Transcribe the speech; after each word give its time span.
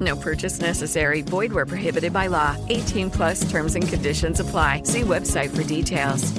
No 0.00 0.16
purchase 0.16 0.60
necessary. 0.60 1.20
Void 1.22 1.52
where 1.52 1.66
prohibited 1.66 2.12
by 2.12 2.28
law. 2.28 2.56
18 2.70 3.10
plus 3.10 3.48
terms 3.50 3.74
and 3.76 3.86
conditions 3.86 4.40
apply. 4.40 4.82
See 4.84 5.02
website 5.02 5.54
for 5.54 5.62
details. 5.62 6.32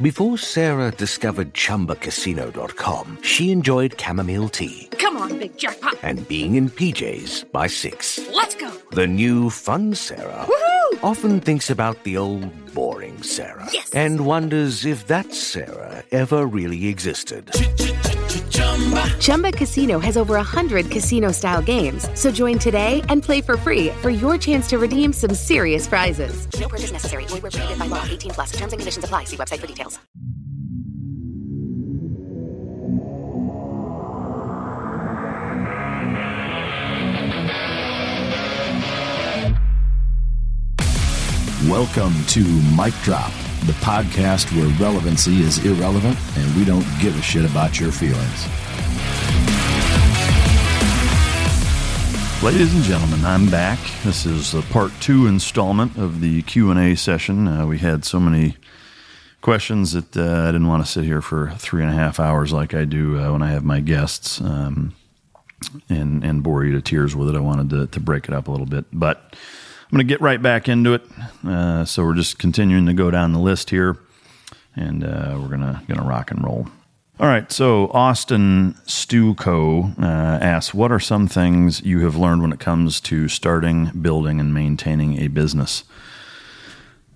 Before 0.00 0.38
Sarah 0.38 0.90
discovered 0.90 1.52
ChumbaCasino.com, 1.54 3.18
she 3.22 3.52
enjoyed 3.52 4.00
chamomile 4.00 4.48
tea 4.48 4.88
Come 4.98 5.16
on, 5.18 5.38
big 5.38 5.56
jackpot. 5.58 5.96
and 6.02 6.26
being 6.28 6.54
in 6.56 6.70
PJs 6.70 7.52
by 7.52 7.66
six. 7.66 8.18
Let's 8.34 8.54
go. 8.54 8.70
The 8.92 9.06
new 9.06 9.50
fun 9.50 9.94
Sarah 9.94 10.46
Woohoo! 10.48 11.04
often 11.04 11.40
thinks 11.40 11.68
about 11.70 12.02
the 12.04 12.16
old 12.16 12.50
boring 12.74 13.22
Sarah 13.22 13.68
Yes. 13.72 13.90
and 13.90 14.24
wonders 14.26 14.86
if 14.86 15.06
that 15.08 15.32
Sarah 15.34 16.02
ever 16.10 16.46
really 16.46 16.88
existed. 16.88 17.50
Chumba 19.20 19.52
Casino 19.52 19.98
has 19.98 20.16
over 20.16 20.34
100 20.34 20.90
casino 20.90 21.32
style 21.32 21.60
games. 21.60 22.08
So 22.18 22.30
join 22.30 22.58
today 22.58 23.02
and 23.10 23.22
play 23.22 23.42
for 23.42 23.58
free 23.58 23.90
for 24.00 24.08
your 24.08 24.38
chance 24.38 24.66
to 24.70 24.78
redeem 24.78 25.12
some 25.12 25.34
serious 25.34 25.86
prizes. 25.86 26.46
No 26.58 26.68
purchase 26.68 26.92
necessary. 26.92 27.26
Void 27.26 27.42
where 27.42 27.50
prohibited 27.50 27.78
by 27.78 27.86
law. 27.86 28.04
18 28.08 28.30
plus. 28.30 28.52
Terms 28.52 28.72
and 28.72 28.80
conditions 28.80 29.04
apply. 29.04 29.24
See 29.24 29.36
website 29.36 29.58
for 29.58 29.66
details. 29.66 29.98
Welcome 41.68 42.12
to 42.26 42.40
Mike 42.74 43.00
Drop, 43.02 43.32
the 43.66 43.72
podcast 43.74 44.50
where 44.56 44.66
relevancy 44.80 45.40
is 45.42 45.64
irrelevant 45.64 46.18
and 46.36 46.56
we 46.56 46.64
don't 46.64 46.86
give 47.00 47.16
a 47.16 47.22
shit 47.22 47.48
about 47.48 47.78
your 47.78 47.92
feelings. 47.92 48.46
Ladies 52.42 52.74
and 52.74 52.82
gentlemen, 52.82 53.24
I'm 53.24 53.48
back. 53.48 53.78
This 54.02 54.26
is 54.26 54.50
the 54.50 54.62
part 54.62 54.90
two 55.00 55.28
installment 55.28 55.96
of 55.96 56.20
the 56.20 56.42
Q 56.42 56.72
and 56.72 56.80
A 56.80 56.96
session. 56.96 57.46
Uh, 57.46 57.64
we 57.64 57.78
had 57.78 58.04
so 58.04 58.18
many 58.18 58.56
questions 59.42 59.92
that 59.92 60.16
uh, 60.16 60.42
I 60.42 60.46
didn't 60.46 60.66
want 60.66 60.84
to 60.84 60.90
sit 60.90 61.04
here 61.04 61.22
for 61.22 61.52
three 61.58 61.82
and 61.82 61.90
a 61.90 61.94
half 61.94 62.18
hours 62.18 62.52
like 62.52 62.74
I 62.74 62.84
do 62.84 63.16
uh, 63.16 63.30
when 63.30 63.42
I 63.42 63.52
have 63.52 63.64
my 63.64 63.78
guests 63.78 64.40
um, 64.40 64.92
and 65.88 66.24
and 66.24 66.42
bore 66.42 66.64
you 66.64 66.72
to 66.72 66.80
tears 66.80 67.14
with 67.14 67.28
it. 67.28 67.36
I 67.36 67.40
wanted 67.40 67.70
to, 67.70 67.86
to 67.86 68.00
break 68.00 68.24
it 68.26 68.34
up 68.34 68.48
a 68.48 68.50
little 68.50 68.66
bit, 68.66 68.86
but 68.92 69.36
I'm 69.92 69.96
going 69.96 70.08
to 70.08 70.14
get 70.14 70.22
right 70.22 70.40
back 70.40 70.70
into 70.70 70.94
it. 70.94 71.02
Uh, 71.46 71.84
so 71.84 72.02
we're 72.02 72.14
just 72.14 72.38
continuing 72.38 72.86
to 72.86 72.94
go 72.94 73.10
down 73.10 73.34
the 73.34 73.38
list 73.38 73.68
here, 73.68 73.98
and 74.74 75.04
uh, 75.04 75.36
we're 75.38 75.48
gonna 75.48 75.82
gonna 75.86 76.08
rock 76.08 76.30
and 76.30 76.42
roll. 76.42 76.66
All 77.20 77.26
right, 77.26 77.52
so 77.52 77.88
Austin 77.88 78.74
Stuco 78.86 79.94
uh, 80.02 80.42
asks, 80.42 80.72
"What 80.72 80.90
are 80.92 80.98
some 80.98 81.28
things 81.28 81.82
you 81.82 82.00
have 82.00 82.16
learned 82.16 82.40
when 82.40 82.54
it 82.54 82.58
comes 82.58 83.00
to 83.02 83.28
starting, 83.28 83.90
building, 84.00 84.40
and 84.40 84.54
maintaining 84.54 85.20
a 85.20 85.28
business?" 85.28 85.84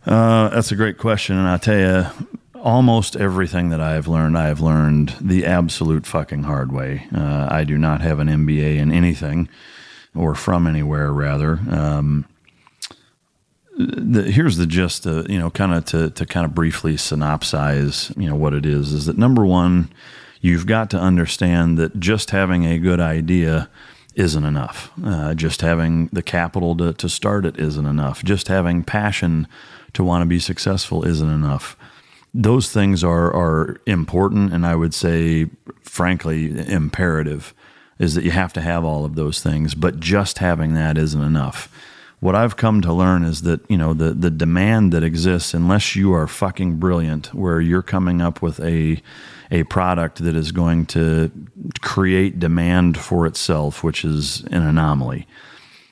Uh, 0.04 0.50
that's 0.50 0.70
a 0.70 0.76
great 0.76 0.98
question, 0.98 1.38
and 1.38 1.48
I 1.48 1.56
tell 1.56 1.78
you, 1.78 2.26
almost 2.60 3.16
everything 3.16 3.70
that 3.70 3.80
I've 3.80 4.06
learned, 4.06 4.36
I 4.36 4.48
have 4.48 4.60
learned 4.60 5.16
the 5.18 5.46
absolute 5.46 6.06
fucking 6.06 6.42
hard 6.42 6.72
way. 6.72 7.08
Uh, 7.10 7.48
I 7.50 7.64
do 7.64 7.78
not 7.78 8.02
have 8.02 8.18
an 8.18 8.28
MBA 8.28 8.76
in 8.76 8.92
anything, 8.92 9.48
or 10.14 10.34
from 10.34 10.66
anywhere, 10.66 11.10
rather. 11.10 11.58
Um, 11.70 12.26
the, 13.76 14.22
here's 14.22 14.56
the 14.56 14.66
gist, 14.66 15.04
you 15.04 15.38
know, 15.38 15.50
kind 15.50 15.74
of 15.74 15.84
to, 15.86 16.10
to 16.10 16.26
kind 16.26 16.46
of 16.46 16.54
briefly 16.54 16.94
synopsize, 16.94 18.16
you 18.20 18.28
know, 18.28 18.34
what 18.34 18.54
it 18.54 18.64
is, 18.64 18.92
is 18.92 19.06
that 19.06 19.18
number 19.18 19.44
one, 19.44 19.90
you've 20.40 20.66
got 20.66 20.90
to 20.90 20.98
understand 20.98 21.76
that 21.78 22.00
just 22.00 22.30
having 22.30 22.64
a 22.64 22.78
good 22.78 23.00
idea 23.00 23.68
isn't 24.14 24.44
enough. 24.44 24.90
Uh, 25.04 25.34
just 25.34 25.60
having 25.60 26.06
the 26.06 26.22
capital 26.22 26.74
to, 26.76 26.94
to 26.94 27.08
start 27.08 27.44
it 27.44 27.58
isn't 27.58 27.84
enough. 27.84 28.24
Just 28.24 28.48
having 28.48 28.82
passion 28.82 29.46
to 29.92 30.02
want 30.02 30.22
to 30.22 30.26
be 30.26 30.38
successful 30.38 31.04
isn't 31.04 31.30
enough. 31.30 31.76
Those 32.32 32.72
things 32.72 33.04
are, 33.04 33.32
are 33.34 33.80
important, 33.86 34.52
and 34.52 34.66
I 34.66 34.74
would 34.74 34.94
say, 34.94 35.50
frankly, 35.82 36.66
imperative 36.68 37.54
is 37.98 38.14
that 38.14 38.24
you 38.24 38.30
have 38.30 38.52
to 38.54 38.60
have 38.60 38.84
all 38.84 39.04
of 39.04 39.16
those 39.16 39.42
things, 39.42 39.74
but 39.74 40.00
just 40.00 40.38
having 40.38 40.74
that 40.74 40.98
isn't 40.98 41.22
enough 41.22 41.70
what 42.20 42.34
I've 42.34 42.56
come 42.56 42.80
to 42.82 42.92
learn 42.92 43.24
is 43.24 43.42
that 43.42 43.60
you 43.68 43.76
know 43.76 43.94
the 43.94 44.12
the 44.12 44.30
demand 44.30 44.92
that 44.92 45.02
exists 45.02 45.54
unless 45.54 45.96
you 45.96 46.12
are 46.12 46.26
fucking 46.26 46.76
brilliant 46.76 47.34
where 47.34 47.60
you're 47.60 47.82
coming 47.82 48.20
up 48.20 48.42
with 48.42 48.60
a 48.60 49.02
a 49.50 49.64
product 49.64 50.22
that 50.24 50.34
is 50.34 50.50
going 50.52 50.86
to 50.86 51.30
create 51.80 52.38
demand 52.38 52.98
for 52.98 53.26
itself 53.26 53.84
which 53.84 54.04
is 54.04 54.42
an 54.44 54.62
anomaly 54.62 55.26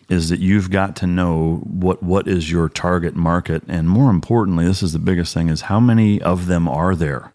is 0.08 0.28
that 0.28 0.40
you've 0.40 0.70
got 0.70 0.96
to 0.96 1.06
know 1.06 1.56
what 1.64 2.02
what 2.02 2.28
is 2.28 2.50
your 2.50 2.68
target 2.68 3.16
market. 3.16 3.62
And 3.68 3.88
more 3.88 4.10
importantly 4.10 4.64
this 4.64 4.82
is 4.82 4.92
the 4.92 4.98
biggest 4.98 5.34
thing 5.34 5.48
is 5.48 5.62
how 5.62 5.80
many 5.80 6.20
of 6.22 6.46
them 6.46 6.68
are 6.68 6.94
there? 6.94 7.32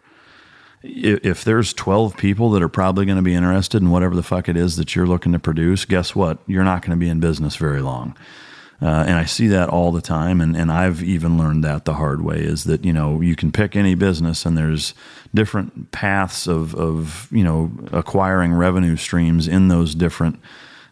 If 0.82 1.44
there's 1.44 1.74
12 1.74 2.16
people 2.16 2.50
that 2.52 2.62
are 2.62 2.68
probably 2.68 3.04
going 3.04 3.16
to 3.16 3.22
be 3.22 3.34
interested 3.34 3.82
in 3.82 3.90
whatever 3.90 4.16
the 4.16 4.22
fuck 4.22 4.48
it 4.48 4.56
is 4.56 4.76
that 4.76 4.96
you're 4.96 5.06
looking 5.06 5.32
to 5.32 5.38
produce 5.38 5.84
guess 5.84 6.14
what? 6.14 6.38
You're 6.46 6.64
not 6.64 6.82
going 6.82 6.92
to 6.92 6.96
be 6.96 7.08
in 7.08 7.20
business 7.20 7.56
very 7.56 7.82
long 7.82 8.16
uh, 8.82 9.04
and 9.06 9.18
I 9.18 9.26
see 9.26 9.48
that 9.48 9.68
all 9.68 9.92
the 9.92 10.00
time, 10.00 10.40
and, 10.40 10.56
and 10.56 10.72
I've 10.72 11.02
even 11.02 11.36
learned 11.36 11.64
that 11.64 11.84
the 11.84 11.94
hard 11.94 12.22
way 12.22 12.38
is 12.38 12.64
that 12.64 12.84
you 12.84 12.92
know 12.92 13.20
you 13.20 13.36
can 13.36 13.52
pick 13.52 13.76
any 13.76 13.94
business, 13.94 14.46
and 14.46 14.56
there's 14.56 14.94
different 15.34 15.92
paths 15.92 16.46
of 16.46 16.74
of 16.74 17.28
you 17.30 17.44
know 17.44 17.70
acquiring 17.92 18.54
revenue 18.54 18.96
streams 18.96 19.46
in 19.46 19.68
those 19.68 19.94
different 19.94 20.40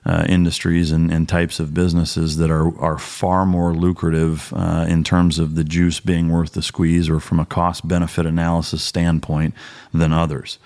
uh, 0.05 0.27
industries 0.29 0.93
and, 0.93 1.11
and 1.11 1.29
types 1.31 1.61
of 1.61 1.73
businesses 1.73 2.37
that 2.37 2.51
are 2.51 2.79
are 2.79 2.99
far 2.99 3.47
more 3.47 3.73
lucrative 3.73 4.53
uh, 4.55 4.85
in 4.87 5.03
terms 5.03 5.39
of 5.39 5.55
the 5.55 5.65
juice 5.65 5.99
being 5.99 6.29
worth 6.29 6.53
the 6.53 6.63
squeeze, 6.63 7.09
or 7.09 7.21
from 7.21 7.41
a 7.41 7.47
cost 7.47 7.89
benefit 7.89 8.27
analysis 8.27 8.83
standpoint 8.83 9.55
than 9.95 10.13
others 10.13 10.59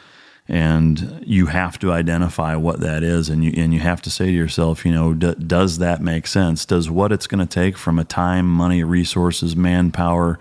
and 0.48 1.22
you 1.24 1.46
have 1.46 1.78
to 1.78 1.92
identify 1.92 2.56
what 2.56 2.80
that 2.80 3.02
is 3.02 3.28
and 3.28 3.44
you 3.44 3.52
and 3.56 3.72
you 3.72 3.80
have 3.80 4.02
to 4.02 4.10
say 4.10 4.26
to 4.26 4.32
yourself 4.32 4.84
you 4.84 4.92
know 4.92 5.14
d- 5.14 5.34
does 5.34 5.78
that 5.78 6.00
make 6.00 6.26
sense? 6.26 6.66
Does 6.66 6.90
what 6.90 7.12
it's 7.12 7.26
going 7.26 7.46
to 7.46 7.52
take 7.52 7.76
from 7.76 7.98
a 7.98 8.04
time 8.04 8.48
money 8.48 8.82
resources 8.82 9.54
manpower 9.54 10.38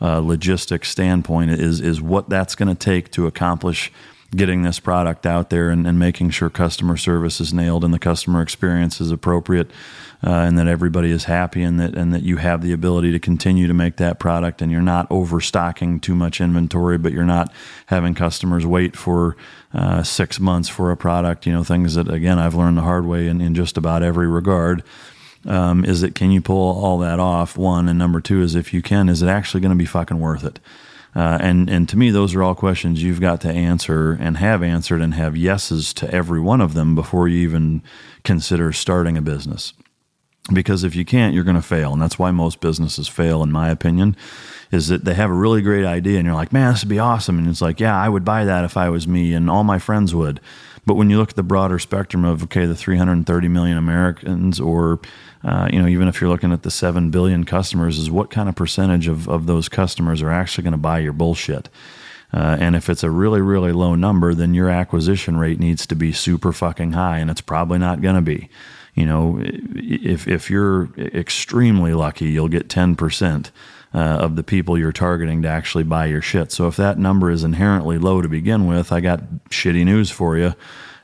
uh, 0.00 0.18
logistics 0.18 0.90
standpoint 0.90 1.50
is 1.50 1.80
is 1.80 2.00
what 2.00 2.28
that's 2.28 2.54
going 2.54 2.68
to 2.68 2.74
take 2.74 3.10
to 3.12 3.26
accomplish 3.26 3.90
getting 4.36 4.62
this 4.62 4.78
product 4.78 5.24
out 5.24 5.48
there 5.48 5.70
and, 5.70 5.86
and 5.86 5.98
making 5.98 6.28
sure 6.30 6.50
customer 6.50 6.96
service 6.96 7.40
is 7.40 7.54
nailed 7.54 7.82
and 7.82 7.94
the 7.94 7.98
customer 7.98 8.42
experience 8.42 9.00
is 9.00 9.10
appropriate 9.10 9.70
uh, 10.22 10.30
and 10.30 10.58
that 10.58 10.66
everybody 10.66 11.10
is 11.10 11.24
happy 11.24 11.62
and 11.62 11.78
that 11.78 11.94
and 11.94 12.12
that 12.12 12.22
you 12.22 12.36
have 12.36 12.62
the 12.62 12.72
ability 12.72 13.12
to 13.12 13.18
continue 13.18 13.66
to 13.66 13.74
make 13.74 13.96
that 13.96 14.18
product 14.18 14.60
and 14.60 14.72
you're 14.72 14.80
not 14.80 15.06
overstocking 15.10 16.00
too 16.00 16.14
much 16.14 16.40
inventory 16.40 16.98
but 16.98 17.12
you're 17.12 17.24
not 17.24 17.52
having 17.86 18.14
customers 18.14 18.66
wait 18.66 18.96
for 18.96 19.36
uh, 19.72 20.02
six 20.02 20.40
months 20.40 20.68
for 20.68 20.90
a 20.90 20.96
product 20.96 21.46
you 21.46 21.52
know 21.52 21.62
things 21.62 21.94
that 21.94 22.08
again 22.08 22.38
I've 22.38 22.54
learned 22.54 22.78
the 22.78 22.82
hard 22.82 23.06
way 23.06 23.28
in, 23.28 23.40
in 23.40 23.54
just 23.54 23.76
about 23.76 24.02
every 24.02 24.26
regard 24.26 24.82
um, 25.46 25.84
is 25.84 26.00
that 26.00 26.14
can 26.14 26.30
you 26.30 26.40
pull 26.40 26.82
all 26.82 26.98
that 26.98 27.20
off 27.20 27.56
one 27.56 27.88
and 27.88 27.98
number 27.98 28.20
two 28.20 28.42
is 28.42 28.54
if 28.54 28.74
you 28.74 28.82
can 28.82 29.08
is 29.08 29.22
it 29.22 29.28
actually 29.28 29.60
going 29.60 29.70
to 29.70 29.76
be 29.76 29.86
fucking 29.86 30.18
worth 30.18 30.44
it 30.44 30.58
uh, 31.14 31.38
and 31.40 31.68
and 31.70 31.88
to 31.88 31.96
me, 31.96 32.10
those 32.10 32.34
are 32.34 32.42
all 32.42 32.54
questions 32.54 33.02
you've 33.02 33.20
got 33.20 33.40
to 33.40 33.50
answer 33.50 34.12
and 34.20 34.36
have 34.36 34.62
answered 34.62 35.00
and 35.00 35.14
have 35.14 35.36
yeses 35.36 35.92
to 35.94 36.08
every 36.14 36.38
one 36.38 36.60
of 36.60 36.74
them 36.74 36.94
before 36.94 37.26
you 37.26 37.38
even 37.40 37.82
consider 38.24 38.72
starting 38.72 39.16
a 39.16 39.22
business. 39.22 39.72
Because 40.52 40.82
if 40.84 40.96
you 40.96 41.04
can't, 41.04 41.34
you're 41.34 41.44
going 41.44 41.56
to 41.56 41.62
fail, 41.62 41.92
and 41.92 42.00
that's 42.00 42.18
why 42.18 42.30
most 42.30 42.60
businesses 42.60 43.06
fail, 43.06 43.42
in 43.42 43.52
my 43.52 43.68
opinion. 43.68 44.16
Is 44.70 44.88
that 44.88 45.04
they 45.04 45.14
have 45.14 45.30
a 45.30 45.34
really 45.34 45.62
great 45.62 45.84
idea, 45.84 46.18
and 46.18 46.26
you're 46.26 46.34
like, 46.34 46.52
"Man, 46.52 46.72
this 46.72 46.82
would 46.82 46.90
be 46.90 46.98
awesome," 46.98 47.38
and 47.38 47.48
it's 47.48 47.62
like, 47.62 47.80
"Yeah, 47.80 47.96
I 47.96 48.08
would 48.08 48.24
buy 48.24 48.44
that 48.44 48.64
if 48.64 48.76
I 48.76 48.88
was 48.88 49.08
me, 49.08 49.32
and 49.34 49.50
all 49.50 49.64
my 49.64 49.78
friends 49.78 50.14
would." 50.14 50.40
But 50.86 50.94
when 50.94 51.10
you 51.10 51.18
look 51.18 51.30
at 51.30 51.36
the 51.36 51.42
broader 51.42 51.78
spectrum 51.78 52.24
of 52.24 52.42
okay, 52.44 52.64
the 52.64 52.74
330 52.74 53.48
million 53.48 53.76
Americans, 53.76 54.58
or 54.58 55.00
uh, 55.44 55.68
you 55.72 55.80
know, 55.80 55.88
even 55.88 56.08
if 56.08 56.20
you're 56.20 56.30
looking 56.30 56.52
at 56.52 56.62
the 56.62 56.70
seven 56.70 57.10
billion 57.10 57.44
customers, 57.44 57.98
is 57.98 58.10
what 58.10 58.30
kind 58.30 58.48
of 58.48 58.54
percentage 58.54 59.06
of, 59.06 59.28
of 59.28 59.46
those 59.46 59.68
customers 59.68 60.22
are 60.22 60.30
actually 60.30 60.64
going 60.64 60.72
to 60.72 60.78
buy 60.78 60.98
your 60.98 61.12
bullshit? 61.12 61.68
Uh, 62.32 62.56
and 62.60 62.76
if 62.76 62.90
it's 62.90 63.02
a 63.02 63.10
really, 63.10 63.40
really 63.40 63.72
low 63.72 63.94
number, 63.94 64.34
then 64.34 64.52
your 64.52 64.68
acquisition 64.68 65.36
rate 65.36 65.58
needs 65.58 65.86
to 65.86 65.94
be 65.94 66.12
super 66.12 66.52
fucking 66.52 66.92
high, 66.92 67.18
and 67.18 67.30
it's 67.30 67.40
probably 67.40 67.78
not 67.78 68.02
going 68.02 68.16
to 68.16 68.20
be. 68.20 68.48
You 68.98 69.06
know, 69.06 69.38
if 69.40 70.26
if 70.26 70.50
you're 70.50 70.88
extremely 70.98 71.94
lucky, 71.94 72.26
you'll 72.26 72.48
get 72.48 72.68
ten 72.68 72.96
percent 72.96 73.52
uh, 73.94 73.98
of 73.98 74.34
the 74.34 74.42
people 74.42 74.76
you're 74.76 74.90
targeting 74.92 75.42
to 75.42 75.48
actually 75.48 75.84
buy 75.84 76.06
your 76.06 76.20
shit. 76.20 76.50
So 76.50 76.66
if 76.66 76.76
that 76.76 76.98
number 76.98 77.30
is 77.30 77.44
inherently 77.44 77.96
low 77.98 78.20
to 78.20 78.28
begin 78.28 78.66
with, 78.66 78.90
I 78.90 79.00
got 79.00 79.20
shitty 79.50 79.84
news 79.84 80.10
for 80.10 80.36
you. 80.36 80.54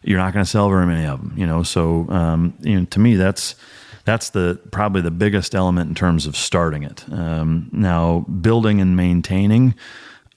You're 0.03 0.19
not 0.19 0.33
going 0.33 0.45
to 0.45 0.51
sell 0.51 0.69
very 0.69 0.87
many 0.87 1.07
of 1.07 1.21
them, 1.21 1.35
you 1.37 1.47
know. 1.47 1.63
So 1.63 2.09
um, 2.11 2.55
you 2.63 2.81
know, 2.81 2.87
to 2.87 2.99
me, 2.99 3.15
that's 3.15 3.55
that's 4.05 4.31
the 4.31 4.59
probably 4.73 5.01
the 5.01 5.13
biggest 5.13 5.55
element 5.55 5.89
in 5.89 5.95
terms 5.95 6.27
of 6.27 6.37
starting 6.37 6.83
it. 6.83 7.05
Um, 7.13 7.71
now, 7.73 8.21
building 8.21 8.81
and 8.81 8.97
maintaining 8.97 9.75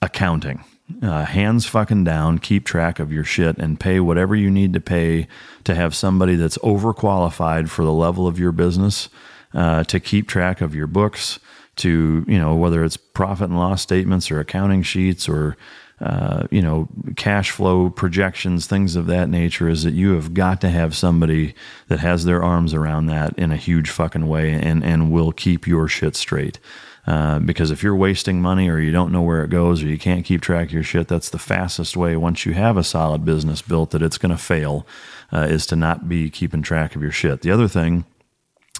accounting. 0.02 0.64
Uh, 1.02 1.26
hands 1.26 1.66
fucking 1.66 2.06
down, 2.06 2.40
keep 2.40 2.66
track 2.66 2.98
of 2.98 3.12
your 3.12 3.26
shit 3.26 3.58
and 3.58 3.78
pay 3.78 4.00
whatever 4.00 4.34
you 4.38 4.50
need 4.50 4.72
to 4.72 4.80
pay 4.80 5.28
to 5.66 5.76
have 5.76 5.94
somebody 5.94 6.36
that's 6.36 6.58
overqualified 6.60 7.68
for 7.68 7.84
the 7.84 7.92
level 7.92 8.26
of 8.26 8.40
your 8.40 8.54
business 8.54 9.10
uh, 9.54 9.84
to 9.84 10.00
keep 10.00 10.30
track 10.30 10.62
of 10.62 10.74
your 10.74 10.88
books, 10.88 11.40
to, 11.76 12.24
you 12.26 12.38
know, 12.38 12.56
whether 12.56 12.86
it's 12.86 12.96
profit 12.96 13.50
and 13.50 13.60
loss 13.60 13.82
statements 13.82 14.32
or 14.32 14.40
accounting 14.40 14.82
sheets 14.82 15.28
or, 15.28 15.58
uh, 16.00 16.48
you 16.52 16.62
know, 16.62 16.88
cash 17.18 17.52
flow 17.52 17.90
projections, 17.90 18.66
things 18.66 18.96
of 18.96 19.08
that 19.08 19.28
nature, 19.28 19.68
is 19.68 19.84
that 19.84 19.94
you 19.94 20.14
have 20.14 20.34
got 20.34 20.62
to 20.62 20.70
have 20.70 20.96
somebody 20.96 21.54
that 21.90 22.00
has 22.00 22.24
their 22.24 22.42
arms 22.42 22.74
around 22.74 23.08
that 23.08 23.38
in 23.38 23.52
a 23.52 23.58
huge 23.58 23.90
fucking 23.90 24.26
way 24.26 24.54
and, 24.54 24.86
and 24.86 25.12
will 25.12 25.34
keep 25.34 25.68
your 25.68 25.90
shit 25.90 26.16
straight. 26.16 26.60
Uh, 27.08 27.40
because 27.40 27.72
if 27.72 27.82
you're 27.82 27.96
wasting 27.96 28.42
money 28.42 28.68
or 28.68 28.80
you 28.80 28.92
don't 28.92 29.14
know 29.14 29.22
where 29.22 29.42
it 29.42 29.50
goes 29.50 29.82
or 29.82 29.88
you 29.88 29.98
can't 29.98 30.26
keep 30.26 30.42
track 30.42 30.68
of 30.68 30.74
your 30.74 30.84
shit, 30.84 31.08
that's 31.08 31.30
the 31.30 31.40
fastest 31.40 31.96
way 31.96 32.18
once 32.18 32.46
you 32.46 32.54
have 32.54 32.76
a 32.76 32.84
solid 32.84 33.24
business 33.24 33.62
built 33.62 33.92
that 33.92 34.02
it's 34.02 34.18
going 34.18 34.30
to 34.30 34.38
fail 34.38 34.86
uh, 35.32 35.48
is 35.50 35.66
to 35.66 35.76
not 35.76 36.10
be 36.10 36.30
keeping 36.30 36.62
track 36.62 36.96
of 36.96 37.02
your 37.02 37.12
shit. 37.12 37.42
The 37.42 37.52
other 37.52 37.70
thing 37.70 38.04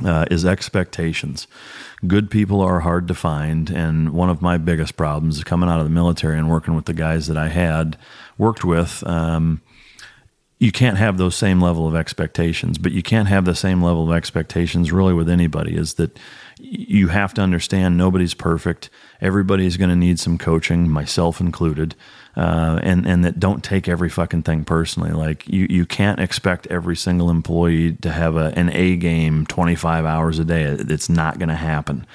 uh, 0.04 0.26
is 0.30 0.46
expectations. 0.46 1.48
Good 2.06 2.30
people 2.30 2.60
are 2.62 2.82
hard 2.82 3.08
to 3.08 3.14
find, 3.14 3.70
and 3.70 4.12
one 4.12 4.30
of 4.30 4.42
my 4.42 4.58
biggest 4.58 4.98
problems 4.98 5.38
is 5.38 5.44
coming 5.46 5.70
out 5.70 5.80
of 5.80 5.86
the 5.86 5.92
military 5.92 6.38
and 6.38 6.50
working 6.50 6.76
with 6.76 6.86
the 6.86 6.94
guys 6.94 7.28
that 7.28 7.38
I 7.38 7.48
had 7.48 7.98
worked 8.38 8.66
with. 8.66 9.06
Um, 9.08 9.62
you 10.60 10.72
can't 10.72 10.98
have 10.98 11.18
those 11.18 11.36
same 11.36 11.62
level 11.62 11.88
of 11.88 11.96
expectations, 11.96 12.78
but 12.78 12.92
you 12.92 13.04
can't 13.04 13.28
have 13.28 13.46
the 13.46 13.56
same 13.56 13.82
level 13.82 14.10
of 14.10 14.16
expectations 14.16 14.92
really 14.92 15.14
with 15.14 15.30
anybody. 15.30 15.76
Is 15.76 15.96
that 15.96 16.20
you 16.60 17.08
have 17.08 17.34
to 17.36 17.42
understand 17.42 17.98
nobody's 17.98 18.34
perfect. 18.34 18.90
Everybody's 19.22 19.78
going 19.78 19.90
to 19.90 19.96
need 19.96 20.20
some 20.20 20.38
coaching, 20.38 20.90
myself 20.90 21.40
included, 21.40 21.96
uh, 22.36 22.80
and 22.84 23.08
and 23.08 23.24
that 23.26 23.40
don't 23.40 23.64
take 23.64 23.88
every 23.88 24.10
fucking 24.10 24.44
thing 24.44 24.66
personally. 24.66 25.12
Like 25.12 25.48
you 25.48 25.68
you 25.70 25.86
can't 25.86 26.20
expect 26.20 26.68
every 26.68 26.96
single 26.96 27.30
employee 27.30 27.94
to 27.94 28.12
have 28.12 28.36
a, 28.36 28.54
an 28.56 28.70
A 28.74 28.96
game 28.98 29.46
twenty 29.46 29.76
five 29.76 30.06
hours 30.06 30.40
a 30.40 30.46
day. 30.46 30.64
It's 30.64 31.10
not 31.10 31.40
going 31.40 31.50
to 31.50 31.56
happen. 31.56 32.06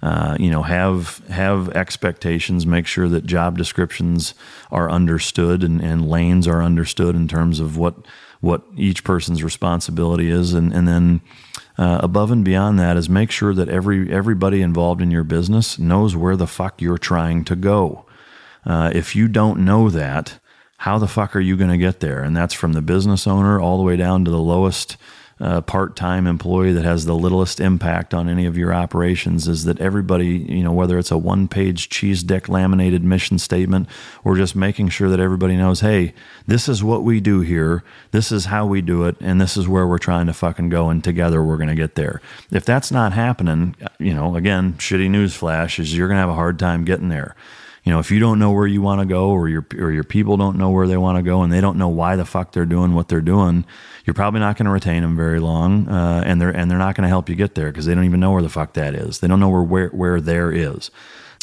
Uh, 0.00 0.36
you 0.38 0.50
know, 0.50 0.62
have 0.62 1.18
have 1.28 1.70
expectations. 1.70 2.66
Make 2.66 2.86
sure 2.86 3.08
that 3.08 3.26
job 3.26 3.58
descriptions 3.58 4.34
are 4.70 4.90
understood 4.90 5.64
and, 5.64 5.80
and 5.80 6.08
lanes 6.08 6.46
are 6.46 6.62
understood 6.62 7.16
in 7.16 7.26
terms 7.26 7.58
of 7.58 7.76
what 7.76 7.96
what 8.40 8.62
each 8.76 9.02
person's 9.02 9.42
responsibility 9.42 10.30
is, 10.30 10.54
and 10.54 10.72
and 10.72 10.86
then 10.86 11.20
uh, 11.78 12.00
above 12.02 12.30
and 12.30 12.44
beyond 12.44 12.78
that 12.78 12.96
is 12.96 13.08
make 13.08 13.30
sure 13.30 13.54
that 13.54 13.68
every 13.68 14.12
everybody 14.12 14.60
involved 14.60 15.00
in 15.00 15.10
your 15.10 15.24
business 15.24 15.78
knows 15.78 16.16
where 16.16 16.36
the 16.36 16.46
fuck 16.46 16.82
you're 16.82 16.98
trying 16.98 17.44
to 17.44 17.54
go. 17.56 18.04
Uh, 18.66 18.90
if 18.92 19.14
you 19.14 19.28
don't 19.28 19.64
know 19.64 19.88
that, 19.88 20.40
how 20.78 20.98
the 20.98 21.08
fuck 21.08 21.34
are 21.36 21.40
you 21.40 21.56
going 21.56 21.70
to 21.70 21.78
get 21.78 22.00
there? 22.00 22.22
And 22.22 22.36
that's 22.36 22.54
from 22.54 22.72
the 22.72 22.82
business 22.82 23.26
owner 23.26 23.60
all 23.60 23.78
the 23.78 23.84
way 23.84 23.96
down 23.96 24.24
to 24.24 24.30
the 24.30 24.38
lowest 24.38 24.96
uh, 25.40 25.60
part-time 25.60 26.26
employee 26.26 26.72
that 26.72 26.84
has 26.84 27.04
the 27.04 27.14
littlest 27.14 27.60
impact 27.60 28.12
on 28.12 28.28
any 28.28 28.44
of 28.46 28.58
your 28.58 28.74
operations 28.74 29.46
is 29.46 29.64
that 29.64 29.80
everybody, 29.80 30.26
you 30.26 30.62
know, 30.62 30.72
whether 30.72 30.98
it's 30.98 31.10
a 31.10 31.18
one-page 31.18 31.88
cheese 31.88 32.22
deck 32.22 32.48
laminated 32.48 33.04
mission 33.04 33.38
statement 33.38 33.88
or 34.24 34.36
just 34.36 34.56
making 34.56 34.88
sure 34.88 35.08
that 35.08 35.20
everybody 35.20 35.56
knows, 35.56 35.80
hey, 35.80 36.12
this 36.46 36.68
is 36.68 36.82
what 36.82 37.04
we 37.04 37.20
do 37.20 37.40
here, 37.40 37.84
this 38.10 38.32
is 38.32 38.46
how 38.46 38.66
we 38.66 38.80
do 38.80 39.04
it, 39.04 39.16
and 39.20 39.40
this 39.40 39.56
is 39.56 39.68
where 39.68 39.86
we're 39.86 39.98
trying 39.98 40.26
to 40.26 40.32
fucking 40.32 40.68
go, 40.68 40.90
and 40.90 41.04
together 41.04 41.42
we're 41.42 41.56
going 41.56 41.68
to 41.68 41.74
get 41.74 41.94
there. 41.94 42.20
If 42.50 42.64
that's 42.64 42.90
not 42.90 43.12
happening, 43.12 43.76
you 43.98 44.14
know, 44.14 44.34
again, 44.34 44.74
shitty 44.74 45.08
news 45.08 45.34
flash 45.34 45.78
is 45.78 45.96
you're 45.96 46.08
going 46.08 46.16
to 46.16 46.20
have 46.22 46.30
a 46.30 46.34
hard 46.34 46.58
time 46.58 46.84
getting 46.84 47.08
there 47.08 47.36
you 47.88 47.94
know, 47.94 48.00
if 48.00 48.10
you 48.10 48.18
don't 48.18 48.38
know 48.38 48.50
where 48.50 48.66
you 48.66 48.82
want 48.82 49.00
to 49.00 49.06
go, 49.06 49.30
or 49.30 49.48
your 49.48 49.66
or 49.78 49.90
your 49.90 50.04
people 50.04 50.36
don't 50.36 50.58
know 50.58 50.68
where 50.68 50.86
they 50.86 50.98
want 50.98 51.16
to 51.16 51.22
go, 51.22 51.40
and 51.40 51.50
they 51.50 51.62
don't 51.62 51.78
know 51.78 51.88
why 51.88 52.16
the 52.16 52.26
fuck 52.26 52.52
they're 52.52 52.66
doing 52.66 52.92
what 52.92 53.08
they're 53.08 53.22
doing, 53.22 53.64
you're 54.08 54.14
probably 54.14 54.40
not 54.40 54.56
going 54.56 54.64
to 54.64 54.72
retain 54.72 55.02
them 55.02 55.16
very 55.16 55.38
long, 55.38 55.86
uh, 55.86 56.22
and 56.24 56.40
they're 56.40 56.48
and 56.48 56.70
they're 56.70 56.78
not 56.78 56.94
going 56.94 57.02
to 57.02 57.10
help 57.10 57.28
you 57.28 57.34
get 57.34 57.54
there 57.54 57.66
because 57.66 57.84
they 57.84 57.94
don't 57.94 58.06
even 58.06 58.20
know 58.20 58.32
where 58.32 58.40
the 58.40 58.48
fuck 58.48 58.72
that 58.72 58.94
is. 58.94 59.18
They 59.18 59.28
don't 59.28 59.38
know 59.38 59.50
where 59.50 59.62
where, 59.62 59.88
where 59.88 60.18
there 60.18 60.50
is. 60.50 60.90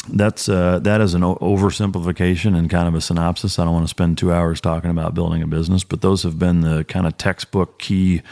That's 0.08 0.48
uh, 0.48 0.80
that 0.80 1.00
is 1.00 1.14
an 1.14 1.22
oversimplification 1.22 2.56
and 2.56 2.68
kind 2.68 2.88
of 2.88 2.96
a 2.96 3.00
synopsis. 3.00 3.60
I 3.60 3.64
don't 3.64 3.72
want 3.72 3.84
to 3.84 3.88
spend 3.88 4.18
two 4.18 4.32
hours 4.32 4.60
talking 4.60 4.90
about 4.90 5.14
building 5.14 5.42
a 5.42 5.46
business, 5.46 5.84
but 5.84 6.00
those 6.00 6.24
have 6.24 6.40
been 6.40 6.62
the 6.62 6.82
kind 6.82 7.06
of 7.06 7.16
textbook 7.16 7.78
key 7.78 8.22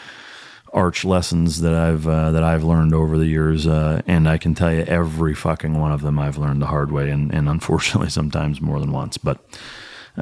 arch 0.73 1.05
lessons 1.05 1.61
that 1.61 1.73
I've 1.73 2.09
uh, 2.09 2.33
that 2.33 2.43
I've 2.43 2.65
learned 2.65 2.93
over 2.93 3.17
the 3.17 3.27
years, 3.27 3.69
uh, 3.69 4.03
and 4.09 4.29
I 4.29 4.39
can 4.39 4.57
tell 4.57 4.75
you 4.75 4.83
every 4.83 5.37
fucking 5.37 5.79
one 5.79 5.93
of 5.93 6.03
them 6.03 6.19
I've 6.19 6.39
learned 6.39 6.61
the 6.61 6.67
hard 6.67 6.91
way, 6.91 7.11
and, 7.11 7.33
and 7.33 7.49
unfortunately 7.49 8.11
sometimes 8.11 8.61
more 8.61 8.81
than 8.81 8.91
once. 8.91 9.17
But 9.17 9.39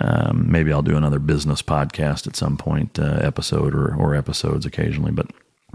um, 0.01 0.51
maybe 0.51 0.73
I'll 0.73 0.83
do 0.83 0.97
another 0.97 1.19
business 1.19 1.63
podcast 1.63 2.27
at 2.27 2.37
some 2.37 2.57
point, 2.57 2.99
uh, 2.99 3.19
episode 3.23 3.75
or 3.75 3.95
or 3.95 4.15
episodes 4.15 4.67
occasionally. 4.67 5.13
But 5.13 5.31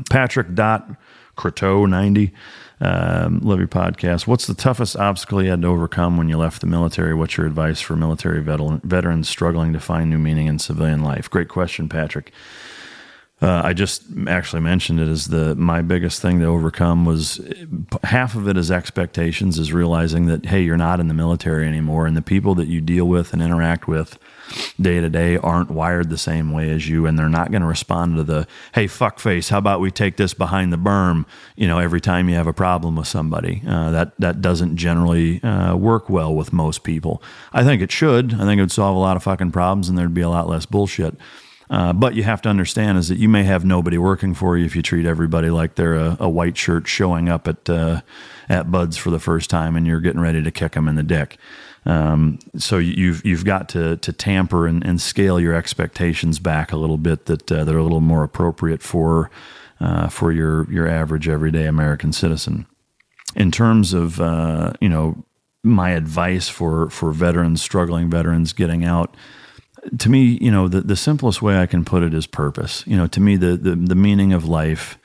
Patrick 0.09 0.55
dot 0.55 0.89
Croteau 1.37 1.87
ninety. 1.87 2.33
Um, 2.79 3.39
love 3.39 3.57
your 3.57 3.67
podcast. 3.67 4.27
What's 4.27 4.45
the 4.45 4.53
toughest 4.53 4.95
obstacle 4.95 5.41
you 5.41 5.49
had 5.49 5.63
to 5.63 5.67
overcome 5.67 6.15
when 6.15 6.29
you 6.29 6.37
left 6.37 6.61
the 6.61 6.67
military? 6.67 7.15
What's 7.15 7.35
your 7.35 7.47
advice 7.47 7.81
for 7.81 7.95
military 7.95 8.39
veterans 8.39 9.27
struggling 9.27 9.73
to 9.73 9.79
find 9.79 10.09
new 10.11 10.19
meaning 10.19 10.45
in 10.45 10.59
civilian 10.59 11.03
life? 11.03 11.27
Great 11.27 11.49
question, 11.49 11.89
Patrick. 11.89 12.31
Uh, 13.39 13.61
I 13.63 13.73
just 13.73 14.03
actually 14.27 14.63
mentioned 14.63 14.99
it 14.99 15.07
as 15.07 15.27
the 15.27 15.53
my 15.55 15.83
biggest 15.83 16.23
thing 16.23 16.39
to 16.39 16.45
overcome 16.45 17.05
was 17.05 17.39
half 18.01 18.35
of 18.35 18.47
it 18.47 18.57
is 18.57 18.71
expectations, 18.71 19.59
is 19.59 19.71
realizing 19.71 20.25
that 20.25 20.47
hey, 20.47 20.61
you're 20.61 20.75
not 20.75 20.99
in 20.99 21.07
the 21.07 21.13
military 21.13 21.67
anymore, 21.67 22.07
and 22.07 22.17
the 22.17 22.23
people 22.23 22.55
that 22.55 22.67
you 22.67 22.81
deal 22.81 23.05
with 23.05 23.33
and 23.33 23.41
interact 23.41 23.87
with 23.87 24.17
day 24.81 24.99
to 24.99 25.09
day 25.09 25.37
aren't 25.37 25.69
wired 25.69 26.09
the 26.09 26.17
same 26.17 26.51
way 26.51 26.71
as 26.71 26.89
you, 26.89 27.05
and 27.05 27.19
they're 27.19 27.29
not 27.29 27.51
going 27.51 27.61
to 27.61 27.67
respond 27.67 28.15
to 28.15 28.23
the 28.23 28.47
hey 28.73 28.87
fuck 28.87 29.19
face. 29.19 29.49
How 29.49 29.59
about 29.59 29.81
we 29.81 29.91
take 29.91 30.17
this 30.17 30.33
behind 30.33 30.73
the 30.73 30.77
berm? 30.77 31.25
You 31.55 31.67
know, 31.67 31.77
every 31.77 32.01
time 32.01 32.29
you 32.29 32.35
have 32.35 32.47
a 32.47 32.53
problem 32.53 32.95
with 32.95 33.07
somebody, 33.07 33.61
uh, 33.67 33.91
that 33.91 34.13
that 34.17 34.41
doesn't 34.41 34.77
generally 34.77 35.43
uh, 35.43 35.75
work 35.75 36.09
well 36.09 36.33
with 36.33 36.51
most 36.51 36.83
people. 36.83 37.21
I 37.53 37.63
think 37.63 37.83
it 37.83 37.91
should. 37.91 38.33
I 38.33 38.45
think 38.45 38.57
it 38.57 38.63
would 38.63 38.71
solve 38.71 38.95
a 38.95 38.99
lot 38.99 39.15
of 39.15 39.21
fucking 39.21 39.51
problems, 39.51 39.89
and 39.89 39.95
there'd 39.95 40.11
be 40.11 40.21
a 40.21 40.29
lot 40.29 40.49
less 40.49 40.65
bullshit. 40.65 41.15
Uh, 41.69 41.91
but 41.91 42.15
you 42.15 42.23
have 42.23 42.41
to 42.41 42.49
understand 42.49 42.97
is 42.97 43.09
that 43.09 43.17
you 43.17 43.27
may 43.27 43.43
have 43.43 43.65
nobody 43.65 43.97
working 43.97 44.33
for 44.33 44.57
you 44.57 44.65
if 44.65 44.75
you 44.75 44.81
treat 44.81 45.05
everybody 45.05 45.49
like 45.49 45.75
they're 45.75 45.95
a, 45.95 46.17
a 46.21 46.29
white 46.29 46.57
shirt 46.57 46.87
showing 46.87 47.27
up 47.27 47.47
at 47.47 47.69
uh, 47.69 48.01
at 48.47 48.71
BUD/S 48.71 48.95
for 48.95 49.09
the 49.09 49.19
first 49.19 49.49
time 49.49 49.75
and 49.75 49.85
you're 49.85 49.99
getting 49.99 50.21
ready 50.21 50.41
to 50.41 50.51
kick 50.51 50.73
them 50.73 50.87
in 50.87 50.95
the 50.95 51.03
dick. 51.03 51.37
Um, 51.85 52.39
so 52.57 52.77
you've 52.77 53.25
you've 53.25 53.45
got 53.45 53.69
to 53.69 53.97
to 53.97 54.13
tamper 54.13 54.67
and, 54.67 54.85
and, 54.85 54.99
scale 54.99 55.39
your 55.39 55.53
expectations 55.53 56.37
back 56.37 56.73
a 56.73 56.77
little 56.77 56.97
bit 56.97 57.27
that 57.27 57.49
uh, 57.49 57.63
that 57.63 57.73
are 57.73 57.77
a 57.77 57.83
little 57.83 58.01
more 58.01 58.23
appropriate 58.23 58.81
for 58.81 59.29
uh, 59.79 60.07
for 60.09 60.33
your 60.33 60.69
your 60.71 60.87
average 60.87 61.29
everyday 61.29 61.65
American 61.65 62.11
citizen. 62.11 62.65
In 63.35 63.51
terms 63.51 63.93
of 63.93 64.19
uh, 64.19 64.73
you 64.81 64.89
know 64.89 65.23
my 65.63 65.91
advice 65.91 66.49
for 66.49 66.89
for 66.89 67.13
veterans, 67.13 67.61
struggling 67.61 68.09
veterans 68.09 68.51
getting 68.51 68.83
out 68.83 69.15
to 69.99 70.09
me, 70.09 70.37
you 70.41 70.51
know, 70.51 70.67
the, 70.67 70.81
the 70.81 70.95
simplest 70.95 71.41
way 71.41 71.57
I 71.57 71.65
can 71.65 71.85
put 71.85 72.03
it 72.03 72.13
is 72.13 72.27
purpose. 72.27 72.83
You 72.87 72.97
know, 72.97 73.07
to 73.07 73.19
me, 73.19 73.35
the, 73.35 73.57
the, 73.57 73.75
the 73.75 73.95
meaning 73.95 74.33
of 74.33 74.45
life 74.45 74.97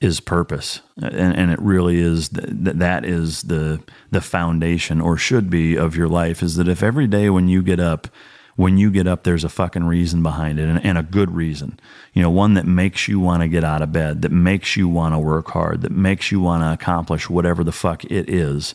is 0.00 0.20
purpose. 0.20 0.80
And, 0.96 1.36
and 1.36 1.50
it 1.50 1.60
really 1.60 1.98
is 1.98 2.28
that 2.30 2.78
that 2.78 3.04
is 3.04 3.42
the, 3.42 3.82
the 4.10 4.20
foundation 4.20 5.00
or 5.00 5.16
should 5.16 5.50
be 5.50 5.76
of 5.76 5.96
your 5.96 6.08
life 6.08 6.42
is 6.42 6.56
that 6.56 6.68
if 6.68 6.82
every 6.82 7.06
day 7.06 7.30
when 7.30 7.48
you 7.48 7.62
get 7.62 7.80
up, 7.80 8.08
when 8.54 8.76
you 8.76 8.90
get 8.90 9.06
up, 9.06 9.22
there's 9.22 9.44
a 9.44 9.48
fucking 9.48 9.84
reason 9.84 10.22
behind 10.22 10.58
it 10.58 10.68
and, 10.68 10.84
and 10.84 10.98
a 10.98 11.02
good 11.02 11.30
reason. 11.32 11.78
You 12.12 12.22
know, 12.22 12.30
one 12.30 12.54
that 12.54 12.66
makes 12.66 13.06
you 13.08 13.20
want 13.20 13.42
to 13.42 13.48
get 13.48 13.64
out 13.64 13.82
of 13.82 13.92
bed, 13.92 14.22
that 14.22 14.32
makes 14.32 14.76
you 14.76 14.88
want 14.88 15.14
to 15.14 15.18
work 15.18 15.48
hard, 15.48 15.82
that 15.82 15.92
makes 15.92 16.32
you 16.32 16.40
want 16.40 16.62
to 16.62 16.72
accomplish 16.72 17.30
whatever 17.30 17.62
the 17.62 17.72
fuck 17.72 18.04
it 18.04 18.28
is 18.28 18.74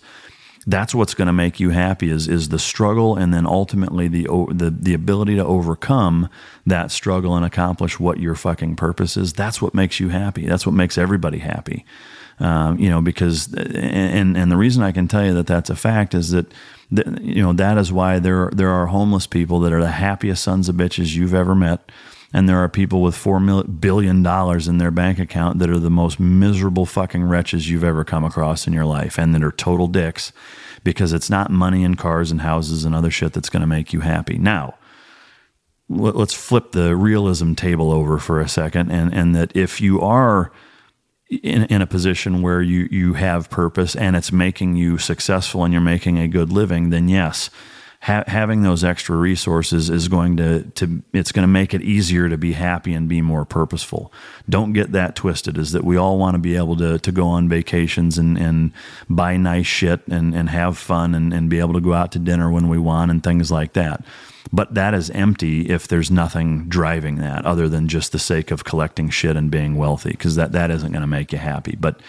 that's 0.65 0.95
what's 0.95 1.13
going 1.13 1.27
to 1.27 1.33
make 1.33 1.59
you 1.59 1.71
happy 1.71 2.09
is 2.09 2.27
is 2.27 2.49
the 2.49 2.59
struggle 2.59 3.15
and 3.15 3.33
then 3.33 3.45
ultimately 3.45 4.07
the 4.07 4.23
the 4.51 4.69
the 4.69 4.93
ability 4.93 5.35
to 5.35 5.43
overcome 5.43 6.29
that 6.65 6.91
struggle 6.91 7.35
and 7.35 7.45
accomplish 7.45 7.99
what 7.99 8.19
your 8.19 8.35
fucking 8.35 8.75
purpose 8.75 9.17
is. 9.17 9.33
That's 9.33 9.61
what 9.61 9.73
makes 9.73 9.99
you 9.99 10.09
happy. 10.09 10.45
That's 10.45 10.65
what 10.65 10.73
makes 10.73 10.97
everybody 10.97 11.39
happy. 11.39 11.85
Um, 12.39 12.79
you 12.79 12.89
know 12.89 13.01
because 13.01 13.53
and 13.53 14.35
and 14.35 14.51
the 14.51 14.57
reason 14.57 14.83
I 14.83 14.91
can 14.91 15.07
tell 15.07 15.25
you 15.25 15.33
that 15.35 15.47
that's 15.47 15.69
a 15.69 15.75
fact 15.75 16.13
is 16.13 16.31
that, 16.31 16.51
that 16.91 17.21
you 17.21 17.43
know 17.43 17.53
that 17.53 17.77
is 17.77 17.91
why 17.91 18.19
there 18.19 18.49
there 18.53 18.69
are 18.69 18.87
homeless 18.87 19.27
people 19.27 19.59
that 19.61 19.73
are 19.73 19.81
the 19.81 19.91
happiest 19.91 20.43
sons 20.43 20.67
of 20.67 20.75
bitches 20.75 21.15
you've 21.15 21.33
ever 21.33 21.53
met 21.53 21.91
and 22.33 22.49
there 22.49 22.57
are 22.57 22.67
people 22.67 23.01
with 23.01 23.15
four 23.15 23.39
billion 23.39 24.23
dollars 24.23 24.67
in 24.67 24.79
their 24.79 24.91
bank 24.91 25.19
account 25.19 25.59
that 25.59 25.69
are 25.69 25.79
the 25.79 25.89
most 25.89 26.19
miserable 26.19 26.85
fucking 26.85 27.23
wretches 27.23 27.69
you've 27.69 27.83
ever 27.83 28.03
come 28.03 28.25
across 28.25 28.65
in 28.67 28.73
your 28.73 28.85
life, 28.85 29.17
and 29.19 29.33
that 29.33 29.43
are 29.43 29.51
total 29.51 29.87
dicks 29.87 30.33
because 30.83 31.13
it's 31.13 31.29
not 31.29 31.51
money 31.51 31.83
and 31.83 31.97
cars 31.97 32.31
and 32.31 32.41
houses 32.41 32.83
and 32.83 32.93
other 32.95 33.11
shit 33.11 33.33
that's 33.33 33.49
going 33.49 33.61
to 33.61 33.67
make 33.67 33.93
you 33.93 34.01
happy. 34.01 34.37
Now, 34.37 34.75
let- 35.87 36.15
let's 36.15 36.33
flip 36.33 36.71
the 36.71 36.95
realism 36.95 37.53
table 37.53 37.91
over 37.91 38.17
for 38.17 38.41
a 38.41 38.49
second 38.49 38.91
and, 38.91 39.13
and 39.13 39.35
that 39.35 39.55
if 39.55 39.79
you 39.79 40.01
are 40.01 40.51
in, 41.29 41.63
in 41.65 41.81
a 41.81 41.87
position 41.87 42.41
where 42.41 42.61
you, 42.61 42.87
you 42.91 43.13
have 43.13 43.49
purpose 43.49 43.95
and 43.95 44.15
it's 44.15 44.31
making 44.31 44.75
you 44.75 44.97
successful 44.97 45.63
and 45.63 45.71
you're 45.73 45.81
making 45.81 46.19
a 46.19 46.27
good 46.27 46.51
living, 46.51 46.89
then 46.89 47.07
yes, 47.09 47.49
ha- 48.03 48.25
having 48.27 48.63
those 48.63 48.83
extra 48.83 49.15
resources 49.15 49.89
is 49.89 50.09
going 50.09 50.35
to, 50.37 50.63
to 50.75 51.01
it's 51.13 51.31
going 51.31 51.43
to 51.43 51.47
make 51.51 51.73
it 51.73 51.81
easier 51.81 52.27
to 52.27 52.37
be 52.37 52.51
happy 52.51 52.93
and 52.93 53.07
be 53.07 53.21
more 53.21 53.45
purposeful. 53.45 54.11
Don't 54.49 54.73
get 54.73 54.91
that 54.91 55.15
twisted. 55.15 55.57
Is 55.57 55.71
that 55.71 55.85
we 55.85 55.95
all 55.95 56.17
want 56.17 56.35
to 56.35 56.39
be 56.39 56.57
able 56.57 56.75
to 56.77 56.99
to 56.99 57.11
go 57.11 57.27
on 57.27 57.47
vacations 57.47 58.17
and, 58.17 58.37
and 58.37 58.71
buy 59.09 59.37
nice 59.37 59.65
shit 59.65 60.05
and, 60.07 60.35
and 60.35 60.49
have 60.49 60.77
fun 60.77 61.15
and, 61.15 61.33
and 61.33 61.49
be 61.49 61.59
able 61.59 61.73
to 61.73 61.81
go 61.81 61.93
out 61.93 62.11
to 62.11 62.19
dinner 62.19 62.51
when 62.51 62.67
we 62.67 62.77
want 62.77 63.09
and 63.09 63.23
things 63.23 63.49
like 63.49 63.73
that. 63.73 64.03
But 64.51 64.73
that 64.75 64.93
is 64.93 65.09
empty 65.11 65.69
if 65.69 65.87
there's 65.87 66.11
nothing 66.11 66.67
driving 66.67 67.15
that 67.15 67.45
other 67.45 67.69
than 67.69 67.87
just 67.87 68.11
the 68.11 68.19
sake 68.19 68.51
of 68.51 68.65
collecting 68.65 69.09
shit 69.09 69.37
and 69.37 69.49
being 69.49 69.77
wealthy, 69.77 70.11
because 70.11 70.35
that, 70.35 70.51
that 70.51 70.69
isn't 70.69 70.91
going 70.91 71.01
to 71.01 71.07
make 71.07 71.31
you 71.31 71.39
happy. 71.39 71.75
But 71.79 72.01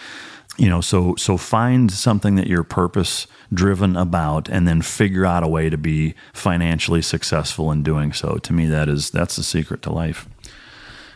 you 0.57 0.69
know, 0.69 0.81
so 0.81 1.15
so 1.15 1.37
find 1.37 1.91
something 1.91 2.35
that 2.35 2.47
you're 2.47 2.63
purpose 2.63 3.27
driven 3.53 3.95
about, 3.95 4.49
and 4.49 4.67
then 4.67 4.81
figure 4.81 5.25
out 5.25 5.43
a 5.43 5.47
way 5.47 5.69
to 5.69 5.77
be 5.77 6.15
financially 6.33 7.01
successful 7.01 7.71
in 7.71 7.83
doing 7.83 8.13
so. 8.13 8.37
To 8.37 8.53
me, 8.53 8.67
that 8.67 8.89
is 8.89 9.09
that's 9.09 9.35
the 9.35 9.43
secret 9.43 9.81
to 9.83 9.91
life. 9.91 10.27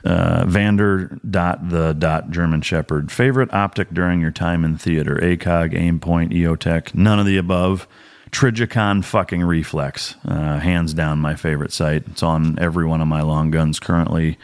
Uh, 0.03 0.45
Vander 0.47 1.19
dot 1.29 1.69
the 1.69 1.93
dot 1.93 2.31
German 2.31 2.61
Shepherd 2.61 3.11
favorite 3.11 3.53
optic 3.53 3.89
during 3.93 4.21
your 4.21 4.31
time 4.31 4.63
in 4.63 4.77
theater: 4.77 5.15
ACOG, 5.21 5.73
Aimpoint, 5.73 6.31
EOTech. 6.31 6.95
None 6.95 7.19
of 7.19 7.25
the 7.25 7.37
above. 7.37 7.87
Trijicon 8.31 9.03
fucking 9.03 9.43
reflex, 9.43 10.15
uh, 10.23 10.59
hands 10.59 10.93
down 10.93 11.17
my 11.17 11.35
favorite 11.35 11.71
sight. 11.71 12.03
It's 12.11 12.21
on 12.21 12.59
every 12.59 12.85
one 12.85 13.01
of 13.01 13.07
my 13.07 13.23
long 13.23 13.49
guns 13.49 13.79
currently, 13.79 14.37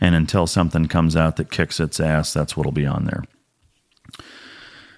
and 0.00 0.14
until 0.14 0.46
something 0.46 0.86
comes 0.86 1.16
out 1.16 1.36
that 1.36 1.50
kicks 1.50 1.80
its 1.80 1.98
ass, 1.98 2.32
that's 2.32 2.56
what'll 2.56 2.70
be 2.70 2.86
on 2.86 3.04
there. 3.04 3.24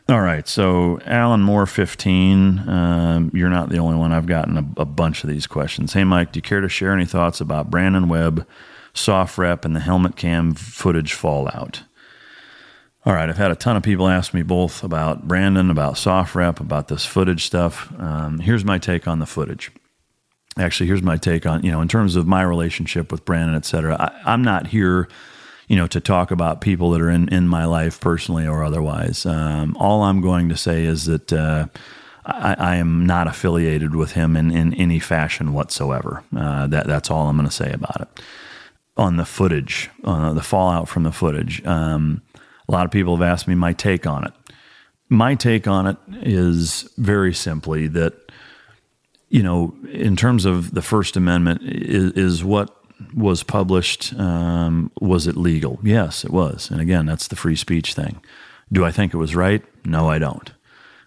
All 0.06 0.20
right, 0.20 0.46
so 0.46 1.00
Alan 1.06 1.40
Moore, 1.40 1.64
15. 1.64 2.68
Um, 2.68 3.30
you're 3.32 3.48
not 3.48 3.70
the 3.70 3.78
only 3.78 3.96
one. 3.96 4.12
I've 4.12 4.26
gotten 4.26 4.58
a, 4.58 4.82
a 4.82 4.84
bunch 4.84 5.24
of 5.24 5.30
these 5.30 5.46
questions. 5.46 5.94
Hey, 5.94 6.04
Mike, 6.04 6.32
do 6.32 6.38
you 6.38 6.42
care 6.42 6.60
to 6.60 6.68
share 6.68 6.92
any 6.92 7.06
thoughts 7.06 7.40
about 7.40 7.70
Brandon 7.70 8.06
Webb, 8.06 8.46
SOFREP, 8.92 9.64
and 9.64 9.74
the 9.74 9.80
helmet 9.80 10.14
cam 10.14 10.52
footage 10.52 11.14
fallout? 11.14 11.84
All 13.06 13.14
right, 13.14 13.30
I've 13.30 13.38
had 13.38 13.50
a 13.50 13.56
ton 13.56 13.78
of 13.78 13.82
people 13.82 14.06
ask 14.06 14.34
me 14.34 14.42
both 14.42 14.84
about 14.84 15.26
Brandon, 15.26 15.70
about 15.70 15.94
SOFREP, 15.94 16.60
about 16.60 16.88
this 16.88 17.06
footage 17.06 17.46
stuff. 17.46 17.90
Um, 17.98 18.40
here's 18.40 18.64
my 18.64 18.76
take 18.76 19.08
on 19.08 19.20
the 19.20 19.26
footage. 19.26 19.72
Actually, 20.58 20.86
here's 20.86 21.02
my 21.02 21.16
take 21.16 21.46
on, 21.46 21.64
you 21.64 21.70
know, 21.70 21.80
in 21.80 21.88
terms 21.88 22.14
of 22.14 22.26
my 22.26 22.42
relationship 22.42 23.10
with 23.10 23.24
Brandon, 23.24 23.56
et 23.56 23.64
cetera. 23.64 23.96
I, 23.98 24.32
I'm 24.32 24.42
not 24.42 24.66
here 24.66 25.08
you 25.68 25.76
know, 25.76 25.86
to 25.86 26.00
talk 26.00 26.30
about 26.30 26.60
people 26.60 26.90
that 26.90 27.00
are 27.00 27.10
in, 27.10 27.28
in 27.28 27.48
my 27.48 27.64
life 27.64 28.00
personally 28.00 28.46
or 28.46 28.62
otherwise. 28.62 29.24
Um, 29.24 29.76
all 29.78 30.02
I'm 30.02 30.20
going 30.20 30.48
to 30.50 30.56
say 30.56 30.84
is 30.84 31.06
that 31.06 31.32
uh, 31.32 31.66
I, 32.26 32.54
I, 32.58 32.76
am 32.76 33.06
not 33.06 33.26
affiliated 33.26 33.94
with 33.94 34.12
him 34.12 34.36
in, 34.36 34.50
in 34.50 34.74
any 34.74 34.98
fashion 34.98 35.52
whatsoever. 35.52 36.22
Uh, 36.36 36.66
that 36.68 36.86
that's 36.86 37.10
all 37.10 37.28
I'm 37.28 37.36
going 37.36 37.48
to 37.48 37.54
say 37.54 37.72
about 37.72 38.00
it. 38.00 38.08
On 38.96 39.16
the 39.16 39.24
footage, 39.24 39.90
uh, 40.04 40.32
the 40.32 40.42
fallout 40.42 40.88
from 40.88 41.02
the 41.02 41.12
footage, 41.12 41.64
um, 41.66 42.22
a 42.68 42.72
lot 42.72 42.84
of 42.84 42.90
people 42.90 43.16
have 43.16 43.26
asked 43.26 43.48
me 43.48 43.54
my 43.54 43.72
take 43.72 44.06
on 44.06 44.24
it. 44.24 44.32
My 45.08 45.34
take 45.34 45.66
on 45.66 45.86
it 45.86 45.96
is 46.22 46.88
very 46.96 47.34
simply 47.34 47.88
that, 47.88 48.14
you 49.28 49.42
know, 49.42 49.74
in 49.90 50.16
terms 50.16 50.44
of 50.44 50.72
the 50.72 50.82
First 50.82 51.16
Amendment, 51.16 51.62
is, 51.62 52.12
is 52.12 52.44
what 52.44 52.83
was 53.14 53.42
published, 53.42 54.14
um, 54.18 54.90
was 55.00 55.26
it 55.26 55.36
legal? 55.36 55.78
Yes, 55.82 56.24
it 56.24 56.30
was. 56.30 56.70
And 56.70 56.80
again, 56.80 57.06
that's 57.06 57.28
the 57.28 57.36
free 57.36 57.56
speech 57.56 57.94
thing. 57.94 58.20
Do 58.72 58.84
I 58.84 58.90
think 58.90 59.12
it 59.12 59.18
was 59.18 59.36
right? 59.36 59.62
No, 59.84 60.08
I 60.08 60.18
don't. 60.18 60.52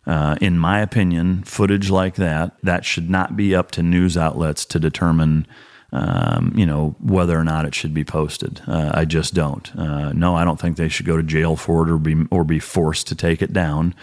Uh, 0.05 0.37
in 0.39 0.57
my 0.57 0.79
opinion, 0.79 1.43
footage 1.43 1.89
like 1.89 2.15
that, 2.15 2.55
that 2.63 2.85
should 2.85 3.09
not 3.09 3.35
be 3.35 3.53
up 3.53 3.71
to 3.71 3.83
news 3.83 4.15
outlets 4.17 4.63
to 4.63 4.79
determine, 4.79 5.45
um, 5.91 6.53
you 6.55 6.65
know, 6.65 6.95
whether 7.01 7.37
or 7.37 7.43
not 7.43 7.65
it 7.65 7.75
should 7.75 7.93
be 7.93 8.05
posted. 8.05 8.61
Uh, 8.67 8.91
I 8.93 9.03
just 9.03 9.33
don't. 9.33 9.75
Uh, 9.75 10.13
no, 10.13 10.35
I 10.35 10.45
don't 10.45 10.59
think 10.59 10.77
they 10.77 10.87
should 10.87 11.05
go 11.05 11.17
to 11.17 11.23
jail 11.23 11.57
for 11.57 11.85
it 11.85 11.91
or 11.91 11.97
be 11.97 12.25
or 12.31 12.45
be 12.45 12.59
forced 12.59 13.07
to 13.07 13.15
take 13.15 13.41
it 13.41 13.51
down. 13.51 13.93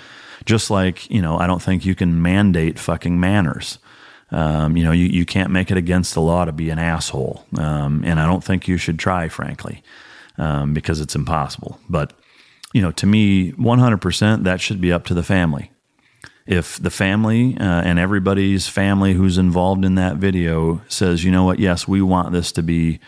Just 0.45 0.71
like 0.71 1.09
you 1.11 1.23
know, 1.23 1.39
I 1.39 1.47
don't 1.47 1.63
think 1.63 1.87
you 1.87 1.95
can 1.95 2.21
mandate 2.21 2.79
fucking 2.79 3.19
manners. 3.19 3.79
Um, 4.35 4.77
you 4.77 4.83
know, 4.83 4.91
you, 4.91 5.07
you 5.07 5.25
can't 5.25 5.53
make 5.53 5.71
it 5.71 5.77
against 5.77 6.13
the 6.13 6.21
law 6.21 6.45
to 6.45 6.51
be 6.51 6.69
an 6.69 6.79
asshole. 6.81 7.47
Um, 7.57 8.03
and 8.05 8.19
I 8.19 8.27
don't 8.27 8.43
think 8.43 8.67
you 8.67 8.77
should 8.77 8.99
try, 8.99 9.29
frankly, 9.29 9.81
um, 10.39 10.75
because 10.75 11.01
it's 11.01 11.15
impossible. 11.15 11.79
But, 11.89 12.13
you 12.73 12.83
know, 12.83 12.91
to 12.93 13.07
me, 13.07 13.53
100%, 13.53 14.43
that 14.43 14.61
should 14.61 14.81
be 14.81 14.93
up 14.93 15.05
to 15.07 15.15
the 15.15 15.23
family. 15.23 15.71
If 16.47 16.79
the 16.79 16.91
family 16.91 17.57
uh, 17.59 17.83
and 17.83 18.01
everybody's 18.01 18.67
family 18.67 19.15
who's 19.15 19.39
involved 19.39 19.85
in 19.85 19.95
that 19.95 20.17
video 20.17 20.83
says, 20.89 21.23
you 21.23 21.31
know 21.31 21.45
what, 21.45 21.61
yes, 21.61 21.87
we 21.87 22.03
want 22.03 22.33
this 22.33 22.51
to 22.53 22.63
be 22.63 22.99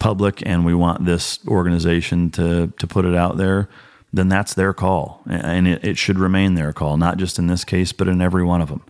public 0.00 0.42
and 0.44 0.66
we 0.66 0.74
want 0.74 1.04
this 1.04 1.38
organization 1.46 2.28
to, 2.30 2.72
to 2.76 2.86
put 2.88 3.04
it 3.04 3.14
out 3.14 3.36
there, 3.36 3.68
then 4.12 4.28
that's 4.28 4.54
their 4.54 4.72
call. 4.72 5.22
And 5.26 5.68
it, 5.68 5.84
it 5.84 5.96
should 5.96 6.18
remain 6.18 6.54
their 6.54 6.72
call, 6.72 6.96
not 6.96 7.18
just 7.18 7.38
in 7.38 7.46
this 7.46 7.64
case, 7.64 7.92
but 7.92 8.08
in 8.08 8.20
every 8.20 8.42
one 8.42 8.60
of 8.60 8.68
them. 8.68 8.82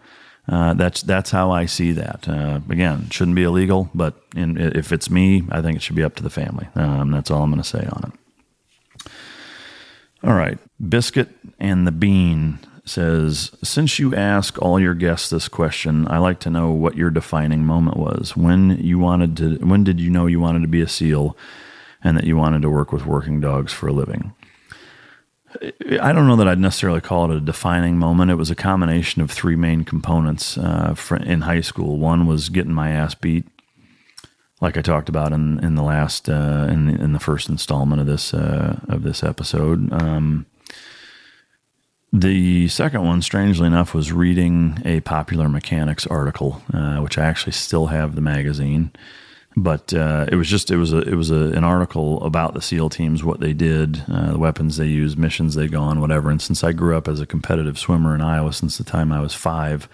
Uh, 0.49 0.75
that's 0.75 1.02
that's 1.02 1.30
how 1.30 1.52
I 1.52 1.66
see 1.66 1.92
that. 1.92 2.28
Uh, 2.28 2.61
again, 2.68 3.08
shouldn't 3.11 3.37
be 3.37 3.44
illegal, 3.44 3.90
but 3.94 4.14
in, 4.34 4.58
if 4.58 4.92
it's 4.92 5.08
me, 5.08 5.44
I 5.50 5.62
think 5.62 5.76
it 5.76 5.82
should 5.82 5.96
be 5.96 6.02
up 6.02 6.16
to 6.16 6.22
the 6.22 6.30
family. 6.30 6.68
Um, 6.75 7.12
that's 7.12 7.30
all 7.30 7.42
I'm 7.42 7.50
going 7.50 7.62
to 7.62 7.68
say 7.68 7.87
on 7.87 8.12
it. 8.12 9.11
All 10.25 10.34
right, 10.34 10.58
biscuit 10.88 11.28
and 11.58 11.87
the 11.87 11.92
bean 11.92 12.58
says, 12.84 13.52
since 13.62 14.00
you 14.00 14.14
ask 14.14 14.61
all 14.61 14.80
your 14.80 14.94
guests 14.94 15.30
this 15.30 15.46
question, 15.46 16.06
I 16.08 16.18
like 16.18 16.40
to 16.40 16.50
know 16.50 16.70
what 16.72 16.96
your 16.96 17.11
defining 17.11 17.64
moment 17.64 17.96
was. 17.96 18.37
When 18.37 18.76
you 18.78 18.99
wanted 18.99 19.37
to, 19.37 19.56
when 19.58 19.84
did 19.84 20.00
you 20.00 20.11
know 20.11 20.26
you 20.26 20.40
wanted 20.40 20.62
to 20.62 20.68
be 20.68 20.80
a 20.80 20.88
SEAL, 20.88 21.37
and 22.02 22.16
that 22.16 22.25
you 22.25 22.37
wanted 22.37 22.62
to 22.62 22.70
work 22.70 22.90
with 22.90 23.06
working 23.06 23.40
dogs 23.40 23.72
for 23.72 23.87
a 23.87 23.92
living? 23.92 24.34
I 26.00 26.12
don't 26.12 26.26
know 26.26 26.37
that 26.37 26.49
I'd 26.49 26.59
necessarily 26.59 27.00
call 27.00 27.30
it 27.30 27.37
a 27.37 27.40
defining 27.40 27.99
moment. 27.99 28.30
It 28.30 28.37
was 28.37 28.50
a 28.50 28.54
combination 28.54 29.23
of 29.23 29.30
three 29.30 29.56
main 29.56 29.85
components 29.85 30.56
uh, 30.56 30.94
in 31.25 31.42
high 31.42 31.61
school. 31.61 31.99
One 31.99 32.26
was 32.26 32.49
getting 32.49 32.73
my 32.73 32.90
ass 32.90 33.14
beat, 33.14 33.47
like 34.61 34.76
I 34.76 34.82
talked 34.82 35.09
about 35.09 35.32
in 35.32 35.62
in 35.64 35.75
the 35.75 35.82
last 35.82 36.28
uh, 36.28 36.68
in 36.71 36.88
in 36.88 37.12
the 37.12 37.21
first 37.21 37.49
installment 37.49 38.00
of 38.00 38.06
this 38.06 38.32
uh, 38.32 38.80
of 38.88 39.02
this 39.02 39.23
episode. 39.23 39.92
Um, 39.92 40.47
the 42.12 42.68
second 42.68 43.04
one, 43.06 43.23
strangely 43.23 43.66
enough, 43.66 43.94
was 43.94 44.12
reading 44.12 44.82
a 44.85 45.00
popular 45.00 45.49
mechanics 45.49 46.06
article, 46.06 46.62
uh, 46.73 46.99
which 46.99 47.16
I 47.16 47.25
actually 47.25 47.52
still 47.52 47.87
have 47.87 48.14
the 48.14 48.21
magazine 48.21 48.92
but 49.56 49.92
uh, 49.92 50.26
it 50.30 50.37
was 50.37 50.49
just 50.49 50.71
it 50.71 50.76
was 50.76 50.92
a 50.92 50.99
it 50.99 51.14
was 51.14 51.30
a, 51.30 51.50
an 51.52 51.64
article 51.64 52.23
about 52.25 52.54
the 52.54 52.62
SEAL 52.62 52.90
teams, 52.90 53.23
what 53.23 53.40
they 53.40 53.52
did, 53.52 54.02
uh, 54.11 54.32
the 54.32 54.38
weapons 54.38 54.76
they 54.76 54.87
used, 54.87 55.18
missions 55.18 55.54
they 55.54 55.68
go 55.68 55.82
on, 55.82 56.00
whatever. 56.00 56.30
And 56.30 56.40
since 56.40 56.64
I 56.64 56.73
grew 56.73 56.97
up 56.97 57.09
as 57.09 57.21
a 57.21 57.26
competitive 57.26 57.78
swimmer 57.78 58.14
in 58.14 58.21
Iowa 58.21 58.52
since 58.52 58.78
the 58.78 58.85
time 58.85 59.12
I 59.12 59.21
was 59.21 59.35
five, 59.35 59.88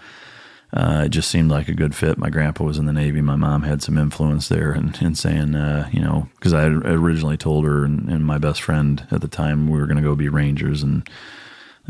uh, 0.71 1.03
it 1.05 1.09
just 1.09 1.29
seemed 1.29 1.49
like 1.49 1.67
a 1.67 1.73
good 1.73 1.95
fit. 1.95 2.17
My 2.17 2.29
grandpa 2.29 2.63
was 2.63 2.77
in 2.77 2.85
the 2.85 2.93
Navy. 2.93 3.21
My 3.21 3.35
mom 3.35 3.63
had 3.63 3.81
some 3.81 3.97
influence 3.97 4.49
there, 4.49 4.71
and, 4.71 4.95
and 5.01 5.17
saying, 5.17 5.55
uh, 5.55 5.89
you 5.91 6.01
know, 6.01 6.29
because 6.35 6.53
I 6.53 6.65
originally 6.65 7.37
told 7.37 7.65
her 7.65 7.83
and, 7.83 8.07
and, 8.07 8.25
my 8.25 8.37
best 8.37 8.61
friend 8.61 9.05
at 9.09 9.21
the 9.21 9.27
time 9.27 9.67
we 9.67 9.79
were 9.79 9.87
going 9.87 9.97
to 9.97 10.03
go 10.03 10.15
be 10.15 10.29
Rangers, 10.29 10.83
and 10.83 11.09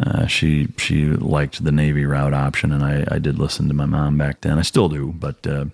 uh, 0.02 0.28
she 0.28 0.70
she 0.78 1.08
liked 1.08 1.64
the 1.64 1.74
Navy 1.74 2.06
route 2.06 2.34
option, 2.34 2.72
and 2.72 2.84
I, 2.84 3.06
I 3.14 3.20
did 3.20 3.38
listen 3.38 3.68
to 3.68 3.74
my 3.74 3.86
mom 3.86 4.18
back 4.18 4.42
then. 4.42 4.58
I 4.58 4.62
still 4.62 4.88
do, 4.88 5.14
but 5.20 5.46
uh, 5.46 5.66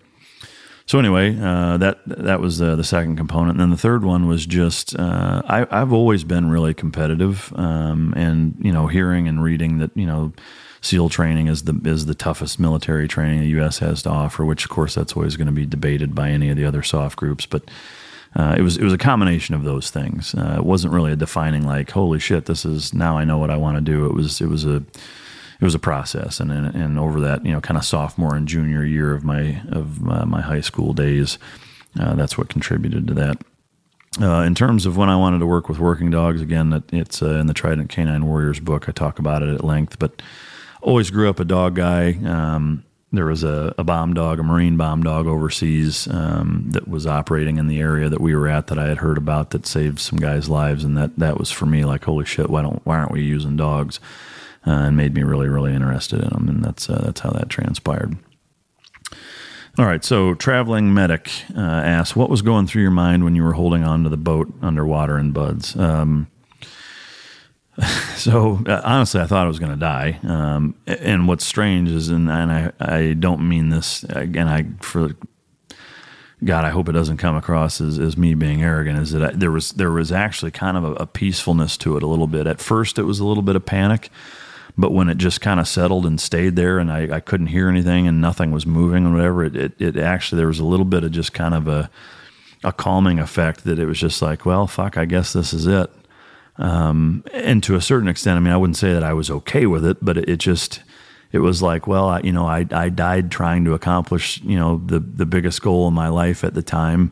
so 0.87 0.99
anyway, 0.99 1.35
uh, 1.39 1.77
that 1.77 1.99
that 2.05 2.39
was 2.39 2.61
uh, 2.61 2.75
the 2.75 2.83
second 2.83 3.15
component. 3.17 3.51
And 3.51 3.59
then 3.59 3.69
the 3.71 3.77
third 3.77 4.03
one 4.03 4.27
was 4.27 4.45
just 4.45 4.97
uh, 4.97 5.41
I, 5.45 5.65
have 5.79 5.91
always 5.91 6.23
been 6.23 6.49
really 6.49 6.75
competitive, 6.75 7.51
um, 7.55 8.13
and 8.15 8.55
you 8.59 8.71
know, 8.71 8.85
hearing 8.85 9.27
and 9.27 9.43
reading 9.43 9.79
that 9.79 9.89
you 9.95 10.05
know, 10.05 10.31
SEAL 10.81 11.09
training 11.09 11.47
is 11.47 11.63
the 11.63 11.79
is 11.85 12.05
the 12.05 12.13
toughest 12.13 12.59
military 12.59 13.07
training 13.07 13.39
the 13.39 13.47
U.S. 13.47 13.79
has 13.79 14.03
to 14.03 14.11
offer. 14.11 14.45
Which 14.45 14.63
of 14.63 14.69
course 14.69 14.93
that's 14.93 15.13
always 15.13 15.37
going 15.37 15.47
to 15.47 15.53
be 15.53 15.65
debated 15.65 16.13
by 16.13 16.29
any 16.29 16.49
of 16.49 16.57
the 16.57 16.65
other 16.65 16.83
SOF 16.83 17.15
groups, 17.15 17.45
but. 17.45 17.63
Uh, 18.37 18.53
it 18.57 18.61
was 18.61 18.75
it 18.75 18.83
was 18.83 18.91
a 18.91 18.97
combination 18.97 19.55
of 19.55 19.63
those 19.63 19.89
things. 19.89 20.35
Uh, 20.35 20.55
it 20.57 20.65
wasn't 20.65 20.91
really 20.91 21.13
a 21.13 21.15
defining 21.15 21.65
like, 21.65 21.91
holy 21.91 22.19
shit, 22.19 22.47
this 22.47 22.65
is 22.65 22.93
now 22.93 23.17
I 23.17 23.23
know 23.23 23.37
what 23.37 23.49
I 23.49 23.55
want 23.55 23.77
to 23.77 23.81
do. 23.81 24.07
It 24.07 24.13
was 24.13 24.41
it 24.41 24.47
was 24.47 24.65
a 24.65 24.83
it 25.59 25.63
was 25.63 25.75
a 25.75 25.79
process, 25.79 26.39
and 26.39 26.51
and, 26.51 26.75
and 26.75 26.99
over 26.99 27.19
that 27.21 27.45
you 27.45 27.51
know 27.51 27.61
kind 27.61 27.77
of 27.77 27.85
sophomore 27.85 28.35
and 28.35 28.47
junior 28.47 28.83
year 28.83 29.13
of 29.13 29.23
my 29.23 29.61
of 29.69 30.07
uh, 30.09 30.25
my 30.25 30.41
high 30.41 30.61
school 30.61 30.93
days, 30.93 31.37
uh, 31.99 32.15
that's 32.15 32.37
what 32.37 32.49
contributed 32.49 33.07
to 33.07 33.13
that. 33.13 33.41
Uh, 34.21 34.43
in 34.43 34.55
terms 34.55 34.85
of 34.85 34.95
when 34.95 35.09
I 35.09 35.17
wanted 35.17 35.39
to 35.39 35.45
work 35.45 35.67
with 35.67 35.77
working 35.77 36.09
dogs, 36.09 36.41
again, 36.41 36.83
it's 36.93 37.21
uh, 37.21 37.35
in 37.35 37.47
the 37.47 37.53
Trident 37.53 37.91
K9 37.91 38.23
Warriors 38.23 38.61
book. 38.61 38.87
I 38.87 38.93
talk 38.93 39.19
about 39.19 39.43
it 39.43 39.53
at 39.53 39.63
length, 39.63 39.99
but 39.99 40.21
always 40.81 41.09
grew 41.09 41.29
up 41.29 41.39
a 41.39 41.45
dog 41.45 41.75
guy. 41.75 42.13
Um, 42.23 42.85
there 43.11 43.25
was 43.25 43.43
a, 43.43 43.73
a, 43.77 43.83
bomb 43.83 44.13
dog, 44.13 44.39
a 44.39 44.43
Marine 44.43 44.77
bomb 44.77 45.03
dog 45.03 45.27
overseas 45.27 46.07
um, 46.07 46.65
that 46.71 46.87
was 46.87 47.07
operating 47.07 47.57
in 47.57 47.67
the 47.67 47.79
area 47.79 48.09
that 48.09 48.21
we 48.21 48.35
were 48.35 48.47
at 48.47 48.67
that 48.67 48.79
I 48.79 48.87
had 48.87 48.97
heard 48.97 49.17
about 49.17 49.51
that 49.51 49.65
saved 49.65 49.99
some 49.99 50.19
guys' 50.19 50.49
lives, 50.49 50.83
and 50.83 50.97
that 50.97 51.17
that 51.17 51.37
was 51.37 51.51
for 51.51 51.65
me 51.65 51.85
like 51.85 52.05
holy 52.05 52.25
shit, 52.25 52.49
why 52.49 52.61
don't 52.61 52.85
why 52.85 52.97
aren't 52.97 53.11
we 53.11 53.21
using 53.21 53.57
dogs? 53.57 53.99
Uh, 54.67 54.71
and 54.71 54.97
made 54.97 55.13
me 55.13 55.23
really 55.23 55.47
really 55.47 55.73
interested 55.73 56.21
in 56.21 56.29
them, 56.29 56.49
and 56.49 56.63
that's 56.63 56.89
uh, 56.89 57.01
that's 57.05 57.21
how 57.21 57.29
that 57.31 57.49
transpired. 57.49 58.17
All 59.77 59.85
right, 59.85 60.05
so 60.05 60.33
traveling 60.35 60.93
medic 60.93 61.29
uh, 61.55 61.59
asks, 61.59 62.15
what 62.15 62.29
was 62.29 62.41
going 62.41 62.65
through 62.65 62.81
your 62.81 62.91
mind 62.91 63.25
when 63.25 63.35
you 63.35 63.43
were 63.43 63.51
holding 63.51 63.83
on 63.83 64.03
to 64.03 64.09
the 64.09 64.15
boat 64.15 64.47
underwater 64.61 65.17
in 65.19 65.33
BUD/S? 65.33 65.75
Um, 65.75 66.27
so 68.15 68.59
uh, 68.65 68.81
honestly, 68.85 69.19
I 69.19 69.25
thought 69.25 69.43
I 69.43 69.47
was 69.47 69.59
going 69.59 69.73
to 69.73 69.77
die. 69.77 70.19
Um, 70.23 70.75
and 70.87 71.27
what's 71.27 71.45
strange 71.45 71.89
is, 71.89 72.07
and, 72.07 72.29
and 72.29 72.51
I, 72.51 72.71
I 72.79 73.13
don't 73.13 73.47
mean 73.47 73.69
this 73.69 74.03
again. 74.05 74.47
I 74.47 74.65
for 74.79 75.09
God, 76.43 76.63
I 76.63 76.69
hope 76.69 76.87
it 76.89 76.93
doesn't 76.93 77.17
come 77.17 77.35
across 77.35 77.81
as, 77.81 77.97
as 77.99 78.17
me 78.17 78.33
being 78.33 78.61
arrogant. 78.63 78.99
Is 78.99 79.11
that 79.11 79.23
I, 79.23 79.31
there 79.31 79.51
was 79.51 79.71
there 79.73 79.91
was 79.91 80.11
actually 80.11 80.51
kind 80.51 80.77
of 80.77 80.83
a, 80.83 80.91
a, 80.93 81.05
peacefulness 81.05 81.75
to 81.77 81.97
it 81.97 82.03
a 82.03 82.07
little 82.07 82.27
bit. 82.27 82.47
At 82.47 82.61
first, 82.61 82.97
it 82.97 83.03
was 83.03 83.19
a 83.19 83.25
little 83.25 83.43
bit 83.43 83.55
of 83.55 83.65
panic, 83.65 84.09
but 84.77 84.91
when 84.91 85.09
it 85.09 85.17
just 85.17 85.41
kind 85.41 85.59
of 85.59 85.67
settled 85.67 86.05
and 86.05 86.19
stayed 86.19 86.55
there, 86.55 86.79
and 86.79 86.91
I, 86.91 87.15
I 87.15 87.19
couldn't 87.19 87.47
hear 87.47 87.69
anything 87.69 88.07
and 88.07 88.19
nothing 88.19 88.51
was 88.51 88.65
moving 88.65 89.05
and 89.05 89.15
whatever, 89.15 89.43
it, 89.43 89.55
it, 89.55 89.73
it 89.79 89.97
actually 89.97 90.37
there 90.37 90.47
was 90.47 90.59
a 90.59 90.65
little 90.65 90.85
bit 90.85 91.03
of 91.03 91.11
just 91.11 91.33
kind 91.33 91.53
of 91.53 91.67
a 91.67 91.89
a 92.63 92.73
calming 92.73 93.19
effect 93.19 93.63
that 93.63 93.77
it 93.77 93.85
was 93.85 93.99
just 93.99 94.21
like, 94.21 94.45
well, 94.45 94.65
fuck, 94.65 94.97
I 94.97 95.05
guess 95.05 95.33
this 95.33 95.53
is 95.53 95.67
it. 95.67 95.89
Um, 96.57 97.23
and 97.31 97.61
to 97.63 97.75
a 97.75 97.81
certain 97.81 98.07
extent, 98.07 98.37
I 98.37 98.39
mean, 98.39 98.53
I 98.53 98.57
wouldn't 98.57 98.77
say 98.77 98.91
that 98.91 99.03
I 99.03 99.13
was 99.13 99.29
okay 99.29 99.67
with 99.67 99.85
it, 99.85 99.97
but 100.01 100.17
it, 100.17 100.27
it 100.27 100.37
just, 100.37 100.81
it 101.31 101.39
was 101.39 101.61
like, 101.61 101.85
well, 101.85 102.07
I, 102.09 102.21
you 102.21 102.31
know, 102.31 102.47
I, 102.47 102.65
I 102.71 102.89
died 102.89 103.29
trying 103.29 103.65
to 103.65 103.73
accomplish, 103.73 104.41
you 104.41 104.57
know, 104.57 104.81
the, 104.83 104.99
the 104.99 105.27
biggest 105.27 105.61
goal 105.61 105.87
in 105.87 105.93
my 105.93 106.07
life 106.07 106.43
at 106.43 106.55
the 106.55 106.63
time. 106.63 107.11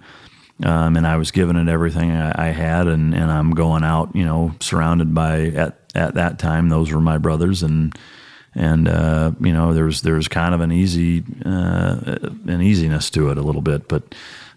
Um, 0.64 0.96
and 0.96 1.06
I 1.06 1.18
was 1.18 1.32
giving 1.32 1.56
it 1.56 1.68
everything 1.68 2.12
I, 2.12 2.48
I, 2.48 2.52
had, 2.52 2.88
and, 2.88 3.14
and 3.14 3.32
I'm 3.32 3.52
going 3.52 3.84
out, 3.84 4.16
you 4.16 4.24
know, 4.24 4.56
surrounded 4.60 5.14
by 5.14 5.48
at 5.48 5.83
at 5.96 6.16
that 6.16 6.40
time 6.40 6.70
those 6.70 6.92
were 6.92 7.02
my 7.02 7.18
brothers, 7.18 7.64
and 7.64 7.98
and 8.56 8.88
uh, 8.88 9.32
you 9.40 9.54
know 9.54 9.74
there 9.74 9.86
was 9.86 10.02
there 10.02 10.16
was 10.16 10.28
kind 10.28 10.54
of 10.54 10.62
an 10.62 10.72
easy 10.72 11.24
uh, 11.46 12.18
an 12.48 12.62
easiness 12.62 13.10
to 13.12 13.30
it 13.30 13.38
a 13.38 13.42
little 13.42 13.62
bit, 13.62 13.88
but 13.88 14.04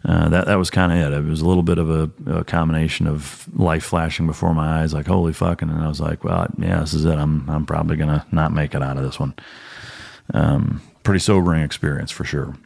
uh, 0.04 0.28
that 0.28 0.46
that 0.46 0.56
was 0.56 0.70
kind 0.70 0.92
of 0.92 0.98
it. 0.98 1.16
It 1.16 1.24
was 1.24 1.40
a 1.40 1.46
little 1.46 1.62
bit 1.62 1.78
of 1.78 1.90
a, 1.90 2.10
a, 2.38 2.44
combination 2.44 3.06
of 3.06 3.48
life 3.58 3.84
flashing 3.84 4.26
before 4.26 4.54
my 4.54 4.82
eyes, 4.82 4.94
like 4.94 5.06
holy 5.06 5.32
fucking, 5.32 5.68
and 5.68 5.82
I 5.82 5.88
was 5.88 6.00
like, 6.00 6.22
well, 6.22 6.46
yeah, 6.58 6.80
this 6.80 6.94
is 6.94 7.04
it. 7.04 7.16
I'm 7.16 7.48
I'm 7.48 7.66
probably 7.66 7.96
gonna 7.96 8.26
not 8.30 8.52
make 8.52 8.74
it 8.74 8.82
out 8.82 8.96
of 8.96 9.02
this 9.02 9.18
one. 9.18 9.34
Um, 10.32 10.82
pretty 11.02 11.20
sobering 11.20 11.62
experience 11.62 12.10
for 12.10 12.24
sure. 12.24 12.56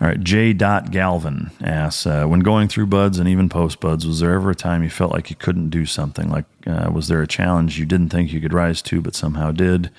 All 0.00 0.08
right, 0.08 0.20
J. 0.20 0.54
Galvin 0.54 1.50
asks, 1.60 2.06
uh, 2.06 2.24
when 2.26 2.40
going 2.40 2.68
through 2.68 2.86
BUD/S 2.86 3.18
and 3.18 3.28
even 3.28 3.48
post 3.48 3.80
BUD/S, 3.80 4.06
was 4.06 4.20
there 4.20 4.34
ever 4.34 4.50
a 4.50 4.54
time 4.54 4.82
you 4.82 4.90
felt 4.90 5.12
like 5.12 5.28
you 5.28 5.36
couldn't 5.36 5.70
do 5.70 5.86
something? 5.86 6.30
Like, 6.30 6.44
uh, 6.66 6.90
was 6.92 7.08
there 7.08 7.20
a 7.20 7.26
challenge 7.26 7.78
you 7.78 7.86
didn't 7.86 8.10
think 8.10 8.32
you 8.32 8.40
could 8.40 8.54
rise 8.54 8.80
to, 8.82 9.00
but 9.00 9.14
somehow 9.14 9.50
did? 9.50 9.90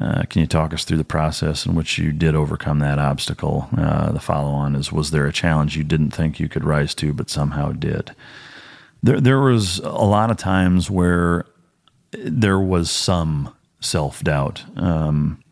Uh, 0.00 0.22
can 0.30 0.40
you 0.40 0.46
talk 0.46 0.72
us 0.72 0.84
through 0.84 0.96
the 0.96 1.04
process 1.04 1.66
in 1.66 1.74
which 1.74 1.98
you 1.98 2.12
did 2.12 2.34
overcome 2.34 2.78
that 2.78 2.98
obstacle? 2.98 3.68
Uh, 3.76 4.12
the 4.12 4.20
follow 4.20 4.50
on 4.50 4.76
is 4.76 4.92
Was 4.92 5.10
there 5.10 5.26
a 5.26 5.32
challenge 5.32 5.76
you 5.76 5.84
didn't 5.84 6.12
think 6.12 6.38
you 6.38 6.48
could 6.48 6.64
rise 6.64 6.94
to, 6.96 7.12
but 7.12 7.28
somehow 7.28 7.72
did? 7.72 8.14
There, 9.02 9.20
there 9.20 9.40
was 9.40 9.78
a 9.80 10.04
lot 10.04 10.30
of 10.30 10.36
times 10.36 10.88
where 10.88 11.46
there 12.12 12.60
was 12.60 12.90
some 12.90 13.54
self 13.80 14.22
doubt. 14.22 14.64
Um, 14.76 15.42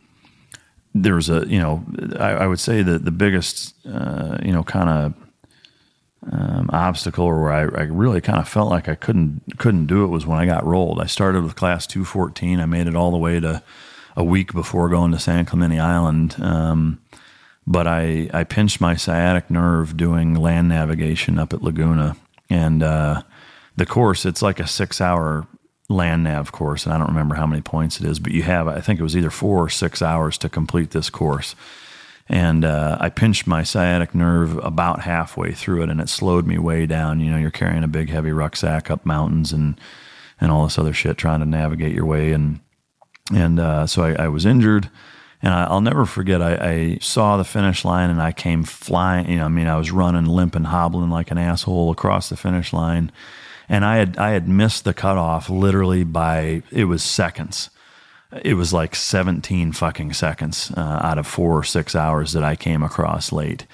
there's 1.02 1.28
a, 1.28 1.47
you 1.47 1.59
know, 1.59 1.85
I, 2.19 2.31
I, 2.31 2.47
would 2.47 2.61
say 2.61 2.83
that 2.83 3.05
the 3.05 3.11
biggest, 3.11 3.75
uh, 3.87 4.38
you 4.43 4.52
know, 4.52 4.62
kind 4.62 4.88
of 4.88 5.14
um, 6.33 6.71
obstacle 6.73 7.26
where 7.26 7.52
I, 7.52 7.62
I 7.62 7.85
really 7.85 8.20
kind 8.20 8.38
of 8.38 8.49
felt 8.49 8.70
like 8.70 8.88
I 8.88 8.94
couldn't 8.94 9.42
couldn't 9.59 9.87
do 9.87 10.05
it 10.05 10.09
was 10.09 10.27
when 10.27 10.38
I 10.38 10.46
got 10.46 10.66
rolled. 10.66 11.01
I 11.01 11.07
started 11.07 11.42
with 11.42 11.57
class 11.57 11.87
214. 11.87 12.61
I 12.61 12.66
made 12.66 12.87
it 12.87 12.96
all 12.96 13.11
the 13.11 13.16
way 13.16 13.40
to 13.40 13.62
a 14.16 14.25
week 14.25 14.53
before 14.53 14.88
going 14.88 15.12
to 15.12 15.18
San 15.18 15.44
Clemente 15.44 15.79
Island. 15.79 16.37
Um, 16.40 17.01
but 17.66 17.87
I, 17.87 18.31
I 18.33 18.44
pinched 18.44 18.81
my 18.81 18.96
sciatic 18.96 19.51
nerve 19.51 19.96
doing 19.96 20.35
land 20.35 20.68
navigation 20.68 21.38
up 21.38 21.53
at 21.53 21.62
Laguna. 21.62 22.16
And 22.49 22.83
uh, 22.83 23.22
the 23.77 23.87
course, 23.87 24.25
it's 24.25 24.42
like 24.42 24.59
a 24.59 24.66
six 24.66 25.01
hour 25.01 25.46
land 25.88 26.24
nav 26.24 26.53
course. 26.53 26.85
And 26.85 26.92
I 26.92 26.98
don't 26.98 27.09
remember 27.09 27.35
how 27.35 27.46
many 27.46 27.62
points 27.62 28.01
it 28.01 28.07
is, 28.07 28.18
but 28.18 28.33
you 28.33 28.42
have, 28.42 28.68
I 28.68 28.81
think 28.81 29.01
it 29.01 29.03
was 29.03 29.16
either 29.16 29.31
four 29.31 29.64
or 29.64 29.68
six 29.68 30.03
hours 30.03 30.37
to 30.38 30.48
complete 30.48 30.90
this 30.90 31.11
course. 31.11 31.55
And 32.29 32.64
uh, 32.64 32.98
I 33.01 33.09
pinched 33.09 33.46
my 33.46 33.62
sciatic 33.62 34.14
nerve 34.14 34.59
about 34.59 35.01
halfway 35.01 35.53
through 35.53 35.85
it, 35.85 35.88
and 35.88 35.98
it 35.98 36.11
slowed 36.11 36.46
me 36.46 36.59
way 36.59 36.85
down. 36.85 37.20
You 37.20 37.31
know, 37.31 37.38
you're 37.38 37.51
carrying 37.51 37.85
a 37.85 37.88
big, 37.88 38.11
heavy 38.11 38.33
rucksack 38.33 38.90
up 38.90 39.07
mountains 39.07 39.53
and 39.53 39.81
and 40.40 40.53
all 40.53 40.64
this 40.64 40.79
other 40.79 40.92
shit, 40.92 41.18
trying 41.18 41.40
to 41.40 41.46
navigate 41.46 41.94
your 41.94 42.05
way. 42.05 42.33
And 42.33 42.61
and 43.35 43.59
uh, 43.59 43.87
so 43.87 44.03
I, 44.03 44.24
I, 44.24 44.29
was 44.29 44.46
injured. 44.46 44.88
And 45.42 45.53
I, 45.53 45.72
will 45.72 45.81
never 45.81 46.07
forget, 46.07 46.40
I, 46.40 46.55
I, 46.55 46.98
saw 47.01 47.37
the 47.37 47.44
finish 47.44 47.85
line 47.85 48.11
and 48.11 48.20
I 48.20 48.33
came 48.33 48.64
flying. 48.64 49.29
You 49.31 49.38
know, 49.38 49.44
I 49.44 49.48
mean, 49.48 49.66
I 49.66 49.77
was 49.77 49.90
running, 49.90 50.27
limping, 50.27 50.64
hobbling 50.64 51.11
like 51.11 51.31
an 51.31 51.38
asshole 51.38 51.90
across 51.90 52.29
the 52.29 52.37
finish 52.37 52.72
line. 52.72 53.12
And 53.68 53.85
I 53.85 53.96
had, 53.96 54.16
I 54.16 54.31
had 54.31 54.48
missed 54.48 54.85
the 54.85 54.94
cutoff 54.94 55.50
literally 55.50 56.04
by, 56.04 56.62
it 56.70 56.85
was 56.85 57.02
seconds. 57.02 57.70
It 58.42 58.54
was 58.54 58.72
like 58.72 58.94
17 58.94 59.72
fucking 59.72 60.12
seconds 60.12 60.72
uh, 60.76 61.00
out 61.02 61.18
of 61.18 61.26
four 61.26 61.59
or 61.59 61.64
six 61.64 61.94
hours 61.94 62.33
that 62.33 62.44
I 62.44 62.57
came 62.57 62.83
across 62.83 63.33
late. 63.33 63.66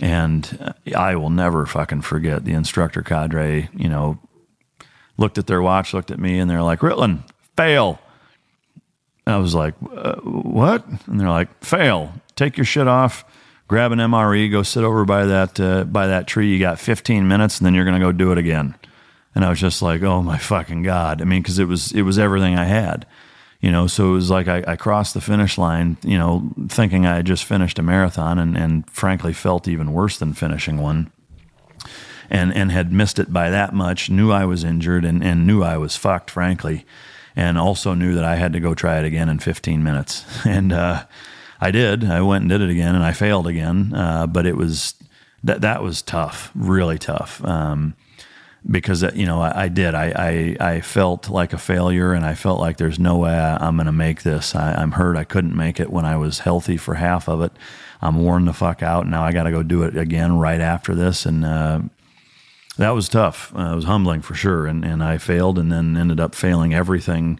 And 0.00 0.74
I 0.96 1.16
will 1.16 1.30
never 1.30 1.66
fucking 1.66 2.02
forget 2.02 2.44
the 2.44 2.52
instructor 2.52 3.02
cadre, 3.02 3.68
you 3.74 3.88
know, 3.88 4.18
looked 5.16 5.38
at 5.38 5.48
their 5.48 5.60
watch, 5.60 5.92
looked 5.92 6.10
at 6.10 6.20
me, 6.20 6.38
and 6.38 6.48
they're 6.48 6.62
like, 6.62 6.80
Ritland, 6.80 7.28
fail. 7.56 8.00
I 9.26 9.36
was 9.36 9.54
like, 9.54 9.74
uh, 9.94 10.16
what? 10.20 10.86
And 11.06 11.20
they're 11.20 11.28
like, 11.28 11.62
fail. 11.62 12.14
Take 12.36 12.56
your 12.56 12.64
shit 12.64 12.86
off. 12.86 13.24
Grab 13.66 13.92
an 13.92 13.98
MRE. 13.98 14.50
Go 14.50 14.62
sit 14.62 14.84
over 14.84 15.04
by 15.04 15.26
that 15.26 15.60
uh, 15.60 15.84
by 15.84 16.06
that 16.06 16.26
tree. 16.26 16.50
You 16.50 16.58
got 16.58 16.78
15 16.78 17.28
minutes, 17.28 17.58
and 17.58 17.66
then 17.66 17.74
you're 17.74 17.84
gonna 17.84 18.00
go 18.00 18.12
do 18.12 18.32
it 18.32 18.38
again. 18.38 18.74
And 19.34 19.44
I 19.44 19.50
was 19.50 19.60
just 19.60 19.82
like, 19.82 20.02
oh 20.02 20.22
my 20.22 20.38
fucking 20.38 20.82
god. 20.82 21.20
I 21.20 21.24
mean, 21.24 21.42
because 21.42 21.58
it 21.58 21.66
was 21.66 21.92
it 21.92 22.02
was 22.02 22.18
everything 22.18 22.56
I 22.58 22.64
had, 22.64 23.06
you 23.60 23.70
know. 23.70 23.86
So 23.86 24.10
it 24.10 24.14
was 24.14 24.30
like 24.30 24.48
I, 24.48 24.64
I 24.66 24.76
crossed 24.76 25.14
the 25.14 25.20
finish 25.20 25.58
line, 25.58 25.96
you 26.02 26.18
know, 26.18 26.50
thinking 26.68 27.06
I 27.06 27.16
had 27.16 27.26
just 27.26 27.44
finished 27.44 27.78
a 27.78 27.82
marathon, 27.82 28.38
and 28.38 28.56
and 28.56 28.88
frankly 28.90 29.32
felt 29.32 29.68
even 29.68 29.92
worse 29.92 30.18
than 30.18 30.32
finishing 30.32 30.78
one 30.78 31.12
and 32.30 32.52
and 32.52 32.70
had 32.72 32.92
missed 32.92 33.18
it 33.18 33.32
by 33.32 33.50
that 33.50 33.74
much. 33.74 34.10
Knew 34.10 34.32
I 34.32 34.44
was 34.44 34.64
injured 34.64 35.04
and 35.04 35.22
and 35.22 35.46
knew 35.46 35.62
I 35.62 35.76
was 35.76 35.96
fucked, 35.96 36.30
frankly 36.30 36.84
and 37.38 37.56
also 37.56 37.94
knew 37.94 38.14
that 38.14 38.24
I 38.24 38.34
had 38.34 38.52
to 38.54 38.60
go 38.60 38.74
try 38.74 38.98
it 38.98 39.04
again 39.04 39.28
in 39.28 39.38
15 39.38 39.82
minutes. 39.82 40.24
And 40.44 40.72
uh, 40.72 41.04
I 41.60 41.70
did. 41.70 42.04
I 42.04 42.20
went 42.20 42.42
and 42.42 42.50
did 42.50 42.60
it 42.60 42.70
again, 42.70 42.96
and 42.96 43.04
I 43.04 43.12
failed 43.12 43.46
again. 43.46 43.92
Uh, 43.94 44.26
but 44.26 44.44
it 44.44 44.56
was 44.56 44.94
that 45.44 45.60
that 45.60 45.82
was 45.82 46.02
tough, 46.02 46.50
really 46.54 46.98
tough. 46.98 47.44
Um, 47.44 47.94
because 48.68 49.04
uh, 49.04 49.12
you 49.14 49.26
know 49.26 49.40
I, 49.40 49.64
I 49.64 49.68
did. 49.68 49.94
I, 49.94 50.56
I, 50.60 50.74
I 50.74 50.80
felt 50.80 51.28
like 51.28 51.52
a 51.52 51.58
failure, 51.58 52.12
and 52.12 52.24
I 52.24 52.34
felt 52.34 52.60
like 52.60 52.76
there's 52.76 52.98
no 52.98 53.18
way 53.18 53.34
I'm 53.34 53.76
going 53.76 53.86
to 53.86 53.92
make 53.92 54.22
this. 54.22 54.54
I, 54.54 54.80
am 54.82 54.92
hurt. 54.92 55.16
I 55.16 55.24
couldn't 55.24 55.56
make 55.56 55.80
it 55.80 55.90
when 55.90 56.04
I 56.04 56.16
was 56.16 56.40
healthy 56.40 56.76
for 56.76 56.94
half 56.94 57.28
of 57.28 57.42
it. 57.42 57.52
I'm 58.00 58.22
worn 58.22 58.44
the 58.44 58.52
fuck 58.52 58.82
out. 58.82 59.06
Now 59.06 59.22
I 59.22 59.32
got 59.32 59.44
to 59.44 59.50
go 59.50 59.62
do 59.62 59.82
it 59.82 59.96
again 59.96 60.38
right 60.38 60.60
after 60.60 60.94
this, 60.94 61.26
and 61.26 61.44
uh, 61.44 61.80
that 62.78 62.90
was 62.90 63.08
tough. 63.08 63.52
Uh, 63.54 63.72
it 63.72 63.74
was 63.74 63.84
humbling 63.84 64.22
for 64.22 64.34
sure. 64.34 64.66
And, 64.66 64.84
and 64.84 65.02
I 65.02 65.18
failed 65.18 65.58
and 65.58 65.70
then 65.70 65.96
ended 65.96 66.20
up 66.20 66.34
failing 66.34 66.74
everything 66.74 67.38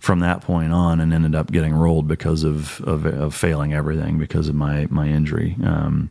from 0.00 0.18
that 0.20 0.40
point 0.40 0.72
on 0.72 1.00
and 1.00 1.14
ended 1.14 1.36
up 1.36 1.52
getting 1.52 1.72
rolled 1.72 2.08
because 2.08 2.42
of, 2.42 2.80
of, 2.80 3.06
of 3.06 3.34
failing 3.34 3.72
everything 3.72 4.18
because 4.18 4.48
of 4.48 4.56
my, 4.56 4.88
my 4.90 5.06
injury. 5.06 5.56
Um, 5.62 6.10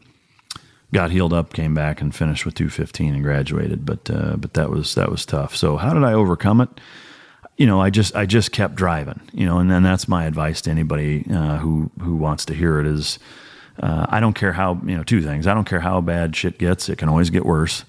got 0.94 1.12
healed 1.12 1.34
up, 1.34 1.54
came 1.54 1.74
back 1.74 2.02
and 2.02 2.14
finished 2.14 2.46
with 2.46 2.56
215 2.56 3.16
and 3.16 3.24
graduated. 3.24 3.86
But, 3.86 4.10
uh, 4.10 4.36
but 4.38 4.54
that 4.54 4.70
was, 4.70 4.96
that 4.96 5.10
was 5.10 5.26
tough. 5.26 5.56
So 5.56 5.78
how 5.78 5.94
did 5.94 6.04
I 6.04 6.14
overcome 6.14 6.62
it? 6.62 6.70
You 7.58 7.66
know, 7.68 7.80
I 7.80 7.90
just, 7.90 8.16
I 8.16 8.26
just 8.26 8.52
kept 8.52 8.76
driving, 8.76 9.22
you 9.34 9.46
know, 9.46 9.60
and 9.60 9.70
then 9.70 9.84
that's 9.84 10.08
my 10.08 10.26
advice 10.26 10.62
to 10.62 10.72
anybody, 10.72 11.26
uh, 11.32 11.58
who, 11.58 11.92
who 12.02 12.16
wants 12.16 12.46
to 12.46 12.56
hear 12.56 12.80
it 12.80 12.88
is, 12.88 13.20
uh, 13.80 14.06
I 14.10 14.20
don't 14.20 14.34
care 14.34 14.54
how, 14.54 14.82
you 14.86 14.98
know, 14.98 15.04
two 15.04 15.22
things. 15.22 15.48
I 15.48 15.54
don't 15.54 15.66
care 15.66 15.80
how 15.80 16.02
bad 16.02 16.36
shit 16.36 16.58
gets. 16.58 16.90
It 16.90 16.98
can 16.98 17.10
always 17.10 17.30
get 17.30 17.46
worse. 17.46 17.86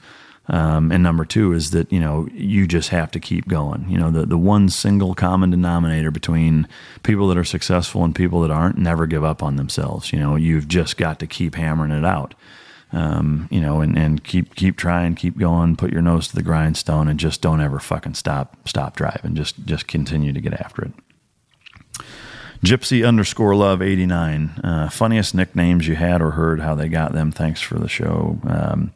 Um, 0.48 0.90
and 0.90 1.02
number 1.02 1.24
two 1.24 1.52
is 1.52 1.70
that 1.70 1.92
you 1.92 2.00
know 2.00 2.26
you 2.32 2.66
just 2.66 2.88
have 2.88 3.12
to 3.12 3.20
keep 3.20 3.46
going. 3.46 3.86
You 3.88 3.96
know 3.96 4.10
the 4.10 4.26
the 4.26 4.38
one 4.38 4.68
single 4.68 5.14
common 5.14 5.50
denominator 5.50 6.10
between 6.10 6.66
people 7.04 7.28
that 7.28 7.38
are 7.38 7.44
successful 7.44 8.02
and 8.02 8.14
people 8.14 8.40
that 8.40 8.50
aren't 8.50 8.76
never 8.76 9.06
give 9.06 9.22
up 9.22 9.42
on 9.42 9.56
themselves. 9.56 10.12
You 10.12 10.18
know 10.18 10.34
you've 10.34 10.66
just 10.66 10.96
got 10.96 11.20
to 11.20 11.26
keep 11.26 11.54
hammering 11.54 11.92
it 11.92 12.04
out. 12.04 12.34
Um, 12.92 13.48
you 13.50 13.61
know, 13.61 13.81
and, 13.81 13.96
and 13.96 14.22
keep 14.22 14.55
keep 14.55 14.76
trying, 14.76 15.14
keep 15.14 15.38
going, 15.38 15.76
put 15.76 15.92
your 15.92 16.02
nose 16.02 16.28
to 16.28 16.35
the 16.35 16.42
grindstone, 16.42 17.09
and 17.09 17.18
just 17.18 17.40
don't 17.40 17.62
ever 17.62 17.78
fucking 17.78 18.14
stop 18.14 18.57
stop 18.68 18.96
driving. 18.96 19.35
Just 19.35 19.64
just 19.64 19.87
continue 19.87 20.33
to 20.33 20.40
get 20.40 20.52
after 20.52 20.83
it. 20.83 20.92
Gypsy 22.64 23.07
underscore 23.07 23.57
love 23.57 23.83
89. 23.83 24.61
Uh, 24.62 24.88
funniest 24.88 25.35
nicknames 25.35 25.88
you 25.88 25.96
had 25.96 26.22
or 26.22 26.33
heard 26.33 26.61
how 26.61 26.76
they 26.76 26.88
got 26.88 27.12
them. 27.12 27.33
Thanks 27.33 27.61
for 27.61 27.78
the 27.78 27.88
show. 27.88 28.38
Um, 28.44 28.92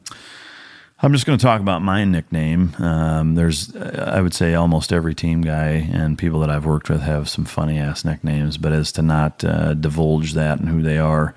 I'm 1.02 1.12
just 1.12 1.26
going 1.26 1.38
to 1.38 1.42
talk 1.42 1.60
about 1.60 1.82
my 1.82 2.04
nickname. 2.04 2.74
Um, 2.78 3.34
there's, 3.34 3.74
I 3.76 4.20
would 4.20 4.32
say, 4.32 4.54
almost 4.54 4.92
every 4.92 5.14
team 5.14 5.42
guy 5.42 5.88
and 5.92 6.16
people 6.16 6.40
that 6.40 6.50
I've 6.50 6.64
worked 6.64 6.88
with 6.88 7.02
have 7.02 7.28
some 7.28 7.44
funny 7.44 7.78
ass 7.78 8.04
nicknames, 8.04 8.56
but 8.56 8.72
as 8.72 8.92
to 8.92 9.02
not 9.02 9.44
uh, 9.44 9.74
divulge 9.74 10.34
that 10.34 10.60
and 10.60 10.68
who 10.68 10.80
they 10.80 10.96
are, 10.96 11.34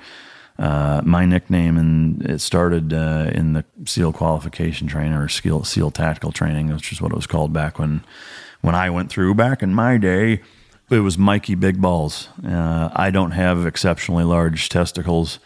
uh, 0.59 1.01
my 1.05 1.25
nickname, 1.25 1.77
and 1.77 2.21
it 2.23 2.41
started 2.41 2.93
uh, 2.93 3.31
in 3.33 3.53
the 3.53 3.63
SEAL 3.85 4.11
qualification 4.11 4.87
training 4.87 5.13
or 5.13 5.29
SEAL, 5.29 5.63
SEAL 5.63 5.91
tactical 5.91 6.33
training, 6.33 6.67
which 6.67 6.91
is 6.91 7.01
what 7.01 7.13
it 7.13 7.15
was 7.15 7.27
called 7.27 7.53
back 7.53 7.79
when 7.79 8.03
when 8.61 8.75
I 8.75 8.89
went 8.89 9.09
through. 9.09 9.35
Back 9.35 9.63
in 9.63 9.73
my 9.73 9.97
day, 9.97 10.41
it 10.89 10.99
was 10.99 11.17
Mikey 11.17 11.55
Big 11.55 11.79
Balls. 11.79 12.27
Uh, 12.45 12.89
I 12.93 13.09
don't 13.09 13.31
have 13.31 13.65
exceptionally 13.65 14.25
large 14.25 14.67
testicles, 14.67 15.39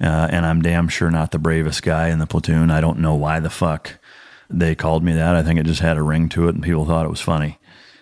uh, 0.00 0.28
and 0.32 0.44
I'm 0.44 0.62
damn 0.62 0.88
sure 0.88 1.12
not 1.12 1.30
the 1.30 1.38
bravest 1.38 1.84
guy 1.84 2.08
in 2.08 2.18
the 2.18 2.26
platoon. 2.26 2.72
I 2.72 2.80
don't 2.80 2.98
know 2.98 3.14
why 3.14 3.38
the 3.38 3.50
fuck 3.50 4.00
they 4.50 4.74
called 4.74 5.04
me 5.04 5.12
that. 5.12 5.36
I 5.36 5.44
think 5.44 5.60
it 5.60 5.66
just 5.66 5.80
had 5.80 5.96
a 5.96 6.02
ring 6.02 6.28
to 6.30 6.48
it, 6.48 6.56
and 6.56 6.64
people 6.64 6.86
thought 6.86 7.06
it 7.06 7.10
was 7.10 7.20
funny. 7.20 7.60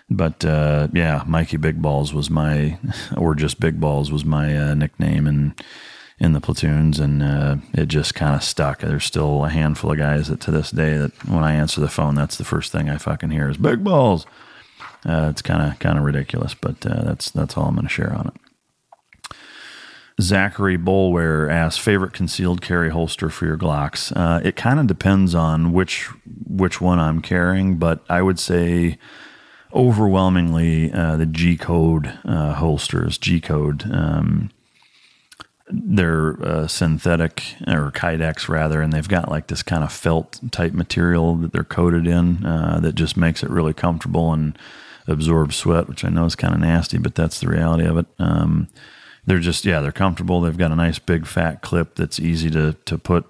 But 0.09 0.43
uh, 0.47 0.89
yeah, 0.95 1.25
Mikey 1.27 1.59
Big 1.59 1.83
Balls 1.83 2.15
was 2.15 2.31
my, 2.31 2.79
or 3.19 3.35
just 3.35 3.61
Big 3.61 3.79
Balls 3.81 4.11
was 4.11 4.25
my 4.25 4.57
uh, 4.57 4.73
nickname, 4.73 5.27
and 5.27 5.63
in 6.19 6.33
the 6.33 6.41
platoons, 6.41 7.01
and 7.01 7.23
uh, 7.23 7.57
it 7.73 7.87
just 7.87 8.15
kind 8.15 8.35
of 8.35 8.43
stuck. 8.43 8.81
There's 8.81 9.05
still 9.05 9.45
a 9.45 9.51
handful 9.51 9.93
of 9.93 9.99
guys 9.99 10.29
that 10.29 10.41
to 10.43 10.51
this 10.51 10.71
day 10.71 10.97
that 10.97 11.13
when 11.29 11.43
I 11.43 11.55
answer 11.55 11.81
the 11.81 11.89
phone, 11.89 12.15
that's 12.15 12.37
the 12.37 12.45
first 12.45 12.71
thing 12.71 12.89
I 12.89 12.99
fucking 12.99 13.31
hear 13.31 13.49
is 13.49 13.57
big 13.57 13.83
balls. 13.83 14.27
Uh, 15.05 15.29
it's 15.31 15.43
kind 15.43 15.63
of 15.63 15.79
kind 15.79 15.99
of 15.99 16.05
ridiculous, 16.05 16.55
but 16.55 16.87
uh, 16.87 17.03
that's 17.03 17.31
that's 17.31 17.57
all 17.57 17.67
I'm 17.67 17.75
going 17.75 17.87
to 17.87 17.93
share 17.93 18.15
on 18.15 18.29
it. 18.29 18.35
Zachary 20.21 20.79
Bolware 20.79 21.51
asks 21.51 21.83
favorite 21.83 22.13
concealed 22.13 22.63
carry 22.63 22.91
holster 22.91 23.29
for 23.29 23.47
your 23.47 23.59
Glocks. 23.59 24.13
Uh, 24.15 24.41
it 24.45 24.55
kind 24.55 24.79
of 24.79 24.87
depends 24.87 25.35
on 25.35 25.73
which 25.73 26.09
which 26.47 26.81
one 26.81 27.01
I'm 27.01 27.21
carrying, 27.21 27.77
but 27.77 28.05
I 28.09 28.23
would 28.23 28.39
say 28.39 28.99
overwhelmingly 29.75 30.93
uh, 30.93 31.17
the 31.17 31.27
G 31.27 31.57
code 31.57 32.17
uh, 32.25 32.55
holsters. 32.55 33.19
G 33.19 33.41
code. 33.41 33.91
Um, 33.93 34.51
they're 35.71 36.43
uh, 36.43 36.67
synthetic 36.67 37.55
or 37.67 37.91
Kydex 37.91 38.49
rather, 38.49 38.83
and 38.83 38.93
they've 38.93 39.09
got 39.09 39.31
like 39.31 39.47
this 39.47 39.63
kind 39.63 39.83
of 39.83 39.93
felt 39.93 40.41
type 40.51 40.73
material 40.73 41.37
that 41.37 41.53
they're 41.53 41.65
coated 41.65 42.07
in 42.07 42.45
uh, 42.45 42.81
that 42.83 42.95
just 42.95 43.17
makes 43.17 43.43
it 43.43 43.51
really 43.51 43.73
comfortable 43.73 44.33
and 44.33 44.59
absorbs 45.07 45.57
sweat, 45.57 45.89
which 45.89 46.05
I 46.05 46.09
know 46.09 46.27
is 46.27 46.35
kind 46.35 46.55
of 46.55 46.61
nasty, 46.61 46.99
but 46.99 47.15
that's 47.15 47.41
the 47.41 47.49
reality 47.49 47.85
of 47.85 47.99
it. 47.99 48.07
Um, 48.19 48.69
they're 49.27 49.39
just 49.39 49.65
yeah, 49.65 49.81
they're 49.81 49.93
comfortable. 49.93 50.41
They've 50.41 50.57
got 50.57 50.73
a 50.73 50.77
nice 50.77 50.99
big 50.99 51.27
fat 51.27 51.63
clip 51.63 51.95
that's 51.95 52.21
easy 52.21 52.51
to 52.51 52.77
to 52.85 52.99
put 52.99 53.25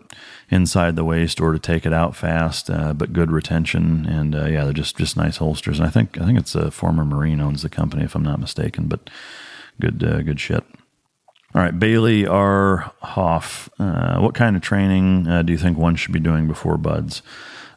inside 0.51 0.97
the 0.97 1.05
waist 1.05 1.41
or 1.41 1.53
to 1.53 1.59
take 1.59 1.87
it 1.87 1.93
out 1.93 2.17
fast, 2.17 2.69
uh, 2.69 2.93
but 2.93 3.13
good 3.13 3.31
retention. 3.31 4.07
And 4.07 4.35
uh, 4.35 4.47
yeah, 4.47 4.65
they're 4.65 4.73
just 4.73 4.97
just 4.97 5.17
nice 5.17 5.37
holsters. 5.37 5.79
And 5.79 5.87
I 5.87 5.91
think 5.91 6.21
I 6.21 6.27
think 6.27 6.39
it's 6.39 6.57
a 6.57 6.73
former 6.73 7.05
Marine 7.05 7.41
owns 7.41 7.63
the 7.63 7.69
company 7.69 8.03
if 8.05 8.17
I'm 8.17 8.25
not 8.25 8.41
mistaken, 8.41 8.89
but 8.89 9.09
good 9.81 10.03
uh, 10.03 10.23
good 10.23 10.41
shit. 10.41 10.65
All 11.55 11.63
right, 11.63 11.79
Bailey 11.79 12.27
R. 12.27 12.91
Hoff. 13.01 13.69
Uh, 13.79 14.19
what 14.19 14.35
kind 14.35 14.57
of 14.57 14.63
training 14.63 15.29
uh, 15.29 15.43
do 15.43 15.53
you 15.53 15.59
think 15.59 15.79
one 15.79 15.95
should 15.95 16.13
be 16.13 16.19
doing 16.19 16.49
before 16.49 16.77
BUD/S? 16.77 17.23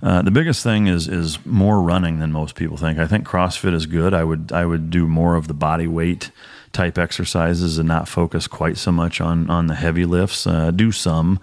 Uh, 0.01 0.23
the 0.23 0.31
biggest 0.31 0.63
thing 0.63 0.87
is 0.87 1.07
is 1.07 1.43
more 1.45 1.81
running 1.81 2.19
than 2.19 2.31
most 2.31 2.55
people 2.55 2.77
think. 2.77 2.97
I 2.97 3.05
think 3.05 3.27
CrossFit 3.27 3.73
is 3.73 3.85
good. 3.85 4.15
I 4.15 4.23
would 4.23 4.51
I 4.51 4.65
would 4.65 4.89
do 4.89 5.05
more 5.05 5.35
of 5.35 5.47
the 5.47 5.53
body 5.53 5.85
weight 5.85 6.31
type 6.73 6.97
exercises 6.97 7.77
and 7.77 7.87
not 7.87 8.07
focus 8.07 8.47
quite 8.47 8.77
so 8.77 8.91
much 8.91 9.21
on 9.21 9.47
on 9.49 9.67
the 9.67 9.75
heavy 9.75 10.05
lifts. 10.05 10.47
Uh, 10.47 10.71
do 10.71 10.91
some, 10.91 11.39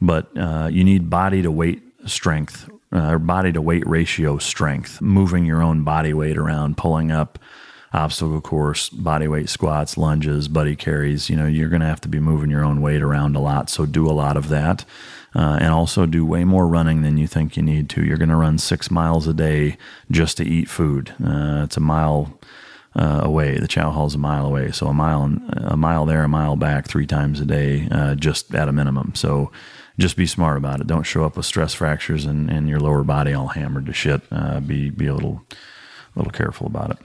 but 0.00 0.28
uh, 0.34 0.68
you 0.72 0.82
need 0.82 1.10
body 1.10 1.42
to 1.42 1.50
weight 1.50 1.82
strength 2.06 2.70
uh, 2.90 3.10
or 3.12 3.18
body 3.18 3.52
to 3.52 3.60
weight 3.60 3.86
ratio 3.86 4.38
strength. 4.38 5.02
Moving 5.02 5.44
your 5.44 5.62
own 5.62 5.84
body 5.84 6.14
weight 6.14 6.38
around, 6.38 6.78
pulling 6.78 7.10
up 7.10 7.38
obstacle 7.92 8.40
course, 8.40 8.88
body 8.88 9.28
weight 9.28 9.48
squats, 9.48 9.96
lunges, 9.96 10.48
buddy 10.48 10.76
carries. 10.76 11.30
You 11.30 11.36
know, 11.36 11.46
you're 11.46 11.68
going 11.68 11.80
to 11.80 11.86
have 11.86 12.00
to 12.02 12.08
be 12.08 12.20
moving 12.20 12.50
your 12.50 12.64
own 12.64 12.80
weight 12.80 13.02
around 13.02 13.36
a 13.36 13.40
lot. 13.40 13.70
So 13.70 13.86
do 13.86 14.08
a 14.08 14.12
lot 14.12 14.36
of 14.36 14.48
that. 14.48 14.84
Uh, 15.34 15.58
and 15.60 15.70
also 15.70 16.06
do 16.06 16.24
way 16.24 16.44
more 16.44 16.66
running 16.66 17.02
than 17.02 17.18
you 17.18 17.26
think 17.26 17.56
you 17.58 17.62
need 17.62 17.90
to. 17.90 18.02
You're 18.02 18.16
going 18.16 18.30
to 18.30 18.36
run 18.36 18.56
six 18.56 18.90
miles 18.90 19.26
a 19.26 19.34
day 19.34 19.76
just 20.10 20.38
to 20.38 20.44
eat 20.44 20.66
food. 20.68 21.14
Uh, 21.22 21.62
it's 21.64 21.76
a 21.76 21.80
mile 21.80 22.38
uh, 22.94 23.20
away. 23.22 23.58
The 23.58 23.68
chow 23.68 23.90
hall's 23.90 24.14
a 24.14 24.18
mile 24.18 24.46
away, 24.46 24.70
so 24.72 24.86
a 24.86 24.94
mile 24.94 25.24
a 25.52 25.76
mile 25.76 26.06
there, 26.06 26.24
a 26.24 26.28
mile 26.28 26.56
back, 26.56 26.88
three 26.88 27.06
times 27.06 27.40
a 27.40 27.44
day, 27.44 27.86
uh, 27.90 28.14
just 28.14 28.54
at 28.54 28.68
a 28.68 28.72
minimum. 28.72 29.14
So 29.14 29.52
just 29.98 30.16
be 30.16 30.26
smart 30.26 30.56
about 30.56 30.80
it. 30.80 30.86
Don't 30.86 31.02
show 31.02 31.24
up 31.24 31.36
with 31.36 31.46
stress 31.46 31.74
fractures 31.74 32.24
and, 32.24 32.50
and 32.50 32.68
your 32.68 32.80
lower 32.80 33.04
body 33.04 33.34
all 33.34 33.48
hammered 33.48 33.86
to 33.86 33.92
shit. 33.92 34.22
Uh, 34.30 34.60
be 34.60 34.88
be 34.88 35.06
a 35.06 35.14
little 35.14 35.42
little 36.14 36.32
careful 36.32 36.66
about 36.66 36.90
it. 36.92 36.98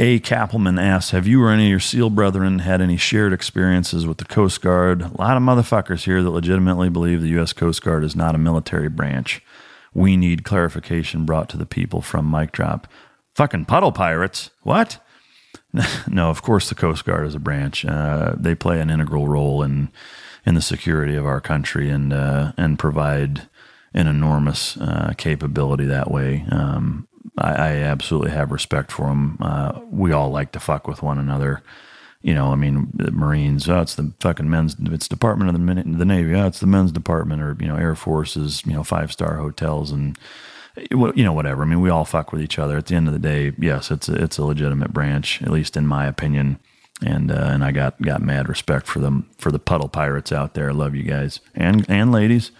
A. 0.00 0.20
Kappelman 0.20 0.80
asks, 0.80 1.10
Have 1.10 1.26
you 1.26 1.42
or 1.42 1.50
any 1.50 1.66
of 1.66 1.70
your 1.70 1.80
SEAL 1.80 2.10
brethren 2.10 2.60
had 2.60 2.80
any 2.80 2.96
shared 2.96 3.32
experiences 3.32 4.06
with 4.06 4.18
the 4.18 4.24
Coast 4.24 4.60
Guard? 4.60 5.02
A 5.02 5.18
lot 5.18 5.36
of 5.36 5.42
motherfuckers 5.42 6.04
here 6.04 6.22
that 6.22 6.30
legitimately 6.30 6.88
believe 6.88 7.20
the 7.20 7.28
U.S. 7.30 7.52
Coast 7.52 7.82
Guard 7.82 8.04
is 8.04 8.14
not 8.14 8.36
a 8.36 8.38
military 8.38 8.88
branch. 8.88 9.42
We 9.92 10.16
need 10.16 10.44
clarification 10.44 11.24
brought 11.24 11.48
to 11.48 11.56
the 11.56 11.66
people 11.66 12.00
from 12.00 12.26
Mike 12.26 12.52
Drop. 12.52 12.86
Fucking 13.34 13.64
puddle 13.64 13.90
pirates. 13.90 14.50
What? 14.62 15.04
no, 16.08 16.30
of 16.30 16.42
course 16.42 16.68
the 16.68 16.74
Coast 16.76 17.04
Guard 17.04 17.26
is 17.26 17.34
a 17.34 17.40
branch. 17.40 17.84
Uh, 17.84 18.34
they 18.36 18.54
play 18.54 18.80
an 18.80 18.90
integral 18.90 19.26
role 19.26 19.62
in 19.62 19.90
in 20.46 20.54
the 20.54 20.62
security 20.62 21.14
of 21.14 21.26
our 21.26 21.40
country 21.40 21.90
and 21.90 22.12
uh, 22.12 22.52
and 22.56 22.78
provide 22.78 23.48
an 23.92 24.06
enormous 24.06 24.76
uh, 24.76 25.12
capability 25.18 25.84
that 25.86 26.10
way. 26.10 26.44
Um, 26.50 27.08
I, 27.36 27.50
I 27.50 27.70
absolutely 27.76 28.30
have 28.30 28.52
respect 28.52 28.92
for 28.92 29.06
them. 29.08 29.38
Uh, 29.40 29.80
we 29.90 30.12
all 30.12 30.30
like 30.30 30.52
to 30.52 30.60
fuck 30.60 30.86
with 30.86 31.02
one 31.02 31.18
another. 31.18 31.62
You 32.20 32.34
know, 32.34 32.52
I 32.52 32.56
mean, 32.56 32.88
the 32.94 33.12
Marines, 33.12 33.68
oh, 33.68 33.80
it's 33.80 33.94
the 33.94 34.12
fucking 34.20 34.50
men's, 34.50 34.74
it's 34.80 35.06
Department 35.06 35.50
of 35.50 35.54
the, 35.54 35.96
the 35.98 36.04
Navy, 36.04 36.34
oh, 36.34 36.46
it's 36.48 36.58
the 36.58 36.66
men's 36.66 36.90
department, 36.90 37.40
or, 37.40 37.56
you 37.60 37.68
know, 37.68 37.76
Air 37.76 37.94
Forces, 37.94 38.62
you 38.66 38.72
know, 38.72 38.82
five 38.82 39.12
star 39.12 39.36
hotels 39.36 39.92
and, 39.92 40.18
you 40.90 41.24
know, 41.24 41.32
whatever. 41.32 41.62
I 41.62 41.66
mean, 41.66 41.80
we 41.80 41.90
all 41.90 42.04
fuck 42.04 42.32
with 42.32 42.42
each 42.42 42.58
other. 42.58 42.76
At 42.76 42.86
the 42.86 42.96
end 42.96 43.06
of 43.06 43.12
the 43.12 43.20
day, 43.20 43.52
yes, 43.56 43.92
it's 43.92 44.08
a, 44.08 44.14
it's 44.14 44.38
a 44.38 44.44
legitimate 44.44 44.92
branch, 44.92 45.42
at 45.42 45.50
least 45.50 45.76
in 45.76 45.86
my 45.86 46.06
opinion. 46.06 46.58
And 47.00 47.30
uh, 47.30 47.50
and 47.52 47.64
I 47.64 47.70
got 47.70 48.02
got 48.02 48.22
mad 48.22 48.48
respect 48.48 48.88
for 48.88 48.98
them 48.98 49.30
for 49.38 49.52
the 49.52 49.60
puddle 49.60 49.88
pirates 49.88 50.32
out 50.32 50.54
there. 50.54 50.70
I 50.70 50.72
love 50.72 50.96
you 50.96 51.04
guys 51.04 51.38
and 51.54 51.86
and 51.88 52.10
ladies. 52.10 52.50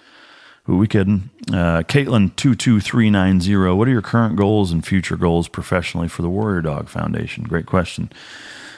Who 0.69 0.77
we 0.77 0.87
kidding? 0.87 1.31
Uh, 1.49 1.81
Caitlin 1.81 2.37
two 2.37 2.55
two 2.55 2.79
three 2.79 3.09
nine 3.09 3.41
zero. 3.41 3.75
What 3.75 3.89
are 3.89 3.91
your 3.91 4.03
current 4.03 4.37
goals 4.37 4.71
and 4.71 4.85
future 4.85 5.17
goals 5.17 5.49
professionally 5.49 6.09
for 6.09 6.21
the 6.21 6.29
Warrior 6.29 6.61
Dog 6.61 6.91
Foundation? 6.91 7.45
Great 7.45 7.65
question. 7.65 8.13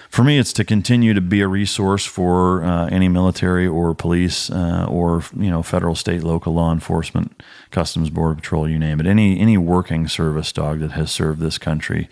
For 0.08 0.22
me, 0.22 0.38
it's 0.38 0.52
to 0.52 0.64
continue 0.64 1.14
to 1.14 1.20
be 1.20 1.40
a 1.40 1.48
resource 1.48 2.06
for 2.06 2.62
uh, 2.62 2.86
any 2.90 3.08
military 3.08 3.66
or 3.66 3.92
police 3.96 4.50
uh, 4.50 4.86
or 4.88 5.24
you 5.36 5.50
know 5.50 5.64
federal, 5.64 5.96
state, 5.96 6.22
local 6.22 6.54
law 6.54 6.72
enforcement, 6.72 7.42
customs, 7.72 8.08
border 8.08 8.36
patrol, 8.36 8.68
you 8.68 8.78
name 8.78 9.00
it. 9.00 9.06
Any 9.08 9.40
any 9.40 9.58
working 9.58 10.06
service 10.06 10.52
dog 10.52 10.78
that 10.78 10.92
has 10.92 11.10
served 11.10 11.40
this 11.40 11.58
country 11.58 12.08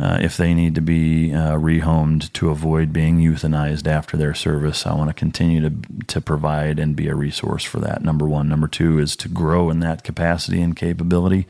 uh, 0.00 0.18
if 0.22 0.38
they 0.38 0.54
need 0.54 0.74
to 0.74 0.80
be 0.80 1.34
uh, 1.34 1.52
rehomed 1.52 2.32
to 2.32 2.48
avoid 2.48 2.90
being 2.90 3.18
euthanized 3.18 3.86
after 3.86 4.16
their 4.16 4.32
service, 4.32 4.86
I 4.86 4.94
want 4.94 5.10
to 5.10 5.14
continue 5.14 5.60
to 5.60 5.72
to 6.06 6.20
provide 6.22 6.78
and 6.78 6.96
be 6.96 7.08
a 7.08 7.14
resource 7.14 7.64
for 7.64 7.80
that. 7.80 8.02
Number 8.02 8.26
one, 8.26 8.48
number 8.48 8.66
two 8.66 8.98
is 8.98 9.14
to 9.16 9.28
grow 9.28 9.68
in 9.68 9.80
that 9.80 10.02
capacity 10.02 10.62
and 10.62 10.74
capability 10.74 11.46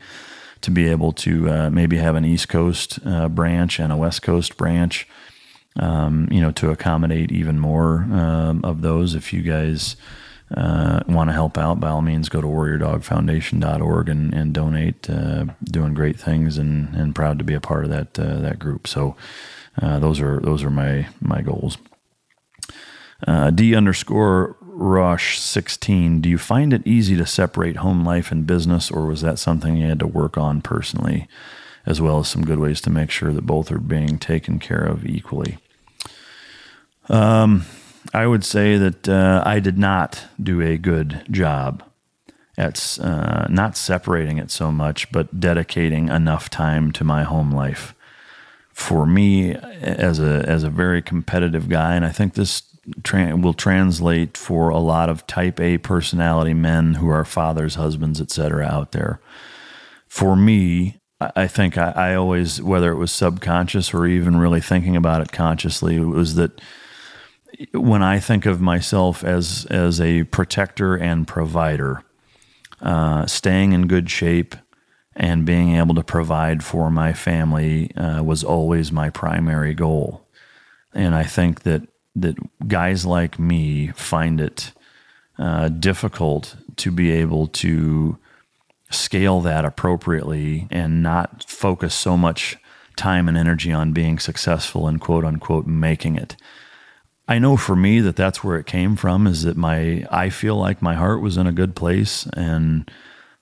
to 0.59 0.69
be 0.69 0.89
able 0.89 1.13
to 1.13 1.49
uh, 1.49 1.69
maybe 1.69 1.97
have 1.97 2.15
an 2.15 2.25
East 2.25 2.49
Coast 2.49 2.99
uh, 3.05 3.29
branch 3.29 3.79
and 3.79 3.91
a 3.91 3.97
West 3.97 4.21
Coast 4.21 4.57
branch. 4.57 5.07
Um, 5.77 6.27
you 6.29 6.41
know, 6.41 6.51
to 6.51 6.71
accommodate 6.71 7.31
even 7.31 7.57
more 7.57 7.99
um, 8.11 8.59
of 8.65 8.81
those. 8.81 9.15
If 9.15 9.31
you 9.31 9.41
guys 9.41 9.95
uh, 10.55 11.01
want 11.07 11.29
to 11.29 11.33
help 11.33 11.57
out, 11.57 11.79
by 11.79 11.89
all 11.89 12.01
means, 12.01 12.29
go 12.29 12.41
to 12.41 12.47
warriordogfoundation.org 12.47 14.09
and, 14.09 14.33
and 14.33 14.53
donate. 14.53 15.09
Uh, 15.09 15.45
doing 15.63 15.93
great 15.93 16.19
things 16.19 16.57
and, 16.57 16.93
and 16.93 17.15
proud 17.15 17.37
to 17.37 17.45
be 17.45 17.53
a 17.53 17.61
part 17.61 17.83
of 17.85 17.89
that 17.89 18.19
uh, 18.19 18.39
that 18.39 18.59
group. 18.59 18.87
So 18.87 19.15
uh, 19.81 19.99
those 19.99 20.19
are 20.19 20.39
those 20.39 20.63
are 20.63 20.69
my 20.69 21.07
my 21.21 21.41
goals. 21.41 21.77
Uh, 23.25 23.49
D 23.51 23.75
underscore 23.75 24.57
Rush 24.61 25.39
sixteen. 25.39 26.21
Do 26.21 26.29
you 26.29 26.37
find 26.37 26.73
it 26.73 26.85
easy 26.85 27.15
to 27.17 27.25
separate 27.25 27.77
home 27.77 28.03
life 28.03 28.31
and 28.31 28.47
business, 28.47 28.89
or 28.91 29.05
was 29.05 29.21
that 29.21 29.39
something 29.39 29.77
you 29.77 29.87
had 29.87 29.99
to 29.99 30.07
work 30.07 30.37
on 30.37 30.61
personally, 30.61 31.27
as 31.85 32.01
well 32.01 32.19
as 32.19 32.27
some 32.27 32.43
good 32.43 32.59
ways 32.59 32.81
to 32.81 32.89
make 32.89 33.11
sure 33.11 33.31
that 33.31 33.45
both 33.45 33.71
are 33.71 33.79
being 33.79 34.17
taken 34.17 34.59
care 34.59 34.83
of 34.83 35.05
equally? 35.05 35.57
Um 37.09 37.65
I 38.13 38.27
would 38.27 38.43
say 38.43 38.77
that 38.77 39.07
uh, 39.07 39.43
I 39.45 39.59
did 39.59 39.77
not 39.77 40.25
do 40.41 40.61
a 40.61 40.77
good 40.77 41.23
job 41.31 41.83
at 42.57 42.99
uh, 43.01 43.47
not 43.49 43.77
separating 43.77 44.37
it 44.37 44.51
so 44.51 44.71
much, 44.71 45.11
but 45.11 45.39
dedicating 45.39 46.09
enough 46.09 46.49
time 46.49 46.91
to 46.93 47.03
my 47.03 47.23
home 47.23 47.51
life. 47.51 47.95
for 48.73 49.05
me 49.05 49.53
as 49.81 50.19
a 50.19 50.43
as 50.47 50.63
a 50.63 50.69
very 50.69 51.01
competitive 51.01 51.69
guy, 51.69 51.95
and 51.95 52.05
I 52.05 52.09
think 52.09 52.33
this 52.33 52.63
tra- 53.03 53.35
will 53.35 53.53
translate 53.53 54.37
for 54.37 54.69
a 54.69 54.79
lot 54.79 55.09
of 55.09 55.27
Type 55.27 55.59
A 55.59 55.77
personality 55.77 56.53
men 56.53 56.95
who 56.95 57.09
are 57.09 57.25
fathers, 57.25 57.75
husbands, 57.75 58.19
etc. 58.21 58.65
out 58.65 58.91
there. 58.91 59.19
For 60.07 60.35
me, 60.35 60.99
I 61.19 61.47
think 61.47 61.77
I, 61.77 61.91
I, 61.91 62.15
always, 62.15 62.61
whether 62.61 62.91
it 62.91 62.97
was 62.97 63.11
subconscious 63.11 63.93
or 63.93 64.07
even 64.07 64.37
really 64.37 64.61
thinking 64.61 64.95
about 64.95 65.21
it 65.21 65.31
consciously, 65.31 65.99
was 65.99 66.35
that 66.35 66.59
when 67.73 68.03
I 68.03 68.19
think 68.19 68.45
of 68.45 68.61
myself 68.61 69.23
as 69.23 69.65
as 69.69 69.99
a 70.01 70.23
protector 70.25 70.95
and 70.95 71.27
provider, 71.27 72.03
uh, 72.81 73.25
staying 73.25 73.73
in 73.73 73.87
good 73.87 74.09
shape 74.09 74.55
and 75.15 75.45
being 75.45 75.75
able 75.75 75.95
to 75.95 76.03
provide 76.03 76.63
for 76.63 76.89
my 76.89 77.13
family 77.13 77.93
uh, 77.95 78.23
was 78.23 78.43
always 78.43 78.91
my 78.91 79.09
primary 79.09 79.73
goal. 79.73 80.25
And 80.93 81.13
I 81.15 81.23
think 81.23 81.63
that 81.63 81.87
that 82.15 82.35
guys 82.67 83.05
like 83.05 83.39
me 83.39 83.87
find 83.89 84.41
it 84.41 84.73
uh, 85.37 85.69
difficult 85.69 86.55
to 86.77 86.91
be 86.91 87.11
able 87.11 87.47
to 87.47 88.17
scale 88.89 89.39
that 89.41 89.63
appropriately 89.63 90.67
and 90.69 91.01
not 91.01 91.45
focus 91.47 91.95
so 91.95 92.17
much 92.17 92.57
time 92.97 93.27
and 93.29 93.37
energy 93.37 93.71
on 93.71 93.93
being 93.93 94.19
successful 94.19 94.87
and 94.87 94.99
quote 94.99 95.23
unquote 95.23 95.65
making 95.65 96.15
it. 96.15 96.35
I 97.31 97.39
know 97.39 97.55
for 97.55 97.77
me 97.77 98.01
that 98.01 98.17
that's 98.17 98.43
where 98.43 98.57
it 98.57 98.65
came 98.65 98.97
from 98.97 99.25
is 99.25 99.43
that 99.43 99.55
my 99.55 100.05
I 100.11 100.29
feel 100.29 100.57
like 100.57 100.81
my 100.81 100.95
heart 100.95 101.21
was 101.21 101.37
in 101.37 101.47
a 101.47 101.53
good 101.53 101.77
place 101.77 102.27
and 102.33 102.91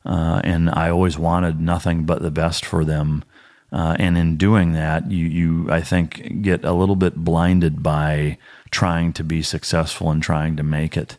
uh, 0.05 0.41
and 0.43 0.69
I 0.69 0.91
always 0.91 1.17
wanted 1.17 1.59
nothing 1.59 2.05
but 2.05 2.21
the 2.21 2.29
best 2.29 2.63
for 2.63 2.85
them. 2.85 3.23
Uh, 3.71 3.95
and 3.97 4.15
in 4.15 4.37
doing 4.37 4.73
that, 4.73 5.09
you 5.09 5.25
you 5.25 5.71
I 5.71 5.81
think 5.81 6.43
get 6.43 6.63
a 6.63 6.73
little 6.73 6.95
bit 6.95 7.15
blinded 7.15 7.81
by 7.81 8.37
trying 8.69 9.11
to 9.13 9.23
be 9.23 9.41
successful 9.41 10.11
and 10.11 10.21
trying 10.21 10.55
to 10.57 10.63
make 10.63 10.95
it, 10.95 11.17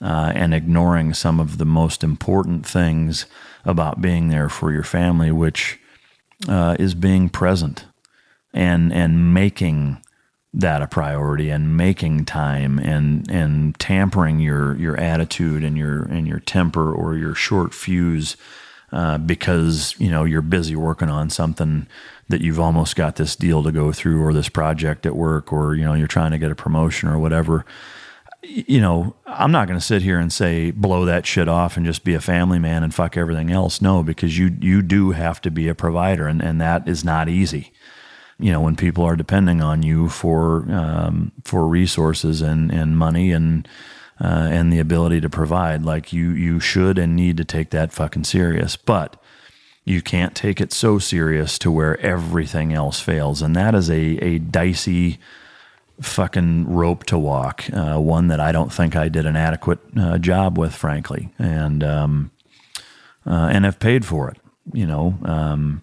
uh, 0.00 0.32
and 0.34 0.54
ignoring 0.54 1.12
some 1.12 1.38
of 1.38 1.58
the 1.58 1.66
most 1.66 2.02
important 2.02 2.64
things 2.64 3.26
about 3.66 4.00
being 4.00 4.28
there 4.28 4.48
for 4.48 4.72
your 4.72 4.84
family, 4.84 5.30
which 5.30 5.78
uh, 6.48 6.76
is 6.78 6.94
being 6.94 7.28
present 7.28 7.84
and 8.54 8.90
and 8.90 9.34
making 9.34 9.98
that 10.54 10.80
a 10.80 10.86
priority 10.86 11.50
and 11.50 11.76
making 11.76 12.24
time 12.24 12.78
and 12.78 13.30
and 13.30 13.78
tampering 13.78 14.40
your 14.40 14.76
your 14.76 14.98
attitude 14.98 15.62
and 15.62 15.76
your 15.76 16.02
and 16.04 16.26
your 16.26 16.40
temper 16.40 16.92
or 16.92 17.16
your 17.16 17.34
short 17.34 17.74
fuse 17.74 18.36
uh, 18.92 19.18
because 19.18 19.94
you 19.98 20.10
know 20.10 20.24
you're 20.24 20.42
busy 20.42 20.76
working 20.76 21.10
on 21.10 21.28
something 21.28 21.86
that 22.28 22.40
you've 22.40 22.60
almost 22.60 22.96
got 22.96 23.16
this 23.16 23.36
deal 23.36 23.62
to 23.62 23.70
go 23.70 23.92
through 23.92 24.22
or 24.22 24.32
this 24.32 24.48
project 24.48 25.04
at 25.04 25.14
work 25.14 25.52
or 25.52 25.74
you 25.74 25.84
know 25.84 25.94
you're 25.94 26.06
trying 26.06 26.30
to 26.30 26.38
get 26.38 26.50
a 26.50 26.56
promotion 26.56 27.08
or 27.08 27.18
whatever. 27.18 27.64
You 28.42 28.80
know 28.80 29.16
i'm 29.26 29.50
not 29.50 29.66
going 29.66 29.78
to 29.78 29.84
sit 29.84 30.02
here 30.02 30.20
and 30.20 30.32
say 30.32 30.70
blow 30.70 31.04
that 31.04 31.26
shit 31.26 31.48
off 31.48 31.76
and 31.76 31.84
just 31.84 32.04
be 32.04 32.14
a 32.14 32.20
family 32.20 32.60
man 32.60 32.84
and 32.84 32.94
fuck 32.94 33.16
everything 33.16 33.50
else. 33.50 33.82
No 33.82 34.02
because 34.02 34.38
you 34.38 34.56
you 34.60 34.82
do 34.82 35.10
have 35.10 35.40
to 35.42 35.50
be 35.50 35.68
a 35.68 35.74
provider 35.74 36.28
and 36.28 36.40
and 36.40 36.60
that 36.60 36.86
is 36.88 37.04
not 37.04 37.28
easy 37.28 37.72
you 38.38 38.52
know 38.52 38.60
when 38.60 38.76
people 38.76 39.04
are 39.04 39.16
depending 39.16 39.62
on 39.62 39.82
you 39.82 40.08
for 40.08 40.66
um, 40.70 41.32
for 41.44 41.66
resources 41.66 42.42
and 42.42 42.70
and 42.70 42.98
money 42.98 43.32
and 43.32 43.66
uh, 44.20 44.48
and 44.50 44.72
the 44.72 44.78
ability 44.78 45.20
to 45.20 45.28
provide 45.28 45.82
like 45.82 46.12
you 46.12 46.30
you 46.30 46.60
should 46.60 46.98
and 46.98 47.16
need 47.16 47.36
to 47.36 47.44
take 47.44 47.70
that 47.70 47.92
fucking 47.92 48.24
serious. 48.24 48.76
But 48.76 49.16
you 49.84 50.02
can't 50.02 50.34
take 50.34 50.60
it 50.60 50.72
so 50.72 50.98
serious 50.98 51.58
to 51.60 51.70
where 51.70 51.98
everything 52.00 52.72
else 52.72 53.00
fails. 53.00 53.40
And 53.42 53.54
that 53.56 53.74
is 53.74 53.90
a 53.90 54.18
a 54.18 54.38
dicey 54.38 55.18
fucking 56.00 56.68
rope 56.68 57.04
to 57.04 57.18
walk 57.18 57.64
uh, 57.72 57.98
one 57.98 58.28
that 58.28 58.40
I 58.40 58.52
don't 58.52 58.70
think 58.70 58.94
I 58.94 59.08
did 59.08 59.24
an 59.24 59.36
adequate 59.36 59.78
uh, 59.98 60.18
job 60.18 60.58
with 60.58 60.74
frankly. 60.74 61.30
And 61.38 61.82
um, 61.82 62.30
uh, 63.24 63.48
and 63.50 63.64
have 63.64 63.78
paid 63.78 64.04
for 64.04 64.28
it 64.30 64.38
you 64.72 64.86
know 64.86 65.16
um, 65.24 65.82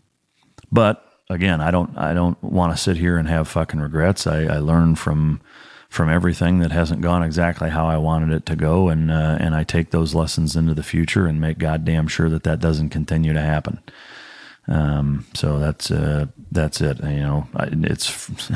but 0.72 1.13
again, 1.34 1.60
I 1.62 1.72
don't 1.72 1.98
I 1.98 2.14
don't 2.14 2.42
want 2.44 2.76
to 2.76 2.82
sit 2.82 2.98
here 2.98 3.18
and 3.18 3.28
have 3.28 3.48
fucking 3.48 3.80
regrets. 3.80 4.28
I, 4.28 4.44
I 4.44 4.60
learn 4.60 4.96
from 4.96 5.42
from 5.90 6.10
everything 6.10 6.60
that 6.60 6.72
hasn't 6.72 7.02
gone 7.02 7.22
exactly 7.22 7.70
how 7.70 7.86
I 7.86 7.98
wanted 7.98 8.34
it 8.36 8.46
to 8.48 8.56
go, 8.56 8.90
and 8.90 9.12
uh, 9.12 9.38
and 9.40 9.56
I 9.56 9.64
take 9.64 9.92
those 9.92 10.16
lessons 10.16 10.56
into 10.56 10.74
the 10.74 10.84
future 10.84 11.28
and 11.28 11.42
make 11.42 11.58
goddamn 11.58 12.08
sure 12.08 12.30
that 12.30 12.44
that 12.44 12.60
doesn't 12.60 12.90
continue 12.90 13.34
to 13.34 13.42
happen. 13.42 13.80
Um, 14.68 15.26
so 15.34 15.60
that's 15.60 15.92
uh, 15.92 16.28
that's 16.52 16.80
it. 16.82 17.04
You 17.04 17.20
know, 17.20 17.48
it's 17.56 18.08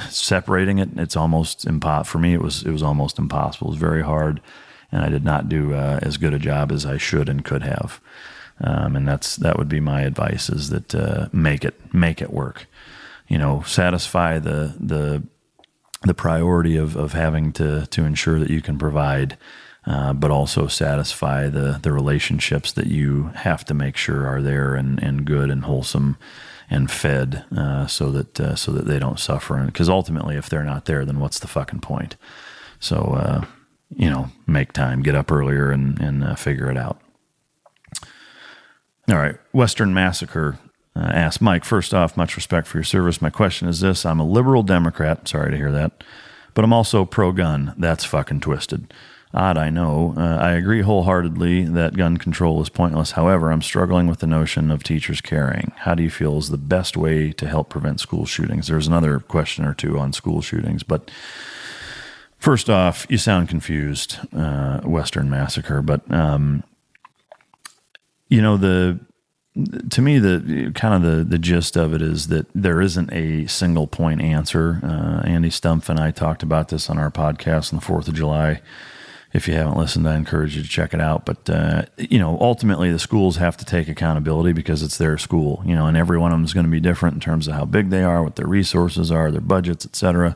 separating 0.16 0.78
it. 0.78 0.90
It's 0.96 1.18
almost 1.18 1.66
impossible 1.66 2.12
for 2.12 2.20
me. 2.20 2.34
It 2.34 2.42
was 2.42 2.64
it 2.64 2.72
was 2.72 2.84
almost 2.84 3.20
impossible. 3.20 3.68
It 3.68 3.72
was 3.72 3.80
very 3.80 4.04
hard, 4.04 4.42
and 4.92 5.04
I 5.04 5.10
did 5.10 5.24
not 5.24 5.50
do 5.50 5.74
uh, 5.74 6.00
as 6.02 6.18
good 6.18 6.34
a 6.34 6.40
job 6.40 6.72
as 6.72 6.86
I 6.86 6.98
should 6.98 7.28
and 7.30 7.44
could 7.44 7.64
have. 7.64 8.00
Um, 8.60 8.96
and 8.96 9.08
that's 9.08 9.36
that 9.38 9.58
would 9.58 9.70
be 9.70 9.80
my 9.80 10.02
advice: 10.02 10.50
is 10.50 10.70
that 10.70 10.96
uh, 10.96 11.28
make 11.32 11.64
it 11.64 11.94
make 11.94 12.22
it 12.22 12.34
work. 12.34 12.68
You 13.28 13.38
know, 13.38 13.62
satisfy 13.64 14.40
the 14.40 14.76
the 14.80 15.24
the 16.04 16.14
priority 16.14 16.78
of, 16.78 16.96
of 16.96 17.14
having 17.14 17.52
to 17.54 17.86
to 17.88 18.04
ensure 18.04 18.40
that 18.40 18.50
you 18.50 18.62
can 18.62 18.78
provide, 18.78 19.38
uh, 19.86 20.14
but 20.14 20.32
also 20.32 20.68
satisfy 20.68 21.50
the 21.50 21.80
the 21.82 21.92
relationships 21.92 22.72
that 22.74 22.88
you 22.88 23.32
have 23.36 23.64
to 23.66 23.74
make 23.74 23.98
sure 23.98 24.26
are 24.26 24.42
there 24.42 24.76
and, 24.76 25.02
and 25.04 25.26
good 25.26 25.50
and 25.50 25.66
wholesome 25.66 26.18
and 26.70 26.92
fed, 26.92 27.46
uh, 27.56 27.88
so 27.88 28.12
that 28.12 28.40
uh, 28.40 28.56
so 28.56 28.72
that 28.72 28.86
they 28.86 29.00
don't 29.00 29.20
suffer. 29.20 29.64
Because 29.66 29.90
ultimately, 29.90 30.36
if 30.36 30.50
they're 30.50 30.64
not 30.64 30.86
there, 30.86 31.06
then 31.06 31.20
what's 31.20 31.40
the 31.40 31.48
fucking 31.48 31.82
point? 31.82 32.16
So 32.80 32.98
uh, 32.98 33.46
you 33.96 34.10
know, 34.10 34.30
make 34.46 34.74
time, 34.74 35.02
get 35.02 35.16
up 35.16 35.32
earlier, 35.32 35.72
and 35.72 36.00
and 36.00 36.24
uh, 36.24 36.36
figure 36.36 36.70
it 36.72 36.78
out. 36.78 37.02
All 39.10 39.18
right. 39.18 39.38
Western 39.54 39.94
Massacre 39.94 40.60
uh, 40.96 41.00
asks 41.00 41.42
Mike, 41.42 41.64
first 41.64 41.94
off, 41.94 42.18
much 42.18 42.36
respect 42.36 42.68
for 42.68 42.78
your 42.78 42.84
service. 42.84 43.22
My 43.22 43.30
question 43.30 43.68
is 43.68 43.80
this 43.80 44.06
I'm 44.06 44.20
a 44.20 44.26
liberal 44.26 44.64
Democrat. 44.64 45.28
Sorry 45.28 45.52
to 45.52 45.58
hear 45.58 45.72
that. 45.72 46.04
But 46.54 46.66
I'm 46.66 46.74
also 46.74 47.06
pro 47.06 47.32
gun. 47.32 47.74
That's 47.78 48.04
fucking 48.04 48.42
twisted. 48.42 48.92
Odd, 49.34 49.58
I 49.58 49.70
know. 49.70 50.16
Uh, 50.18 50.38
I 50.42 50.52
agree 50.54 50.82
wholeheartedly 50.82 51.66
that 51.66 51.96
gun 51.96 52.18
control 52.18 52.62
is 52.62 52.70
pointless. 52.70 53.12
However, 53.12 53.52
I'm 53.52 53.62
struggling 53.62 54.08
with 54.08 54.20
the 54.20 54.28
notion 54.28 54.72
of 54.72 54.84
teachers 54.84 55.22
carrying. 55.22 55.74
How 55.76 55.94
do 55.96 56.02
you 56.02 56.10
feel 56.10 56.38
is 56.38 56.50
the 56.50 56.58
best 56.58 56.98
way 56.98 57.32
to 57.34 57.48
help 57.48 57.70
prevent 57.70 58.00
school 58.00 58.26
shootings? 58.26 58.68
There's 58.68 58.88
another 58.88 59.20
question 59.20 59.66
or 59.66 59.74
two 59.74 60.00
on 60.00 60.14
school 60.14 60.42
shootings, 60.42 60.82
but 60.82 61.12
first 62.40 62.70
off, 62.70 63.06
you 63.10 63.18
sound 63.18 63.50
confused, 63.50 64.18
uh, 64.36 64.80
Western 64.82 65.30
Massacre. 65.30 65.82
But 65.82 66.10
um, 66.10 66.64
you 68.30 68.42
know 68.42 68.58
the 68.58 69.00
to 69.90 70.02
me 70.02 70.20
the 70.20 70.72
kind 70.76 70.94
of 70.94 71.02
the 71.02 71.24
the 71.24 71.40
gist 71.40 71.76
of 71.76 71.94
it 71.94 72.02
is 72.02 72.28
that 72.28 72.48
there 72.54 72.82
isn't 72.82 73.12
a 73.12 73.48
single 73.48 73.88
point 73.88 74.22
answer. 74.22 74.80
Uh, 74.84 75.28
Andy 75.28 75.50
Stumpf 75.50 75.90
and 75.90 76.00
I 76.00 76.12
talked 76.12 76.44
about 76.44 76.70
this 76.70 76.90
on 76.90 76.98
our 76.98 77.12
podcast 77.12 77.74
on 77.74 77.80
the 77.80 77.86
Fourth 77.86 78.08
of 78.08 78.14
July. 78.14 78.62
If 79.34 79.48
you 79.48 79.56
haven't 79.56 79.78
listened, 79.78 80.08
I 80.08 80.16
encourage 80.16 80.56
you 80.56 80.64
to 80.64 80.70
check 80.70 80.94
it 80.94 81.02
out. 81.02 81.26
But 81.26 81.50
uh, 81.50 81.84
you 81.98 82.20
know, 82.20 82.38
ultimately, 82.40 82.92
the 82.92 83.00
schools 83.00 83.38
have 83.38 83.58
to 83.58 83.66
take 83.66 83.88
accountability 83.88 84.54
because 84.54 84.84
it's 84.84 84.98
their 84.98 85.18
school. 85.18 85.64
You 85.66 85.76
know, 85.76 85.88
and 85.88 85.98
every 85.98 86.18
one 86.18 86.32
of 86.32 86.38
them 86.38 86.46
is 86.46 86.54
going 86.54 86.66
to 86.66 86.72
be 86.72 86.80
different 86.80 87.16
in 87.16 87.20
terms 87.20 87.48
of 87.48 87.56
how 87.56 87.66
big 87.66 87.90
they 87.90 88.04
are, 88.04 88.24
what 88.24 88.36
their 88.36 88.48
resources 88.48 89.12
are, 89.12 89.32
their 89.32 89.42
budgets, 89.42 89.86
etc. 89.86 90.36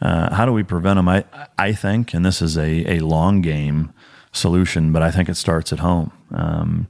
Uh, 0.00 0.34
how 0.34 0.46
do 0.46 0.52
we 0.52 0.62
prevent 0.62 0.96
them? 0.96 1.08
I 1.08 1.24
I 1.58 1.72
think, 1.72 2.14
and 2.14 2.24
this 2.24 2.40
is 2.40 2.56
a 2.56 2.96
a 2.96 3.00
long 3.00 3.42
game 3.42 3.92
solution, 4.32 4.92
but 4.92 5.02
I 5.02 5.10
think 5.10 5.28
it 5.28 5.36
starts 5.36 5.72
at 5.72 5.80
home. 5.80 6.12
Um, 6.32 6.88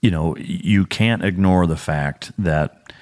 you 0.00 0.10
know, 0.10 0.36
you 0.36 0.86
can't 0.86 1.24
ignore 1.24 1.66
the 1.66 1.76
fact 1.76 2.32
that 2.38 2.92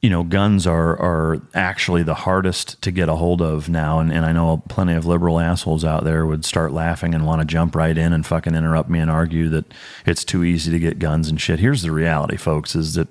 you 0.00 0.08
know 0.08 0.22
guns 0.22 0.66
are 0.66 0.98
are 0.98 1.42
actually 1.54 2.02
the 2.02 2.14
hardest 2.14 2.80
to 2.82 2.90
get 2.90 3.08
a 3.08 3.16
hold 3.16 3.42
of 3.42 3.68
now 3.68 3.98
and, 3.98 4.10
and 4.10 4.24
I 4.24 4.32
know 4.32 4.62
plenty 4.68 4.94
of 4.94 5.04
liberal 5.04 5.38
assholes 5.38 5.84
out 5.84 6.04
there 6.04 6.24
would 6.24 6.44
start 6.44 6.72
laughing 6.72 7.14
and 7.14 7.26
want 7.26 7.42
to 7.42 7.44
jump 7.44 7.74
right 7.74 7.96
in 7.96 8.14
and 8.14 8.26
fucking 8.26 8.54
interrupt 8.54 8.88
me 8.88 8.98
and 8.98 9.10
argue 9.10 9.50
that 9.50 9.72
it's 10.06 10.24
too 10.24 10.42
easy 10.42 10.70
to 10.70 10.78
get 10.78 10.98
guns 10.98 11.28
and 11.28 11.38
shit. 11.38 11.60
Here's 11.60 11.82
the 11.82 11.92
reality, 11.92 12.38
folks, 12.38 12.74
is 12.74 12.94
that 12.94 13.08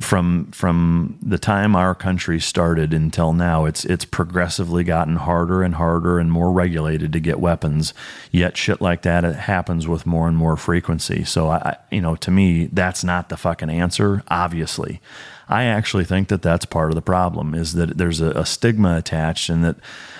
from 0.00 0.50
from 0.52 1.18
the 1.20 1.38
time 1.38 1.74
our 1.74 1.94
country 1.94 2.38
started 2.38 2.94
until 2.94 3.32
now, 3.32 3.64
it's 3.64 3.84
it's 3.84 4.04
progressively 4.04 4.84
gotten 4.84 5.16
harder 5.16 5.62
and 5.62 5.74
harder 5.74 6.20
and 6.20 6.30
more 6.30 6.52
regulated 6.52 7.12
to 7.12 7.20
get 7.20 7.40
weapons. 7.40 7.94
Yet 8.30 8.56
shit 8.56 8.80
like 8.80 9.02
that 9.02 9.24
it 9.24 9.34
happens 9.34 9.88
with 9.88 10.06
more 10.06 10.28
and 10.28 10.36
more 10.36 10.56
frequency. 10.56 11.24
So 11.24 11.50
I, 11.50 11.76
you 11.90 12.00
know, 12.00 12.14
to 12.16 12.30
me, 12.30 12.66
that's 12.66 13.02
not 13.02 13.28
the 13.28 13.36
fucking 13.36 13.70
answer. 13.70 14.22
Obviously, 14.28 15.00
I 15.48 15.64
actually 15.64 16.04
think 16.04 16.28
that 16.28 16.42
that's 16.42 16.64
part 16.64 16.90
of 16.90 16.94
the 16.94 17.02
problem 17.02 17.54
is 17.54 17.72
that 17.72 17.98
there's 17.98 18.20
a, 18.20 18.30
a 18.30 18.46
stigma 18.46 18.96
attached, 18.96 19.48
and 19.48 19.64
that 19.64 19.76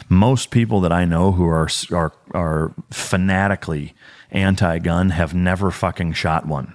most 0.09 0.51
people 0.51 0.81
that 0.81 0.93
I 0.93 1.05
know 1.05 1.31
who 1.33 1.47
are 1.47 1.69
are 1.93 2.13
are 2.35 2.73
fanatically 2.91 3.95
anti-gun 4.33 5.11
have 5.11 5.35
never 5.35 5.71
fucking 5.71 6.15
shot 6.15 6.47
one 6.47 6.75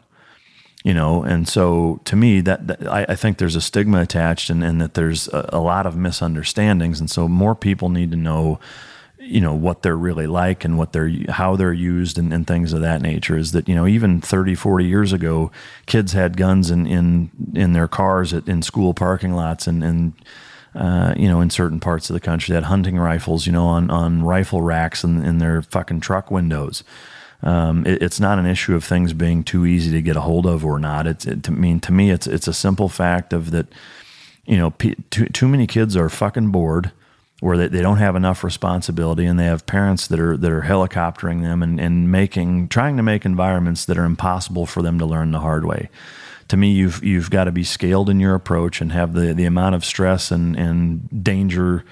you 0.83 0.93
know 0.93 1.23
and 1.23 1.47
so 1.47 1.99
to 2.05 2.15
me 2.15 2.41
that, 2.41 2.67
that 2.67 2.87
I, 2.87 3.05
I, 3.09 3.15
think 3.15 3.37
there's 3.37 3.55
a 3.55 3.61
stigma 3.61 4.01
attached 4.01 4.49
and, 4.49 4.63
and 4.63 4.81
that 4.81 4.93
there's 4.93 5.27
a, 5.29 5.49
a, 5.53 5.59
lot 5.59 5.85
of 5.85 5.95
misunderstandings. 5.95 6.99
And 6.99 7.09
so 7.09 7.27
more 7.27 7.55
people 7.55 7.89
need 7.89 8.11
to 8.11 8.17
know 8.17 8.59
you 9.25 9.39
know 9.39 9.53
what 9.53 9.81
they're 9.81 9.97
really 9.97 10.27
like 10.27 10.65
and 10.65 10.77
what 10.77 10.91
they're 10.91 11.11
how 11.29 11.55
they're 11.55 11.73
used 11.73 12.17
and, 12.17 12.33
and, 12.33 12.45
things 12.45 12.73
of 12.73 12.81
that 12.81 13.01
nature 13.01 13.37
is 13.37 13.53
that 13.53 13.69
you 13.69 13.75
know 13.75 13.87
even 13.87 14.19
30 14.19 14.55
40 14.55 14.85
years 14.85 15.13
ago 15.13 15.49
kids 15.85 16.11
had 16.11 16.35
guns 16.35 16.69
in 16.69 16.85
in, 16.85 17.31
in 17.53 17.73
their 17.73 17.87
cars 17.87 18.33
at, 18.33 18.47
in 18.49 18.61
school 18.61 18.93
parking 18.93 19.33
lots 19.33 19.65
and 19.65 19.83
and 19.83 20.13
uh, 20.75 21.13
you 21.15 21.29
know 21.29 21.39
in 21.39 21.49
certain 21.49 21.79
parts 21.79 22.09
of 22.09 22.15
the 22.15 22.19
country 22.19 22.53
had 22.53 22.65
hunting 22.65 22.97
rifles 22.97 23.45
you 23.45 23.53
know 23.53 23.65
on 23.65 23.89
on 23.89 24.23
rifle 24.23 24.61
racks 24.61 25.03
in, 25.05 25.23
in 25.23 25.37
their 25.37 25.61
fucking 25.61 26.01
truck 26.01 26.29
windows 26.29 26.83
um, 27.43 27.85
it, 27.85 28.01
it's 28.01 28.19
not 28.19 28.39
an 28.39 28.45
issue 28.45 28.73
of 28.73 28.83
things 28.83 29.13
being 29.13 29.43
too 29.43 29.65
easy 29.65 29.91
to 29.91 30.01
get 30.01 30.15
a 30.15 30.21
hold 30.21 30.45
of 30.45 30.65
or 30.65 30.79
not. 30.79 31.05
It's 31.05 31.25
it, 31.25 31.43
to 31.43 31.51
mean 31.51 31.79
to 31.81 31.91
me, 31.91 32.09
it's 32.09 32.25
it's 32.25 32.47
a 32.47 32.53
simple 32.53 32.89
fact 32.89 33.33
of 33.33 33.51
that. 33.51 33.67
You 34.45 34.57
know, 34.57 34.71
p- 34.71 34.97
too 35.09 35.27
too 35.27 35.47
many 35.47 35.67
kids 35.67 35.95
are 35.95 36.09
fucking 36.09 36.49
bored, 36.49 36.91
where 37.39 37.57
they, 37.57 37.67
they 37.67 37.81
don't 37.81 37.97
have 37.97 38.15
enough 38.15 38.43
responsibility, 38.43 39.25
and 39.25 39.39
they 39.39 39.45
have 39.45 39.65
parents 39.65 40.07
that 40.07 40.19
are 40.19 40.35
that 40.35 40.51
are 40.51 40.63
helicoptering 40.63 41.41
them 41.41 41.63
and, 41.63 41.79
and 41.79 42.11
making 42.11 42.67
trying 42.67 42.97
to 42.97 43.03
make 43.03 43.25
environments 43.25 43.85
that 43.85 43.97
are 43.97 44.05
impossible 44.05 44.65
for 44.65 44.81
them 44.81 44.99
to 44.99 45.05
learn 45.05 45.31
the 45.31 45.39
hard 45.39 45.65
way. 45.65 45.89
To 46.49 46.57
me, 46.57 46.71
you've 46.71 47.03
you've 47.03 47.29
got 47.29 47.45
to 47.45 47.51
be 47.51 47.63
scaled 47.63 48.09
in 48.09 48.19
your 48.19 48.35
approach 48.35 48.81
and 48.81 48.91
have 48.91 49.13
the 49.13 49.33
the 49.33 49.45
amount 49.45 49.75
of 49.75 49.85
stress 49.85 50.31
and 50.31 50.57
and 50.57 51.23
danger. 51.23 51.83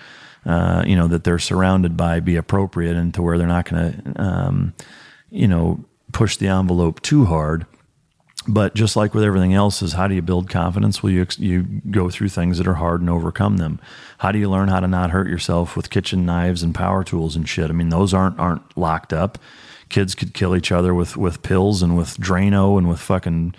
Uh, 0.45 0.83
you 0.87 0.95
know 0.95 1.07
that 1.07 1.23
they're 1.23 1.37
surrounded 1.37 1.95
by 1.95 2.19
be 2.19 2.35
appropriate 2.35 2.95
and 2.95 3.13
to 3.13 3.21
where 3.21 3.37
they're 3.37 3.47
not 3.47 3.69
going 3.69 3.93
to 3.93 4.21
um, 4.21 4.73
you 5.31 5.47
know, 5.47 5.83
push 6.11 6.37
the 6.37 6.47
envelope 6.47 7.01
too 7.01 7.25
hard. 7.25 7.65
But 8.47 8.73
just 8.73 8.95
like 8.95 9.13
with 9.13 9.23
everything 9.23 9.53
else, 9.53 9.83
is 9.83 9.93
how 9.93 10.07
do 10.07 10.15
you 10.15 10.21
build 10.21 10.49
confidence? 10.49 11.03
Well, 11.03 11.11
you 11.11 11.27
you 11.37 11.61
go 11.91 12.09
through 12.09 12.29
things 12.29 12.57
that 12.57 12.67
are 12.67 12.73
hard 12.73 12.99
and 12.99 13.09
overcome 13.09 13.57
them. 13.57 13.79
How 14.17 14.31
do 14.31 14.39
you 14.39 14.49
learn 14.49 14.67
how 14.67 14.79
to 14.79 14.87
not 14.87 15.11
hurt 15.11 15.27
yourself 15.27 15.75
with 15.75 15.91
kitchen 15.91 16.25
knives 16.25 16.63
and 16.63 16.73
power 16.73 17.03
tools 17.03 17.35
and 17.35 17.47
shit? 17.47 17.69
I 17.69 17.73
mean, 17.73 17.89
those 17.89 18.15
aren't 18.15 18.39
aren't 18.39 18.75
locked 18.75 19.13
up. 19.13 19.37
Kids 19.89 20.15
could 20.15 20.33
kill 20.33 20.55
each 20.55 20.71
other 20.71 20.95
with 20.95 21.17
with 21.17 21.43
pills 21.43 21.83
and 21.83 21.95
with 21.95 22.17
Drano 22.17 22.79
and 22.79 22.89
with 22.89 22.99
fucking 22.99 23.53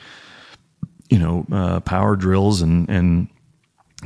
you 1.09 1.19
know 1.21 1.47
uh, 1.53 1.79
power 1.81 2.17
drills 2.17 2.61
and 2.61 2.89
and 2.91 3.29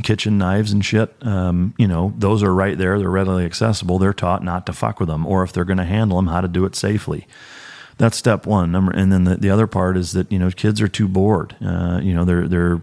kitchen 0.03 0.37
knives 0.37 0.73
and 0.73 0.85
shit. 0.85 1.15
Um, 1.23 1.73
you 1.79 1.89
know, 1.89 2.13
those 2.19 2.43
are 2.43 2.53
right 2.53 2.77
there. 2.77 2.99
They're 2.99 3.09
readily 3.09 3.47
accessible. 3.47 3.99
They're 3.99 4.13
taught 4.13 4.45
not 4.45 4.67
to 4.67 4.75
fuck 4.75 5.01
with 5.01 5.09
them, 5.09 5.25
or 5.27 5.43
if 5.43 5.55
they're 5.55 5.65
going 5.65 5.79
to 5.79 5.85
handle 5.85 6.19
them, 6.19 6.27
how 6.27 6.43
to 6.43 6.49
do 6.49 6.67
it 6.67 6.77
safely 6.77 7.27
that's 7.99 8.17
step 8.17 8.47
one. 8.47 8.73
Number, 8.73 8.93
and 8.93 9.13
then 9.13 9.25
the, 9.25 9.37
the 9.37 9.51
other 9.51 9.67
part 9.67 9.97
is 9.97 10.13
that 10.13 10.31
you 10.31 10.39
know 10.39 10.51
kids 10.51 10.81
are 10.81 10.89
too 10.89 11.09
bored. 11.09 11.57
Uh, 11.65 12.01
you 12.03 12.15
know 12.15 12.25
they're 12.25 12.49
they're 12.49 12.81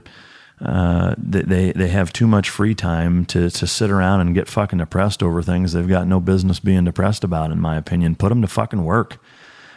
uh, 0.62 1.14
they 1.18 1.72
they 1.72 1.88
have 1.90 2.14
too 2.14 2.28
much 2.28 2.50
free 2.50 2.74
time 2.74 3.26
to 3.26 3.50
to 3.50 3.68
sit 3.68 3.92
around 3.92 4.22
and 4.22 4.34
get 4.34 4.48
fucking 4.48 4.80
depressed 4.80 5.22
over 5.22 5.42
things 5.42 5.74
they've 5.74 5.88
got 5.88 6.08
no 6.08 6.20
business 6.20 6.60
being 6.60 6.86
depressed 6.86 7.24
about. 7.24 7.52
In 7.52 7.60
my 7.60 7.76
opinion, 7.76 8.16
put 8.16 8.30
them 8.30 8.42
to 8.42 8.48
fucking 8.48 8.84
work. 8.84 9.18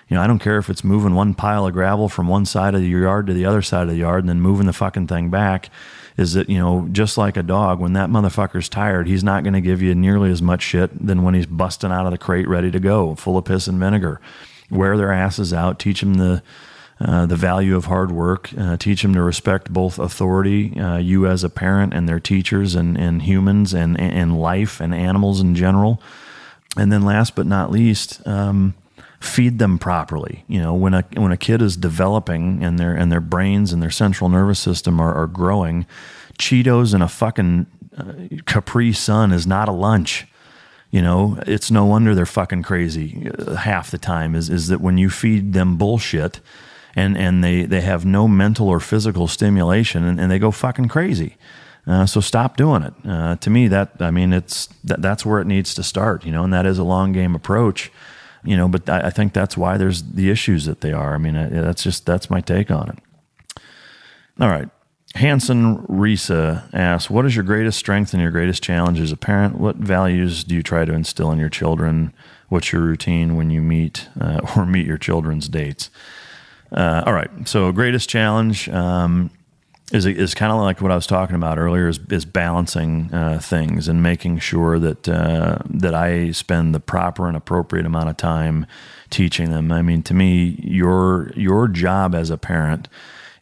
You 0.08 0.16
know, 0.16 0.22
I 0.22 0.28
don't 0.28 0.38
care 0.38 0.58
if 0.58 0.70
it's 0.70 0.84
moving 0.84 1.16
one 1.16 1.34
pile 1.34 1.66
of 1.66 1.72
gravel 1.72 2.08
from 2.08 2.28
one 2.28 2.46
side 2.46 2.76
of 2.76 2.84
your 2.84 3.02
yard 3.02 3.26
to 3.26 3.34
the 3.34 3.44
other 3.44 3.60
side 3.60 3.82
of 3.82 3.88
the 3.88 3.96
yard 3.96 4.20
and 4.20 4.28
then 4.28 4.40
moving 4.40 4.66
the 4.66 4.72
fucking 4.72 5.08
thing 5.08 5.30
back. 5.30 5.68
Is 6.16 6.32
that, 6.32 6.48
you 6.48 6.58
know, 6.58 6.88
just 6.92 7.18
like 7.18 7.36
a 7.36 7.42
dog, 7.42 7.78
when 7.78 7.92
that 7.94 8.08
motherfucker's 8.08 8.70
tired, 8.70 9.06
he's 9.06 9.24
not 9.24 9.42
going 9.42 9.52
to 9.52 9.60
give 9.60 9.82
you 9.82 9.94
nearly 9.94 10.30
as 10.30 10.40
much 10.40 10.62
shit 10.62 11.06
than 11.06 11.22
when 11.24 11.34
he's 11.34 11.44
busting 11.44 11.90
out 11.90 12.06
of 12.06 12.12
the 12.12 12.16
crate 12.16 12.48
ready 12.48 12.70
to 12.70 12.80
go, 12.80 13.16
full 13.16 13.36
of 13.36 13.44
piss 13.44 13.66
and 13.66 13.78
vinegar 13.78 14.20
wear 14.70 14.96
their 14.96 15.12
asses 15.12 15.52
out, 15.52 15.78
teach 15.78 16.00
them 16.00 16.14
the 16.14 16.42
uh, 16.98 17.26
the 17.26 17.36
value 17.36 17.76
of 17.76 17.84
hard 17.84 18.10
work, 18.10 18.50
uh, 18.58 18.76
teach 18.78 19.02
them 19.02 19.12
to 19.12 19.20
respect 19.20 19.70
both 19.70 19.98
authority, 19.98 20.80
uh, 20.80 20.96
you 20.96 21.26
as 21.26 21.44
a 21.44 21.50
parent, 21.50 21.92
and 21.92 22.08
their 22.08 22.18
teachers, 22.18 22.74
and, 22.74 22.96
and 22.96 23.20
humans, 23.20 23.74
and, 23.74 24.00
and 24.00 24.40
life, 24.40 24.80
and 24.80 24.94
animals 24.94 25.38
in 25.42 25.54
general. 25.54 26.00
And 26.74 26.90
then, 26.90 27.02
last 27.02 27.34
but 27.34 27.44
not 27.44 27.70
least, 27.70 28.26
um, 28.26 28.72
feed 29.20 29.58
them 29.58 29.78
properly. 29.78 30.44
You 30.48 30.60
know, 30.60 30.74
when 30.74 30.94
a 30.94 31.04
when 31.14 31.32
a 31.32 31.36
kid 31.36 31.60
is 31.60 31.76
developing 31.76 32.62
and 32.64 32.78
their 32.78 32.94
and 32.94 33.12
their 33.12 33.20
brains 33.20 33.72
and 33.72 33.82
their 33.82 33.90
central 33.90 34.30
nervous 34.30 34.58
system 34.58 34.98
are, 34.98 35.14
are 35.14 35.26
growing, 35.26 35.86
Cheetos 36.38 36.94
and 36.94 37.02
a 37.02 37.08
fucking 37.08 37.66
uh, 37.96 38.12
Capri 38.46 38.92
Sun 38.92 39.32
is 39.32 39.46
not 39.46 39.68
a 39.68 39.72
lunch. 39.72 40.26
You 40.90 41.02
know, 41.02 41.38
it's 41.46 41.70
no 41.70 41.84
wonder 41.84 42.14
they're 42.14 42.26
fucking 42.26 42.62
crazy 42.62 43.30
uh, 43.38 43.56
half 43.56 43.90
the 43.90 43.98
time. 43.98 44.34
Is 44.34 44.48
is 44.48 44.68
that 44.68 44.80
when 44.80 44.98
you 44.98 45.10
feed 45.10 45.52
them 45.52 45.76
bullshit, 45.76 46.40
and 46.94 47.16
and 47.16 47.42
they 47.42 47.64
they 47.64 47.80
have 47.80 48.04
no 48.06 48.28
mental 48.28 48.68
or 48.68 48.80
physical 48.80 49.28
stimulation, 49.28 50.04
and, 50.04 50.20
and 50.20 50.30
they 50.30 50.38
go 50.38 50.50
fucking 50.50 50.88
crazy. 50.88 51.36
Uh, 51.86 52.04
so 52.04 52.20
stop 52.20 52.56
doing 52.56 52.82
it. 52.82 52.94
Uh, 53.04 53.36
to 53.36 53.50
me, 53.50 53.68
that 53.68 53.92
I 54.00 54.10
mean, 54.10 54.32
it's 54.32 54.68
that, 54.84 55.02
that's 55.02 55.24
where 55.24 55.40
it 55.40 55.46
needs 55.46 55.74
to 55.74 55.82
start. 55.82 56.24
You 56.24 56.32
know, 56.32 56.44
and 56.44 56.52
that 56.52 56.66
is 56.66 56.78
a 56.78 56.84
long 56.84 57.12
game 57.12 57.34
approach. 57.34 57.92
You 58.44 58.56
know, 58.56 58.68
but 58.68 58.88
I, 58.88 59.06
I 59.06 59.10
think 59.10 59.32
that's 59.32 59.56
why 59.56 59.76
there's 59.76 60.02
the 60.02 60.30
issues 60.30 60.66
that 60.66 60.80
they 60.80 60.92
are. 60.92 61.14
I 61.14 61.18
mean, 61.18 61.34
that's 61.34 61.82
just 61.82 62.06
that's 62.06 62.30
my 62.30 62.40
take 62.40 62.70
on 62.70 62.90
it. 62.90 63.60
All 64.40 64.48
right. 64.48 64.68
Hanson 65.16 65.78
Risa 65.86 66.62
asks, 66.74 67.08
"What 67.10 67.24
is 67.24 67.34
your 67.34 67.44
greatest 67.44 67.78
strength 67.78 68.12
and 68.12 68.22
your 68.22 68.30
greatest 68.30 68.62
challenge 68.62 69.00
as 69.00 69.12
a 69.12 69.16
parent? 69.16 69.58
What 69.58 69.76
values 69.76 70.44
do 70.44 70.54
you 70.54 70.62
try 70.62 70.84
to 70.84 70.92
instill 70.92 71.32
in 71.32 71.38
your 71.38 71.48
children? 71.48 72.12
What's 72.48 72.70
your 72.70 72.82
routine 72.82 73.34
when 73.34 73.50
you 73.50 73.62
meet 73.62 74.08
uh, 74.20 74.40
or 74.56 74.66
meet 74.66 74.86
your 74.86 74.98
children's 74.98 75.48
dates?" 75.48 75.90
Uh, 76.70 77.02
all 77.06 77.12
right, 77.12 77.30
so 77.48 77.72
greatest 77.72 78.10
challenge 78.10 78.68
um, 78.68 79.30
is 79.90 80.04
is 80.04 80.34
kind 80.34 80.52
of 80.52 80.60
like 80.60 80.82
what 80.82 80.90
I 80.90 80.96
was 80.96 81.06
talking 81.06 81.36
about 81.36 81.58
earlier. 81.58 81.88
Is, 81.88 81.98
is 82.10 82.26
balancing 82.26 83.12
uh, 83.14 83.38
things 83.40 83.88
and 83.88 84.02
making 84.02 84.40
sure 84.40 84.78
that 84.78 85.08
uh, 85.08 85.58
that 85.70 85.94
I 85.94 86.32
spend 86.32 86.74
the 86.74 86.80
proper 86.80 87.26
and 87.26 87.36
appropriate 87.36 87.86
amount 87.86 88.10
of 88.10 88.18
time 88.18 88.66
teaching 89.08 89.50
them. 89.50 89.72
I 89.72 89.80
mean, 89.80 90.02
to 90.02 90.14
me, 90.14 90.60
your 90.62 91.32
your 91.36 91.68
job 91.68 92.14
as 92.14 92.28
a 92.28 92.36
parent 92.36 92.88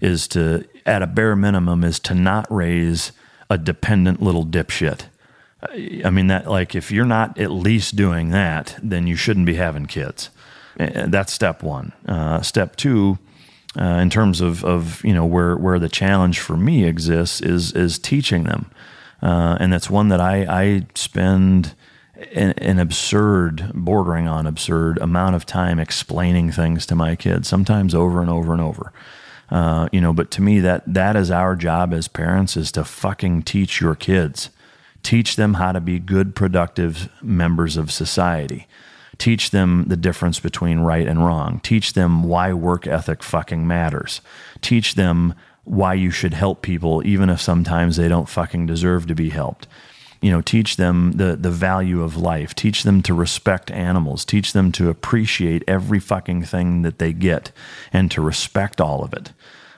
is 0.05 0.29
to 0.29 0.65
at 0.87 1.03
a 1.03 1.07
bare 1.07 1.35
minimum, 1.35 1.83
is 1.83 1.99
to 2.01 2.15
not 2.15 2.47
raise 2.51 3.13
a 3.49 3.59
dependent 3.59 4.23
little 4.23 4.45
dipshit. 4.45 5.07
I 6.05 6.11
mean 6.11 6.27
that 6.27 6.49
like 6.49 6.75
if 6.75 6.91
you're 6.91 7.07
not 7.07 7.39
at 7.39 7.51
least 7.51 7.97
doing 7.97 8.31
that, 8.31 8.79
then 8.83 9.07
you 9.07 9.17
shouldn't 9.17 9.47
be 9.47 9.55
having 9.55 9.87
kids. 9.87 10.31
That's 10.77 11.33
step 11.33 11.63
one. 11.63 11.93
Uh, 12.07 12.43
step 12.43 12.77
two, 12.77 13.19
uh, 13.81 13.85
in 13.85 14.11
terms 14.11 14.41
of, 14.41 14.65
of 14.65 15.05
you 15.05 15.15
know 15.15 15.25
where 15.25 15.57
where 15.57 15.79
the 15.79 15.89
challenge 15.89 16.41
for 16.41 16.57
me 16.57 16.85
exists 16.85 17.41
is 17.41 17.73
is 17.73 17.99
teaching 17.99 18.45
them, 18.45 18.71
uh, 19.23 19.57
and 19.59 19.73
that's 19.73 19.89
one 19.89 20.09
that 20.09 20.21
I 20.21 20.45
I 20.49 20.87
spend 20.95 21.75
an, 22.33 22.53
an, 22.53 22.79
absurd, 22.79 23.73
bordering 23.75 24.29
on 24.29 24.47
absurd 24.47 24.99
amount 24.99 25.35
of 25.35 25.47
time 25.47 25.81
explaining 25.81 26.53
things 26.53 26.87
to 26.87 26.95
my 26.95 27.17
kids, 27.17 27.49
sometimes 27.49 27.95
over 27.95 28.21
and 28.21 28.31
over 28.31 28.53
and 28.53 28.63
over. 28.63 28.93
Uh, 29.51 29.89
you 29.93 30.01
know, 30.01 30.13
but 30.13 30.31
to 30.33 30.43
me, 30.43 30.61
that 30.61 30.83
that 30.87 31.17
is 31.17 31.31
our 31.31 31.55
job 31.57 31.93
as 31.93 32.09
parents 32.09 32.57
is 32.57 32.73
to 32.73 32.85
fucking 32.85 33.43
teach 33.43 33.81
your 33.81 33.95
kids, 33.95 34.51
teach 35.03 35.37
them 35.37 35.55
how 35.55 35.73
to 35.73 35.81
be 35.81 35.99
good, 35.99 36.35
productive 36.35 37.11
members 37.23 37.77
of 37.77 37.91
society. 37.91 38.67
Teach 39.17 39.51
them 39.51 39.85
the 39.87 39.97
difference 39.97 40.41
between 40.41 40.81
right 40.81 41.07
and 41.07 41.25
wrong. 41.25 41.61
Teach 41.61 41.93
them 41.93 42.25
why 42.25 42.53
work 42.53 42.87
ethic 42.87 43.23
fucking 43.23 43.65
matters. 43.65 44.21
Teach 44.61 44.97
them 44.97 45.35
why 45.63 45.95
you 45.95 46.11
should 46.11 46.35
help 46.35 46.63
people, 46.63 47.01
even 47.07 47.31
if 47.31 47.41
sometimes 47.41 47.97
they 47.97 48.09
don't 48.09 48.29
fucking 48.29 48.67
deserve 48.67 49.07
to 49.07 49.15
be 49.15 49.31
helped 49.31 49.69
you 50.25 50.31
know 50.31 50.41
teach 50.41 50.77
them 50.77 51.13
the 51.13 51.37
the 51.37 51.51
value 51.51 52.03
of 52.03 52.17
life 52.17 52.55
teach 52.55 52.83
them 52.83 53.03
to 53.03 53.13
respect 53.13 53.71
animals 53.71 54.25
teach 54.25 54.55
them 54.55 54.73
to 54.73 54.89
appreciate 54.89 55.63
every 55.69 56.01
fucking 56.01 56.43
thing 56.43 56.81
that 56.81 56.99
they 56.99 57.13
get 57.13 57.53
and 57.93 58.11
to 58.11 58.23
respect 58.23 58.81
all 58.81 59.05
of 59.05 59.13
it. 59.13 59.33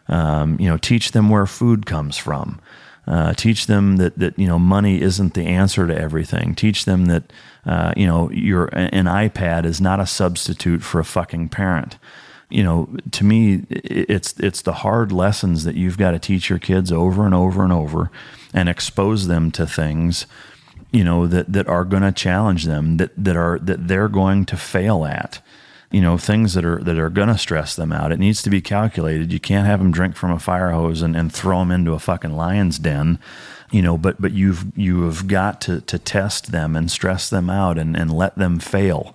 Um, 0.08 0.56
you 0.60 0.68
know 0.68 0.76
teach 0.76 1.10
them 1.10 1.28
where 1.30 1.46
food 1.46 1.84
comes 1.84 2.16
from. 2.16 2.60
Uh, 3.08 3.34
teach 3.34 3.66
them 3.66 3.96
that 3.96 4.18
that 4.18 4.38
you 4.38 4.46
know 4.46 4.58
money 4.58 5.00
isn't 5.00 5.34
the 5.34 5.46
answer 5.46 5.86
to 5.86 5.96
everything. 5.96 6.54
Teach 6.54 6.84
them 6.84 7.06
that 7.06 7.32
uh, 7.64 7.92
you 7.96 8.06
know 8.06 8.30
your 8.30 8.66
an 8.66 9.06
iPad 9.06 9.64
is 9.64 9.80
not 9.80 9.98
a 9.98 10.06
substitute 10.06 10.82
for 10.82 11.00
a 11.00 11.04
fucking 11.04 11.48
parent. 11.48 11.98
You 12.48 12.62
know, 12.62 12.88
to 13.10 13.24
me, 13.24 13.64
it's 13.70 14.34
it's 14.38 14.62
the 14.62 14.72
hard 14.72 15.10
lessons 15.10 15.64
that 15.64 15.74
you've 15.74 15.98
got 15.98 16.12
to 16.12 16.20
teach 16.20 16.48
your 16.48 16.60
kids 16.60 16.92
over 16.92 17.26
and 17.26 17.34
over 17.34 17.64
and 17.64 17.72
over, 17.72 18.10
and 18.56 18.68
expose 18.68 19.28
them 19.28 19.50
to 19.52 19.66
things, 19.66 20.26
you 20.90 21.04
know, 21.04 21.28
that 21.28 21.52
that 21.52 21.68
are 21.68 21.84
going 21.84 22.02
to 22.02 22.12
challenge 22.12 22.64
them, 22.64 22.96
that 22.96 23.12
that 23.24 23.36
are 23.36 23.60
that 23.60 23.86
they're 23.86 24.08
going 24.08 24.44
to 24.46 24.56
fail 24.56 25.04
at, 25.04 25.40
you 25.92 26.00
know, 26.00 26.18
things 26.18 26.54
that 26.54 26.64
are 26.64 26.82
that 26.82 26.98
are 26.98 27.10
going 27.10 27.28
to 27.28 27.38
stress 27.38 27.76
them 27.76 27.92
out. 27.92 28.12
It 28.12 28.18
needs 28.18 28.42
to 28.42 28.50
be 28.50 28.60
calculated. 28.60 29.32
You 29.32 29.40
can't 29.40 29.66
have 29.68 29.78
them 29.78 29.92
drink 29.92 30.16
from 30.16 30.32
a 30.32 30.40
fire 30.40 30.72
hose 30.72 31.02
and, 31.04 31.16
and 31.16 31.32
throw 31.32 31.60
them 31.60 31.70
into 31.70 31.92
a 31.92 32.00
fucking 32.00 32.36
lion's 32.36 32.78
den 32.80 33.18
you 33.72 33.82
know 33.82 33.98
but 33.98 34.14
but 34.20 34.32
you've 34.32 34.64
you 34.78 35.02
have 35.06 35.26
got 35.26 35.60
to 35.60 35.80
to 35.80 35.98
test 35.98 36.52
them 36.52 36.76
and 36.76 36.88
stress 36.88 37.28
them 37.28 37.50
out 37.50 37.78
and 37.78 37.96
and 37.96 38.12
let 38.12 38.34
them 38.36 38.60
fail 38.60 39.14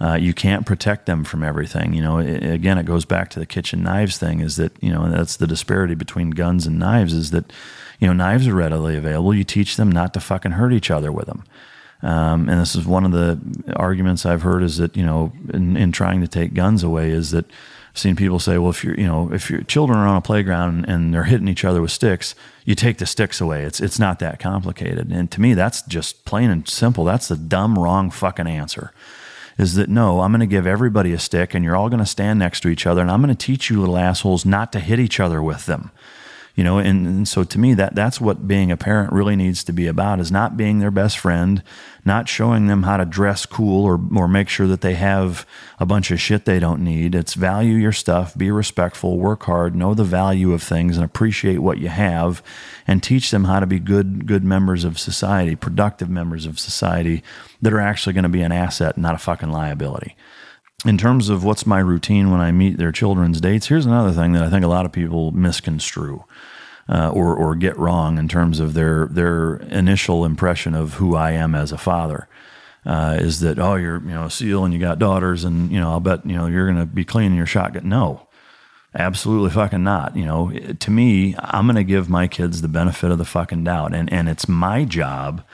Uh, 0.00 0.16
you 0.16 0.34
can't 0.34 0.66
protect 0.66 1.06
them 1.06 1.22
from 1.24 1.44
everything. 1.44 1.94
You 1.94 2.02
know, 2.02 2.18
it, 2.18 2.42
again, 2.42 2.76
it 2.78 2.86
goes 2.86 3.04
back 3.04 3.30
to 3.30 3.38
the 3.38 3.46
kitchen 3.46 3.84
knives 3.84 4.18
thing. 4.18 4.40
Is 4.40 4.56
that 4.56 4.72
you 4.82 4.92
know 4.92 5.08
that's 5.08 5.36
the 5.36 5.46
disparity 5.46 5.94
between 5.94 6.30
guns 6.34 6.66
and 6.66 6.76
knives. 6.78 7.14
Is 7.14 7.30
that 7.30 7.52
you 8.02 8.08
know 8.08 8.14
knives 8.14 8.48
are 8.48 8.54
readily 8.54 8.96
available. 8.96 9.32
You 9.32 9.44
teach 9.44 9.76
them 9.76 9.90
not 9.92 10.12
to 10.14 10.20
fucking 10.20 10.52
hurt 10.52 10.72
each 10.72 10.90
other 10.90 11.12
with 11.12 11.26
them. 11.26 11.44
Um, 12.02 12.48
and 12.48 12.60
this 12.60 12.74
is 12.74 12.84
one 12.84 13.04
of 13.04 13.12
the 13.12 13.38
arguments 13.76 14.26
I've 14.26 14.42
heard 14.42 14.64
is 14.64 14.78
that 14.78 14.96
you 14.96 15.06
know 15.06 15.32
in, 15.54 15.76
in 15.76 15.92
trying 15.92 16.20
to 16.20 16.26
take 16.26 16.52
guns 16.52 16.82
away 16.82 17.10
is 17.10 17.30
that 17.30 17.46
I've 17.46 17.98
seen 17.98 18.16
people 18.16 18.40
say, 18.40 18.58
well, 18.58 18.70
if 18.70 18.82
you're, 18.82 18.98
you 18.98 19.06
know, 19.06 19.32
if 19.32 19.50
your 19.50 19.62
children 19.62 20.00
are 20.00 20.08
on 20.08 20.16
a 20.16 20.20
playground 20.20 20.86
and 20.88 21.14
they're 21.14 21.24
hitting 21.24 21.46
each 21.46 21.64
other 21.64 21.80
with 21.80 21.92
sticks, 21.92 22.34
you 22.64 22.74
take 22.74 22.98
the 22.98 23.06
sticks 23.06 23.40
away. 23.40 23.62
It's 23.62 23.78
it's 23.78 24.00
not 24.00 24.18
that 24.18 24.40
complicated. 24.40 25.12
And 25.12 25.30
to 25.30 25.40
me, 25.40 25.54
that's 25.54 25.82
just 25.82 26.24
plain 26.24 26.50
and 26.50 26.68
simple. 26.68 27.04
That's 27.04 27.28
the 27.28 27.36
dumb, 27.36 27.78
wrong 27.78 28.10
fucking 28.10 28.48
answer. 28.48 28.92
Is 29.58 29.76
that 29.76 29.88
no? 29.88 30.22
I'm 30.22 30.32
going 30.32 30.40
to 30.40 30.46
give 30.46 30.66
everybody 30.66 31.12
a 31.12 31.20
stick, 31.20 31.54
and 31.54 31.64
you're 31.64 31.76
all 31.76 31.88
going 31.88 32.00
to 32.00 32.06
stand 32.06 32.40
next 32.40 32.62
to 32.62 32.68
each 32.68 32.84
other, 32.84 33.00
and 33.00 33.12
I'm 33.12 33.22
going 33.22 33.36
to 33.36 33.46
teach 33.46 33.70
you 33.70 33.78
little 33.78 33.98
assholes 33.98 34.44
not 34.44 34.72
to 34.72 34.80
hit 34.80 34.98
each 34.98 35.20
other 35.20 35.40
with 35.40 35.66
them 35.66 35.92
you 36.54 36.64
know 36.64 36.78
and, 36.78 37.06
and, 37.06 37.28
so 37.28 37.44
to 37.44 37.58
me 37.58 37.74
that 37.74 37.94
that's 37.94 38.20
what 38.20 38.46
being 38.46 38.70
a 38.70 38.76
parent 38.76 39.12
really 39.12 39.36
needs 39.36 39.64
to 39.64 39.72
be 39.72 39.86
about 39.86 40.20
is 40.20 40.30
not 40.30 40.56
being 40.56 40.78
their 40.78 40.90
best 40.90 41.18
friend 41.18 41.62
not 42.04 42.28
showing 42.28 42.66
them 42.66 42.82
how 42.82 42.96
to 42.96 43.04
dress 43.04 43.46
cool 43.46 43.84
or 43.84 44.00
or 44.16 44.26
make 44.26 44.48
sure 44.48 44.66
that 44.66 44.80
they 44.80 44.94
have 44.94 45.46
a 45.78 45.86
bunch 45.86 46.10
of 46.10 46.20
shit 46.20 46.44
they 46.44 46.58
don't 46.58 46.82
need. 46.82 47.14
It's 47.14 47.34
value 47.34 47.74
your 47.74 47.92
stuff 47.92 48.36
be 48.36 48.50
respectful 48.50 49.18
work 49.18 49.44
hard 49.44 49.76
know 49.76 49.94
the 49.94 50.04
value 50.04 50.52
of 50.52 50.62
things 50.62 50.96
and 50.96 51.04
appreciate 51.04 51.58
what 51.58 51.78
you 51.78 51.88
have 51.88 52.42
and 52.86 53.02
teach 53.02 53.30
them 53.30 53.44
how 53.44 53.60
to 53.60 53.66
be 53.66 53.78
good 53.78 54.26
good 54.26 54.42
members 54.44 54.84
of 54.84 54.98
society 54.98 55.54
productive 55.54 56.10
members 56.10 56.46
of 56.46 56.58
society 56.58 57.22
that 57.60 57.72
are 57.72 57.80
actually 57.80 58.12
going 58.12 58.22
to 58.24 58.28
be 58.28 58.42
an 58.42 58.52
asset 58.52 58.98
not 58.98 59.14
a 59.14 59.18
fucking 59.18 59.50
liability 59.50 60.16
in 60.84 60.98
terms 60.98 61.28
of 61.28 61.44
what's 61.44 61.66
my 61.66 61.78
routine 61.78 62.30
when 62.30 62.40
I 62.40 62.52
meet 62.52 62.78
their 62.78 62.92
children's 62.92 63.40
dates, 63.40 63.66
here's 63.66 63.86
another 63.86 64.12
thing 64.12 64.32
that 64.32 64.42
I 64.42 64.50
think 64.50 64.64
a 64.64 64.68
lot 64.68 64.86
of 64.86 64.92
people 64.92 65.30
misconstrue. 65.30 66.24
Uh, 66.88 67.10
or, 67.10 67.36
or 67.36 67.54
get 67.54 67.78
wrong 67.78 68.18
in 68.18 68.26
terms 68.26 68.58
of 68.58 68.74
their 68.74 69.06
their 69.06 69.54
initial 69.70 70.24
impression 70.24 70.74
of 70.74 70.94
who 70.94 71.14
I 71.14 71.30
am 71.30 71.54
as 71.54 71.70
a 71.70 71.78
father. 71.78 72.26
Uh, 72.84 73.16
is 73.20 73.38
that 73.38 73.60
oh 73.60 73.76
you're 73.76 74.02
you 74.02 74.10
know 74.10 74.24
a 74.24 74.30
SEAL 74.30 74.64
and 74.64 74.74
you 74.74 74.80
got 74.80 74.98
daughters 74.98 75.44
and 75.44 75.70
you 75.70 75.78
know 75.78 75.90
I'll 75.90 76.00
bet 76.00 76.26
you 76.26 76.36
know 76.36 76.48
you're 76.48 76.66
going 76.66 76.80
to 76.80 76.84
be 76.84 77.04
cleaning 77.04 77.36
your 77.36 77.46
shotgun. 77.46 77.88
No, 77.88 78.26
absolutely 78.96 79.50
fucking 79.50 79.84
not. 79.84 80.16
You 80.16 80.26
know, 80.26 80.50
to 80.50 80.90
me, 80.90 81.36
I'm 81.38 81.66
going 81.66 81.76
to 81.76 81.84
give 81.84 82.10
my 82.10 82.26
kids 82.26 82.62
the 82.62 82.68
benefit 82.68 83.12
of 83.12 83.18
the 83.18 83.24
fucking 83.24 83.62
doubt, 83.62 83.94
and 83.94 84.12
and 84.12 84.28
it's 84.28 84.48
my 84.48 84.84
job 84.84 85.44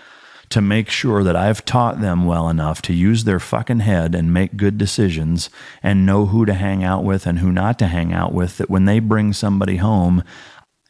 to 0.51 0.61
make 0.61 0.89
sure 0.89 1.23
that 1.23 1.37
I've 1.37 1.65
taught 1.65 2.01
them 2.01 2.25
well 2.25 2.49
enough 2.49 2.81
to 2.83 2.95
use 2.95 3.25
their 3.25 3.41
fucking 3.41 3.81
head 3.81 4.15
and 4.15 4.33
make 4.33 4.57
good 4.57 4.79
decisions 4.79 5.51
and 5.83 6.07
know 6.07 6.27
who 6.27 6.47
to 6.47 6.55
hang 6.55 6.83
out 6.83 7.05
with 7.05 7.27
and 7.27 7.39
who 7.39 7.53
not 7.53 7.79
to 7.81 7.87
hang 7.87 8.13
out 8.13 8.33
with. 8.33 8.57
That 8.59 8.71
when 8.71 8.87
they 8.87 8.99
bring 8.99 9.33
somebody 9.33 9.77
home, 9.77 10.25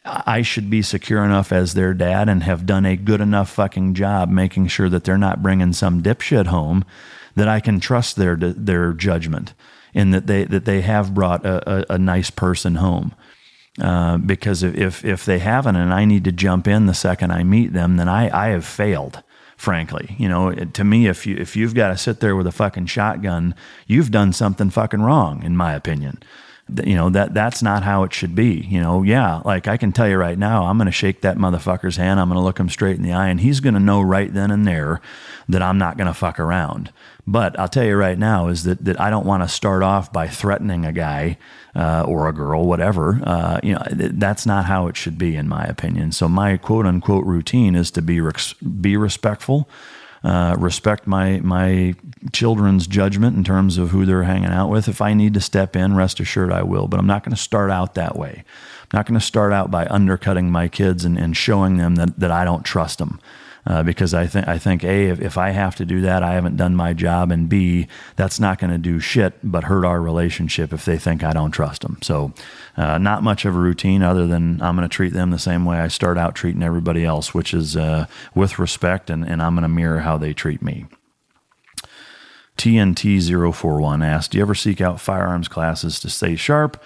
I 0.05 0.43
should 0.43 0.71
be 0.71 0.83
secure 0.83 1.25
enough 1.25 1.53
as 1.53 1.75
their 1.75 1.93
dad 1.93 2.29
and 2.29 2.43
have 2.43 2.67
done 2.67 2.87
a 2.87 2.97
good 2.97 3.21
enough 3.21 3.51
fucking 3.51 3.95
job 3.95 4.31
making 4.31 4.69
sure 4.69 4.89
that 4.89 5.05
they're 5.05 5.19
not 5.19 5.43
bringing 5.43 5.73
some 5.73 6.03
dipshit 6.03 6.47
home 6.47 6.85
that 7.35 7.49
I 7.49 7.61
can 7.61 7.81
trust 7.81 8.17
their 8.17 8.37
their 8.37 8.93
judgment 8.93 9.55
in 9.93 10.11
that 10.13 10.27
they 10.27 10.45
that 10.45 10.65
they 10.65 10.81
have 10.83 11.15
brought 11.15 11.45
a, 11.45 11.91
a, 11.91 11.95
a 11.95 11.99
nice 11.99 12.31
person 12.31 12.77
home. 12.77 13.15
Uh, 13.81 14.19
because 14.19 14.63
if 14.63 15.05
if 15.05 15.25
they 15.25 15.39
haven't 15.39 15.77
and 15.77 15.93
I 15.93 16.05
need 16.05 16.25
to 16.25 16.33
jump 16.33 16.67
in 16.67 16.87
the 16.87 16.95
second 16.95 17.33
I 17.33 17.45
meet 17.45 17.73
them, 17.73 17.97
then 17.97 18.09
I 18.09 18.47
I 18.47 18.49
have 18.49 18.65
failed 18.65 19.23
frankly. 19.59 20.15
You 20.17 20.29
know, 20.29 20.55
to 20.55 20.85
me, 20.85 21.09
if 21.09 21.27
you 21.27 21.37
if 21.37 21.55
you've 21.55 21.75
got 21.75 21.89
to 21.89 21.99
sit 21.99 22.21
there 22.21 22.35
with 22.35 22.47
a 22.47 22.53
fucking 22.53 22.87
shotgun, 22.87 23.55
you've 23.87 24.11
done 24.11 24.33
something 24.33 24.71
fucking 24.71 25.03
wrong, 25.03 25.43
in 25.43 25.57
my 25.57 25.75
opinion. 25.75 26.23
You 26.85 26.95
know 26.95 27.11
that 27.11 27.35
that's 27.35 27.63
not 27.63 27.83
how 27.83 28.05
it 28.05 28.13
should 28.15 28.35
be. 28.35 28.67
You 28.69 28.81
know, 28.81 29.03
yeah, 29.03 29.41
like 29.45 29.67
I 29.69 29.77
can 29.77 29.91
tell 29.91 30.09
you 30.09 30.17
right 30.17 30.39
now, 30.39 30.67
I'm 30.67 30.79
going 30.79 30.87
to 30.87 30.93
shake 30.93 31.23
that 31.23 31.39
motherfucker's 31.39 31.97
hand. 31.97 32.21
I'm 32.21 32.29
going 32.29 32.39
to 32.39 32.45
look 32.45 32.61
him 32.61 32.69
straight 32.69 32.97
in 32.97 33.03
the 33.03 33.13
eye, 33.13 33.29
and 33.29 33.41
he's 33.41 33.61
going 33.61 33.75
to 33.75 33.81
know 33.81 34.01
right 34.01 34.33
then 34.33 34.51
and 34.51 34.67
there 34.67 35.01
that 35.49 35.63
I'm 35.63 35.79
not 35.79 35.97
going 35.97 36.09
to 36.09 36.15
fuck 36.15 36.39
around. 36.39 36.93
But 37.27 37.59
I'll 37.59 37.69
tell 37.69 37.85
you 37.85 37.97
right 37.97 38.19
now 38.19 38.49
is 38.49 38.65
that 38.65 38.85
that 38.85 39.01
I 39.01 39.11
don't 39.11 39.27
want 39.27 39.43
to 39.43 39.49
start 39.49 39.83
off 39.83 40.13
by 40.13 40.29
threatening 40.29 40.85
a 40.85 40.93
guy 40.93 41.39
uh, 41.79 42.03
or 42.03 42.29
a 42.29 42.33
girl, 42.33 42.67
whatever. 42.67 43.21
Uh, 43.23 43.61
you 43.63 43.73
know, 43.73 43.83
that's 43.91 44.45
not 44.45 44.65
how 44.65 44.89
it 44.89 44.97
should 44.97 45.17
be, 45.17 45.37
in 45.37 45.49
my 45.49 45.65
opinion. 45.65 46.11
So 46.11 46.29
my 46.29 46.57
quote 46.57 46.87
unquote 46.87 47.25
routine 47.25 47.77
is 47.77 47.91
to 47.93 48.03
be 48.03 48.21
res- 48.21 48.55
be 48.55 48.97
respectful. 48.97 49.69
Uh, 50.25 50.57
respect 50.59 51.07
my 51.07 51.39
my 51.45 51.95
children's 52.33 52.89
judgment 52.89 53.37
in 53.37 53.45
terms 53.45 53.79
of 53.79 53.91
who 53.91 54.05
they're 54.05 54.25
hanging 54.25 54.51
out 54.51 54.69
with. 54.69 54.89
If 54.89 55.01
I 55.01 55.15
need 55.15 55.33
to 55.35 55.41
step 55.41 55.77
in, 55.77 55.95
rest 55.95 56.19
assured 56.19 56.53
I 56.53 56.65
will. 56.65 56.89
But 56.89 56.99
I'm 56.99 57.07
not 57.07 57.23
going 57.23 57.35
to 57.37 57.41
start 57.41 57.71
out 57.71 57.95
that 57.95 58.17
way. 58.17 58.43
I'm 58.83 58.97
not 58.97 59.07
going 59.07 59.19
to 59.21 59.25
start 59.25 59.53
out 59.53 59.71
by 59.71 59.87
undercutting 59.87 60.51
my 60.51 60.67
kids 60.67 61.05
and, 61.05 61.17
and 61.17 61.37
showing 61.37 61.77
them 61.77 61.95
that, 61.95 62.19
that 62.19 62.33
I 62.33 62.45
don't 62.45 62.65
trust 62.65 62.99
them 62.99 63.21
uh, 63.67 63.83
because 63.83 64.15
I 64.15 64.27
think 64.27 64.49
I 64.49 64.59
think 64.59 64.85
a 64.85 65.07
if, 65.09 65.21
if 65.21 65.39
I 65.39 65.51
have 65.51 65.77
to 65.77 65.85
do 65.85 66.01
that, 66.03 66.23
I 66.23 66.35
haven't 66.35 66.57
done 66.57 66.75
my 66.75 66.93
job, 66.93 67.31
and 67.31 67.49
b 67.49 67.87
that's 68.17 68.41
not 68.41 68.59
going 68.59 68.71
to 68.71 68.79
do 68.79 69.01
shit 69.01 69.35
but 69.43 69.65
hurt 69.65 69.85
our 69.85 70.01
relationship 70.01 70.73
if 70.73 70.85
they 70.85 70.99
think 70.99 71.23
I 71.23 71.33
don't 71.33 71.51
trust 71.51 71.83
them. 71.83 71.99
So, 72.03 72.33
uh, 72.77 72.99
not 72.99 73.23
much 73.23 73.45
of 73.45 73.55
a 73.55 73.59
routine 73.59 74.03
other 74.03 74.27
than 74.27 74.61
I'm 74.63 74.77
going 74.77 74.89
to 74.89 74.95
treat 74.95 75.13
them 75.13 75.31
the 75.31 75.39
same 75.39 75.65
way 75.65 75.79
I 75.79 75.89
start 75.89 76.19
out 76.19 76.35
treating 76.35 76.63
everybody 76.63 77.05
else, 77.05 77.35
which 77.35 77.53
is 77.53 77.77
uh, 77.77 78.07
with 78.35 78.59
respect, 78.59 79.11
and, 79.11 79.25
and 79.25 79.43
I'm 79.43 79.55
going 79.55 79.63
to 79.63 79.69
mirror 79.69 80.01
how 80.01 80.17
they 80.17 80.33
treat 80.33 80.63
me. 80.63 80.87
TNT041 82.59 84.05
asked, 84.05 84.33
Do 84.33 84.39
you 84.39 84.43
ever 84.43 84.55
seek 84.55 84.81
out 84.81 85.01
firearms 85.01 85.49
classes 85.49 86.01
to 86.01 86.11
stay 86.11 86.35
sharp? 86.35 86.83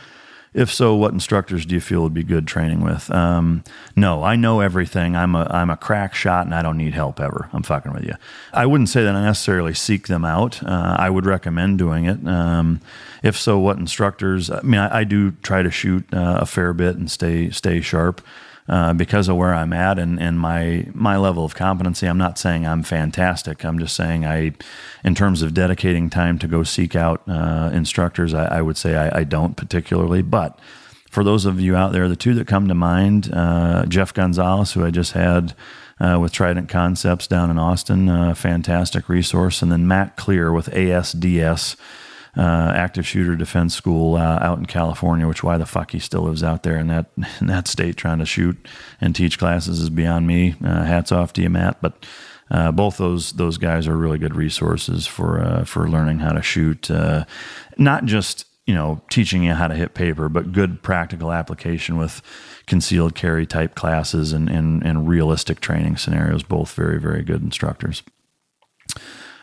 If 0.55 0.71
so, 0.71 0.95
what 0.95 1.13
instructors 1.13 1.65
do 1.65 1.75
you 1.75 1.81
feel 1.81 2.03
would 2.03 2.13
be 2.13 2.23
good 2.23 2.47
training 2.47 2.83
with? 2.83 3.11
Um, 3.11 3.65
no, 3.97 4.23
I 4.23 4.37
know 4.37 4.61
everything. 4.61 5.17
I'm 5.17 5.35
a 5.35 5.47
I'm 5.51 5.71
a 5.71 5.79
crack 5.79 6.15
shot, 6.15 6.45
and 6.45 6.55
I 6.55 6.61
don't 6.61 6.77
need 6.77 6.93
help 6.93 7.21
ever. 7.21 7.49
I'm 7.55 7.63
fucking 7.63 7.93
with 7.93 8.05
you. 8.05 8.15
I 8.53 8.67
wouldn't 8.67 8.91
say 8.91 9.03
that 9.03 9.15
I 9.15 9.25
necessarily 9.25 9.73
seek 9.73 10.09
them 10.09 10.27
out. 10.27 10.63
Uh, 10.63 10.97
I 10.99 11.09
would 11.09 11.25
recommend 11.25 11.79
doing 11.79 12.05
it. 12.05 12.27
Um, 12.27 12.81
if 13.23 13.39
so, 13.39 13.59
what 13.59 13.79
instructors? 13.79 14.51
I 14.51 14.61
mean, 14.61 14.81
I, 14.81 14.99
I 14.99 15.05
do 15.05 15.31
try 15.43 15.63
to 15.63 15.71
shoot 15.71 16.05
uh, 16.13 16.39
a 16.41 16.47
fair 16.47 16.75
bit 16.75 16.97
and 16.97 17.11
stay 17.11 17.49
stay 17.49 17.81
sharp. 17.81 18.21
Uh, 18.69 18.93
because 18.93 19.29
of 19.29 19.37
where 19.37 19.53
I'm 19.53 19.73
at 19.73 19.99
and, 19.99 20.21
and 20.21 20.39
my 20.39 20.87
my 20.95 21.17
level 21.17 21.45
of 21.45 21.53
competency. 21.53 22.07
I'm 22.07 22.17
not 22.17 22.39
saying 22.39 22.65
I'm 22.65 22.85
fantastic. 22.85 23.65
I'm 23.65 23.77
just 23.77 23.97
saying 23.97 24.25
I, 24.25 24.53
in 25.03 25.17
terms 25.17 25.43
of 25.43 25.53
dedicating 25.53 26.09
time 26.09 26.39
to 26.39 26.47
go 26.47 26.63
seek 26.63 26.95
out 26.95 27.23
uh, 27.27 27.71
instructors, 27.73 28.33
I, 28.33 28.59
I, 28.59 28.63
would 28.63 28.77
say 28.77 28.95
I, 28.95 29.19
I, 29.19 29.25
don't 29.25 29.57
particularly. 29.57 30.23
But 30.23 30.61
for 31.11 31.25
those 31.25 31.45
of 31.45 31.59
you 31.59 31.75
out 31.75 31.91
there, 31.91 32.09
the 32.09 32.15
two 32.15 32.35
that 32.35 32.47
come 32.47 32.69
to 32.69 32.75
mind, 32.75 33.31
uh, 33.33 33.85
Jeff 33.87 34.15
Gonzalez, 34.15 34.73
who 34.73 34.85
I 34.85 34.91
just 34.91 35.13
had. 35.13 35.55
Uh, 36.01 36.19
with 36.19 36.33
Trident 36.33 36.69
Concepts 36.69 37.29
down 37.29 37.49
in 37.49 37.59
Austin, 37.59 38.35
fantastic 38.35 39.09
resource, 39.09 39.63
and 39.63 39.71
then 39.71 39.87
Matt 39.87 40.17
Clear 40.17 40.53
with 40.53 40.67
ASDS, 40.71 41.77
uh, 42.37 42.73
active 42.75 43.07
shooter 43.07 43.37
defense 43.37 43.75
school 43.75 44.17
uh, 44.17 44.39
out 44.41 44.59
in 44.59 44.67
California, 44.67 45.29
which 45.29 45.43
why 45.43 45.59
the 45.59 45.67
fuck 45.67 45.91
he 45.91 45.99
still 45.99 46.23
lives 46.23 46.43
out 46.43 46.63
there 46.63 46.79
in 46.79 46.87
that 46.87 47.07
in 47.41 47.47
that 47.47 47.69
state 47.69 47.97
trying 47.97 48.19
to 48.19 48.27
shoot 48.27 48.57
and 49.01 49.15
teach 49.15 49.39
classes 49.39 49.81
is 49.81 49.91
beyond 49.91 50.27
me. 50.27 50.55
Uh, 50.65 50.85
hats 50.85 51.13
off 51.13 51.33
to 51.35 51.43
you, 51.43 51.51
Matt. 51.51 51.81
But 51.83 52.07
uh, 52.51 52.73
both 52.73 52.99
those 52.99 53.33
those 53.33 53.59
guys 53.59 53.87
are 53.87 53.97
really 53.97 54.19
good 54.19 54.35
resources 54.35 55.07
for 55.07 55.41
uh, 55.41 55.65
for 55.65 55.89
learning 55.89 56.21
how 56.21 56.33
to 56.33 56.43
shoot, 56.43 56.91
uh, 56.91 57.25
not 57.77 58.05
just 58.05 58.47
you 58.67 58.75
know 58.75 59.03
teaching 59.11 59.43
you 59.43 59.53
how 59.53 59.69
to 59.69 59.75
hit 59.75 59.95
paper, 59.95 60.29
but 60.29 60.53
good 60.53 60.83
practical 60.83 61.33
application 61.33 61.99
with 61.99 62.23
concealed 62.67 63.15
carry 63.15 63.45
type 63.45 63.75
classes 63.75 64.33
and, 64.33 64.49
and, 64.49 64.85
and 64.85 65.09
realistic 65.09 65.61
training 65.61 65.97
scenarios. 65.97 66.43
Both 66.43 66.75
very 66.75 66.99
very 66.99 67.23
good 67.23 67.43
instructors. 67.43 68.03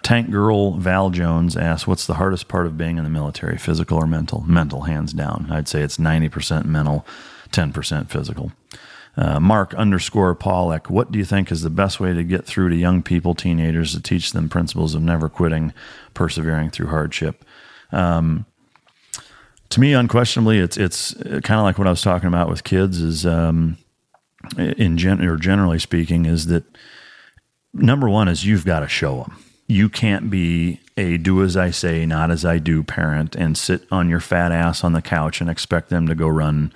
Tank 0.04 0.32
Girl 0.32 0.74
Val 0.74 1.10
Jones 1.10 1.58
asks, 1.58 1.88
"What's 1.88 2.06
the 2.06 2.16
hardest 2.16 2.47
part 2.47 2.66
of 2.66 2.78
being 2.78 2.97
in 2.97 3.04
the 3.04 3.10
military? 3.10 3.58
Physical 3.58 3.97
or 3.97 4.08
mental? 4.08 4.43
Mental, 4.47 4.82
hands 4.82 5.14
down. 5.14 5.47
I'd 5.50 5.68
say 5.68 5.82
it's 5.82 6.00
ninety 6.00 6.30
percent 6.30 6.66
mental, 6.66 7.06
ten 7.52 7.72
percent 7.74 8.10
physical." 8.10 8.52
Uh, 9.18 9.39
Mark 9.39 9.74
underscore 9.74 10.34
Pollock, 10.34 10.89
what 10.89 11.12
do 11.12 11.20
you 11.20 11.26
think 11.26 11.52
is 11.52 11.62
the 11.62 11.70
best 11.70 12.00
way 12.00 12.14
to 12.14 12.24
get 12.24 12.45
through 12.45 12.70
to 12.70 12.76
young 12.76 13.04
people, 13.04 13.36
teenagers, 13.36 13.93
to 13.93 14.02
teach 14.02 14.32
them 14.32 14.47
principles 14.47 14.95
of 14.95 15.02
never 15.02 15.28
quitting, 15.28 15.74
persevering 16.14 16.70
through 16.70 16.88
hardship? 16.88 17.43
Um, 17.91 18.45
to 19.70 19.82
me, 19.82 19.93
unquestionably, 19.93 20.60
it's 20.60 20.78
it's 20.78 21.14
kind 21.14 21.60
of 21.60 21.64
like 21.64 21.78
what 21.78 21.88
I 21.88 21.89
was 21.91 22.02
talking 22.02 22.28
about 22.28 22.50
with 22.50 22.64
kids. 22.64 23.02
Is 23.02 23.26
um, 23.26 23.78
in 24.58 24.97
gen 24.97 25.22
or 25.22 25.36
generally 25.36 25.80
speaking, 25.80 26.26
is 26.26 26.45
that 26.45 26.64
number 27.74 28.08
one 28.10 28.30
is 28.30 28.45
you've 28.45 28.66
got 28.66 28.80
to 28.80 28.88
show 28.88 29.24
them 29.24 29.38
you 29.70 29.88
can't 29.88 30.32
be 30.32 30.82
a 30.97 31.17
do 31.17 31.43
as 31.43 31.55
I 31.55 31.70
say, 31.70 32.05
not 32.05 32.32
as 32.32 32.43
I 32.43 32.57
do 32.57 32.84
parent 32.84 33.36
and 33.36 33.55
sit 33.55 33.84
on 33.91 34.09
your 34.09 34.20
fat 34.20 34.51
ass 34.51 34.84
on 34.84 34.93
the 34.93 35.01
couch 35.01 35.39
and 35.39 35.49
expect 35.49 35.89
them 35.89 36.07
to 36.07 36.15
go 36.15 36.28
run 36.28 36.74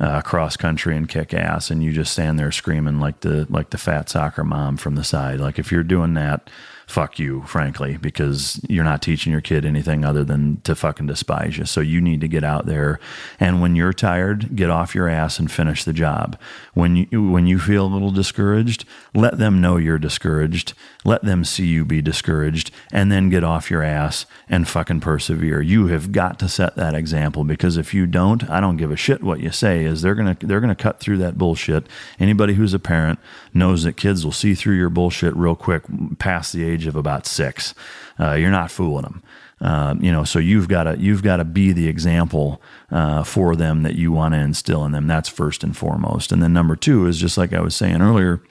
uh, 0.00 0.20
cross 0.22 0.56
country 0.56 0.96
and 0.96 1.08
kick 1.08 1.34
ass, 1.34 1.70
and 1.70 1.82
you 1.82 1.92
just 1.92 2.12
stand 2.12 2.38
there 2.38 2.52
screaming 2.52 3.00
like 3.00 3.20
the 3.20 3.46
like 3.50 3.70
the 3.70 3.78
fat 3.78 4.08
soccer 4.08 4.44
mom 4.44 4.76
from 4.76 4.94
the 4.94 5.04
side. 5.04 5.40
Like 5.40 5.58
if 5.58 5.72
you're 5.72 5.82
doing 5.82 6.14
that, 6.14 6.48
fuck 6.86 7.18
you, 7.18 7.42
frankly, 7.42 7.96
because 7.96 8.60
you're 8.68 8.84
not 8.84 9.02
teaching 9.02 9.32
your 9.32 9.40
kid 9.40 9.64
anything 9.64 10.04
other 10.04 10.24
than 10.24 10.60
to 10.62 10.76
fucking 10.76 11.06
despise 11.06 11.58
you. 11.58 11.64
So 11.64 11.80
you 11.80 12.00
need 12.00 12.20
to 12.20 12.28
get 12.28 12.44
out 12.44 12.66
there, 12.66 13.00
and 13.40 13.60
when 13.60 13.74
you're 13.74 13.92
tired, 13.92 14.54
get 14.54 14.70
off 14.70 14.94
your 14.94 15.08
ass 15.08 15.40
and 15.40 15.50
finish 15.50 15.82
the 15.82 15.92
job. 15.92 16.38
When 16.74 17.08
you 17.10 17.30
when 17.30 17.48
you 17.48 17.58
feel 17.58 17.84
a 17.84 17.90
little 17.92 18.12
discouraged, 18.12 18.84
let 19.14 19.38
them 19.38 19.60
know 19.60 19.78
you're 19.78 19.98
discouraged. 19.98 20.74
Let 21.08 21.24
them 21.24 21.42
see 21.42 21.64
you 21.64 21.86
be 21.86 22.02
discouraged, 22.02 22.70
and 22.92 23.10
then 23.10 23.30
get 23.30 23.42
off 23.42 23.70
your 23.70 23.82
ass 23.82 24.26
and 24.46 24.68
fucking 24.68 25.00
persevere. 25.00 25.62
You 25.62 25.86
have 25.86 26.12
got 26.12 26.38
to 26.40 26.50
set 26.50 26.76
that 26.76 26.94
example 26.94 27.44
because 27.44 27.78
if 27.78 27.94
you 27.94 28.06
don't, 28.06 28.48
I 28.50 28.60
don't 28.60 28.76
give 28.76 28.90
a 28.90 28.96
shit 28.96 29.22
what 29.22 29.40
you 29.40 29.50
say. 29.50 29.86
Is 29.86 30.02
they're 30.02 30.14
gonna 30.14 30.36
they're 30.38 30.60
gonna 30.60 30.74
cut 30.74 31.00
through 31.00 31.16
that 31.16 31.38
bullshit. 31.38 31.86
Anybody 32.20 32.52
who's 32.52 32.74
a 32.74 32.78
parent 32.78 33.18
knows 33.54 33.84
that 33.84 33.94
kids 33.94 34.22
will 34.22 34.32
see 34.32 34.54
through 34.54 34.76
your 34.76 34.90
bullshit 34.90 35.34
real 35.34 35.56
quick 35.56 35.84
past 36.18 36.52
the 36.52 36.62
age 36.62 36.86
of 36.86 36.94
about 36.94 37.24
six. 37.24 37.74
Uh, 38.20 38.34
you're 38.34 38.50
not 38.50 38.70
fooling 38.70 39.04
them. 39.04 39.22
Uh, 39.62 39.94
you 40.00 40.12
know, 40.12 40.24
so 40.24 40.38
you've 40.38 40.68
got 40.68 40.82
to 40.84 40.98
you've 40.98 41.22
got 41.22 41.38
to 41.38 41.44
be 41.46 41.72
the 41.72 41.88
example 41.88 42.60
uh, 42.90 43.22
for 43.22 43.56
them 43.56 43.82
that 43.82 43.94
you 43.94 44.12
want 44.12 44.34
to 44.34 44.38
instill 44.38 44.84
in 44.84 44.92
them. 44.92 45.06
That's 45.06 45.30
first 45.30 45.64
and 45.64 45.74
foremost. 45.74 46.32
And 46.32 46.42
then 46.42 46.52
number 46.52 46.76
two 46.76 47.06
is 47.06 47.18
just 47.18 47.38
like 47.38 47.54
I 47.54 47.60
was 47.60 47.74
saying 47.74 48.02
earlier, 48.02 48.42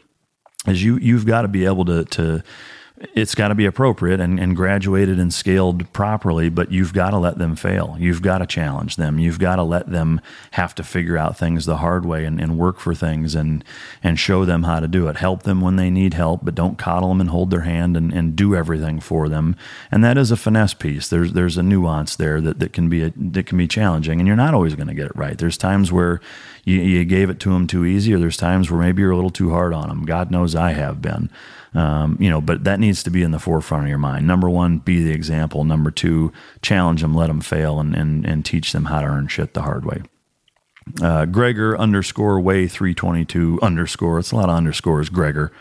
is 0.67 0.83
you 0.83 0.97
you've 0.97 1.25
got 1.25 1.41
to 1.43 1.47
be 1.47 1.65
able 1.65 1.85
to 1.85 2.05
to 2.05 2.43
it's 2.99 3.35
got 3.35 3.49
to 3.49 3.55
be 3.55 3.65
appropriate 3.65 4.19
and, 4.19 4.39
and 4.39 4.55
graduated 4.55 5.19
and 5.19 5.31
scaled 5.31 5.91
properly, 5.93 6.49
but 6.49 6.71
you've 6.71 6.93
got 6.93 7.11
to 7.11 7.17
let 7.17 7.37
them 7.37 7.55
fail. 7.55 7.95
You've 7.99 8.23
got 8.23 8.39
to 8.39 8.47
challenge 8.47 8.95
them. 8.95 9.19
You've 9.19 9.37
got 9.37 9.57
to 9.57 9.63
let 9.63 9.91
them 9.91 10.19
have 10.51 10.73
to 10.75 10.83
figure 10.83 11.15
out 11.15 11.37
things 11.37 11.65
the 11.65 11.77
hard 11.77 12.05
way 12.05 12.25
and, 12.25 12.41
and 12.41 12.57
work 12.57 12.79
for 12.79 12.95
things 12.95 13.35
and 13.35 13.63
and 14.01 14.19
show 14.19 14.45
them 14.45 14.63
how 14.63 14.79
to 14.79 14.87
do 14.87 15.07
it. 15.07 15.17
Help 15.17 15.43
them 15.43 15.61
when 15.61 15.75
they 15.75 15.91
need 15.91 16.15
help, 16.15 16.43
but 16.43 16.55
don't 16.55 16.79
coddle 16.79 17.09
them 17.09 17.21
and 17.21 17.29
hold 17.29 17.51
their 17.51 17.61
hand 17.61 17.95
and, 17.95 18.11
and 18.11 18.35
do 18.35 18.55
everything 18.55 18.99
for 18.99 19.29
them. 19.29 19.55
And 19.91 20.03
that 20.03 20.17
is 20.17 20.31
a 20.31 20.37
finesse 20.37 20.73
piece. 20.73 21.07
There's 21.07 21.33
there's 21.33 21.57
a 21.57 21.63
nuance 21.63 22.15
there 22.15 22.41
that, 22.41 22.57
that 22.59 22.73
can 22.73 22.89
be 22.89 23.03
a, 23.03 23.13
that 23.15 23.45
can 23.45 23.59
be 23.59 23.67
challenging, 23.67 24.19
and 24.19 24.27
you're 24.27 24.35
not 24.35 24.55
always 24.55 24.73
going 24.73 24.87
to 24.87 24.95
get 24.95 25.07
it 25.07 25.15
right. 25.15 25.37
There's 25.37 25.57
times 25.57 25.91
where 25.91 26.19
you, 26.65 26.81
you 26.81 27.05
gave 27.05 27.29
it 27.29 27.39
to 27.41 27.51
them 27.51 27.67
too 27.67 27.85
easy, 27.85 28.13
or 28.13 28.19
there's 28.19 28.37
times 28.37 28.71
where 28.71 28.81
maybe 28.81 29.03
you're 29.03 29.11
a 29.11 29.15
little 29.15 29.29
too 29.29 29.51
hard 29.51 29.71
on 29.73 29.87
them. 29.87 30.05
God 30.05 30.31
knows 30.31 30.55
I 30.55 30.71
have 30.71 30.99
been. 30.99 31.29
Um, 31.77 32.17
you 32.19 32.29
know, 32.29 32.41
but 32.41 32.63
that 32.63 32.79
needs 32.79 33.03
to 33.03 33.11
be 33.11 33.21
in 33.21 33.31
the 33.31 33.39
forefront 33.39 33.83
of 33.83 33.89
your 33.89 33.99
mind. 33.99 34.25
Number 34.25 34.49
one, 34.49 34.79
be 34.79 35.03
the 35.03 35.11
example. 35.11 35.63
Number 35.63 35.91
two, 35.91 36.31
challenge 36.61 37.01
them, 37.01 37.13
let 37.13 37.27
them 37.27 37.41
fail, 37.41 37.79
and 37.79 37.95
and, 37.95 38.25
and 38.25 38.43
teach 38.43 38.71
them 38.71 38.85
how 38.85 39.01
to 39.01 39.07
earn 39.07 39.27
shit 39.27 39.53
the 39.53 39.61
hard 39.61 39.85
way. 39.85 40.01
Uh, 41.01 41.25
Gregor 41.25 41.77
underscore 41.77 42.39
way 42.39 42.67
three 42.67 42.95
twenty 42.95 43.25
two 43.25 43.59
underscore. 43.61 44.17
It's 44.19 44.31
a 44.31 44.35
lot 44.35 44.49
of 44.49 44.55
underscores. 44.55 45.09
Gregor. 45.09 45.51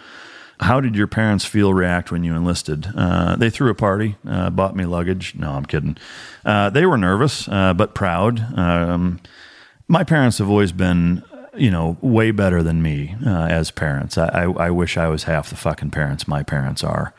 How 0.58 0.80
did 0.80 0.96
your 0.96 1.06
parents 1.06 1.44
feel 1.44 1.74
react 1.74 2.10
when 2.10 2.24
you 2.24 2.34
enlisted? 2.34 2.88
Uh, 2.96 3.36
they 3.36 3.50
threw 3.50 3.70
a 3.70 3.74
party, 3.74 4.16
uh, 4.26 4.48
bought 4.48 4.74
me 4.74 4.86
luggage. 4.86 5.34
No, 5.34 5.50
I'm 5.50 5.66
kidding. 5.66 5.98
Uh, 6.46 6.70
they 6.70 6.86
were 6.86 6.96
nervous, 6.96 7.46
uh, 7.46 7.74
but 7.74 7.94
proud. 7.94 8.40
Um, 8.58 9.20
my 9.86 10.02
parents 10.02 10.38
have 10.38 10.48
always 10.48 10.72
been 10.72 11.22
you 11.56 11.70
know, 11.70 11.96
way 12.00 12.30
better 12.30 12.62
than 12.62 12.82
me 12.82 13.16
uh, 13.24 13.46
as 13.46 13.70
parents. 13.70 14.18
I, 14.18 14.26
I, 14.28 14.66
I, 14.66 14.70
wish 14.70 14.96
I 14.96 15.08
was 15.08 15.24
half 15.24 15.50
the 15.50 15.56
fucking 15.56 15.90
parents 15.90 16.28
my 16.28 16.42
parents 16.42 16.84
are 16.84 17.14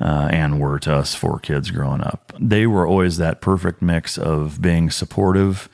uh, 0.00 0.28
and 0.30 0.60
were 0.60 0.78
to 0.80 0.94
us 0.94 1.14
four 1.14 1.38
kids 1.38 1.70
growing 1.70 2.00
up. 2.00 2.32
They 2.38 2.66
were 2.66 2.86
always 2.86 3.18
that 3.18 3.40
perfect 3.40 3.82
mix 3.82 4.16
of 4.18 4.60
being 4.62 4.90
supportive 4.90 5.68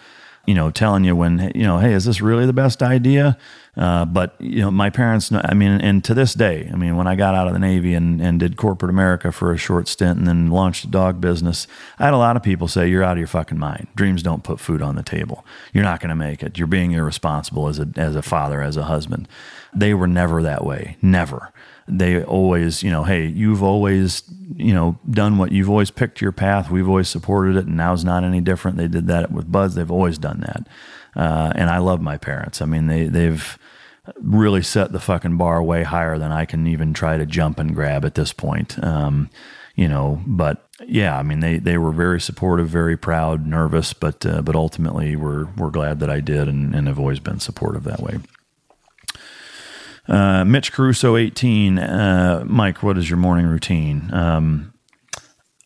you 0.47 0.55
know, 0.55 0.71
telling 0.71 1.05
you 1.05 1.17
when, 1.17 1.53
you 1.55 1.65
know, 1.65 1.79
hey, 1.79 1.93
is 1.93 2.05
this 2.05 2.21
really 2.21 2.47
the 2.47 2.53
best 2.53 2.83
idea? 2.83 3.37
Uh, 3.77 4.05
but, 4.07 4.35
you 4.39 4.63
know, 4.63 4.71
my 4.71 4.89
parents, 4.89 5.31
I 5.31 5.53
mean, 5.53 5.73
and 5.73 6.03
to 6.05 6.15
this 6.15 6.33
day, 6.33 6.71
I 6.73 6.77
mean, 6.77 6.97
when 6.97 7.07
I 7.07 7.15
got 7.15 7.35
out 7.35 7.47
of 7.47 7.53
the 7.53 7.59
Navy 7.59 7.93
and, 7.93 8.23
and 8.23 8.41
did 8.41 8.57
corporate 8.57 8.89
America 8.89 9.31
for 9.33 9.53
a 9.53 9.59
short 9.59 9.87
stint 9.87 10.19
and 10.19 10.27
then 10.27 10.51
launched 10.51 10.85
a 10.85 10.87
dog 10.89 11.21
business, 11.21 11.67
I 11.99 12.05
had 12.07 12.15
a 12.15 12.19
lot 12.19 12.37
of 12.37 12.43
people 12.43 12.69
say, 12.69 12.89
you're 12.89 13.03
out 13.03 13.13
of 13.13 13.19
your 13.19 13.27
fucking 13.27 13.59
mind. 13.59 13.89
Dreams 13.95 14.23
don't 14.23 14.45
put 14.45 14.61
food 14.61 14.81
on 14.81 14.97
the 14.97 15.03
table. 15.03 15.45
You're 15.75 15.85
not 15.85 16.01
going 16.01 16.09
to 16.09 16.17
make 16.17 16.43
it. 16.43 16.57
You're 16.57 16.67
being 16.67 16.93
irresponsible 16.93 17.69
as 17.69 17.79
a, 17.79 17.89
as 17.97 18.17
a 18.17 18.23
father, 18.23 18.63
as 18.63 18.79
a 18.79 18.85
husband. 18.85 19.29
They 19.75 19.93
were 19.93 20.07
never 20.07 20.43
that 20.43 20.65
way. 20.65 20.97
Never 21.03 21.53
they 21.89 22.23
always, 22.23 22.83
you 22.83 22.91
know, 22.91 23.05
hey, 23.05 23.27
you've 23.27 23.63
always, 23.63 24.23
you 24.57 24.75
know, 24.75 24.99
done 25.09 25.39
what 25.39 25.53
you've 25.53 25.71
always 25.71 25.91
picked 25.91 26.21
your 26.21 26.33
path. 26.33 26.71
We've 26.71 26.89
always 26.89 27.09
supported 27.09 27.57
it, 27.57 27.67
and 27.67 27.77
now's 27.77 28.05
not 28.05 28.25
any 28.25 28.41
different. 28.41 28.77
They 28.77 28.89
did 28.89 29.07
that 29.07 29.31
with 29.31 29.51
BUD/S. 29.51 29.75
They've 29.75 29.91
always 29.91 30.19
done 30.19 30.41
that, 30.41 30.69
uh, 31.15 31.53
and 31.55 31.71
I 31.71 31.79
love 31.79 32.01
my 32.01 32.17
parents. 32.19 32.61
I 32.61 32.65
mean, 32.65 32.87
they 32.87 33.07
they've 33.07 33.59
really 34.17 34.63
set 34.63 34.93
the 34.93 35.01
fucking 35.01 35.37
bar 35.37 35.63
way 35.63 35.83
higher 35.83 36.19
than 36.19 36.33
I 36.33 36.45
can 36.45 36.67
even 36.67 36.95
try 36.95 37.17
to 37.19 37.27
jump 37.27 37.59
and 37.59 37.75
grab 37.75 38.05
at 38.05 38.15
this 38.15 38.33
point. 38.33 38.83
Um, 38.83 39.31
you 39.75 39.89
know, 39.89 40.23
but 40.27 40.69
yeah, 40.87 41.19
I 41.19 41.23
mean, 41.23 41.41
they, 41.41 41.59
they 41.59 41.77
were 41.77 41.93
very 41.93 42.21
supportive, 42.21 42.69
very 42.69 42.97
proud, 42.97 43.47
nervous, 43.47 43.93
but 43.93 44.25
uh, 44.25 44.43
but 44.43 44.57
ultimately, 44.57 45.17
we're 45.17 45.47
we're 45.57 45.71
glad 45.71 46.01
that 46.01 46.11
I 46.11 46.21
did, 46.21 46.49
and, 46.49 46.75
and 46.75 46.89
have 46.89 46.99
always 46.99 47.21
been 47.21 47.41
supportive 47.41 47.85
that 47.85 48.01
way. 48.01 48.19
Uh, 50.09 50.45
Mitch 50.45 50.73
Caruso, 50.73 51.17
18. 51.17 51.79
Uh, 51.79 52.45
Mike, 52.47 52.83
what 52.83 52.99
is 52.99 53.11
your 53.11 53.17
morning 53.17 53.47
routine? 53.47 54.13
Um, 54.13 54.73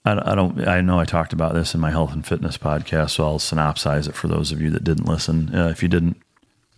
I, 0.05 0.32
I, 0.32 0.34
don't. 0.34 0.66
I 0.66 0.80
know 0.80 0.99
I 0.99 1.05
talked 1.05 1.32
about 1.32 1.55
this 1.55 1.74
in 1.74 1.80
my 1.80 1.91
health 1.91 2.12
and 2.12 2.26
fitness 2.26 2.57
podcast, 2.57 3.11
so 3.11 3.24
I'll 3.24 3.38
synopsize 3.38 4.09
it 4.09 4.14
for 4.14 4.28
those 4.28 4.51
of 4.51 4.61
you 4.61 4.70
that 4.70 4.84
didn't 4.84 5.07
listen. 5.07 5.55
Uh, 5.55 5.68
if 5.68 5.82
you 5.82 5.88
didn't, 5.88 6.16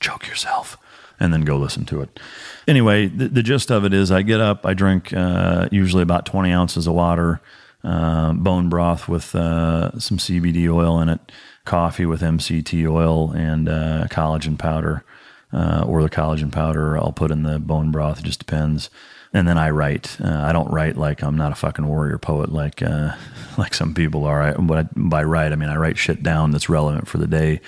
choke 0.00 0.26
yourself 0.26 0.76
and 1.20 1.32
then 1.32 1.42
go 1.42 1.56
listen 1.56 1.84
to 1.86 2.00
it. 2.00 2.18
Anyway, 2.66 3.06
the, 3.06 3.28
the 3.28 3.42
gist 3.42 3.70
of 3.70 3.84
it 3.84 3.94
is, 3.94 4.10
I 4.10 4.22
get 4.22 4.40
up, 4.40 4.66
I 4.66 4.74
drink 4.74 5.12
uh, 5.12 5.68
usually 5.70 6.02
about 6.02 6.26
20 6.26 6.50
ounces 6.50 6.88
of 6.88 6.94
water, 6.94 7.40
uh, 7.84 8.32
bone 8.32 8.68
broth 8.68 9.06
with 9.06 9.32
uh, 9.36 9.96
some 10.00 10.18
CBD 10.18 10.68
oil 10.68 11.00
in 11.00 11.08
it, 11.08 11.20
coffee 11.64 12.06
with 12.06 12.20
MCT 12.20 12.90
oil, 12.90 13.30
and 13.30 13.68
collagen 14.10 14.58
powder 14.58 15.04
uh, 15.52 15.84
or 15.86 16.02
the 16.02 16.10
collagen 16.10 16.50
powder 16.50 16.96
I'll 16.96 17.12
put 17.12 17.30
in 17.30 17.42
the 17.42 17.58
bone 17.58 17.90
broth. 17.90 18.20
It 18.20 18.24
just 18.24 18.38
depends. 18.38 18.90
And 19.34 19.48
then 19.48 19.56
I 19.56 19.70
write. 19.70 20.18
Uh, 20.22 20.42
I 20.42 20.52
don't 20.52 20.70
write 20.70 20.96
like 20.96 21.22
I'm 21.22 21.36
not 21.36 21.52
a 21.52 21.54
fucking 21.54 21.86
warrior 21.86 22.18
poet 22.18 22.52
like 22.52 22.82
uh, 22.82 23.14
like 23.58 23.72
some 23.72 23.94
people 23.94 24.24
are. 24.24 24.42
I, 24.42 24.52
but 24.52 24.78
I, 24.78 24.88
by 24.94 25.24
write, 25.24 25.52
I 25.52 25.56
mean 25.56 25.70
I 25.70 25.76
write 25.76 25.96
shit 25.96 26.22
down 26.22 26.50
that's 26.50 26.68
relevant 26.68 27.08
for 27.08 27.16
the 27.16 27.26
day, 27.26 27.62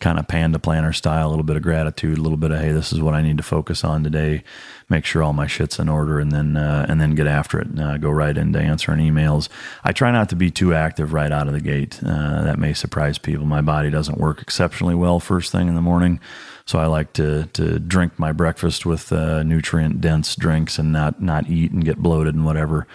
kind 0.00 0.18
of 0.18 0.26
panda 0.26 0.58
planner 0.58 0.92
style. 0.92 1.28
A 1.28 1.30
little 1.30 1.44
bit 1.44 1.56
of 1.56 1.62
gratitude, 1.62 2.18
a 2.18 2.20
little 2.20 2.36
bit 2.36 2.50
of 2.50 2.60
hey, 2.60 2.72
this 2.72 2.92
is 2.92 3.00
what 3.00 3.14
I 3.14 3.22
need 3.22 3.36
to 3.36 3.44
focus 3.44 3.84
on 3.84 4.02
today. 4.02 4.42
Make 4.88 5.04
sure 5.04 5.22
all 5.22 5.32
my 5.32 5.46
shit's 5.46 5.78
in 5.78 5.88
order, 5.88 6.18
and 6.18 6.32
then 6.32 6.56
uh, 6.56 6.84
and 6.88 7.00
then 7.00 7.14
get 7.14 7.28
after 7.28 7.60
it. 7.60 7.78
Uh, 7.78 7.96
go 7.96 8.10
right 8.10 8.36
into 8.36 8.58
answering 8.58 8.98
emails. 8.98 9.48
I 9.84 9.92
try 9.92 10.10
not 10.10 10.30
to 10.30 10.36
be 10.36 10.50
too 10.50 10.74
active 10.74 11.12
right 11.12 11.30
out 11.30 11.46
of 11.46 11.52
the 11.52 11.60
gate. 11.60 12.00
Uh, 12.04 12.42
that 12.42 12.58
may 12.58 12.74
surprise 12.74 13.18
people. 13.18 13.46
My 13.46 13.60
body 13.60 13.88
doesn't 13.88 14.18
work 14.18 14.42
exceptionally 14.42 14.96
well 14.96 15.20
first 15.20 15.52
thing 15.52 15.68
in 15.68 15.76
the 15.76 15.80
morning. 15.80 16.18
So 16.66 16.78
I 16.78 16.86
like 16.86 17.12
to 17.14 17.46
to 17.52 17.78
drink 17.78 18.18
my 18.18 18.32
breakfast 18.32 18.86
with 18.86 19.12
uh, 19.12 19.42
nutrient 19.42 20.00
dense 20.00 20.34
drinks 20.34 20.78
and 20.78 20.92
not 20.92 21.20
not 21.20 21.48
eat 21.48 21.72
and 21.72 21.84
get 21.84 21.98
bloated 21.98 22.34
and 22.34 22.44
whatever. 22.44 22.86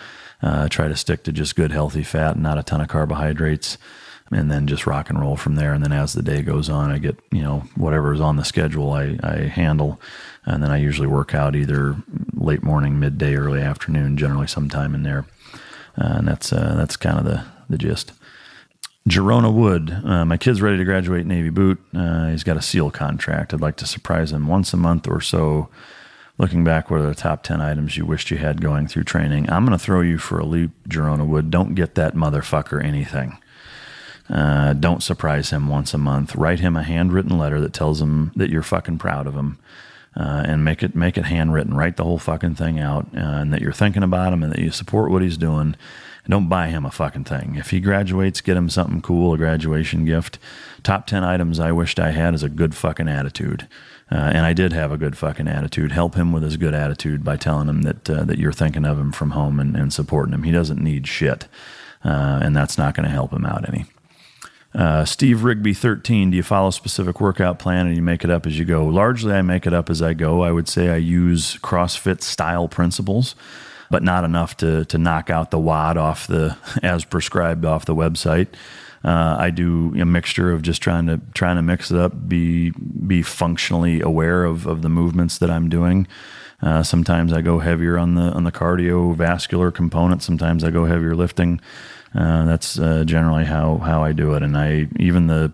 Uh, 0.41 0.69
try 0.69 0.87
to 0.87 0.95
stick 0.95 1.23
to 1.23 1.31
just 1.31 1.55
good 1.55 1.71
healthy 1.71 2.03
fat 2.03 2.35
and 2.35 2.43
not 2.43 2.57
a 2.57 2.63
ton 2.63 2.81
of 2.81 2.87
carbohydrates, 2.87 3.77
and 4.31 4.49
then 4.49 4.65
just 4.65 4.87
rock 4.87 5.09
and 5.09 5.19
roll 5.19 5.35
from 5.35 5.55
there. 5.55 5.73
And 5.73 5.83
then 5.83 5.91
as 5.91 6.13
the 6.13 6.23
day 6.23 6.41
goes 6.41 6.69
on, 6.69 6.91
I 6.91 6.97
get 6.97 7.19
you 7.31 7.41
know 7.41 7.59
whatever 7.75 8.13
is 8.13 8.21
on 8.21 8.37
the 8.37 8.45
schedule 8.45 8.91
I, 8.91 9.19
I 9.21 9.35
handle, 9.43 10.01
and 10.45 10.63
then 10.63 10.71
I 10.71 10.77
usually 10.77 11.07
work 11.07 11.35
out 11.35 11.55
either 11.55 11.95
late 12.33 12.63
morning, 12.63 12.99
midday, 12.99 13.35
early 13.35 13.61
afternoon, 13.61 14.17
generally 14.17 14.47
sometime 14.47 14.95
in 14.95 15.03
there. 15.03 15.25
Uh, 15.95 16.15
and 16.17 16.27
that's 16.27 16.51
uh, 16.51 16.73
that's 16.75 16.95
kind 16.95 17.19
of 17.19 17.25
the 17.25 17.45
the 17.69 17.77
gist. 17.77 18.13
Jerona 19.09 19.51
Wood, 19.51 19.89
uh, 20.05 20.23
my 20.23 20.37
kid's 20.37 20.61
ready 20.61 20.77
to 20.77 20.85
graduate 20.85 21.25
Navy 21.25 21.49
boot. 21.49 21.81
Uh, 21.95 22.27
he's 22.27 22.43
got 22.43 22.57
a 22.57 22.61
SEAL 22.61 22.91
contract. 22.91 23.53
I'd 23.53 23.61
like 23.61 23.77
to 23.77 23.87
surprise 23.87 24.31
him 24.31 24.47
once 24.47 24.71
a 24.71 24.77
month 24.77 25.07
or 25.07 25.19
so. 25.19 25.69
Looking 26.37 26.63
back, 26.63 26.91
what 26.91 27.01
are 27.01 27.07
the 27.07 27.15
top 27.15 27.41
10 27.41 27.59
items 27.59 27.97
you 27.97 28.05
wished 28.05 28.29
you 28.29 28.37
had 28.37 28.61
going 28.61 28.87
through 28.87 29.05
training? 29.05 29.49
I'm 29.49 29.65
going 29.65 29.77
to 29.77 29.83
throw 29.83 30.01
you 30.01 30.19
for 30.19 30.39
a 30.39 30.45
loop, 30.45 30.71
Jerona 30.87 31.25
Wood. 31.25 31.49
Don't 31.49 31.73
get 31.73 31.95
that 31.95 32.13
motherfucker 32.13 32.83
anything. 32.83 33.39
Uh, 34.29 34.73
don't 34.73 35.01
surprise 35.01 35.49
him 35.49 35.69
once 35.69 35.93
a 35.93 35.97
month. 35.97 36.35
Write 36.35 36.59
him 36.59 36.75
a 36.75 36.83
handwritten 36.83 37.37
letter 37.37 37.59
that 37.61 37.73
tells 37.73 37.99
him 38.01 38.31
that 38.35 38.51
you're 38.51 38.61
fucking 38.61 38.99
proud 38.99 39.25
of 39.25 39.33
him. 39.33 39.57
Uh, 40.15 40.43
and 40.45 40.65
make 40.65 40.81
it 40.81 40.95
make 40.95 41.17
it 41.17 41.25
handwritten. 41.25 41.77
Write 41.77 41.95
the 41.95 42.03
whole 42.03 42.17
fucking 42.17 42.55
thing 42.55 42.79
out, 42.79 43.05
uh, 43.15 43.19
and 43.19 43.53
that 43.53 43.61
you're 43.61 43.71
thinking 43.71 44.03
about 44.03 44.33
him, 44.33 44.43
and 44.43 44.51
that 44.51 44.59
you 44.59 44.71
support 44.71 45.11
what 45.11 45.21
he's 45.21 45.37
doing, 45.37 45.75
don't 46.29 46.47
buy 46.47 46.67
him 46.67 46.85
a 46.85 46.91
fucking 46.91 47.23
thing. 47.23 47.55
If 47.55 47.71
he 47.71 47.79
graduates, 47.79 48.41
get 48.41 48.55
him 48.55 48.69
something 48.69 49.01
cool, 49.01 49.33
a 49.33 49.37
graduation 49.37 50.05
gift. 50.05 50.37
Top 50.83 51.07
10 51.07 51.23
items 51.23 51.59
I 51.59 51.71
wished 51.71 51.99
I 51.99 52.11
had 52.11 52.35
is 52.35 52.43
a 52.43 52.49
good 52.49 52.75
fucking 52.75 53.07
attitude. 53.07 53.67
Uh, 54.11 54.31
and 54.33 54.45
I 54.45 54.53
did 54.53 54.71
have 54.71 54.91
a 54.91 54.97
good 54.97 55.17
fucking 55.17 55.47
attitude. 55.47 55.91
Help 55.91 56.15
him 56.15 56.31
with 56.31 56.43
his 56.43 56.57
good 56.57 56.73
attitude 56.73 57.23
by 57.23 57.35
telling 57.35 57.67
him 57.67 57.81
that 57.81 58.09
uh, 58.09 58.23
that 58.25 58.37
you're 58.37 58.51
thinking 58.51 58.85
of 58.85 58.99
him 58.99 59.11
from 59.11 59.31
home 59.31 59.59
and, 59.59 59.75
and 59.75 59.91
supporting 59.91 60.33
him. 60.33 60.43
He 60.43 60.51
doesn't 60.51 60.81
need 60.81 61.07
shit, 61.07 61.47
uh, 62.03 62.39
and 62.41 62.55
that's 62.55 62.77
not 62.77 62.95
going 62.95 63.05
to 63.05 63.11
help 63.11 63.33
him 63.33 63.45
out 63.45 63.67
any. 63.67 63.85
Uh, 64.73 65.03
Steve 65.03 65.43
Rigby 65.43 65.73
13. 65.73 66.31
Do 66.31 66.37
you 66.37 66.43
follow 66.43 66.67
a 66.69 66.73
specific 66.73 67.19
workout 67.19 67.57
plan 67.57 67.87
and 67.87 67.95
you 67.95 68.03
make 68.03 68.23
it 68.23 68.29
up 68.29 68.45
as 68.45 68.59
you 68.59 68.65
go? 68.65 68.85
Largely, 68.85 69.33
I 69.33 69.41
make 69.41 69.65
it 69.65 69.73
up 69.73 69.89
as 69.89 70.01
I 70.01 70.13
go. 70.13 70.43
I 70.43 70.51
would 70.51 70.67
say 70.69 70.89
I 70.89 70.97
use 70.97 71.57
CrossFit 71.57 72.21
style 72.21 72.67
principles. 72.67 73.35
but 73.91 74.03
not 74.03 74.23
enough 74.23 74.55
to 74.57 74.85
to 74.85 74.97
knock 74.97 75.29
out 75.29 75.51
the 75.51 75.59
WOD 75.59 75.97
off 75.97 76.27
the 76.27 76.55
as 76.83 77.03
prescribed 77.05 77.65
off 77.65 77.85
the 77.85 77.95
website. 77.95 78.47
Uh, 79.03 79.35
I 79.39 79.49
do 79.49 79.93
a 79.99 80.05
mixture 80.05 80.51
of 80.51 80.61
just 80.61 80.81
trying 80.81 81.07
to 81.07 81.19
trying 81.33 81.55
to 81.55 81.61
mix 81.61 81.89
it 81.89 81.97
up, 81.97 82.27
be 82.27 82.71
be 82.71 83.21
functionally 83.23 84.01
aware 84.01 84.43
of, 84.43 84.67
of 84.67 84.81
the 84.81 84.89
movements 84.89 85.37
that 85.39 85.49
I'm 85.49 85.69
doing. 85.69 86.07
Uh, 86.61 86.83
sometimes 86.83 87.31
I 87.31 87.41
go 87.41 87.59
heavier 87.59 87.97
on 87.97 88.15
the 88.15 88.23
on 88.23 88.43
the 88.43 88.51
cardiovascular 88.51 89.73
component. 89.73 90.21
Sometimes 90.21 90.63
I 90.63 90.69
go 90.71 90.85
heavier 90.85 91.15
lifting. 91.15 91.61
Uh, 92.13 92.45
that's 92.45 92.79
uh, 92.79 93.03
generally 93.05 93.45
how 93.45 93.77
how 93.77 94.03
I 94.03 94.13
do 94.13 94.33
it. 94.33 94.43
And 94.43 94.57
I 94.57 94.87
even 94.97 95.27
the 95.27 95.53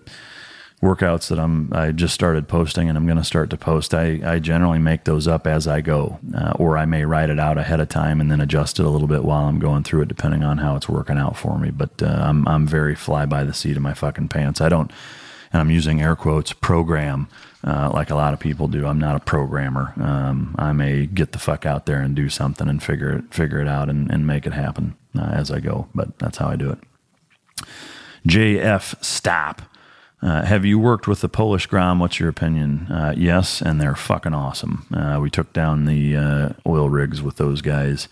workouts 0.81 1.29
that 1.29 1.39
I'm 1.39 1.71
I 1.73 1.91
just 1.91 2.13
started 2.13 2.47
posting 2.47 2.89
and 2.89 2.97
I'm 2.97 3.05
going 3.05 3.17
to 3.17 3.23
start 3.23 3.49
to 3.49 3.57
post. 3.57 3.93
I 3.93 4.21
I 4.23 4.39
generally 4.39 4.79
make 4.79 5.03
those 5.03 5.27
up 5.27 5.47
as 5.47 5.67
I 5.67 5.81
go, 5.81 6.19
uh, 6.35 6.53
or 6.57 6.77
I 6.77 6.85
may 6.85 7.05
write 7.05 7.29
it 7.29 7.39
out 7.39 7.57
ahead 7.57 7.79
of 7.79 7.89
time 7.89 8.21
and 8.21 8.31
then 8.31 8.41
adjust 8.41 8.79
it 8.79 8.85
a 8.85 8.89
little 8.89 9.07
bit 9.07 9.23
while 9.23 9.45
I'm 9.45 9.59
going 9.59 9.83
through 9.83 10.03
it, 10.03 10.07
depending 10.07 10.43
on 10.43 10.59
how 10.59 10.75
it's 10.75 10.87
working 10.87 11.17
out 11.17 11.35
for 11.37 11.57
me. 11.57 11.71
But 11.71 12.01
uh, 12.01 12.05
I'm 12.05 12.47
I'm 12.47 12.67
very 12.67 12.95
fly 12.95 13.25
by 13.25 13.43
the 13.43 13.53
seat 13.53 13.75
of 13.75 13.83
my 13.83 13.93
fucking 13.93 14.29
pants. 14.29 14.61
I 14.61 14.69
don't, 14.69 14.91
and 15.51 15.61
I'm 15.61 15.71
using 15.71 16.01
air 16.01 16.15
quotes 16.15 16.53
program. 16.53 17.27
Uh, 17.65 17.89
like 17.91 18.11
a 18.11 18.15
lot 18.15 18.33
of 18.33 18.39
people 18.39 18.67
do. 18.67 18.85
I'm 18.85 18.99
not 18.99 19.15
a 19.15 19.19
programmer. 19.19 19.91
Um, 19.99 20.53
I'm 20.59 20.79
a 20.79 21.07
get 21.07 21.31
the 21.31 21.39
fuck 21.39 21.65
out 21.65 21.87
there 21.87 21.99
and 21.99 22.15
do 22.15 22.29
something 22.29 22.69
and 22.69 22.81
figure 22.81 23.17
it 23.17 23.33
figure 23.33 23.59
it 23.59 23.67
out 23.67 23.89
and, 23.89 24.11
and 24.11 24.27
make 24.27 24.45
it 24.45 24.53
happen 24.53 24.95
uh, 25.17 25.31
as 25.33 25.49
I 25.49 25.59
go. 25.59 25.87
But 25.95 26.19
that's 26.19 26.37
how 26.37 26.47
I 26.47 26.57
do 26.57 26.69
it. 26.69 26.79
JF 28.27 29.03
Stop 29.03 29.63
uh, 30.25 30.43
have 30.43 30.65
you 30.65 30.79
worked 30.79 31.07
with 31.07 31.21
the 31.21 31.29
Polish 31.29 31.67
Grom? 31.67 31.99
What's 31.99 32.19
your 32.19 32.29
opinion? 32.29 32.87
Uh, 32.89 33.13
yes, 33.15 33.61
and 33.61 33.79
they're 33.79 33.95
fucking 33.95 34.33
awesome. 34.33 34.87
Uh, 34.91 35.19
we 35.21 35.29
took 35.29 35.53
down 35.53 35.85
the 35.85 36.15
uh, 36.15 36.49
oil 36.65 36.89
rigs 36.89 37.21
with 37.21 37.35
those 37.35 37.61
guys 37.61 38.07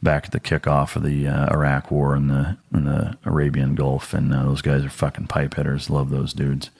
back 0.00 0.26
at 0.26 0.30
the 0.30 0.38
kickoff 0.38 0.94
of 0.94 1.02
the 1.02 1.26
uh, 1.26 1.52
Iraq 1.52 1.90
War 1.90 2.14
in 2.14 2.28
the 2.28 2.56
in 2.72 2.84
the 2.84 3.18
Arabian 3.24 3.74
Gulf, 3.74 4.14
and 4.14 4.32
uh, 4.32 4.44
those 4.44 4.62
guys 4.62 4.84
are 4.84 4.90
fucking 4.90 5.26
pipe 5.26 5.54
hitters. 5.54 5.90
Love 5.90 6.10
those 6.10 6.32
dudes. 6.32 6.70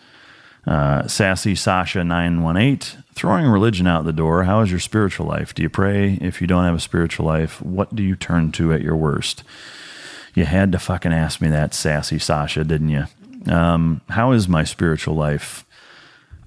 Sassy 0.67 1.55
Sasha 1.55 2.05
nine 2.05 2.43
one 2.43 2.57
eight 2.57 2.97
throwing 3.15 3.47
religion 3.47 3.87
out 3.87 4.05
the 4.05 4.13
door. 4.13 4.45
How 4.45 4.61
is 4.61 4.71
your 4.71 4.81
spiritual 4.81 5.27
life? 5.27 5.55
Do 5.55 5.63
you 5.63 5.69
pray? 5.69 6.19
If 6.21 6.41
you 6.41 6.47
don't 6.47 6.65
have 6.65 6.75
a 6.75 6.81
spiritual 6.81 7.27
life, 7.27 7.61
what 7.63 7.95
do 7.95 8.03
you 8.03 8.17
turn 8.17 8.53
to 8.53 8.73
at 8.73 8.83
your 8.83 8.97
worst? 8.97 9.43
You 10.35 10.45
had 10.45 10.73
to 10.73 10.79
fucking 10.79 11.13
ask 11.13 11.41
me 11.41 11.49
that, 11.49 11.75
Sassy 11.75 12.19
Sasha, 12.19 12.65
didn't 12.65 12.89
you? 12.89 13.05
Um, 13.53 14.01
how 14.09 14.33
is 14.33 14.49
my 14.49 14.65
spiritual 14.65 15.15
life? 15.15 15.65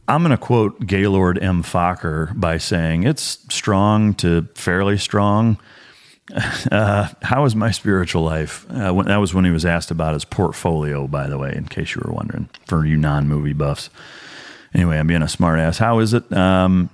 I'm 0.07 0.21
going 0.21 0.31
to 0.31 0.37
quote 0.37 0.85
Gaylord 0.85 1.41
M. 1.41 1.63
Focker 1.63 2.37
by 2.39 2.57
saying 2.57 3.03
it's 3.03 3.39
strong 3.49 4.13
to 4.15 4.47
fairly 4.55 4.97
strong. 4.97 5.57
Uh, 6.71 7.09
how 7.21 7.43
is 7.45 7.55
my 7.55 7.69
spiritual 7.69 8.23
life? 8.23 8.65
Uh, 8.69 8.91
when, 8.91 9.05
that 9.07 9.17
was 9.17 9.33
when 9.33 9.45
he 9.45 9.51
was 9.51 9.65
asked 9.65 9.91
about 9.91 10.13
his 10.13 10.25
portfolio, 10.25 11.07
by 11.07 11.27
the 11.27 11.37
way, 11.37 11.53
in 11.53 11.65
case 11.65 11.93
you 11.93 12.01
were 12.03 12.13
wondering, 12.13 12.49
for 12.65 12.85
you 12.85 12.97
non 12.97 13.27
movie 13.27 13.53
buffs. 13.53 13.89
Anyway, 14.73 14.97
I'm 14.97 15.05
being 15.05 15.21
a 15.21 15.25
smartass. 15.25 15.77
How 15.77 15.99
is 15.99 16.13
it? 16.13 16.31
Um, 16.31 16.89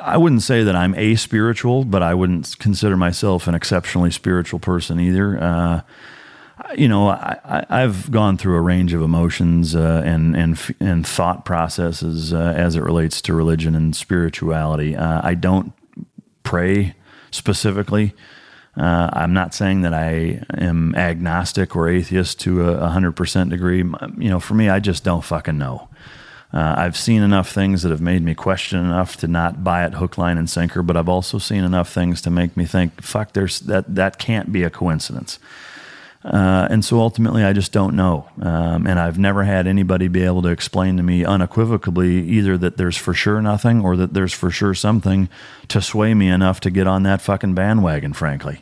I 0.00 0.16
wouldn't 0.16 0.42
say 0.42 0.62
that 0.62 0.74
I'm 0.74 0.94
a 0.94 1.16
spiritual, 1.16 1.84
but 1.84 2.02
I 2.02 2.14
wouldn't 2.14 2.58
consider 2.58 2.96
myself 2.96 3.46
an 3.46 3.54
exceptionally 3.54 4.10
spiritual 4.10 4.58
person 4.58 4.98
either. 4.98 5.38
Uh, 5.42 5.80
you 6.76 6.88
know, 6.88 7.08
I, 7.08 7.64
have 7.70 8.10
gone 8.10 8.36
through 8.36 8.56
a 8.56 8.60
range 8.60 8.92
of 8.92 9.00
emotions 9.00 9.76
uh, 9.76 10.02
and 10.04 10.36
and 10.36 10.76
and 10.80 11.06
thought 11.06 11.44
processes 11.44 12.32
uh, 12.32 12.54
as 12.56 12.74
it 12.74 12.82
relates 12.82 13.22
to 13.22 13.34
religion 13.34 13.74
and 13.74 13.94
spirituality. 13.94 14.96
Uh, 14.96 15.20
I 15.22 15.34
don't 15.34 15.72
pray 16.42 16.94
specifically. 17.30 18.14
Uh, 18.76 19.10
I'm 19.12 19.32
not 19.32 19.54
saying 19.54 19.82
that 19.82 19.92
I 19.92 20.40
am 20.56 20.94
agnostic 20.94 21.74
or 21.74 21.88
atheist 21.88 22.38
to 22.40 22.68
a 22.70 22.88
hundred 22.88 23.12
percent 23.12 23.50
degree. 23.50 23.78
You 23.78 24.28
know, 24.30 24.38
for 24.38 24.54
me, 24.54 24.68
I 24.68 24.78
just 24.78 25.02
don't 25.02 25.24
fucking 25.24 25.58
know. 25.58 25.88
Uh, 26.52 26.74
I've 26.78 26.96
seen 26.96 27.22
enough 27.22 27.50
things 27.50 27.82
that 27.82 27.90
have 27.90 28.00
made 28.00 28.22
me 28.22 28.34
question 28.34 28.78
enough 28.78 29.16
to 29.18 29.28
not 29.28 29.62
buy 29.64 29.84
it 29.84 29.94
hook, 29.94 30.16
line, 30.16 30.38
and 30.38 30.48
sinker. 30.48 30.82
But 30.82 30.96
I've 30.96 31.08
also 31.08 31.38
seen 31.38 31.64
enough 31.64 31.92
things 31.92 32.22
to 32.22 32.30
make 32.30 32.56
me 32.56 32.64
think, 32.64 33.02
"Fuck, 33.02 33.32
there's 33.32 33.60
that. 33.60 33.94
That 33.94 34.18
can't 34.18 34.52
be 34.52 34.62
a 34.62 34.70
coincidence." 34.70 35.38
Uh, 36.28 36.68
and 36.70 36.84
so 36.84 37.00
ultimately, 37.00 37.42
I 37.42 37.54
just 37.54 37.72
don't 37.72 37.96
know. 37.96 38.28
Um, 38.42 38.86
and 38.86 39.00
I've 39.00 39.18
never 39.18 39.44
had 39.44 39.66
anybody 39.66 40.08
be 40.08 40.22
able 40.24 40.42
to 40.42 40.48
explain 40.48 40.98
to 40.98 41.02
me 41.02 41.24
unequivocally 41.24 42.22
either 42.28 42.58
that 42.58 42.76
there's 42.76 42.98
for 42.98 43.14
sure 43.14 43.40
nothing 43.40 43.82
or 43.82 43.96
that 43.96 44.12
there's 44.12 44.34
for 44.34 44.50
sure 44.50 44.74
something 44.74 45.30
to 45.68 45.80
sway 45.80 46.12
me 46.12 46.28
enough 46.28 46.60
to 46.60 46.70
get 46.70 46.86
on 46.86 47.02
that 47.04 47.22
fucking 47.22 47.54
bandwagon, 47.54 48.12
frankly. 48.12 48.60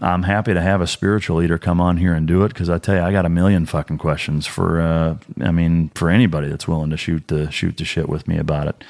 I'm 0.00 0.24
happy 0.24 0.52
to 0.52 0.60
have 0.60 0.82
a 0.82 0.86
spiritual 0.86 1.38
leader 1.38 1.58
come 1.58 1.80
on 1.80 1.96
here 1.96 2.12
and 2.12 2.26
do 2.26 2.44
it 2.44 2.48
because 2.48 2.68
I 2.68 2.78
tell 2.78 2.96
you, 2.96 3.00
I 3.00 3.10
got 3.10 3.24
a 3.24 3.30
million 3.30 3.64
fucking 3.64 3.98
questions 3.98 4.46
for, 4.46 4.80
uh, 4.80 5.16
I 5.40 5.50
mean, 5.50 5.88
for 5.94 6.10
anybody 6.10 6.48
that's 6.48 6.68
willing 6.68 6.90
to 6.90 6.96
shoot 6.98 7.26
the 7.28 7.50
shoot 7.50 7.78
the 7.78 7.84
shit 7.84 8.08
with 8.08 8.28
me 8.28 8.36
about 8.36 8.68
it. 8.68 8.84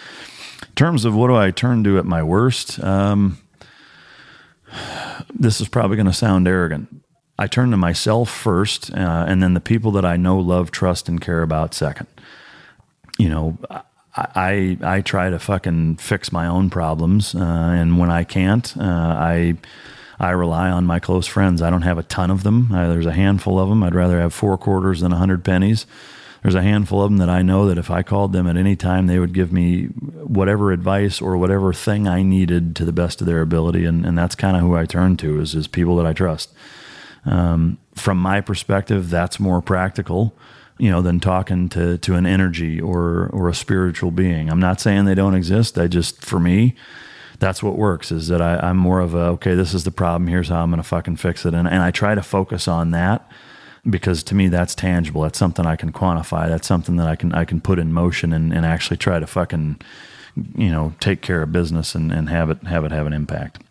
In 0.63 0.75
terms 0.75 1.05
of 1.05 1.15
what 1.15 1.29
do 1.29 1.37
I 1.37 1.53
turn 1.53 1.85
to 1.85 1.99
at 1.99 2.05
my 2.05 2.23
worst, 2.23 2.83
um, 2.83 3.39
this 5.33 5.61
is 5.61 5.69
probably 5.69 5.97
going 5.97 6.07
to 6.07 6.13
sound 6.13 6.49
arrogant, 6.49 6.98
I 7.39 7.47
turn 7.47 7.71
to 7.71 7.77
myself 7.77 8.29
first, 8.31 8.93
uh, 8.93 9.25
and 9.29 9.43
then 9.43 9.55
the 9.55 9.61
people 9.61 9.93
that 9.93 10.05
I 10.05 10.17
know, 10.17 10.39
love, 10.39 10.71
trust, 10.71 11.09
and 11.09 11.21
care 11.21 11.43
about 11.43 11.73
second. 11.73 12.09
You 13.17 13.29
know, 13.29 13.59
I 14.15 14.79
I 14.83 15.01
try 15.03 15.31
to 15.31 15.39
fucking 15.39 15.97
fix 15.97 16.33
my 16.33 16.47
own 16.47 16.71
problems, 16.71 17.35
uh, 17.35 17.39
and 17.39 17.99
when 17.99 18.11
I 18.11 18.25
can't, 18.25 18.77
uh, 18.77 18.83
I 18.83 19.57
I 20.19 20.31
rely 20.31 20.71
on 20.71 20.85
my 20.85 20.99
close 20.99 21.27
friends. 21.27 21.63
I 21.63 21.71
don't 21.71 21.83
have 21.83 21.99
a 21.99 22.03
ton 22.03 22.31
of 22.31 22.43
them. 22.43 22.73
Uh, 22.73 22.89
there's 22.89 23.07
a 23.07 23.13
handful 23.13 23.59
of 23.61 23.69
them. 23.69 23.83
I'd 23.83 23.95
rather 23.95 24.21
have 24.21 24.35
four 24.35 24.59
quarters 24.59 25.01
than 25.01 25.13
a 25.13 25.17
hundred 25.17 25.45
pennies. 25.45 25.87
There's 26.43 26.55
a 26.55 26.63
handful 26.63 27.03
of 27.03 27.11
them 27.11 27.19
that 27.19 27.29
I 27.29 27.43
know 27.43 27.67
that 27.67 27.79
if 27.79 27.91
I 27.91 28.03
called 28.03 28.33
them 28.33 28.47
at 28.47 28.57
any 28.57 28.77
time, 28.77 29.07
they 29.07 29.19
would 29.19 29.33
give 29.33 29.53
me 29.53 29.87
whatever 29.87 30.71
advice 30.71 31.21
or 31.21 31.37
whatever 31.37 31.73
thing 31.73 32.07
I 32.07 32.23
needed 32.23 32.77
to 32.77 32.85
the 32.85 32.93
best 32.93 33.21
of 33.21 33.27
their 33.27 33.41
ability, 33.41 33.85
and, 33.85 34.07
and 34.07 34.17
that's 34.17 34.35
kind 34.35 34.57
of 34.57 34.63
who 34.63 34.77
I 34.77 34.87
turn 34.87 35.17
to 35.19 35.41
is 35.41 35.55
is 35.55 35.69
people 35.69 35.97
that 35.97 36.07
I 36.07 36.13
trust. 36.13 36.53
Um, 37.29 37.79
from 37.95 38.19
my 38.19 38.41
perspective, 38.41 39.11
that's 39.11 39.39
more 39.39 39.61
practical, 39.61 40.35
you 40.79 40.91
know, 40.91 41.03
than 41.03 41.21
talking 41.21 41.69
to 41.71 41.99
to 41.99 42.15
an 42.15 42.27
energy 42.27 42.81
or 42.81 43.29
or 43.33 43.49
a 43.49 43.55
spiritual 43.55 44.11
being. 44.11 44.51
I'm 44.51 44.61
not 44.61 44.81
saying 44.81 45.05
they 45.05 45.15
don't 45.15 45.35
exist. 45.35 45.79
I 45.79 45.89
just, 45.89 46.25
for 46.25 46.41
me, 46.41 46.75
that's 47.39 47.63
what 47.63 47.77
works. 47.77 48.11
Is 48.11 48.29
that 48.29 48.41
I, 48.41 48.71
am 48.71 48.79
more 48.79 49.01
of 49.01 49.15
a 49.15 49.27
okay. 49.37 49.55
This 49.55 49.75
is 49.75 49.85
the 49.85 49.91
problem. 49.91 50.29
Here's 50.29 50.49
how 50.49 50.63
I'm 50.63 50.71
going 50.71 50.83
to 50.83 50.89
fucking 50.89 51.17
fix 51.17 51.45
it, 51.45 51.55
and 51.55 51.69
and 51.69 51.83
I 51.83 51.91
try 51.91 52.15
to 52.15 52.23
focus 52.23 52.67
on 52.67 52.93
that 52.93 53.31
because 53.89 54.23
to 54.25 54.35
me 54.35 54.49
that's 54.49 54.75
tangible. 54.75 55.23
That's 55.23 55.39
something 55.39 55.67
I 55.67 55.77
can 55.77 55.93
quantify. 55.93 56.49
That's 56.49 56.67
something 56.67 56.97
that 56.97 57.09
I 57.09 57.17
can 57.17 57.33
I 57.33 57.45
can 57.45 57.61
put 57.61 57.79
in 57.79 57.93
motion 57.93 58.33
and, 58.33 58.53
and 58.53 58.65
actually 58.65 58.97
try 58.97 59.19
to 59.19 59.27
fucking 59.27 59.81
you 60.57 60.71
know 60.71 60.95
take 61.01 61.21
care 61.21 61.43
of 61.43 61.53
business 61.53 61.95
and, 61.95 62.13
and 62.13 62.29
have 62.29 62.51
it 62.51 62.63
have 62.65 62.85
it 62.85 62.93
have 62.93 63.07
an 63.07 63.13
impact. 63.13 63.63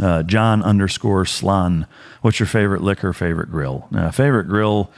Uh, 0.00 0.22
John 0.22 0.62
underscore 0.62 1.24
Slan. 1.26 1.86
What's 2.22 2.40
your 2.40 2.46
favorite 2.46 2.82
liquor? 2.82 3.12
Favorite 3.12 3.50
grill? 3.50 3.88
Uh, 3.94 4.10
favorite 4.10 4.44
grill 4.48 4.90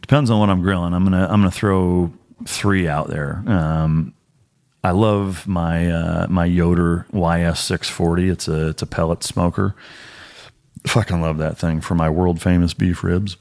depends 0.00 0.30
on 0.30 0.38
what 0.40 0.50
I'm 0.50 0.62
grilling. 0.62 0.92
I'm 0.92 1.04
gonna 1.04 1.24
I'm 1.24 1.40
gonna 1.40 1.50
throw 1.50 2.12
three 2.46 2.86
out 2.88 3.08
there. 3.08 3.42
Um, 3.46 4.14
I 4.82 4.90
love 4.90 5.46
my 5.46 5.90
uh, 5.90 6.26
my 6.28 6.44
Yoder 6.44 7.06
YS 7.12 7.60
640. 7.60 8.28
It's 8.28 8.48
a 8.48 8.68
it's 8.68 8.82
a 8.82 8.86
pellet 8.86 9.22
smoker. 9.22 9.74
Fucking 10.86 11.22
love 11.22 11.38
that 11.38 11.56
thing 11.56 11.80
for 11.80 11.94
my 11.94 12.10
world 12.10 12.42
famous 12.42 12.74
beef 12.74 13.02
ribs. 13.02 13.38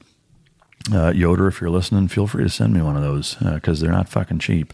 Uh, 0.91 1.11
Yoder, 1.13 1.47
if 1.47 1.59
you're 1.59 1.69
listening, 1.69 2.07
feel 2.07 2.27
free 2.27 2.43
to 2.43 2.49
send 2.49 2.73
me 2.73 2.81
one 2.81 2.95
of 2.95 3.03
those 3.03 3.35
because 3.35 3.81
uh, 3.81 3.85
they're 3.85 3.93
not 3.93 4.09
fucking 4.09 4.39
cheap. 4.39 4.73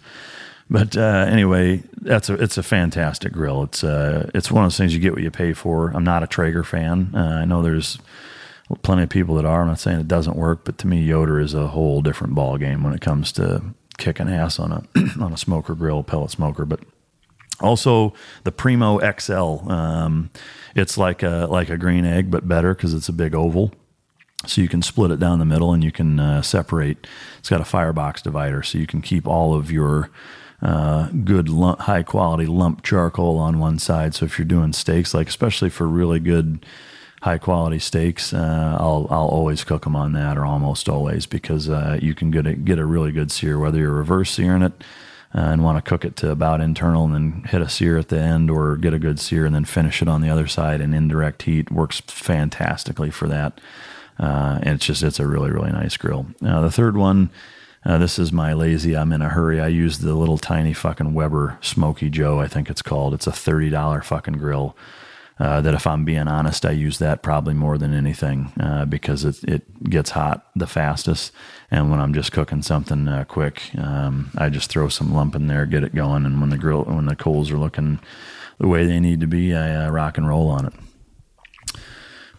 But 0.69 0.95
uh, 0.95 1.25
anyway, 1.27 1.83
that's 1.99 2.29
a 2.29 2.35
it's 2.35 2.57
a 2.57 2.63
fantastic 2.63 3.33
grill. 3.33 3.63
It's 3.63 3.83
uh, 3.83 4.29
it's 4.35 4.51
one 4.51 4.63
of 4.63 4.71
those 4.71 4.77
things 4.77 4.93
you 4.93 4.99
get 4.99 5.13
what 5.13 5.23
you 5.23 5.31
pay 5.31 5.53
for. 5.53 5.89
I'm 5.89 6.03
not 6.03 6.23
a 6.23 6.27
Traeger 6.27 6.63
fan. 6.63 7.11
Uh, 7.15 7.39
I 7.41 7.45
know 7.45 7.61
there's 7.63 7.97
plenty 8.83 9.03
of 9.03 9.09
people 9.09 9.35
that 9.35 9.45
are. 9.45 9.61
I'm 9.61 9.67
not 9.67 9.79
saying 9.79 9.99
it 9.99 10.07
doesn't 10.07 10.35
work, 10.35 10.61
but 10.65 10.77
to 10.79 10.87
me, 10.87 11.01
Yoder 11.01 11.39
is 11.39 11.55
a 11.55 11.67
whole 11.67 12.01
different 12.01 12.35
ball 12.35 12.57
game 12.57 12.83
when 12.83 12.93
it 12.93 13.01
comes 13.01 13.31
to 13.33 13.63
kicking 13.97 14.29
ass 14.29 14.59
on 14.59 14.71
a 14.71 14.83
on 15.19 15.33
a 15.33 15.37
smoker 15.37 15.73
grill, 15.73 16.03
pellet 16.03 16.29
smoker. 16.29 16.65
But 16.65 16.81
also 17.61 18.13
the 18.43 18.51
Primo 18.51 18.99
XL. 18.99 19.71
Um, 19.71 20.29
it's 20.75 20.97
like 20.97 21.23
a 21.23 21.47
like 21.49 21.69
a 21.69 21.77
green 21.77 22.05
egg, 22.05 22.29
but 22.29 22.47
better 22.47 22.75
because 22.75 22.93
it's 22.93 23.09
a 23.09 23.13
big 23.13 23.33
oval. 23.33 23.71
So 24.45 24.61
you 24.61 24.69
can 24.69 24.81
split 24.81 25.11
it 25.11 25.19
down 25.19 25.39
the 25.39 25.45
middle, 25.45 25.73
and 25.73 25.83
you 25.83 25.91
can 25.91 26.19
uh, 26.19 26.41
separate. 26.41 27.07
It's 27.39 27.49
got 27.49 27.59
a 27.59 27.65
firebox 27.65 28.21
divider, 28.21 28.63
so 28.63 28.77
you 28.77 28.87
can 28.87 29.01
keep 29.01 29.27
all 29.27 29.53
of 29.53 29.71
your 29.71 30.11
uh, 30.61 31.09
good 31.23 31.49
lump, 31.49 31.79
high 31.79 32.03
quality 32.03 32.45
lump 32.45 32.83
charcoal 32.83 33.37
on 33.37 33.59
one 33.59 33.79
side. 33.79 34.13
So 34.15 34.25
if 34.25 34.37
you're 34.37 34.45
doing 34.45 34.73
steaks, 34.73 35.13
like 35.13 35.27
especially 35.29 35.69
for 35.69 35.87
really 35.87 36.19
good 36.19 36.65
high 37.21 37.37
quality 37.37 37.79
steaks, 37.79 38.33
uh, 38.33 38.77
I'll 38.79 39.07
I'll 39.09 39.27
always 39.27 39.63
cook 39.63 39.83
them 39.83 39.95
on 39.95 40.13
that, 40.13 40.37
or 40.37 40.45
almost 40.45 40.89
always, 40.89 41.25
because 41.25 41.69
uh, 41.69 41.97
you 42.01 42.13
can 42.15 42.31
get 42.31 42.47
a, 42.47 42.53
get 42.53 42.79
a 42.79 42.85
really 42.85 43.11
good 43.11 43.31
sear 43.31 43.57
whether 43.59 43.79
you're 43.79 43.91
reverse 43.91 44.31
searing 44.31 44.61
it. 44.63 44.83
uh, 45.33 45.41
and 45.41 45.63
want 45.63 45.83
to 45.83 45.87
cook 45.87 46.03
it 46.05 46.15
to 46.17 46.31
about 46.31 46.61
internal 46.61 47.05
and 47.05 47.13
then 47.13 47.43
hit 47.43 47.61
a 47.61 47.69
sear 47.69 47.97
at 47.97 48.09
the 48.09 48.19
end 48.19 48.49
or 48.49 48.77
get 48.77 48.93
a 48.93 48.99
good 48.99 49.19
sear 49.19 49.45
and 49.45 49.53
then 49.53 49.65
finish 49.65 50.01
it 50.01 50.07
on 50.07 50.21
the 50.21 50.29
other 50.29 50.47
side 50.47 50.81
in 50.81 50.93
indirect 50.93 51.43
heat 51.43 51.71
works 51.71 52.01
fantastically 52.07 53.11
for 53.11 53.27
that. 53.27 53.61
Uh, 54.17 54.59
and 54.63 54.75
it's 54.75 54.85
just, 54.85 55.03
it's 55.03 55.19
a 55.19 55.27
really, 55.27 55.51
really 55.51 55.71
nice 55.71 55.95
grill. 55.97 56.25
The 56.41 56.71
third 56.71 56.97
one, 56.97 57.29
uh, 57.85 57.97
this 57.97 58.19
is 58.19 58.31
my 58.31 58.53
lazy. 58.53 58.95
I'm 58.95 59.11
in 59.11 59.21
a 59.21 59.29
hurry. 59.29 59.59
I 59.59 59.67
use 59.67 59.99
the 59.99 60.13
little 60.13 60.37
tiny 60.37 60.73
fucking 60.73 61.13
Weber 61.13 61.57
Smoky 61.61 62.09
Joe, 62.09 62.39
I 62.39 62.47
think 62.47 62.69
it's 62.69 62.81
called. 62.81 63.13
It's 63.13 63.27
a 63.27 63.31
$30 63.31 64.03
fucking 64.03 64.37
grill. 64.37 64.75
Uh, 65.39 65.61
that 65.61 65.73
if 65.73 65.87
I'm 65.87 66.03
being 66.03 66.27
honest, 66.27 66.65
I 66.65 66.71
use 66.71 66.97
that 66.97 67.23
probably 67.23 67.53
more 67.53 67.77
than 67.77 67.93
anything 67.93 68.51
uh, 68.59 68.83
because 68.83 69.23
it, 69.23 69.41
it 69.45 69.83
gets 69.85 70.09
hot 70.09 70.45
the 70.53 70.67
fastest. 70.67 71.31
And 71.71 71.89
when 71.89 72.01
I'm 72.01 72.13
just 72.13 72.33
cooking 72.33 72.61
something 72.61 73.07
uh, 73.07 73.23
quick, 73.23 73.73
um, 73.77 74.31
I 74.37 74.49
just 74.49 74.69
throw 74.69 74.89
some 74.89 75.13
lump 75.13 75.35
in 75.35 75.47
there, 75.47 75.65
get 75.65 75.85
it 75.85 75.95
going. 75.95 76.25
And 76.25 76.41
when 76.41 76.49
the 76.49 76.57
grill, 76.57 76.83
when 76.83 77.05
the 77.05 77.15
coals 77.15 77.51
are 77.51 77.57
looking 77.57 78.01
the 78.57 78.67
way 78.67 78.85
they 78.85 78.99
need 78.99 79.21
to 79.21 79.27
be, 79.27 79.55
I 79.55 79.85
uh, 79.85 79.89
rock 79.89 80.17
and 80.17 80.27
roll 80.27 80.49
on 80.49 80.65
it. 80.65 80.73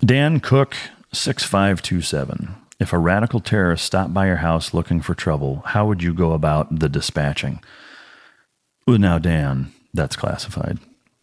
Dan 0.05 0.38
Cook, 0.38 0.76
6527. 1.11 2.55
If 2.80 2.92
a 2.92 2.98
radical 2.98 3.40
terrorist 3.40 3.84
stopped 3.84 4.12
by 4.12 4.26
your 4.26 4.36
house 4.36 4.74
looking 4.74 5.00
for 5.00 5.14
trouble, 5.14 5.62
how 5.66 5.86
would 5.86 6.02
you 6.02 6.14
go 6.14 6.32
about 6.32 6.80
the 6.80 6.88
dispatching? 6.88 7.62
Well, 8.86 8.98
now, 8.98 9.18
Dan, 9.18 9.72
that's 9.94 10.16
classified 10.16 10.78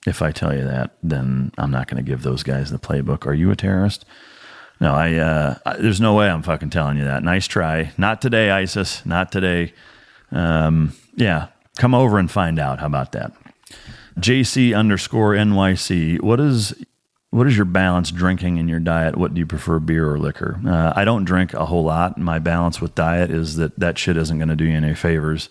if 0.07 0.21
I 0.21 0.31
tell 0.31 0.55
you 0.55 0.63
that, 0.63 0.91
then 1.03 1.51
I'm 1.57 1.69
not 1.69 1.87
going 1.87 2.03
to 2.03 2.09
give 2.09 2.23
those 2.23 2.41
guys 2.41 2.71
the 2.71 2.79
playbook. 2.79 3.27
Are 3.27 3.33
you 3.33 3.51
a 3.51 3.55
terrorist? 3.55 4.05
No, 4.79 4.93
I, 4.93 5.15
uh, 5.15 5.55
I, 5.65 5.75
There's 5.77 5.99
no 5.99 6.15
way 6.15 6.29
I'm 6.29 6.43
fucking 6.43 6.69
telling 6.69 6.97
you 6.97 7.03
that. 7.03 7.23
Nice 7.23 7.45
try. 7.45 7.91
Not 7.97 8.21
today, 8.21 8.49
ISIS. 8.49 9.05
Not 9.05 9.31
today. 9.33 9.73
Um, 10.31 10.93
yeah, 11.15 11.47
come 11.77 11.93
over 11.93 12.17
and 12.19 12.31
find 12.31 12.57
out. 12.57 12.79
How 12.79 12.85
about 12.85 13.11
that? 13.11 13.33
JC 14.17 14.75
underscore 14.75 15.33
NYC. 15.33 16.21
What 16.21 16.39
is 16.39 16.73
what 17.31 17.47
is 17.47 17.55
your 17.55 17.65
balance 17.65 18.11
drinking 18.11 18.57
in 18.57 18.67
your 18.67 18.79
diet? 18.79 19.17
What 19.17 19.33
do 19.33 19.39
you 19.39 19.45
prefer, 19.45 19.79
beer 19.79 20.09
or 20.09 20.17
liquor? 20.17 20.59
Uh, 20.65 20.93
I 20.95 21.05
don't 21.05 21.25
drink 21.25 21.53
a 21.53 21.65
whole 21.65 21.83
lot. 21.83 22.17
My 22.17 22.39
balance 22.39 22.79
with 22.81 22.95
diet 22.95 23.31
is 23.31 23.57
that 23.57 23.77
that 23.79 23.97
shit 23.97 24.17
isn't 24.17 24.37
going 24.37 24.49
to 24.49 24.55
do 24.55 24.65
you 24.65 24.75
any 24.75 24.95
favors 24.95 25.49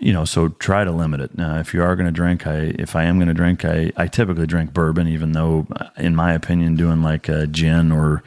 you 0.00 0.12
know, 0.12 0.24
so 0.24 0.48
try 0.48 0.84
to 0.84 0.90
limit 0.90 1.20
it. 1.20 1.36
Now, 1.36 1.58
if 1.58 1.72
you 1.72 1.82
are 1.82 1.96
going 1.96 2.06
to 2.06 2.12
drink, 2.12 2.46
I 2.46 2.74
if 2.78 2.94
I 2.94 3.04
am 3.04 3.18
going 3.18 3.28
to 3.28 3.34
drink, 3.34 3.64
I, 3.64 3.92
I 3.96 4.06
typically 4.06 4.46
drink 4.46 4.72
bourbon, 4.72 5.08
even 5.08 5.32
though, 5.32 5.66
uh, 5.74 5.88
in 5.96 6.14
my 6.14 6.32
opinion, 6.34 6.76
doing 6.76 7.02
like 7.02 7.28
a 7.28 7.46
gin 7.46 7.90
or 7.92 8.22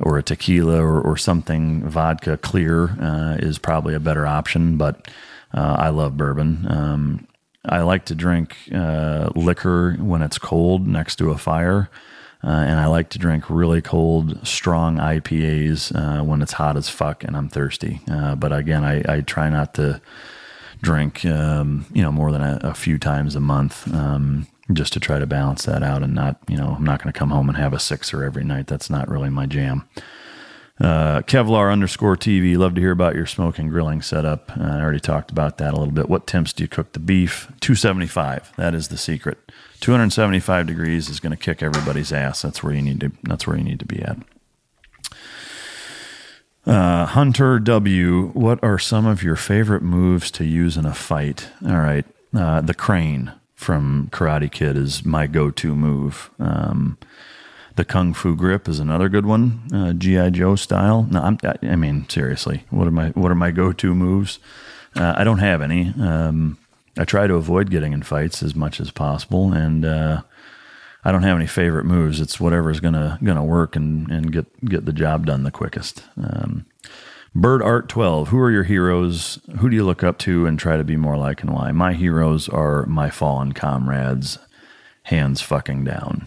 or 0.00 0.18
a 0.18 0.22
tequila 0.22 0.80
or, 0.80 1.00
or 1.00 1.16
something 1.16 1.88
vodka 1.88 2.36
clear 2.36 2.90
uh, 3.00 3.36
is 3.38 3.58
probably 3.58 3.94
a 3.94 4.00
better 4.00 4.26
option. 4.26 4.76
But 4.76 5.08
uh, 5.54 5.76
I 5.78 5.88
love 5.88 6.16
bourbon. 6.16 6.66
Um, 6.68 7.27
I 7.68 7.82
like 7.82 8.06
to 8.06 8.14
drink 8.14 8.56
uh, 8.72 9.30
liquor 9.34 9.94
when 9.94 10.22
it's 10.22 10.38
cold 10.38 10.86
next 10.86 11.16
to 11.16 11.30
a 11.30 11.38
fire. 11.38 11.90
Uh, 12.42 12.50
and 12.50 12.78
I 12.78 12.86
like 12.86 13.08
to 13.10 13.18
drink 13.18 13.50
really 13.50 13.82
cold, 13.82 14.46
strong 14.46 14.98
IPAs 14.98 15.92
uh, 15.94 16.22
when 16.22 16.40
it's 16.40 16.52
hot 16.52 16.76
as 16.76 16.88
fuck 16.88 17.24
and 17.24 17.36
I'm 17.36 17.48
thirsty. 17.48 18.00
but 18.06 18.52
again, 18.52 18.84
I, 18.84 19.02
I 19.08 19.20
try 19.22 19.48
not 19.50 19.74
to 19.74 20.00
drink, 20.82 21.24
um, 21.24 21.86
you 21.92 22.02
know, 22.02 22.12
more 22.12 22.32
than 22.32 22.42
a, 22.42 22.60
a 22.62 22.74
few 22.74 22.98
times 22.98 23.34
a 23.34 23.40
month, 23.40 23.92
um, 23.92 24.46
just 24.72 24.92
to 24.92 25.00
try 25.00 25.18
to 25.18 25.26
balance 25.26 25.64
that 25.64 25.82
out 25.82 26.02
and 26.02 26.14
not, 26.14 26.38
you 26.46 26.56
know, 26.56 26.74
I'm 26.76 26.84
not 26.84 27.02
going 27.02 27.12
to 27.12 27.18
come 27.18 27.30
home 27.30 27.48
and 27.48 27.58
have 27.58 27.72
a 27.72 27.78
sixer 27.78 28.24
every 28.24 28.44
night. 28.44 28.66
That's 28.66 28.90
not 28.90 29.08
really 29.08 29.30
my 29.30 29.46
jam. 29.46 29.88
Uh, 30.80 31.22
Kevlar 31.22 31.72
underscore 31.72 32.16
TV. 32.16 32.56
Love 32.56 32.74
to 32.76 32.80
hear 32.80 32.92
about 32.92 33.16
your 33.16 33.26
smoking 33.26 33.68
grilling 33.68 34.00
setup. 34.00 34.52
Uh, 34.56 34.62
I 34.62 34.80
already 34.80 35.00
talked 35.00 35.30
about 35.30 35.58
that 35.58 35.74
a 35.74 35.76
little 35.76 35.92
bit. 35.92 36.08
What 36.08 36.26
temps 36.26 36.52
do 36.52 36.62
you 36.62 36.68
cook 36.68 36.92
the 36.92 37.00
beef? 37.00 37.48
275. 37.60 38.52
That 38.56 38.74
is 38.74 38.88
the 38.88 38.96
secret. 38.96 39.38
275 39.80 40.66
degrees 40.66 41.08
is 41.08 41.20
going 41.20 41.30
to 41.30 41.36
kick 41.36 41.62
everybody's 41.62 42.12
ass. 42.12 42.42
That's 42.42 42.62
where 42.62 42.72
you 42.72 42.82
need 42.82 43.00
to. 43.00 43.12
That's 43.24 43.46
where 43.46 43.56
you 43.56 43.64
need 43.64 43.80
to 43.80 43.86
be 43.86 44.02
at. 44.02 44.18
Uh, 46.66 47.06
Hunter 47.06 47.58
W, 47.58 48.28
what 48.34 48.62
are 48.62 48.78
some 48.78 49.06
of 49.06 49.22
your 49.22 49.36
favorite 49.36 49.82
moves 49.82 50.30
to 50.32 50.44
use 50.44 50.76
in 50.76 50.84
a 50.84 50.92
fight? 50.92 51.48
All 51.64 51.78
right, 51.78 52.04
uh, 52.36 52.60
the 52.60 52.74
crane 52.74 53.32
from 53.54 54.08
Karate 54.12 54.50
Kid 54.50 54.76
is 54.76 55.04
my 55.04 55.26
go-to 55.26 55.74
move. 55.74 56.30
Um, 56.38 56.98
the 57.78 57.84
Kung 57.84 58.12
Fu 58.12 58.34
grip 58.34 58.68
is 58.68 58.80
another 58.80 59.08
good 59.08 59.24
one, 59.24 59.62
uh, 59.72 59.92
GI 59.92 60.32
Joe 60.32 60.56
style. 60.56 61.06
No, 61.12 61.22
I'm, 61.22 61.38
I 61.62 61.76
mean 61.76 62.08
seriously, 62.08 62.64
what 62.70 62.88
are 62.88 62.90
my 62.90 63.10
what 63.10 63.30
are 63.30 63.36
my 63.36 63.52
go-to 63.52 63.94
moves? 63.94 64.40
Uh, 64.96 65.14
I 65.16 65.22
don't 65.22 65.38
have 65.38 65.62
any. 65.62 65.94
Um, 65.96 66.58
I 66.98 67.04
try 67.04 67.28
to 67.28 67.34
avoid 67.34 67.70
getting 67.70 67.92
in 67.92 68.02
fights 68.02 68.42
as 68.42 68.56
much 68.56 68.80
as 68.80 68.90
possible, 68.90 69.52
and 69.52 69.84
uh, 69.84 70.22
I 71.04 71.12
don't 71.12 71.22
have 71.22 71.36
any 71.36 71.46
favorite 71.46 71.84
moves. 71.84 72.20
It's 72.20 72.40
whatever's 72.40 72.80
gonna 72.80 73.16
gonna 73.22 73.44
work 73.44 73.76
and 73.76 74.10
and 74.10 74.32
get 74.32 74.64
get 74.64 74.84
the 74.84 74.92
job 74.92 75.26
done 75.26 75.44
the 75.44 75.52
quickest. 75.52 76.02
Um, 76.20 76.66
Bird 77.32 77.62
Art 77.62 77.88
12. 77.88 78.28
Who 78.28 78.40
are 78.40 78.50
your 78.50 78.64
heroes? 78.64 79.38
Who 79.60 79.70
do 79.70 79.76
you 79.76 79.84
look 79.84 80.02
up 80.02 80.18
to 80.20 80.46
and 80.46 80.58
try 80.58 80.76
to 80.76 80.82
be 80.82 80.96
more 80.96 81.16
like 81.16 81.42
and 81.42 81.52
why? 81.52 81.70
My 81.70 81.92
heroes 81.92 82.48
are 82.48 82.86
my 82.86 83.08
fallen 83.08 83.52
comrades. 83.52 84.40
Hands 85.04 85.40
fucking 85.40 85.84
down. 85.84 86.26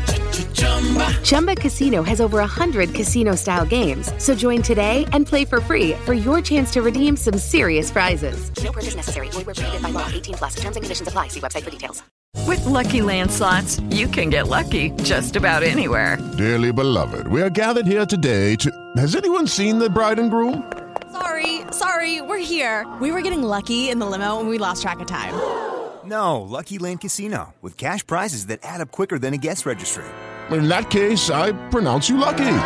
Chumba 1.23 1.55
Casino 1.55 2.03
has 2.03 2.21
over 2.21 2.37
100 2.37 2.93
casino 2.93 3.35
style 3.35 3.65
games. 3.65 4.11
So 4.17 4.33
join 4.33 4.61
today 4.61 5.05
and 5.11 5.27
play 5.27 5.43
for 5.45 5.59
free 5.59 5.93
for 6.05 6.13
your 6.13 6.41
chance 6.41 6.71
to 6.71 6.81
redeem 6.81 7.17
some 7.17 7.37
serious 7.37 7.91
prizes. 7.91 8.49
No 8.63 8.71
purchase 8.71 8.95
necessary. 8.95 9.29
Void 9.29 9.45
where 9.45 9.55
prohibited 9.55 9.83
by 9.83 9.89
law. 9.89 10.07
18 10.07 10.35
plus. 10.35 10.55
Terms 10.55 10.77
and 10.77 10.83
conditions 10.83 11.07
apply. 11.07 11.27
See 11.27 11.41
website 11.41 11.63
for 11.63 11.71
details. 11.71 12.01
With 12.47 12.65
Lucky 12.65 13.01
Land 13.01 13.31
slots, 13.31 13.79
you 13.89 14.07
can 14.07 14.29
get 14.29 14.47
lucky 14.47 14.91
just 15.03 15.35
about 15.35 15.63
anywhere. 15.63 16.17
Dearly 16.37 16.71
beloved, 16.71 17.27
we 17.27 17.41
are 17.41 17.49
gathered 17.49 17.85
here 17.85 18.05
today 18.05 18.55
to. 18.57 18.71
Has 18.97 19.15
anyone 19.15 19.47
seen 19.47 19.79
the 19.79 19.89
bride 19.89 20.17
and 20.19 20.31
groom? 20.31 20.71
Sorry, 21.11 21.61
sorry, 21.71 22.21
we're 22.21 22.37
here. 22.37 22.87
We 23.01 23.11
were 23.11 23.21
getting 23.21 23.43
lucky 23.43 23.89
in 23.89 23.99
the 23.99 24.05
limo 24.05 24.39
and 24.39 24.47
we 24.49 24.57
lost 24.57 24.81
track 24.81 24.99
of 25.01 25.07
time. 25.07 25.33
No, 26.03 26.41
Lucky 26.41 26.79
Land 26.79 27.01
Casino, 27.01 27.53
with 27.61 27.77
cash 27.77 28.05
prizes 28.05 28.47
that 28.47 28.59
add 28.63 28.81
up 28.81 28.91
quicker 28.91 29.19
than 29.19 29.33
a 29.33 29.37
guest 29.37 29.65
registry. 29.65 30.05
In 30.51 30.67
that 30.67 30.89
case, 30.89 31.29
I 31.29 31.53
pronounce 31.69 32.09
you 32.09 32.17
lucky. 32.17 32.57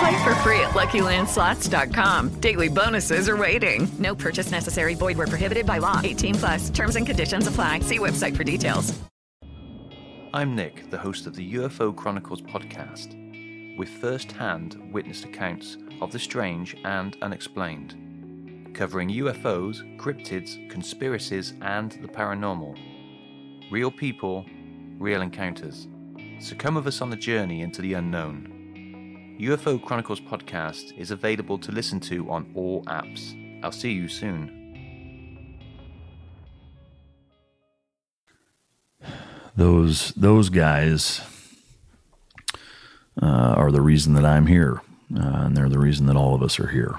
Play 0.00 0.24
for 0.24 0.34
free 0.36 0.60
at 0.60 0.70
LuckyLandSlots.com. 0.70 2.40
Daily 2.40 2.68
bonuses 2.68 3.28
are 3.28 3.36
waiting. 3.36 3.88
No 3.98 4.14
purchase 4.14 4.50
necessary. 4.50 4.94
Void 4.94 5.16
where 5.16 5.28
prohibited 5.28 5.66
by 5.66 5.78
law. 5.78 6.00
18 6.02 6.34
plus. 6.34 6.70
Terms 6.70 6.96
and 6.96 7.06
conditions 7.06 7.46
apply. 7.46 7.80
See 7.80 7.98
website 7.98 8.36
for 8.36 8.44
details. 8.44 8.98
I'm 10.34 10.56
Nick, 10.56 10.90
the 10.90 10.96
host 10.96 11.26
of 11.26 11.36
the 11.36 11.54
UFO 11.54 11.94
Chronicles 11.94 12.40
podcast, 12.40 13.14
with 13.76 13.90
first-hand 13.90 14.80
witnessed 14.90 15.26
accounts 15.26 15.76
of 16.00 16.10
the 16.10 16.18
strange 16.18 16.74
and 16.84 17.18
unexplained, 17.20 18.74
covering 18.74 19.10
UFOs, 19.10 19.82
cryptids, 19.98 20.70
conspiracies, 20.70 21.52
and 21.60 21.92
the 22.00 22.08
paranormal. 22.08 22.74
Real 23.70 23.90
people, 23.90 24.46
real 24.98 25.20
encounters. 25.20 25.86
So 26.42 26.56
come 26.56 26.74
with 26.74 26.88
us 26.88 27.00
on 27.00 27.08
the 27.08 27.16
journey 27.16 27.60
into 27.60 27.80
the 27.80 27.94
unknown. 27.94 29.36
UFO 29.40 29.80
Chronicles 29.80 30.18
podcast 30.20 30.92
is 30.98 31.12
available 31.12 31.56
to 31.58 31.70
listen 31.70 32.00
to 32.00 32.28
on 32.32 32.50
all 32.56 32.82
apps. 32.86 33.32
I'll 33.62 33.70
see 33.70 33.92
you 33.92 34.08
soon. 34.08 34.58
Those 39.54 40.08
those 40.14 40.48
guys 40.48 41.20
uh, 43.22 43.54
are 43.56 43.70
the 43.70 43.80
reason 43.80 44.14
that 44.14 44.24
I'm 44.24 44.48
here, 44.48 44.82
uh, 45.16 45.44
and 45.44 45.56
they're 45.56 45.68
the 45.68 45.78
reason 45.78 46.06
that 46.06 46.16
all 46.16 46.34
of 46.34 46.42
us 46.42 46.58
are 46.58 46.68
here. 46.68 46.96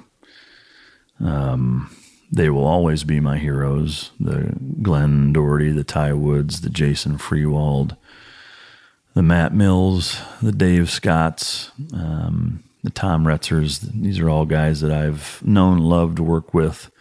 Um, 1.19 1.93
they 2.31 2.49
will 2.49 2.65
always 2.65 3.03
be 3.03 3.19
my 3.19 3.39
heroes: 3.39 4.11
the 4.21 4.55
Glenn 4.81 5.33
Doherty, 5.33 5.71
the 5.71 5.83
Ty 5.83 6.13
Woods, 6.13 6.61
the 6.61 6.69
Jason 6.69 7.17
Freiwald, 7.17 7.97
the 9.14 9.22
Matt 9.22 9.53
Mills, 9.53 10.20
the 10.41 10.51
Dave 10.51 10.89
Scotts, 10.89 11.72
um, 11.93 12.64
the 12.84 12.89
Tom 12.89 13.26
Retzers. 13.26 13.80
These 13.80 14.20
are 14.20 14.30
all 14.30 14.45
guys 14.45 14.82
that 14.82 14.91
I've 14.91 15.41
known, 15.45 15.78
loved, 15.78 16.20
worked 16.20 16.53
with, 16.53 16.91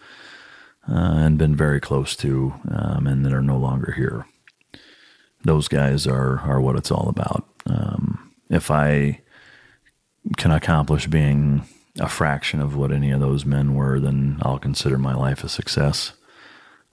uh, 0.87 0.93
and 0.93 1.37
been 1.37 1.55
very 1.55 1.79
close 1.79 2.15
to, 2.17 2.53
um, 2.69 3.07
and 3.07 3.25
that 3.25 3.33
are 3.33 3.41
no 3.41 3.57
longer 3.57 3.93
here. 3.93 4.25
Those 5.43 5.67
guys 5.67 6.07
are 6.07 6.39
are 6.39 6.61
what 6.61 6.77
it's 6.77 6.91
all 6.91 7.09
about. 7.09 7.45
Um, 7.65 8.31
if 8.49 8.71
I 8.71 9.21
can 10.37 10.51
accomplish 10.51 11.07
being 11.07 11.63
a 11.99 12.07
fraction 12.07 12.61
of 12.61 12.75
what 12.75 12.91
any 12.91 13.11
of 13.11 13.19
those 13.19 13.45
men 13.45 13.73
were, 13.73 13.99
then 13.99 14.39
I'll 14.41 14.59
consider 14.59 14.97
my 14.97 15.13
life 15.13 15.43
a 15.43 15.49
success. 15.49 16.13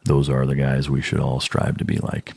Those 0.04 0.28
are 0.28 0.46
the 0.46 0.56
guys 0.56 0.90
we 0.90 1.00
should 1.00 1.20
all 1.20 1.40
strive 1.40 1.76
to 1.78 1.84
be 1.84 1.98
like. 1.98 2.32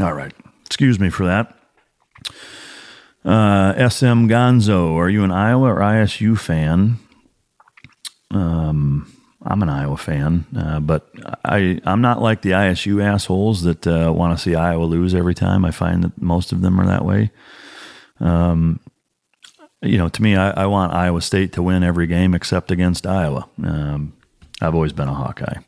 All 0.00 0.12
right. 0.12 0.32
Excuse 0.66 0.98
me 0.98 1.10
for 1.10 1.26
that. 1.26 1.56
Uh, 3.24 3.88
SM 3.88 4.26
Gonzo, 4.28 4.96
are 4.96 5.08
you 5.08 5.24
an 5.24 5.30
Iowa 5.30 5.72
or 5.72 5.78
ISU 5.78 6.38
fan? 6.38 6.98
Um, 8.30 9.10
I'm 9.42 9.62
an 9.62 9.68
Iowa 9.68 9.96
fan, 9.96 10.46
uh, 10.56 10.80
but 10.80 11.08
I 11.44 11.80
I'm 11.84 12.00
not 12.00 12.20
like 12.20 12.42
the 12.42 12.50
ISU 12.50 13.02
assholes 13.02 13.62
that 13.62 13.86
uh, 13.86 14.12
want 14.12 14.36
to 14.36 14.42
see 14.42 14.54
Iowa 14.54 14.84
lose 14.84 15.14
every 15.14 15.34
time. 15.34 15.64
I 15.64 15.70
find 15.70 16.02
that 16.04 16.20
most 16.20 16.52
of 16.52 16.60
them 16.60 16.80
are 16.80 16.86
that 16.86 17.04
way. 17.04 17.30
Um, 18.20 18.80
you 19.80 19.98
know, 19.98 20.08
to 20.08 20.22
me, 20.22 20.34
I, 20.34 20.64
I 20.64 20.66
want 20.66 20.92
Iowa 20.94 21.20
State 21.20 21.52
to 21.54 21.62
win 21.62 21.82
every 21.82 22.06
game 22.06 22.34
except 22.34 22.70
against 22.70 23.06
Iowa. 23.06 23.48
Um, 23.62 24.14
I've 24.60 24.74
always 24.74 24.92
been 24.92 25.08
a 25.08 25.14
Hawkeye. 25.14 25.60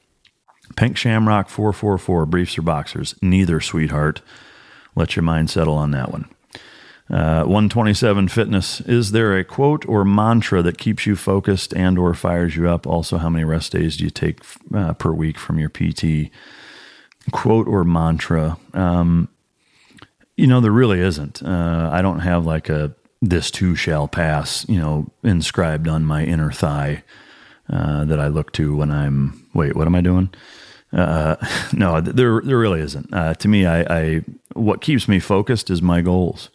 Pink 0.76 0.96
Shamrock 0.96 1.48
444, 1.48 2.26
briefs 2.26 2.58
or 2.58 2.62
boxers? 2.62 3.14
Neither, 3.22 3.60
sweetheart. 3.60 4.20
Let 4.94 5.16
your 5.16 5.22
mind 5.22 5.50
settle 5.50 5.74
on 5.74 5.90
that 5.92 6.12
one. 6.12 6.28
Uh, 7.08 7.44
127 7.44 8.26
fitness 8.26 8.80
is 8.80 9.12
there 9.12 9.38
a 9.38 9.44
quote 9.44 9.86
or 9.86 10.04
mantra 10.04 10.60
that 10.60 10.76
keeps 10.76 11.06
you 11.06 11.14
focused 11.14 11.72
and 11.74 12.00
or 12.00 12.12
fires 12.14 12.56
you 12.56 12.68
up 12.68 12.84
also 12.84 13.16
how 13.18 13.28
many 13.28 13.44
rest 13.44 13.70
days 13.70 13.96
do 13.96 14.02
you 14.02 14.10
take 14.10 14.40
uh, 14.74 14.92
per 14.94 15.12
week 15.12 15.38
from 15.38 15.56
your 15.56 15.68
pt 15.68 16.32
quote 17.30 17.68
or 17.68 17.84
mantra 17.84 18.58
um, 18.74 19.28
you 20.36 20.48
know 20.48 20.60
there 20.60 20.72
really 20.72 20.98
isn't 20.98 21.44
uh, 21.44 21.88
i 21.92 22.02
don't 22.02 22.18
have 22.18 22.44
like 22.44 22.68
a 22.68 22.92
this 23.22 23.52
too 23.52 23.76
shall 23.76 24.08
pass 24.08 24.68
you 24.68 24.80
know 24.80 25.08
inscribed 25.22 25.86
on 25.86 26.04
my 26.04 26.24
inner 26.24 26.50
thigh 26.50 27.04
uh, 27.68 28.04
that 28.04 28.18
i 28.18 28.26
look 28.26 28.50
to 28.50 28.74
when 28.74 28.90
i'm 28.90 29.46
wait 29.54 29.76
what 29.76 29.86
am 29.86 29.94
i 29.94 30.00
doing 30.00 30.28
uh, 30.96 31.36
no 31.72 32.00
there, 32.00 32.40
there 32.40 32.58
really 32.58 32.80
isn't 32.80 33.12
uh, 33.12 33.34
to 33.34 33.48
me 33.48 33.66
I, 33.66 33.80
I 33.82 34.20
what 34.54 34.80
keeps 34.80 35.06
me 35.06 35.20
focused 35.20 35.70
is 35.70 35.80
my 35.80 36.00
goals 36.00 36.50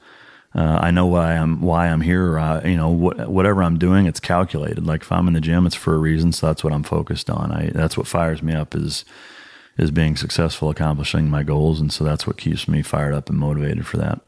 uh, 0.54 0.80
I 0.82 0.92
know 0.92 1.06
why 1.06 1.38
I'm 1.38 1.62
why 1.62 1.88
I'm 1.88 2.02
here. 2.02 2.38
Uh, 2.38 2.62
you 2.66 2.76
know, 2.76 2.90
what, 2.90 3.30
whatever 3.30 3.64
I'm 3.64 3.80
doing, 3.80 4.06
it's 4.06 4.20
calculated. 4.20 4.86
Like 4.86 5.02
if 5.04 5.12
I'm 5.12 5.28
in 5.28 5.34
the 5.34 5.40
gym, 5.40 5.66
it's 5.66 5.76
for 5.76 5.96
a 5.96 5.98
reason. 5.98 6.34
So 6.34 6.48
that's 6.48 6.64
what 6.64 6.74
I'm 6.74 6.84
focused 6.84 7.30
on. 7.30 7.52
I 7.52 7.72
that's 7.74 7.98
what 7.98 8.08
fires 8.08 8.44
me 8.44 8.54
up 8.54 8.76
is 8.76 9.06
is 9.78 9.92
being 9.92 10.18
successful, 10.18 10.70
accomplishing 10.70 11.30
my 11.30 11.44
goals, 11.44 11.80
and 11.80 11.92
so 11.92 12.04
that's 12.04 12.28
what 12.28 12.38
keeps 12.38 12.68
me 12.68 12.82
fired 12.82 13.14
up 13.14 13.30
and 13.30 13.40
motivated 13.40 13.88
for 13.88 13.98
that. 13.98 14.20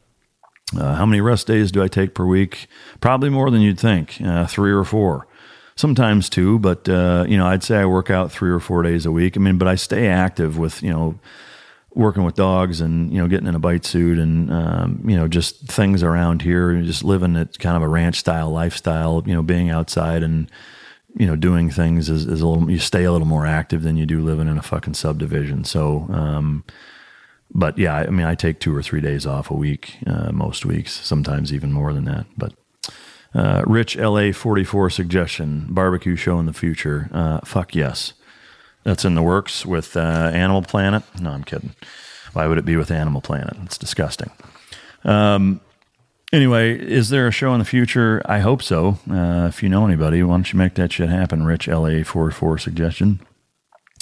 Uh, 0.74 0.94
how 0.94 1.04
many 1.04 1.20
rest 1.20 1.46
days 1.46 1.70
do 1.70 1.82
I 1.82 1.88
take 1.88 2.14
per 2.14 2.24
week? 2.24 2.68
Probably 3.00 3.28
more 3.28 3.50
than 3.50 3.60
you'd 3.60 3.78
think, 3.78 4.18
uh, 4.22 4.46
three 4.46 4.72
or 4.72 4.84
four. 4.84 5.28
Sometimes 5.76 6.28
two, 6.28 6.58
but 6.60 6.88
uh, 6.88 7.24
you 7.28 7.36
know, 7.36 7.46
I'd 7.46 7.64
say 7.64 7.78
I 7.78 7.86
work 7.86 8.08
out 8.08 8.30
three 8.30 8.50
or 8.50 8.60
four 8.60 8.82
days 8.82 9.06
a 9.06 9.10
week. 9.10 9.36
I 9.36 9.40
mean, 9.40 9.58
but 9.58 9.66
I 9.66 9.74
stay 9.74 10.06
active 10.06 10.56
with 10.56 10.82
you 10.82 10.90
know 10.90 11.18
working 11.94 12.24
with 12.24 12.34
dogs 12.34 12.80
and 12.80 13.12
you 13.12 13.18
know 13.18 13.28
getting 13.28 13.46
in 13.46 13.54
a 13.54 13.60
bite 13.60 13.84
suit 13.84 14.18
and 14.18 14.50
um, 14.52 15.00
you 15.06 15.16
know 15.16 15.28
just 15.28 15.66
things 15.68 16.02
around 16.02 16.42
here 16.42 16.80
just 16.82 17.04
living 17.04 17.36
at 17.36 17.58
kind 17.58 17.76
of 17.76 17.82
a 17.82 17.88
ranch 17.88 18.18
style 18.18 18.50
lifestyle 18.50 19.22
you 19.26 19.34
know 19.34 19.42
being 19.42 19.70
outside 19.70 20.22
and 20.22 20.50
you 21.16 21.26
know 21.26 21.36
doing 21.36 21.70
things 21.70 22.10
is, 22.10 22.26
is 22.26 22.40
a 22.40 22.46
little 22.46 22.68
you 22.68 22.78
stay 22.78 23.04
a 23.04 23.12
little 23.12 23.26
more 23.26 23.46
active 23.46 23.82
than 23.82 23.96
you 23.96 24.06
do 24.06 24.20
living 24.20 24.48
in 24.48 24.58
a 24.58 24.62
fucking 24.62 24.94
subdivision 24.94 25.62
so 25.64 26.06
um, 26.10 26.64
but 27.52 27.78
yeah 27.78 27.94
I 27.94 28.10
mean 28.10 28.26
I 28.26 28.34
take 28.34 28.58
two 28.58 28.74
or 28.74 28.82
three 28.82 29.00
days 29.00 29.24
off 29.24 29.50
a 29.50 29.54
week 29.54 29.96
uh, 30.06 30.32
most 30.32 30.66
weeks 30.66 30.92
sometimes 30.92 31.52
even 31.52 31.72
more 31.72 31.92
than 31.92 32.04
that 32.06 32.26
but 32.36 32.54
uh, 33.34 33.62
Rich 33.66 33.96
LA 33.96 34.32
44 34.32 34.90
suggestion 34.90 35.66
barbecue 35.68 36.16
show 36.16 36.38
in 36.38 36.46
the 36.46 36.52
future 36.52 37.08
uh, 37.12 37.40
fuck 37.40 37.74
yes 37.74 38.14
that's 38.84 39.04
in 39.04 39.14
the 39.14 39.22
works 39.22 39.66
with 39.66 39.96
uh, 39.96 40.30
Animal 40.32 40.62
Planet. 40.62 41.02
No, 41.20 41.30
I'm 41.30 41.42
kidding. 41.42 41.74
Why 42.34 42.46
would 42.46 42.58
it 42.58 42.64
be 42.64 42.76
with 42.76 42.90
Animal 42.90 43.22
Planet? 43.22 43.56
It's 43.64 43.78
disgusting. 43.78 44.30
Um, 45.04 45.60
anyway, 46.32 46.78
is 46.78 47.08
there 47.08 47.26
a 47.26 47.32
show 47.32 47.52
in 47.54 47.58
the 47.58 47.64
future? 47.64 48.22
I 48.26 48.40
hope 48.40 48.62
so. 48.62 48.98
Uh, 49.10 49.46
if 49.48 49.62
you 49.62 49.68
know 49.70 49.86
anybody, 49.86 50.22
why 50.22 50.34
don't 50.34 50.52
you 50.52 50.58
make 50.58 50.74
that 50.74 50.92
shit 50.92 51.08
happen? 51.08 51.44
Rich 51.46 51.66
LA 51.66 52.04
44 52.04 52.58
suggestion. 52.58 53.20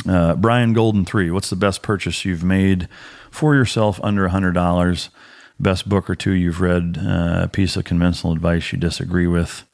Uh, 0.09 0.35
Brian 0.35 0.73
Golden 0.73 1.05
3, 1.05 1.31
what's 1.31 1.51
the 1.51 1.57
best 1.57 1.83
purchase 1.83 2.25
you've 2.25 2.43
made 2.43 2.89
for 3.31 3.55
yourself 3.55 4.01
under 4.03 4.29
$100? 4.29 5.09
Best 5.61 5.89
book 5.89 6.11
or 6.11 6.15
two 6.15 6.33
you've 6.33 6.61
read, 6.61 6.99
uh, 7.01 7.47
piece 7.49 7.77
of 7.77 7.85
conventional 7.85 8.33
advice 8.33 8.73
you 8.73 8.79
disagree 8.79 9.27
with. 9.27 9.65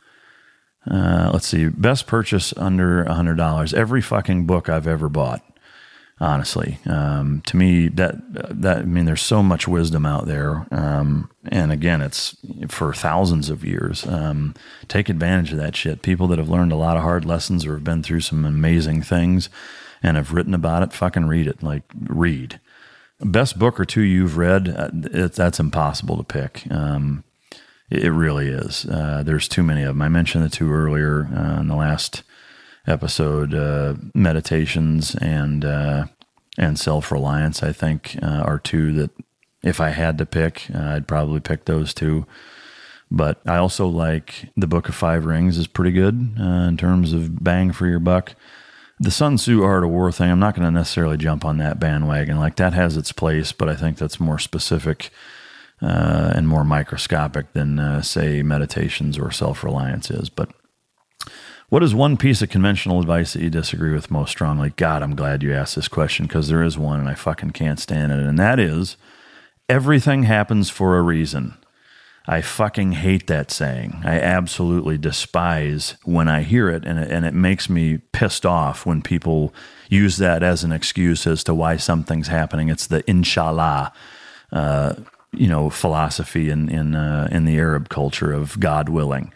Uh, 0.90 1.30
let's 1.32 1.46
see, 1.46 1.68
best 1.68 2.06
purchase 2.06 2.54
under 2.56 3.02
a 3.02 3.14
hundred 3.14 3.36
dollars. 3.36 3.74
Every 3.74 4.00
fucking 4.00 4.46
book 4.46 4.68
I've 4.68 4.86
ever 4.86 5.08
bought. 5.08 5.42
Honestly, 6.20 6.80
um, 6.84 7.42
to 7.46 7.56
me, 7.56 7.86
that 7.86 8.16
that 8.60 8.78
I 8.78 8.82
mean, 8.82 9.04
there's 9.04 9.22
so 9.22 9.40
much 9.40 9.68
wisdom 9.68 10.04
out 10.04 10.26
there, 10.26 10.66
um, 10.72 11.30
and 11.46 11.70
again, 11.70 12.02
it's 12.02 12.36
for 12.66 12.92
thousands 12.92 13.50
of 13.50 13.64
years. 13.64 14.04
Um, 14.04 14.54
take 14.88 15.08
advantage 15.08 15.52
of 15.52 15.58
that 15.58 15.76
shit. 15.76 16.02
People 16.02 16.26
that 16.28 16.38
have 16.38 16.48
learned 16.48 16.72
a 16.72 16.76
lot 16.76 16.96
of 16.96 17.04
hard 17.04 17.24
lessons 17.24 17.64
or 17.64 17.74
have 17.74 17.84
been 17.84 18.02
through 18.02 18.22
some 18.22 18.44
amazing 18.44 19.02
things, 19.02 19.48
and 20.02 20.16
have 20.16 20.32
written 20.32 20.54
about 20.54 20.82
it. 20.82 20.92
Fucking 20.92 21.26
read 21.26 21.46
it. 21.46 21.62
Like 21.62 21.84
read. 21.94 22.58
Best 23.20 23.58
book 23.58 23.80
or 23.80 23.84
two 23.84 24.02
you've 24.02 24.36
read. 24.36 24.68
Uh, 24.68 24.90
it, 24.92 25.32
that's 25.32 25.58
impossible 25.58 26.16
to 26.16 26.22
pick. 26.22 26.70
Um, 26.70 27.24
it 27.90 28.12
really 28.12 28.48
is. 28.48 28.84
Uh, 28.86 29.22
there's 29.24 29.48
too 29.48 29.62
many 29.62 29.82
of 29.82 29.88
them. 29.88 30.02
I 30.02 30.08
mentioned 30.08 30.44
the 30.44 30.50
two 30.50 30.72
earlier 30.72 31.28
uh, 31.34 31.60
in 31.60 31.68
the 31.68 31.74
last 31.74 32.22
episode. 32.86 33.54
Uh, 33.54 33.94
meditations 34.14 35.14
and 35.16 35.64
uh, 35.64 36.06
and 36.56 36.78
self 36.78 37.10
reliance. 37.10 37.62
I 37.62 37.72
think 37.72 38.16
uh, 38.22 38.42
are 38.44 38.58
two 38.58 38.92
that 38.94 39.10
if 39.62 39.80
I 39.80 39.90
had 39.90 40.18
to 40.18 40.26
pick, 40.26 40.70
I'd 40.74 41.08
probably 41.08 41.40
pick 41.40 41.64
those 41.64 41.92
two. 41.92 42.26
But 43.10 43.40
I 43.46 43.56
also 43.56 43.88
like 43.88 44.50
the 44.56 44.66
Book 44.66 44.88
of 44.88 44.94
Five 44.94 45.24
Rings 45.24 45.56
is 45.56 45.66
pretty 45.66 45.92
good 45.92 46.36
in 46.38 46.76
terms 46.76 47.14
of 47.14 47.42
bang 47.42 47.72
for 47.72 47.86
your 47.86 48.00
buck. 48.00 48.34
The 49.00 49.10
Sun 49.12 49.36
Tzu 49.36 49.62
Art 49.62 49.84
of 49.84 49.90
War 49.90 50.10
thing, 50.10 50.30
I'm 50.30 50.40
not 50.40 50.56
going 50.56 50.66
to 50.66 50.72
necessarily 50.72 51.16
jump 51.16 51.44
on 51.44 51.58
that 51.58 51.78
bandwagon. 51.78 52.38
Like 52.38 52.56
that 52.56 52.72
has 52.72 52.96
its 52.96 53.12
place, 53.12 53.52
but 53.52 53.68
I 53.68 53.76
think 53.76 53.96
that's 53.96 54.18
more 54.18 54.38
specific 54.40 55.10
uh, 55.80 56.32
and 56.34 56.48
more 56.48 56.64
microscopic 56.64 57.52
than, 57.52 57.78
uh, 57.78 58.02
say, 58.02 58.42
meditations 58.42 59.16
or 59.16 59.30
self 59.30 59.62
reliance 59.62 60.10
is. 60.10 60.28
But 60.28 60.50
what 61.68 61.82
is 61.82 61.94
one 61.94 62.16
piece 62.16 62.42
of 62.42 62.48
conventional 62.48 62.98
advice 62.98 63.34
that 63.34 63.42
you 63.42 63.50
disagree 63.50 63.92
with 63.92 64.10
most 64.10 64.30
strongly? 64.30 64.70
God, 64.70 65.02
I'm 65.02 65.14
glad 65.14 65.42
you 65.42 65.52
asked 65.52 65.76
this 65.76 65.86
question 65.86 66.26
because 66.26 66.48
there 66.48 66.62
is 66.62 66.78
one 66.78 66.98
and 66.98 67.08
I 67.08 67.14
fucking 67.14 67.50
can't 67.50 67.78
stand 67.78 68.10
it. 68.10 68.18
And 68.18 68.38
that 68.38 68.58
is 68.58 68.96
everything 69.68 70.24
happens 70.24 70.70
for 70.70 70.96
a 70.96 71.02
reason. 71.02 71.56
I 72.30 72.42
fucking 72.42 72.92
hate 72.92 73.26
that 73.28 73.50
saying. 73.50 74.02
I 74.04 74.20
absolutely 74.20 74.98
despise 74.98 75.96
when 76.04 76.28
I 76.28 76.42
hear 76.42 76.68
it, 76.68 76.84
and 76.84 76.98
it, 76.98 77.10
and 77.10 77.24
it 77.24 77.32
makes 77.32 77.70
me 77.70 77.98
pissed 78.12 78.44
off 78.44 78.84
when 78.84 79.00
people 79.00 79.54
use 79.88 80.18
that 80.18 80.42
as 80.42 80.62
an 80.62 80.70
excuse 80.70 81.26
as 81.26 81.42
to 81.44 81.54
why 81.54 81.78
something's 81.78 82.28
happening. 82.28 82.68
It's 82.68 82.86
the 82.86 83.02
inshallah 83.08 83.94
uh, 84.52 84.94
you 85.32 85.48
know 85.48 85.70
philosophy 85.70 86.50
in 86.50 86.68
in 86.68 86.94
uh, 86.94 87.28
in 87.32 87.46
the 87.46 87.56
Arab 87.58 87.88
culture 87.88 88.34
of 88.34 88.60
God 88.60 88.90
willing. 88.90 89.32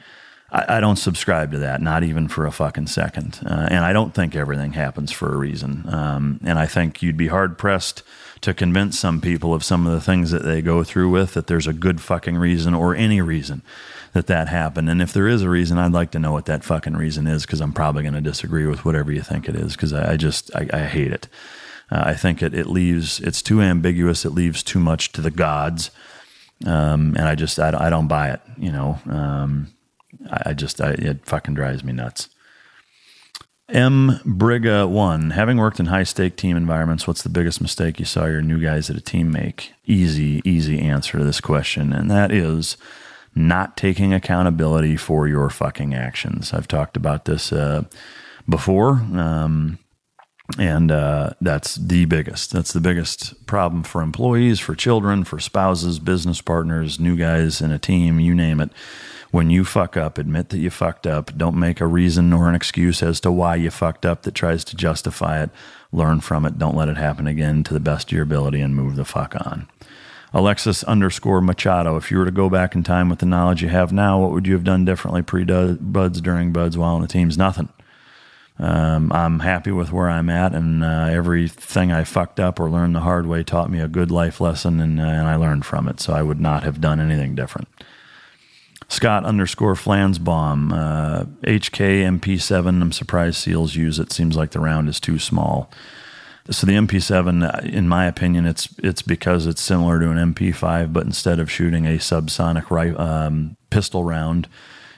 I, 0.51 0.77
I, 0.77 0.81
don't 0.81 0.97
subscribe 0.97 1.53
to 1.53 1.59
that, 1.61 1.81
not 1.81 2.03
even 2.03 2.29
for 2.29 2.47
a 2.47 2.53
fucking 2.53 2.89
second. 2.89 3.41
Uh, 3.45 3.69
and 3.71 3.87
I 3.87 3.95
don't 3.95 4.13
think 4.13 4.37
everything 4.37 4.75
happens 4.75 5.11
for 5.11 5.33
a 5.33 5.37
reason. 5.37 5.85
Um, 5.89 6.41
and 6.45 6.59
I 6.59 6.67
think 6.67 7.03
you'd 7.03 7.17
be 7.17 7.29
hard 7.29 7.57
pressed 7.57 8.03
to 8.43 8.53
convince 8.53 8.99
some 8.99 9.21
people 9.21 9.55
of 9.55 9.65
some 9.65 9.87
of 9.87 9.93
the 9.93 10.01
things 10.01 10.33
that 10.33 10.43
they 10.43 10.61
go 10.61 10.85
through 10.85 11.09
with 11.09 11.35
that 11.35 11.47
there's 11.47 11.67
a 11.67 11.73
good 11.73 12.01
fucking 12.01 12.37
reason 12.37 12.75
or 12.75 12.95
any 12.95 13.21
reason 13.21 13.63
that 14.13 14.27
that 14.27 14.49
happened. 14.49 14.91
And 14.91 15.01
if 15.01 15.13
there 15.13 15.29
is 15.29 15.43
a 15.43 15.49
reason, 15.49 15.79
I'd 15.79 15.93
like 15.93 16.11
to 16.11 16.19
know 16.19 16.33
what 16.33 16.47
that 16.47 16.65
fucking 16.65 16.97
reason 16.97 17.27
is 17.27 17.47
because 17.47 17.61
I'm 17.61 17.73
probably 17.73 18.03
going 18.03 18.15
to 18.15 18.21
disagree 18.21 18.67
with 18.67 18.85
whatever 18.85 19.13
you 19.13 19.23
think 19.23 19.49
it 19.49 19.55
is 19.55 19.73
because 19.73 19.93
I, 19.93 20.13
I, 20.13 20.17
just 20.17 20.55
I, 20.55 20.69
I 20.73 20.81
hate 20.81 21.13
it. 21.13 21.29
Uh, 21.91 22.03
I 22.07 22.15
think 22.15 22.43
it, 22.43 22.53
it 22.53 22.67
leaves, 22.67 23.21
it's 23.21 23.43
too 23.43 23.63
ambiguous. 23.63 24.25
It 24.25 24.31
leaves 24.31 24.63
too 24.63 24.81
much 24.81 25.13
to 25.13 25.21
the 25.21 25.31
gods. 25.31 25.91
Um, 26.67 27.15
and 27.17 27.29
I 27.29 27.37
just, 27.37 27.59
I, 27.59 27.73
I, 27.87 27.91
don't 27.91 28.09
buy 28.09 28.31
it, 28.31 28.41
you 28.57 28.71
know. 28.71 28.99
Um, 29.09 29.73
I, 30.31 30.51
I, 30.51 30.55
just, 30.55 30.81
I, 30.81 30.91
it 30.91 31.27
fucking 31.27 31.55
drives 31.55 31.83
me 31.83 31.93
nuts. 31.93 32.29
M. 33.73 34.21
Briga 34.25 34.89
one, 34.89 35.31
having 35.31 35.57
worked 35.57 35.81
in 35.81 35.87
high 35.87 36.03
stake 36.05 36.37
team 36.37 36.57
environments, 36.57 37.07
what's 37.07 37.23
the 37.23 37.29
biggest 37.29 37.61
mistake 37.61 37.99
you 37.99 38.05
saw 38.05 38.27
your 38.27 38.43
new 38.43 38.61
guys 38.61 38.91
at 38.91 38.97
a 38.97 39.01
team 39.01 39.31
make? 39.33 39.73
Easy, 39.87 40.43
easy 40.45 40.79
answer 40.79 41.19
to 41.19 41.25
this 41.25 41.41
question. 41.41 41.93
And 41.93 42.11
that 42.11 42.31
is 42.31 42.77
not 43.35 43.77
taking 43.77 44.13
accountability 44.13 44.97
for 44.97 45.27
your 45.27 45.49
fucking 45.49 45.95
actions. 45.95 46.53
I've 46.53 46.69
talked 46.69 46.97
about 46.97 47.25
this 47.25 47.53
uh, 47.53 47.85
before. 48.49 48.91
Um, 49.15 49.79
And 50.59 50.91
uh, 50.93 51.31
that's 51.41 51.77
the 51.77 52.05
biggest. 52.05 52.53
That's 52.53 52.75
the 52.75 52.81
biggest 52.81 53.47
problem 53.47 53.85
for 53.85 54.03
employees, 54.03 54.61
for 54.61 54.75
children, 54.75 55.25
for 55.25 55.39
spouses, 55.39 55.99
business 55.99 56.43
partners, 56.43 57.01
new 57.01 57.17
guys 57.17 57.63
in 57.63 57.71
a 57.71 57.79
team, 57.79 58.21
you 58.21 58.35
name 58.35 58.61
it. 58.61 58.71
When 59.33 59.49
you 59.49 59.65
fuck 59.65 59.97
up, 59.97 60.19
admit 60.19 60.51
that 60.51 60.59
you 60.59 60.69
fucked 60.69 61.07
up. 61.07 61.37
Don't 61.39 61.59
make 61.59 61.81
a 61.81 61.87
reason 61.87 62.35
or 62.35 62.51
an 62.51 62.55
excuse 62.55 63.03
as 63.03 63.19
to 63.21 63.33
why 63.33 63.57
you 63.57 63.71
fucked 63.71 64.05
up 64.05 64.23
that 64.23 64.35
tries 64.35 64.63
to 64.65 64.77
justify 64.77 65.43
it. 65.43 65.49
Learn 65.91 66.21
from 66.21 66.45
it. 66.45 66.59
Don't 66.59 66.77
let 66.77 66.91
it 66.91 66.99
happen 66.99 67.27
again 67.27 67.65
to 67.65 67.73
the 67.73 67.81
best 67.81 68.09
of 68.09 68.13
your 68.13 68.25
ability 68.25 68.61
and 68.61 68.77
move 68.77 68.95
the 68.95 69.07
fuck 69.07 69.35
on. 69.35 69.69
Alexis 70.35 70.85
underscore 70.85 71.41
Machado. 71.41 71.97
If 71.97 72.11
you 72.11 72.19
were 72.19 72.27
to 72.27 72.31
go 72.31 72.51
back 72.51 72.75
in 72.75 72.83
time 72.83 73.09
with 73.09 73.21
the 73.21 73.27
knowledge 73.27 73.63
you 73.63 73.71
have 73.71 73.91
now, 73.91 74.21
what 74.21 74.33
would 74.33 74.47
you 74.47 74.53
have 74.53 74.65
done 74.65 74.85
differently 74.85 75.23
pre 75.23 75.45
BUD/S, 75.45 76.21
during 76.21 76.53
BUD/S, 76.53 76.77
while 76.77 76.97
in 76.97 77.03
the 77.03 77.09
teams? 77.09 77.39
Nothing. 77.39 77.71
Um, 78.59 79.11
I'm 79.13 79.41
happy 79.41 79.73
with 79.73 79.93
where 79.93 80.11
I'm 80.11 80.29
at, 80.29 80.53
and 80.55 80.85
uh, 80.85 81.09
everything 81.11 81.91
I 81.91 82.05
fucked 82.05 82.39
up 82.39 82.61
or 82.61 82.69
learned 82.69 82.95
the 82.95 83.01
hard 83.01 83.27
way 83.27 83.43
taught 83.43 83.71
me 83.71 83.81
a 83.81 83.89
good 83.89 84.11
life 84.11 84.43
lesson, 84.43 84.79
and, 84.79 85.01
uh, 85.01 85.05
and 85.05 85.27
I 85.27 85.37
learned 85.37 85.65
from 85.65 85.89
it. 85.89 86.01
So 86.01 86.13
I 86.13 86.23
would 86.23 86.41
not 86.41 86.65
have 86.65 86.83
done 86.83 87.01
anything 87.01 87.35
different. 87.35 87.69
Scott 88.89 89.25
underscore 89.25 89.75
Flansbaum, 89.75 90.73
uh, 90.73 91.25
HK 91.45 92.03
MP7. 92.19 92.81
I'm 92.81 92.93
surprised 92.93 93.37
SEALs 93.37 93.75
use 93.75 93.99
it. 93.99 94.13
Seems 94.13 94.37
like 94.37 94.51
the 94.51 94.61
round 94.61 94.89
is 94.89 95.01
too 95.01 95.19
small. 95.19 95.71
So 96.51 96.67
the 96.67 96.73
MP7, 96.73 97.55
uh, 97.55 97.67
in 97.67 97.89
my 97.89 98.07
opinion, 98.07 98.47
it's 98.47 98.69
it's 98.79 99.03
because 99.03 99.47
it's 99.47 99.63
similar 99.63 100.01
to 100.01 100.11
an 100.11 100.35
MP5, 100.35 100.93
but 100.93 101.07
instead 101.07 101.39
of 101.39 101.51
shooting 101.51 101.87
a 101.87 101.99
subsonic 101.99 102.71
ri- 102.71 102.97
um, 102.97 103.57
pistol 103.71 104.05
round, 104.05 104.49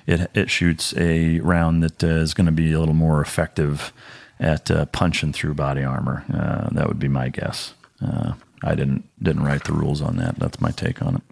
it 0.07 0.30
it 0.35 0.51
shoots 0.51 0.95
a 0.97 1.41
round 1.41 1.82
that 1.82 2.03
uh, 2.03 2.07
is 2.07 2.32
going 2.32 2.47
to 2.47 2.53
be 2.53 2.72
a 2.72 2.80
little 2.80 2.95
more 2.95 3.20
effective 3.20 3.93
at 4.41 4.70
uh, 4.70 4.87
punching 4.87 5.35
through 5.35 5.55
body 5.55 5.85
armor. 5.85 6.24
Uh, 6.32 6.68
that 6.72 6.89
would 6.89 6.99
be 6.99 7.09
my 7.09 7.28
guess. 7.28 7.74
Uh, 8.03 8.32
I 8.62 8.74
didn't 8.74 9.05
didn't 9.22 9.45
write 9.45 9.64
the 9.64 9.74
rules 9.74 10.01
on 10.01 10.16
that. 10.16 10.39
That's 10.39 10.61
my 10.62 10.70
take 10.70 11.03
on 11.03 11.16
it. 11.16 11.22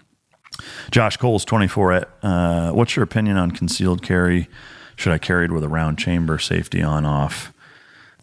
Josh 0.90 1.16
Coles, 1.16 1.44
24. 1.44 2.06
Uh, 2.22 2.70
what's 2.72 2.96
your 2.96 3.02
opinion 3.02 3.36
on 3.36 3.50
concealed 3.50 4.02
carry? 4.02 4.48
Should 4.96 5.12
I 5.12 5.18
carry 5.18 5.46
it 5.46 5.52
with 5.52 5.64
a 5.64 5.68
round 5.68 5.98
chamber, 5.98 6.38
safety 6.38 6.82
on, 6.82 7.04
off? 7.04 7.52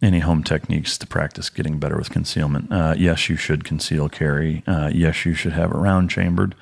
Any 0.01 0.19
home 0.19 0.43
techniques 0.43 0.97
to 0.99 1.07
practice 1.07 1.49
getting 1.49 1.77
better 1.77 1.97
with 1.97 2.09
concealment? 2.09 2.71
Uh, 2.71 2.95
yes, 2.97 3.27
you 3.27 3.35
should 3.35 3.65
conceal 3.65 4.07
carry. 4.07 4.63
Uh, 4.65 4.89
yes, 4.93 5.25
you 5.25 5.33
should 5.33 5.51
have 5.51 5.71
it 5.71 5.75
round 5.75 6.09
chambered. 6.09 6.55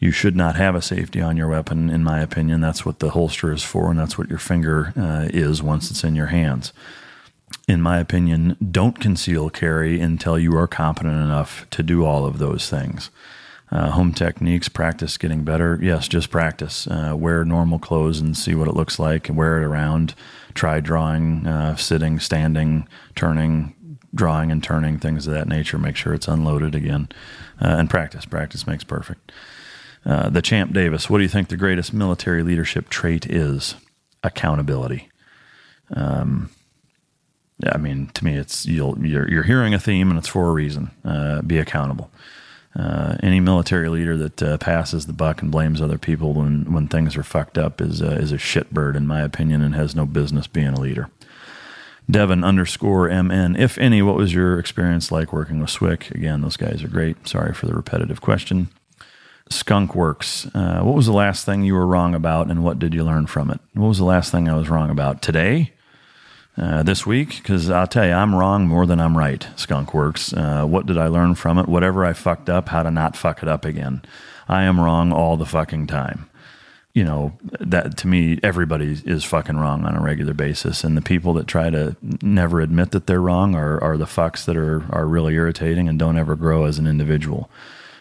You 0.00 0.10
should 0.10 0.34
not 0.34 0.56
have 0.56 0.74
a 0.74 0.82
safety 0.82 1.20
on 1.20 1.36
your 1.36 1.48
weapon, 1.48 1.88
in 1.88 2.02
my 2.02 2.20
opinion. 2.20 2.60
That's 2.60 2.84
what 2.84 2.98
the 2.98 3.10
holster 3.10 3.52
is 3.52 3.62
for, 3.62 3.90
and 3.90 3.98
that's 3.98 4.18
what 4.18 4.28
your 4.28 4.40
finger 4.40 4.92
uh, 4.96 5.28
is 5.32 5.62
once 5.62 5.90
it's 5.90 6.02
in 6.02 6.16
your 6.16 6.26
hands. 6.26 6.72
In 7.68 7.80
my 7.80 7.98
opinion, 7.98 8.56
don't 8.72 8.98
conceal 8.98 9.50
carry 9.50 10.00
until 10.00 10.38
you 10.38 10.56
are 10.56 10.66
competent 10.66 11.14
enough 11.14 11.66
to 11.70 11.82
do 11.82 12.04
all 12.04 12.26
of 12.26 12.38
those 12.38 12.68
things. 12.68 13.10
Uh, 13.74 13.90
home 13.90 14.12
techniques, 14.12 14.68
practice 14.68 15.18
getting 15.18 15.42
better. 15.42 15.80
Yes, 15.82 16.06
just 16.06 16.30
practice. 16.30 16.86
Uh, 16.86 17.14
wear 17.18 17.44
normal 17.44 17.80
clothes 17.80 18.20
and 18.20 18.36
see 18.36 18.54
what 18.54 18.68
it 18.68 18.76
looks 18.76 19.00
like. 19.00 19.28
And 19.28 19.36
wear 19.36 19.60
it 19.60 19.64
around. 19.64 20.14
Try 20.54 20.78
drawing, 20.78 21.44
uh, 21.44 21.74
sitting, 21.74 22.20
standing, 22.20 22.86
turning, 23.16 23.98
drawing 24.14 24.52
and 24.52 24.62
turning, 24.62 24.98
things 24.98 25.26
of 25.26 25.34
that 25.34 25.48
nature. 25.48 25.76
Make 25.76 25.96
sure 25.96 26.14
it's 26.14 26.28
unloaded 26.28 26.76
again. 26.76 27.08
Uh, 27.60 27.74
and 27.78 27.90
practice. 27.90 28.24
Practice 28.24 28.64
makes 28.64 28.84
perfect. 28.84 29.32
Uh, 30.06 30.30
the 30.30 30.42
Champ 30.42 30.72
Davis, 30.72 31.10
what 31.10 31.18
do 31.18 31.24
you 31.24 31.28
think 31.28 31.48
the 31.48 31.56
greatest 31.56 31.92
military 31.92 32.44
leadership 32.44 32.88
trait 32.90 33.26
is? 33.26 33.74
Accountability. 34.22 35.08
Um, 35.90 36.50
I 37.66 37.78
mean, 37.78 38.06
to 38.14 38.24
me, 38.24 38.36
it's 38.36 38.66
you'll, 38.66 39.04
you're, 39.04 39.28
you're 39.28 39.42
hearing 39.42 39.74
a 39.74 39.80
theme 39.80 40.10
and 40.10 40.18
it's 40.18 40.28
for 40.28 40.48
a 40.48 40.52
reason. 40.52 40.92
Uh, 41.04 41.42
be 41.42 41.58
accountable. 41.58 42.10
Uh, 42.76 43.16
any 43.22 43.38
military 43.38 43.88
leader 43.88 44.16
that 44.16 44.42
uh, 44.42 44.58
passes 44.58 45.06
the 45.06 45.12
buck 45.12 45.42
and 45.42 45.50
blames 45.52 45.80
other 45.80 45.98
people 45.98 46.32
when, 46.34 46.72
when 46.72 46.88
things 46.88 47.16
are 47.16 47.22
fucked 47.22 47.56
up 47.56 47.80
is 47.80 48.02
uh, 48.02 48.18
is 48.20 48.32
a 48.32 48.36
shitbird, 48.36 48.96
in 48.96 49.06
my 49.06 49.22
opinion, 49.22 49.62
and 49.62 49.74
has 49.74 49.94
no 49.94 50.04
business 50.04 50.46
being 50.48 50.68
a 50.68 50.80
leader. 50.80 51.08
Devin 52.10 52.44
underscore 52.44 53.08
MN. 53.08 53.56
If 53.56 53.78
any, 53.78 54.02
what 54.02 54.16
was 54.16 54.34
your 54.34 54.58
experience 54.58 55.10
like 55.10 55.32
working 55.32 55.60
with 55.60 55.70
SWCC? 55.70 56.10
Again, 56.10 56.42
those 56.42 56.56
guys 56.56 56.82
are 56.82 56.88
great. 56.88 57.28
Sorry 57.28 57.54
for 57.54 57.66
the 57.66 57.74
repetitive 57.74 58.20
question. 58.20 58.68
Skunk 59.48 59.94
Works. 59.94 60.46
Uh, 60.54 60.82
what 60.82 60.94
was 60.94 61.06
the 61.06 61.12
last 61.12 61.46
thing 61.46 61.62
you 61.62 61.74
were 61.74 61.86
wrong 61.86 62.14
about, 62.14 62.50
and 62.50 62.64
what 62.64 62.78
did 62.78 62.92
you 62.92 63.04
learn 63.04 63.26
from 63.26 63.50
it? 63.50 63.60
What 63.74 63.88
was 63.88 63.98
the 63.98 64.04
last 64.04 64.30
thing 64.32 64.48
I 64.48 64.56
was 64.56 64.68
wrong 64.68 64.90
about 64.90 65.22
today? 65.22 65.72
Uh, 66.56 66.82
this 66.82 67.04
week 67.04 67.36
because 67.36 67.70
I'll 67.70 67.86
tell 67.86 68.06
you, 68.06 68.12
I'm 68.12 68.34
wrong 68.34 68.66
more 68.66 68.86
than 68.86 69.00
I'm 69.00 69.16
right. 69.16 69.46
Skunk 69.56 69.92
Works. 69.92 70.32
Uh, 70.32 70.64
what 70.64 70.86
did 70.86 70.98
I 70.98 71.08
learn 71.08 71.34
from 71.34 71.58
it? 71.58 71.68
Whatever 71.68 72.04
I 72.04 72.12
fucked 72.12 72.48
up, 72.48 72.68
how 72.68 72.82
to 72.82 72.90
not 72.90 73.16
fuck 73.16 73.42
it 73.42 73.48
up 73.48 73.64
again. 73.64 74.02
I 74.48 74.64
am 74.64 74.80
wrong 74.80 75.12
all 75.12 75.36
the 75.36 75.46
fucking 75.46 75.86
time. 75.86 76.28
You 76.92 77.02
know, 77.02 77.36
that 77.58 77.96
to 77.98 78.06
me, 78.06 78.38
everybody 78.44 78.96
is 79.04 79.24
fucking 79.24 79.56
wrong 79.56 79.84
on 79.84 79.96
a 79.96 80.00
regular 80.00 80.32
basis. 80.32 80.84
And 80.84 80.96
the 80.96 81.02
people 81.02 81.34
that 81.34 81.48
try 81.48 81.68
to 81.70 81.96
never 82.22 82.60
admit 82.60 82.92
that 82.92 83.08
they're 83.08 83.20
wrong 83.20 83.56
are, 83.56 83.82
are 83.82 83.96
the 83.96 84.04
fucks 84.04 84.44
that 84.44 84.56
are, 84.56 84.84
are 84.94 85.06
really 85.06 85.34
irritating 85.34 85.88
and 85.88 85.98
don't 85.98 86.18
ever 86.18 86.36
grow 86.36 86.66
as 86.66 86.78
an 86.78 86.86
individual 86.86 87.50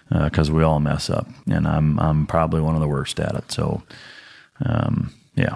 because 0.10 0.52
uh, 0.52 0.54
we 0.54 0.62
all 0.62 0.80
mess 0.80 1.10
up. 1.10 1.28
And 1.50 1.68
I'm, 1.68 2.00
I'm 2.00 2.28
probably 2.28 2.62
one 2.62 2.76
of 2.76 2.82
the 2.82 2.88
worst 2.88 3.20
at 3.20 3.34
it. 3.34 3.52
So, 3.52 3.82
um, 4.64 5.12
yeah, 5.34 5.56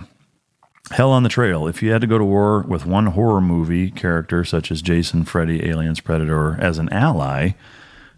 Hell 0.91 1.11
on 1.11 1.23
the 1.23 1.29
Trail. 1.29 1.67
If 1.67 1.83
you 1.83 1.91
had 1.91 2.01
to 2.01 2.07
go 2.07 2.17
to 2.17 2.23
war 2.23 2.61
with 2.61 2.85
one 2.85 3.07
horror 3.07 3.41
movie 3.41 3.91
character, 3.91 4.45
such 4.45 4.71
as 4.71 4.81
Jason, 4.81 5.25
Freddy, 5.25 5.67
Aliens, 5.67 5.99
Predator, 5.99 6.57
as 6.61 6.77
an 6.77 6.87
ally, 6.89 7.51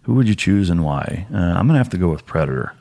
who 0.02 0.14
would 0.14 0.28
you 0.28 0.36
choose 0.36 0.70
and 0.70 0.84
why? 0.84 1.26
Uh, 1.32 1.36
I'm 1.36 1.66
going 1.66 1.74
to 1.74 1.78
have 1.78 1.90
to 1.90 1.98
go 1.98 2.08
with 2.08 2.26
Predator. 2.26 2.74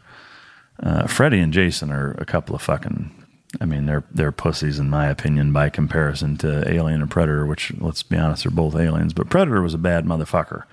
Uh, 0.82 1.08
Freddy 1.08 1.40
and 1.40 1.52
Jason 1.52 1.92
are 1.92 2.12
a 2.12 2.26
couple 2.26 2.56
of 2.56 2.62
fucking. 2.62 3.12
I 3.60 3.66
mean, 3.66 3.88
they're 3.88 4.04
they're 4.12 4.32
pussies 4.32 4.78
in 4.78 4.92
my 4.92 5.08
opinion 5.08 5.52
by 5.52 5.70
comparison 5.70 6.38
to 6.38 6.72
Alien 6.72 7.02
and 7.02 7.10
Predator, 7.10 7.48
which 7.48 7.74
let's 7.80 8.04
be 8.04 8.16
honest, 8.16 8.44
they're 8.44 8.52
both 8.52 8.76
aliens. 8.76 9.14
But 9.14 9.30
Predator 9.32 9.62
was 9.62 9.74
a 9.74 9.80
bad 9.80 10.06
motherfucker. 10.06 10.64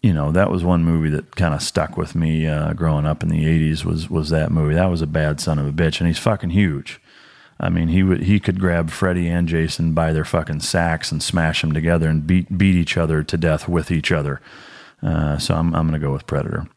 You 0.00 0.14
know, 0.14 0.30
that 0.30 0.48
was 0.48 0.62
one 0.62 0.84
movie 0.84 1.10
that 1.10 1.34
kind 1.34 1.54
of 1.54 1.60
stuck 1.60 1.96
with 1.96 2.14
me 2.14 2.46
uh, 2.46 2.72
growing 2.74 3.04
up 3.04 3.24
in 3.24 3.28
the 3.28 3.44
'80s. 3.44 3.84
Was 3.84 4.08
was 4.08 4.30
that 4.30 4.52
movie? 4.52 4.74
That 4.74 4.90
was 4.90 5.02
a 5.02 5.08
bad 5.08 5.40
son 5.40 5.58
of 5.58 5.66
a 5.66 5.72
bitch, 5.72 5.98
and 5.98 6.06
he's 6.06 6.18
fucking 6.18 6.50
huge. 6.50 7.00
I 7.60 7.70
mean, 7.70 7.88
he 7.88 8.02
would 8.02 8.22
he 8.22 8.38
could 8.38 8.60
grab 8.60 8.90
Freddy 8.90 9.28
and 9.28 9.48
Jason 9.48 9.92
by 9.92 10.12
their 10.12 10.24
fucking 10.24 10.60
sacks 10.60 11.10
and 11.10 11.22
smash 11.22 11.60
them 11.60 11.72
together 11.72 12.08
and 12.08 12.26
beat 12.26 12.56
beat 12.56 12.76
each 12.76 12.96
other 12.96 13.22
to 13.24 13.36
death 13.36 13.68
with 13.68 13.90
each 13.90 14.12
other. 14.12 14.40
Uh, 15.02 15.38
so 15.38 15.54
I'm 15.54 15.74
I'm 15.74 15.86
gonna 15.86 15.98
go 15.98 16.12
with 16.12 16.26
Predator. 16.26 16.68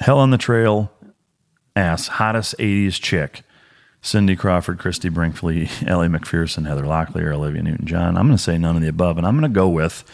Hell 0.00 0.18
on 0.18 0.30
the 0.30 0.38
Trail, 0.38 0.90
ass 1.76 2.08
hottest 2.08 2.56
'80s 2.58 3.00
chick. 3.00 3.42
Cindy 4.02 4.36
Crawford, 4.36 4.78
Christie 4.78 5.08
Brinkley, 5.08 5.70
Ellie 5.86 6.08
Macpherson, 6.08 6.66
Heather 6.66 6.82
Locklear, 6.82 7.32
Olivia 7.32 7.62
Newton-John. 7.62 8.18
I'm 8.18 8.26
going 8.26 8.36
to 8.36 8.42
say 8.42 8.58
none 8.58 8.76
of 8.76 8.82
the 8.82 8.88
above, 8.88 9.16
and 9.16 9.26
I'm 9.26 9.32
going 9.32 9.50
to 9.50 9.54
go 9.54 9.66
with 9.66 10.04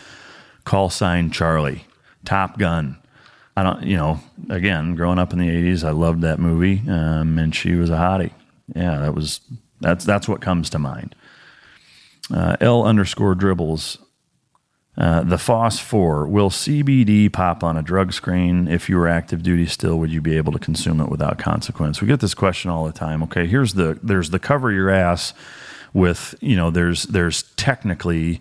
call 0.63 0.91
sign 0.91 1.33
Charlie, 1.33 1.87
Top 2.25 2.57
Gun. 2.57 2.97
I 3.57 3.65
don't, 3.65 3.83
you 3.83 3.97
know, 3.97 4.21
again, 4.49 4.95
growing 4.95 5.19
up 5.19 5.33
in 5.33 5.41
the 5.41 5.49
'80s, 5.49 5.83
I 5.83 5.91
loved 5.91 6.23
that 6.23 6.39
movie, 6.39 6.83
um, 6.89 7.37
and 7.37 7.53
she 7.53 7.75
was 7.75 7.91
a 7.91 7.95
hottie. 7.95 8.33
Yeah, 8.77 9.01
that 9.01 9.15
was 9.15 9.41
that's 9.81 10.05
that's 10.05 10.29
what 10.29 10.41
comes 10.41 10.71
to 10.71 10.79
mind. 10.79 11.15
Uh, 12.33 12.57
L 12.61 12.85
underscore 12.85 13.35
dribbles. 13.35 13.99
Uh, 14.99 15.23
the 15.23 15.39
FOSS 15.39 15.79
4. 15.79 16.27
Will 16.27 16.51
CBD 16.51 17.33
pop 17.33 17.65
on 17.65 17.77
a 17.77 17.83
drug 17.83 18.13
screen? 18.13 18.69
If 18.69 18.89
you 18.89 18.97
were 18.97 19.09
active 19.09 19.43
duty 19.43 19.65
still, 19.65 19.99
would 19.99 20.13
you 20.13 20.21
be 20.21 20.37
able 20.37 20.53
to 20.53 20.59
consume 20.59 21.01
it 21.01 21.09
without 21.09 21.39
consequence? 21.39 22.03
We 22.03 22.09
get 22.09 22.21
this 22.21 22.35
question 22.35 22.71
all 22.71 22.85
the 22.85 22.93
time. 22.93 23.23
Okay, 23.23 23.47
here's 23.47 23.75
the 23.75 23.99
there's 24.03 24.31
the 24.31 24.39
cover 24.39 24.71
your 24.71 24.91
ass 24.91 25.33
with, 25.95 26.35
you 26.41 26.57
know, 26.57 26.71
there's 26.71 27.05
there's 27.05 27.45
technically 27.55 28.41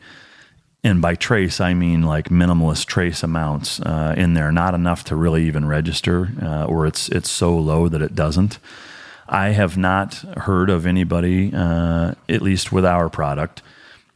and 0.83 1.01
by 1.01 1.15
trace 1.15 1.59
I 1.59 1.73
mean 1.73 2.03
like 2.03 2.29
minimalist 2.29 2.85
trace 2.85 3.21
amounts 3.23 3.79
uh, 3.81 4.15
in 4.17 4.33
there, 4.33 4.51
not 4.51 4.73
enough 4.73 5.03
to 5.05 5.15
really 5.15 5.45
even 5.45 5.65
register, 5.65 6.29
uh, 6.41 6.65
or 6.65 6.87
it's 6.87 7.09
it's 7.09 7.29
so 7.29 7.57
low 7.57 7.87
that 7.89 8.01
it 8.01 8.15
doesn't. 8.15 8.59
I 9.29 9.49
have 9.49 9.77
not 9.77 10.15
heard 10.37 10.69
of 10.69 10.85
anybody, 10.87 11.51
uh, 11.53 12.15
at 12.27 12.41
least 12.41 12.71
with 12.71 12.83
our 12.83 13.09
product, 13.09 13.61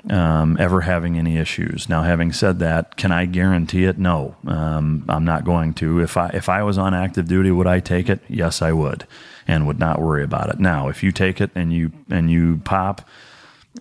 um, 0.10 0.58
ever 0.60 0.82
having 0.82 1.18
any 1.18 1.38
issues. 1.38 1.88
Now, 1.88 2.02
having 2.02 2.34
said 2.34 2.60
that, 2.60 2.98
can 2.98 3.12
I 3.12 3.26
guarantee 3.26 3.86
it? 3.86 3.98
No, 4.00 4.36
um, 4.48 5.06
I'm 5.08 5.24
not 5.24 5.46
going 5.46 5.76
to. 5.76 6.00
If 6.00 6.18
I 6.18 6.30
if 6.34 6.50
I 6.50 6.64
was 6.64 6.78
on 6.78 6.94
active 6.94 7.28
duty, 7.28 7.52
would 7.52 7.68
I 7.68 7.80
take 7.80 8.10
it? 8.10 8.20
Yes, 8.28 8.62
I 8.62 8.72
would, 8.72 9.06
and 9.48 9.68
would 9.68 9.80
not 9.80 10.02
worry 10.02 10.24
about 10.24 10.50
it. 10.50 10.60
Now, 10.60 10.90
if 10.90 11.04
you 11.04 11.12
take 11.12 11.40
it 11.40 11.52
and 11.56 11.72
you 11.72 11.92
and 12.10 12.30
you 12.30 12.62
pop, 12.66 13.08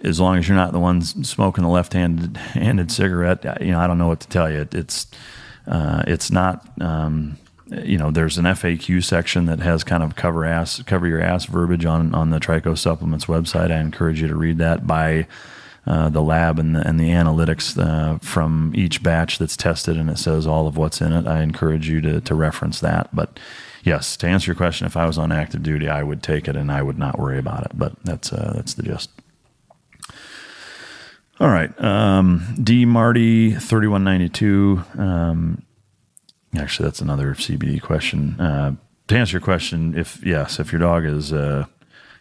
as 0.05 0.21
long 0.21 0.37
as 0.37 0.47
you're 0.47 0.57
not 0.57 0.73
the 0.73 0.81
one 0.81 1.01
smoking 1.03 1.65
the 1.65 1.71
left-handed 1.71 2.37
handed 2.37 2.93
cigarette, 2.93 3.61
you 3.61 3.73
know, 3.73 3.81
I 3.81 3.87
don't 3.87 3.99
know 3.99 4.09
what 4.09 4.21
to 4.21 4.29
tell 4.29 4.51
you. 4.51 4.69
It's 4.71 5.07
uh, 5.67 6.05
it's 6.07 6.31
not. 6.31 6.69
Um, 6.81 7.39
you 7.85 7.99
know, 7.99 8.11
there's 8.11 8.39
an 8.39 8.45
FAQ 8.45 9.03
section 9.05 9.47
that 9.47 9.61
has 9.61 9.85
kind 9.85 10.03
of 10.03 10.17
cover 10.17 10.45
ass, 10.45 10.83
cover 10.83 11.07
your 11.07 11.21
ass 11.21 11.47
verbiage 11.47 11.85
on 11.85 12.15
on 12.15 12.31
the 12.31 12.39
Trikos 12.39 12.79
Supplements 12.79 13.27
website. 13.27 13.71
I 13.71 13.81
encourage 13.81 14.21
you 14.21 14.29
to 14.29 14.37
read 14.37 14.59
that. 14.59 14.87
by 14.87 15.27
uh, 15.87 16.09
the 16.09 16.23
lab 16.23 16.59
and 16.59 16.77
the, 16.77 16.87
and 16.87 16.99
the 17.01 17.11
analytics 17.11 17.77
uh, 17.77 18.19
from 18.19 18.73
each 18.75 19.03
batch 19.03 19.39
that's 19.39 19.57
tested, 19.57 19.97
and 19.97 20.09
it 20.09 20.19
says 20.19 20.47
all 20.47 20.69
of 20.69 20.77
what's 20.77 21.01
in 21.01 21.13
it. 21.13 21.27
I 21.27 21.43
encourage 21.43 21.89
you 21.89 22.01
to 22.03 22.21
to 22.21 22.35
reference 22.35 22.81
that. 22.81 23.15
But 23.15 23.41
yes, 23.83 24.17
to 24.19 24.29
answer 24.29 24.51
your 24.51 24.57
question, 24.57 24.87
if 24.87 24.97
I 24.97 25.07
was 25.07 25.19
on 25.19 25.33
active 25.33 25.63
duty, 25.63 25.89
I 25.89 26.03
would 26.03 26.23
take 26.23 26.47
it 26.47 26.57
and 26.57 26.71
I 26.71 26.83
would 26.83 26.99
not 26.99 27.19
worry 27.19 27.39
about 27.39 27.65
it. 27.65 27.73
But 27.75 27.95
that's 28.05 28.33
uh, 28.33 28.53
that's 28.55 28.75
the 28.75 28.85
gist. 28.85 29.11
All 31.41 31.49
right, 31.49 31.77
um, 31.83 32.55
D 32.63 32.85
Marty 32.85 33.53
thirty 33.53 33.89
one 33.89 34.05
ninety 34.05 34.29
two. 34.29 34.85
Um, 34.97 35.63
actually, 36.57 36.87
that's 36.87 37.01
another 37.01 37.35
CBD 37.35 37.81
question. 37.81 38.41
Uh, 38.41 38.77
to 39.09 39.17
answer 39.17 39.33
your 39.33 39.41
question, 39.41 39.97
if 39.97 40.25
yes, 40.25 40.59
if 40.59 40.73
your 40.73 40.81
dog 40.81 41.05
is 41.05 41.33
uh, 41.33 41.67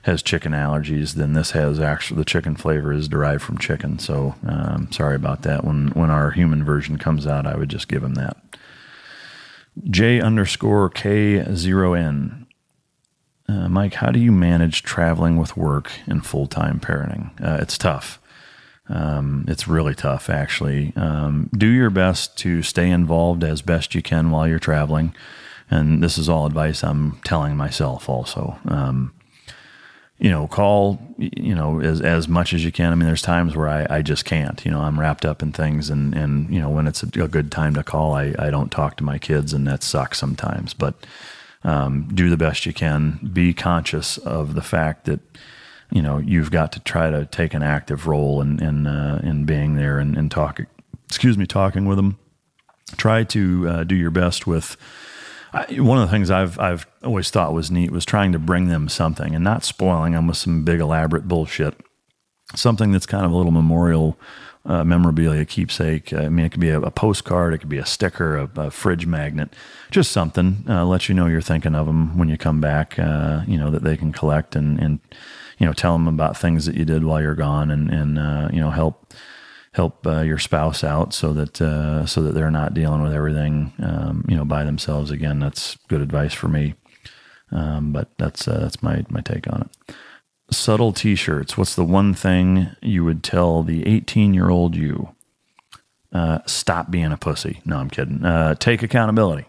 has 0.03 0.21
chicken 0.21 0.51
allergies, 0.51 1.13
then 1.13 1.33
this 1.33 1.51
has 1.51 1.79
actually 1.79 2.17
the 2.17 2.25
chicken 2.25 2.55
flavor 2.55 2.91
is 2.91 3.07
derived 3.07 3.43
from 3.43 3.57
chicken. 3.57 3.99
So 3.99 4.35
um, 4.47 4.91
sorry 4.91 5.15
about 5.15 5.43
that. 5.43 5.63
When 5.63 5.89
when 5.89 6.09
our 6.09 6.31
human 6.31 6.63
version 6.63 6.97
comes 6.97 7.27
out, 7.27 7.45
I 7.45 7.55
would 7.55 7.69
just 7.69 7.87
give 7.87 8.03
him 8.03 8.15
that. 8.15 8.37
J 9.89 10.19
underscore 10.19 10.89
K 10.89 11.43
zero 11.55 11.93
N. 11.93 12.47
Uh, 13.47 13.67
Mike, 13.67 13.95
how 13.95 14.11
do 14.11 14.19
you 14.19 14.31
manage 14.31 14.81
traveling 14.81 15.35
with 15.37 15.57
work 15.57 15.91
and 16.07 16.25
full 16.25 16.47
time 16.47 16.79
parenting? 16.79 17.31
Uh, 17.41 17.57
it's 17.61 17.77
tough. 17.77 18.20
Um, 18.89 19.45
it's 19.47 19.67
really 19.67 19.95
tough, 19.95 20.29
actually. 20.29 20.91
Um, 20.95 21.49
do 21.57 21.67
your 21.67 21.89
best 21.89 22.37
to 22.39 22.61
stay 22.61 22.89
involved 22.89 23.43
as 23.43 23.61
best 23.61 23.95
you 23.95 24.01
can 24.01 24.31
while 24.31 24.47
you're 24.47 24.59
traveling. 24.59 25.15
And 25.69 26.03
this 26.03 26.17
is 26.17 26.27
all 26.27 26.45
advice 26.45 26.83
I'm 26.83 27.17
telling 27.23 27.55
myself 27.55 28.09
also. 28.09 28.57
Um, 28.67 29.13
you 30.17 30.29
know, 30.29 30.47
call, 30.47 30.99
you 31.17 31.55
know, 31.55 31.79
as, 31.79 32.01
as 32.01 32.27
much 32.27 32.53
as 32.53 32.63
you 32.63 32.71
can. 32.71 32.91
I 32.91 32.95
mean, 32.95 33.07
there's 33.07 33.23
times 33.23 33.55
where 33.55 33.69
I, 33.69 33.87
I 33.89 34.01
just 34.01 34.23
can't, 34.23 34.63
you 34.63 34.69
know, 34.69 34.81
I'm 34.81 34.99
wrapped 34.99 35.25
up 35.25 35.41
in 35.41 35.51
things 35.51 35.89
and, 35.89 36.13
and, 36.13 36.53
you 36.53 36.59
know, 36.59 36.69
when 36.69 36.85
it's 36.85 37.01
a, 37.01 37.07
a 37.23 37.27
good 37.27 37.51
time 37.51 37.73
to 37.73 37.83
call, 37.83 38.13
I, 38.13 38.35
I 38.37 38.51
don't 38.51 38.71
talk 38.71 38.97
to 38.97 39.03
my 39.03 39.17
kids 39.17 39.51
and 39.51 39.65
that 39.67 39.81
sucks 39.81 40.19
sometimes, 40.19 40.75
but, 40.75 40.93
um, 41.63 42.07
do 42.13 42.29
the 42.29 42.37
best 42.37 42.67
you 42.67 42.73
can. 42.73 43.31
Be 43.33 43.53
conscious 43.53 44.19
of 44.19 44.53
the 44.53 44.61
fact 44.61 45.05
that, 45.05 45.21
you 45.91 46.01
know, 46.01 46.17
you've 46.17 46.51
got 46.51 46.71
to 46.73 46.79
try 46.79 47.11
to 47.11 47.25
take 47.25 47.53
an 47.53 47.63
active 47.63 48.07
role 48.07 48.41
in, 48.41 48.61
in, 48.63 48.87
uh, 48.87 49.21
in 49.23 49.45
being 49.45 49.75
there 49.75 49.99
and, 49.99 50.17
and 50.17 50.31
talk, 50.31 50.59
excuse 51.07 51.37
me, 51.37 51.45
talking 51.45 51.85
with 51.85 51.97
them. 51.97 52.17
Try 52.97 53.23
to 53.25 53.69
uh, 53.69 53.83
do 53.83 53.95
your 53.95 54.11
best 54.11 54.47
with, 54.47 54.77
I, 55.53 55.65
one 55.79 55.97
of 55.97 56.07
the 56.07 56.11
things 56.11 56.31
I've 56.31 56.57
I've 56.59 56.87
always 57.03 57.29
thought 57.29 57.53
was 57.53 57.71
neat 57.71 57.91
was 57.91 58.05
trying 58.05 58.31
to 58.31 58.39
bring 58.39 58.67
them 58.67 58.87
something 58.89 59.35
and 59.35 59.43
not 59.43 59.63
spoiling 59.63 60.13
them 60.13 60.27
with 60.27 60.37
some 60.37 60.63
big 60.63 60.79
elaborate 60.79 61.27
bullshit. 61.27 61.75
Something 62.55 62.91
that's 62.91 63.05
kind 63.05 63.25
of 63.25 63.31
a 63.31 63.35
little 63.35 63.51
memorial 63.51 64.17
uh, 64.65 64.83
memorabilia 64.83 65.45
keepsake. 65.45 66.13
I 66.13 66.29
mean, 66.29 66.45
it 66.45 66.49
could 66.49 66.61
be 66.61 66.69
a, 66.69 66.79
a 66.81 66.91
postcard, 66.91 67.53
it 67.53 67.59
could 67.59 67.69
be 67.69 67.77
a 67.77 67.85
sticker, 67.85 68.37
a, 68.37 68.49
a 68.57 68.71
fridge 68.71 69.05
magnet, 69.05 69.53
just 69.89 70.11
something. 70.11 70.65
Uh, 70.67 70.85
let 70.85 71.09
you 71.09 71.15
know 71.15 71.27
you're 71.27 71.41
thinking 71.41 71.75
of 71.75 71.87
them 71.87 72.17
when 72.17 72.29
you 72.29 72.37
come 72.37 72.61
back. 72.61 72.99
Uh, 72.99 73.41
you 73.47 73.57
know 73.57 73.71
that 73.71 73.83
they 73.83 73.97
can 73.97 74.11
collect 74.11 74.55
and 74.55 74.79
and 74.79 74.99
you 75.61 75.67
know 75.67 75.73
tell 75.73 75.93
them 75.93 76.07
about 76.07 76.35
things 76.35 76.65
that 76.65 76.75
you 76.75 76.85
did 76.85 77.03
while 77.03 77.21
you're 77.21 77.35
gone 77.35 77.69
and 77.69 77.91
and 77.91 78.17
uh, 78.17 78.49
you 78.51 78.59
know 78.59 78.71
help 78.71 79.13
help 79.73 80.05
uh, 80.07 80.21
your 80.21 80.39
spouse 80.39 80.83
out 80.83 81.13
so 81.13 81.33
that 81.33 81.61
uh, 81.61 82.03
so 82.07 82.23
that 82.23 82.33
they're 82.33 82.49
not 82.49 82.73
dealing 82.73 83.03
with 83.03 83.13
everything 83.13 83.71
um, 83.83 84.25
you 84.27 84.35
know 84.35 84.43
by 84.43 84.63
themselves. 84.63 85.11
Again, 85.11 85.39
that's 85.39 85.77
good 85.87 86.01
advice 86.01 86.33
for 86.33 86.47
me. 86.47 86.73
Um, 87.51 87.91
but 87.91 88.09
that's 88.17 88.47
uh, 88.47 88.57
that's 88.59 88.81
my 88.81 89.05
my 89.09 89.21
take 89.21 89.47
on 89.53 89.69
it. 89.69 89.95
Subtle 90.49 90.93
T-shirts. 90.93 91.57
What's 91.57 91.75
the 91.75 91.85
one 91.85 92.15
thing 92.15 92.75
you 92.81 93.05
would 93.05 93.23
tell 93.23 93.61
the 93.61 93.85
18 93.87 94.33
year 94.33 94.49
old 94.49 94.75
you? 94.75 95.15
Uh, 96.11 96.39
stop 96.47 96.89
being 96.89 97.11
a 97.13 97.17
pussy. 97.17 97.61
No, 97.65 97.77
I'm 97.77 97.89
kidding. 97.89 98.25
Uh, 98.25 98.55
take 98.55 98.81
accountability. 98.83 99.45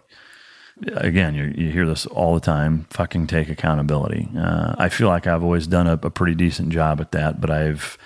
Again, 0.86 1.34
you, 1.34 1.52
you 1.56 1.70
hear 1.70 1.86
this 1.86 2.06
all 2.06 2.34
the 2.34 2.40
time. 2.40 2.86
Fucking 2.90 3.26
take 3.26 3.48
accountability. 3.48 4.28
Uh, 4.36 4.74
I 4.78 4.88
feel 4.88 5.08
like 5.08 5.26
I've 5.26 5.42
always 5.42 5.66
done 5.66 5.86
a, 5.86 5.94
a 5.94 6.10
pretty 6.10 6.34
decent 6.34 6.70
job 6.70 7.00
at 7.00 7.12
that, 7.12 7.40
but 7.40 7.50
I've 7.50 7.98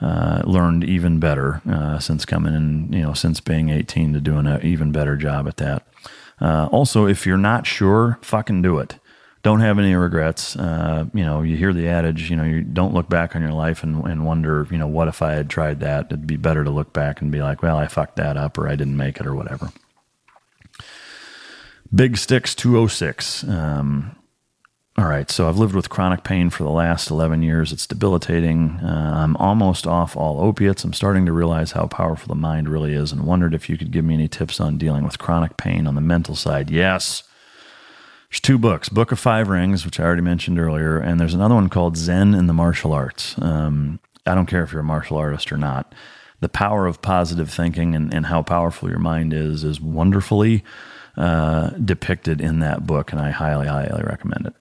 uh, 0.00 0.42
learned 0.44 0.84
even 0.84 1.20
better 1.20 1.62
uh, 1.68 1.98
since 1.98 2.24
coming 2.24 2.54
in, 2.54 2.92
you 2.92 3.02
know, 3.02 3.14
since 3.14 3.40
being 3.40 3.70
18 3.70 4.12
to 4.12 4.20
doing 4.20 4.46
an 4.46 4.60
even 4.62 4.92
better 4.92 5.16
job 5.16 5.48
at 5.48 5.56
that. 5.58 5.86
Uh, 6.40 6.68
also, 6.72 7.06
if 7.06 7.26
you're 7.26 7.36
not 7.36 7.66
sure, 7.66 8.18
fucking 8.20 8.62
do 8.62 8.78
it. 8.78 8.98
Don't 9.42 9.60
have 9.60 9.78
any 9.78 9.94
regrets. 9.94 10.54
Uh, 10.54 11.06
you 11.14 11.24
know, 11.24 11.42
you 11.42 11.56
hear 11.56 11.72
the 11.72 11.88
adage, 11.88 12.30
you 12.30 12.36
know, 12.36 12.44
you 12.44 12.62
don't 12.62 12.94
look 12.94 13.08
back 13.08 13.34
on 13.34 13.42
your 13.42 13.52
life 13.52 13.82
and, 13.82 14.04
and 14.04 14.24
wonder, 14.24 14.66
you 14.70 14.78
know, 14.78 14.86
what 14.86 15.08
if 15.08 15.22
I 15.22 15.32
had 15.32 15.50
tried 15.50 15.80
that? 15.80 16.06
It'd 16.06 16.26
be 16.26 16.36
better 16.36 16.62
to 16.62 16.70
look 16.70 16.92
back 16.92 17.20
and 17.20 17.32
be 17.32 17.42
like, 17.42 17.62
well, 17.62 17.76
I 17.76 17.88
fucked 17.88 18.16
that 18.16 18.36
up 18.36 18.56
or 18.58 18.68
I 18.68 18.76
didn't 18.76 18.96
make 18.96 19.18
it 19.18 19.26
or 19.26 19.34
whatever. 19.34 19.72
Big 21.94 22.16
Sticks 22.16 22.54
206. 22.54 23.44
Um, 23.44 24.16
all 24.96 25.06
right, 25.06 25.30
so 25.30 25.48
I've 25.48 25.58
lived 25.58 25.74
with 25.74 25.90
chronic 25.90 26.24
pain 26.24 26.48
for 26.48 26.62
the 26.62 26.70
last 26.70 27.10
11 27.10 27.42
years. 27.42 27.72
It's 27.72 27.86
debilitating. 27.86 28.78
Uh, 28.80 29.12
I'm 29.16 29.36
almost 29.36 29.86
off 29.86 30.16
all 30.16 30.40
opiates. 30.40 30.84
I'm 30.84 30.92
starting 30.92 31.26
to 31.26 31.32
realize 31.32 31.72
how 31.72 31.86
powerful 31.86 32.28
the 32.28 32.40
mind 32.40 32.68
really 32.68 32.94
is 32.94 33.12
and 33.12 33.26
wondered 33.26 33.54
if 33.54 33.68
you 33.68 33.76
could 33.76 33.90
give 33.90 34.04
me 34.04 34.14
any 34.14 34.28
tips 34.28 34.60
on 34.60 34.78
dealing 34.78 35.04
with 35.04 35.18
chronic 35.18 35.56
pain 35.56 35.86
on 35.86 35.94
the 35.94 36.00
mental 36.00 36.34
side. 36.34 36.70
Yes. 36.70 37.24
There's 38.30 38.40
two 38.40 38.58
books 38.58 38.88
Book 38.88 39.12
of 39.12 39.18
Five 39.18 39.48
Rings, 39.48 39.84
which 39.84 40.00
I 40.00 40.04
already 40.04 40.22
mentioned 40.22 40.58
earlier, 40.58 40.98
and 40.98 41.20
there's 41.20 41.34
another 41.34 41.54
one 41.54 41.68
called 41.68 41.98
Zen 41.98 42.34
and 42.34 42.48
the 42.48 42.54
Martial 42.54 42.92
Arts. 42.92 43.34
Um, 43.40 43.98
I 44.26 44.34
don't 44.34 44.46
care 44.46 44.62
if 44.62 44.72
you're 44.72 44.80
a 44.80 44.84
martial 44.84 45.18
artist 45.18 45.52
or 45.52 45.58
not. 45.58 45.94
The 46.40 46.48
power 46.48 46.86
of 46.86 47.02
positive 47.02 47.50
thinking 47.50 47.94
and, 47.94 48.12
and 48.12 48.26
how 48.26 48.42
powerful 48.42 48.88
your 48.88 48.98
mind 48.98 49.32
is 49.32 49.64
is 49.64 49.80
wonderfully 49.80 50.64
uh, 51.16 51.70
depicted 51.70 52.40
in 52.40 52.60
that 52.60 52.86
book, 52.86 53.12
and 53.12 53.20
I 53.20 53.30
highly, 53.30 53.66
highly 53.66 54.02
recommend 54.02 54.46
it. 54.46 54.54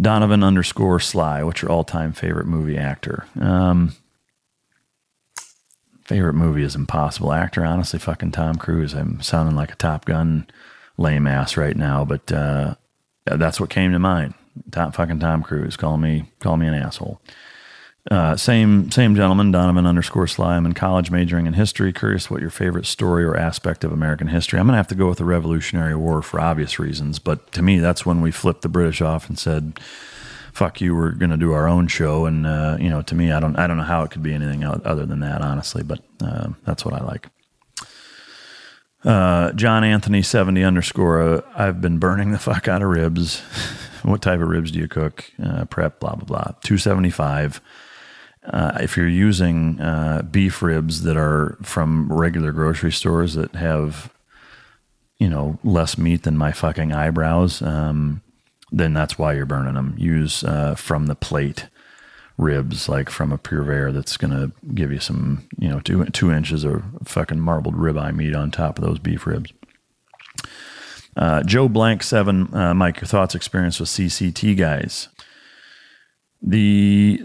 Donovan 0.00 0.42
underscore 0.42 0.98
Sly. 0.98 1.42
What's 1.42 1.62
your 1.62 1.70
all 1.70 1.84
time 1.84 2.12
favorite 2.12 2.46
movie 2.46 2.78
actor? 2.78 3.26
Um, 3.38 3.92
favorite 6.04 6.34
movie 6.34 6.62
is 6.62 6.74
impossible. 6.74 7.32
Actor, 7.32 7.64
honestly, 7.64 7.98
fucking 7.98 8.32
Tom 8.32 8.56
Cruise. 8.56 8.94
I'm 8.94 9.20
sounding 9.20 9.54
like 9.54 9.72
a 9.72 9.76
Top 9.76 10.06
Gun 10.06 10.46
lame 10.96 11.26
ass 11.26 11.56
right 11.56 11.76
now, 11.76 12.04
but 12.04 12.32
uh, 12.32 12.74
that's 13.24 13.60
what 13.60 13.70
came 13.70 13.92
to 13.92 13.98
mind. 13.98 14.34
Top 14.70 14.94
fucking 14.94 15.20
Tom 15.20 15.42
Cruise. 15.42 15.76
Call 15.76 15.98
me, 15.98 16.24
call 16.40 16.56
me 16.56 16.66
an 16.66 16.74
asshole. 16.74 17.20
Uh, 18.10 18.34
same 18.34 18.90
same 18.90 19.14
gentleman, 19.14 19.50
Donovan 19.50 19.84
underscore 19.84 20.26
Sly. 20.26 20.56
I'm 20.56 20.64
in 20.64 20.72
college 20.72 21.10
majoring 21.10 21.46
in 21.46 21.52
history. 21.52 21.92
Curious 21.92 22.30
what 22.30 22.40
your 22.40 22.50
favorite 22.50 22.86
story 22.86 23.24
or 23.24 23.36
aspect 23.36 23.84
of 23.84 23.92
American 23.92 24.28
history. 24.28 24.58
I'm 24.58 24.66
gonna 24.66 24.78
have 24.78 24.88
to 24.88 24.94
go 24.94 25.08
with 25.08 25.18
the 25.18 25.26
Revolutionary 25.26 25.94
War 25.94 26.22
for 26.22 26.40
obvious 26.40 26.78
reasons, 26.78 27.18
but 27.18 27.52
to 27.52 27.62
me, 27.62 27.78
that's 27.78 28.06
when 28.06 28.22
we 28.22 28.30
flipped 28.30 28.62
the 28.62 28.70
British 28.70 29.02
off 29.02 29.28
and 29.28 29.38
said, 29.38 29.78
"Fuck 30.52 30.80
you, 30.80 30.96
we're 30.96 31.12
gonna 31.12 31.36
do 31.36 31.52
our 31.52 31.68
own 31.68 31.88
show." 31.88 32.24
And 32.24 32.46
uh, 32.46 32.78
you 32.80 32.88
know, 32.88 33.02
to 33.02 33.14
me, 33.14 33.32
I 33.32 33.38
don't 33.38 33.58
I 33.58 33.66
don't 33.66 33.76
know 33.76 33.82
how 33.82 34.02
it 34.02 34.10
could 34.10 34.22
be 34.22 34.32
anything 34.32 34.64
other 34.64 35.04
than 35.04 35.20
that, 35.20 35.42
honestly. 35.42 35.82
But 35.82 36.00
uh, 36.22 36.48
that's 36.64 36.86
what 36.86 36.94
I 36.94 37.04
like. 37.04 37.28
Uh, 39.04 39.52
John 39.52 39.84
Anthony 39.84 40.22
seventy 40.22 40.64
underscore. 40.64 41.20
Uh, 41.20 41.40
I've 41.54 41.82
been 41.82 41.98
burning 41.98 42.32
the 42.32 42.38
fuck 42.38 42.66
out 42.66 42.80
of 42.80 42.88
ribs. 42.88 43.40
what 44.04 44.22
type 44.22 44.40
of 44.40 44.48
ribs 44.48 44.70
do 44.70 44.78
you 44.78 44.88
cook? 44.88 45.30
Uh, 45.42 45.66
prep, 45.66 46.00
blah 46.00 46.14
blah 46.14 46.24
blah. 46.24 46.54
Two 46.62 46.78
seventy 46.78 47.10
five. 47.10 47.60
Uh, 48.44 48.78
if 48.80 48.96
you're 48.96 49.08
using 49.08 49.80
uh, 49.80 50.22
beef 50.22 50.62
ribs 50.62 51.02
that 51.02 51.16
are 51.16 51.58
from 51.62 52.10
regular 52.10 52.52
grocery 52.52 52.92
stores 52.92 53.34
that 53.34 53.54
have, 53.54 54.12
you 55.18 55.28
know, 55.28 55.58
less 55.62 55.98
meat 55.98 56.22
than 56.22 56.36
my 56.36 56.50
fucking 56.50 56.92
eyebrows, 56.92 57.60
um, 57.60 58.22
then 58.72 58.94
that's 58.94 59.18
why 59.18 59.34
you're 59.34 59.44
burning 59.44 59.74
them. 59.74 59.94
Use 59.98 60.42
uh, 60.42 60.74
from 60.74 61.06
the 61.06 61.14
plate 61.14 61.68
ribs, 62.38 62.88
like 62.88 63.10
from 63.10 63.30
a 63.30 63.38
purveyor 63.38 63.92
that's 63.92 64.16
going 64.16 64.32
to 64.32 64.52
give 64.74 64.90
you 64.90 65.00
some, 65.00 65.46
you 65.58 65.68
know, 65.68 65.80
two 65.80 66.04
two 66.06 66.32
inches 66.32 66.64
of 66.64 66.82
fucking 67.04 67.40
marbled 67.40 67.74
ribeye 67.74 68.14
meat 68.14 68.34
on 68.34 68.50
top 68.50 68.78
of 68.78 68.84
those 68.84 68.98
beef 68.98 69.26
ribs. 69.26 69.52
Uh, 71.16 71.42
Joe 71.42 71.68
Blank 71.68 72.02
Seven, 72.02 72.54
uh, 72.54 72.72
Mike, 72.72 73.00
your 73.00 73.08
thoughts, 73.08 73.34
experience 73.34 73.78
with 73.78 73.90
CCT 73.90 74.56
guys. 74.56 75.08
The 76.40 77.22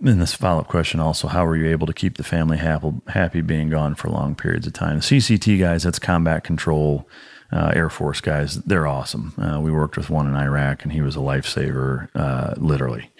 in 0.00 0.18
this 0.18 0.34
follow 0.34 0.60
up 0.60 0.68
question, 0.68 1.00
also, 1.00 1.28
how 1.28 1.44
were 1.44 1.56
you 1.56 1.68
able 1.68 1.86
to 1.86 1.92
keep 1.92 2.16
the 2.16 2.24
family 2.24 2.56
happy, 2.56 2.92
happy 3.08 3.40
being 3.40 3.68
gone 3.68 3.94
for 3.94 4.08
long 4.08 4.34
periods 4.34 4.66
of 4.66 4.72
time? 4.72 4.96
The 4.96 5.02
CCT 5.02 5.58
guys, 5.58 5.82
that's 5.82 5.98
combat 5.98 6.44
control, 6.44 7.08
uh, 7.50 7.72
Air 7.74 7.90
Force 7.90 8.20
guys, 8.20 8.56
they're 8.62 8.86
awesome. 8.86 9.34
Uh, 9.38 9.60
we 9.60 9.72
worked 9.72 9.96
with 9.96 10.10
one 10.10 10.26
in 10.26 10.36
Iraq, 10.36 10.84
and 10.84 10.92
he 10.92 11.00
was 11.00 11.16
a 11.16 11.20
lifesaver, 11.20 12.08
uh, 12.14 12.54
literally. 12.56 13.10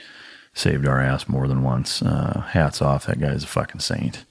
Saved 0.54 0.86
our 0.86 1.00
ass 1.00 1.28
more 1.28 1.48
than 1.48 1.62
once. 1.62 2.02
Uh, 2.02 2.40
hats 2.50 2.82
off, 2.82 3.06
that 3.06 3.20
guy's 3.20 3.44
a 3.44 3.48
fucking 3.48 3.80
saint. 3.80 4.24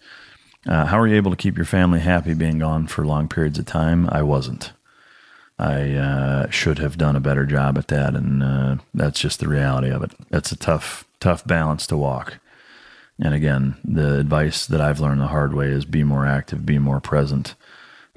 Uh, 0.65 0.85
how 0.85 0.99
were 0.99 1.07
you 1.07 1.15
able 1.15 1.31
to 1.31 1.37
keep 1.37 1.55
your 1.55 1.65
family 1.65 1.99
happy 1.99 2.33
being 2.33 2.59
gone 2.59 2.87
for 2.87 3.05
long 3.05 3.27
periods 3.27 3.59
of 3.59 3.65
time? 3.65 4.09
I 4.09 4.21
wasn't. 4.23 4.73
I 5.59 5.93
uh, 5.93 6.49
should 6.49 6.79
have 6.79 6.97
done 6.97 7.15
a 7.15 7.21
better 7.21 7.45
job 7.45 7.77
at 7.77 7.87
that, 7.87 8.15
and 8.15 8.81
that's 8.93 9.19
just 9.19 9.39
the 9.39 9.47
reality 9.47 9.89
of 9.89 10.03
it. 10.03 10.11
That's 10.29 10.51
a 10.51 10.57
tough 10.57 11.06
tough 11.19 11.45
balance 11.45 11.87
to 11.87 11.97
walk. 11.97 12.39
and 13.19 13.33
again, 13.33 13.75
the 13.83 14.19
advice 14.19 14.67
that 14.67 14.81
I've 14.81 14.99
learned 14.99 15.21
the 15.21 15.27
hard 15.27 15.53
way 15.53 15.67
is 15.67 15.85
be 15.85 16.03
more 16.03 16.25
active, 16.27 16.65
be 16.65 16.77
more 16.77 16.99
present, 16.99 17.55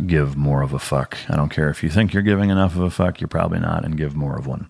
give 0.06 0.36
more 0.36 0.62
of 0.62 0.74
a 0.74 0.78
fuck. 0.78 1.16
I 1.28 1.36
don't 1.36 1.48
care 1.48 1.70
if 1.70 1.82
you 1.82 1.88
think 1.88 2.12
you're 2.12 2.22
giving 2.22 2.50
enough 2.50 2.76
of 2.76 2.82
a 2.82 2.90
fuck, 2.90 3.20
you're 3.20 3.28
probably 3.28 3.60
not, 3.60 3.84
and 3.84 3.96
give 3.96 4.14
more 4.14 4.36
of 4.36 4.46
one. 4.46 4.68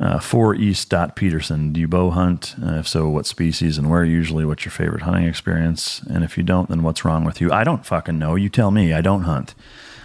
Uh, 0.00 0.18
for 0.18 0.52
East 0.52 0.88
Dot 0.88 1.14
Peterson, 1.14 1.72
do 1.72 1.78
you 1.78 1.86
bow 1.86 2.10
hunt? 2.10 2.56
Uh, 2.60 2.78
if 2.78 2.88
so, 2.88 3.08
what 3.08 3.24
species 3.24 3.78
and 3.78 3.88
where 3.88 4.04
usually? 4.04 4.44
What's 4.44 4.64
your 4.64 4.72
favorite 4.72 5.02
hunting 5.02 5.26
experience? 5.26 6.00
And 6.10 6.24
if 6.24 6.36
you 6.36 6.42
don't, 6.42 6.68
then 6.68 6.82
what's 6.82 7.04
wrong 7.04 7.24
with 7.24 7.40
you? 7.40 7.52
I 7.52 7.62
don't 7.62 7.86
fucking 7.86 8.18
know. 8.18 8.34
You 8.34 8.48
tell 8.48 8.72
me. 8.72 8.92
I 8.92 9.00
don't 9.00 9.22
hunt. 9.22 9.54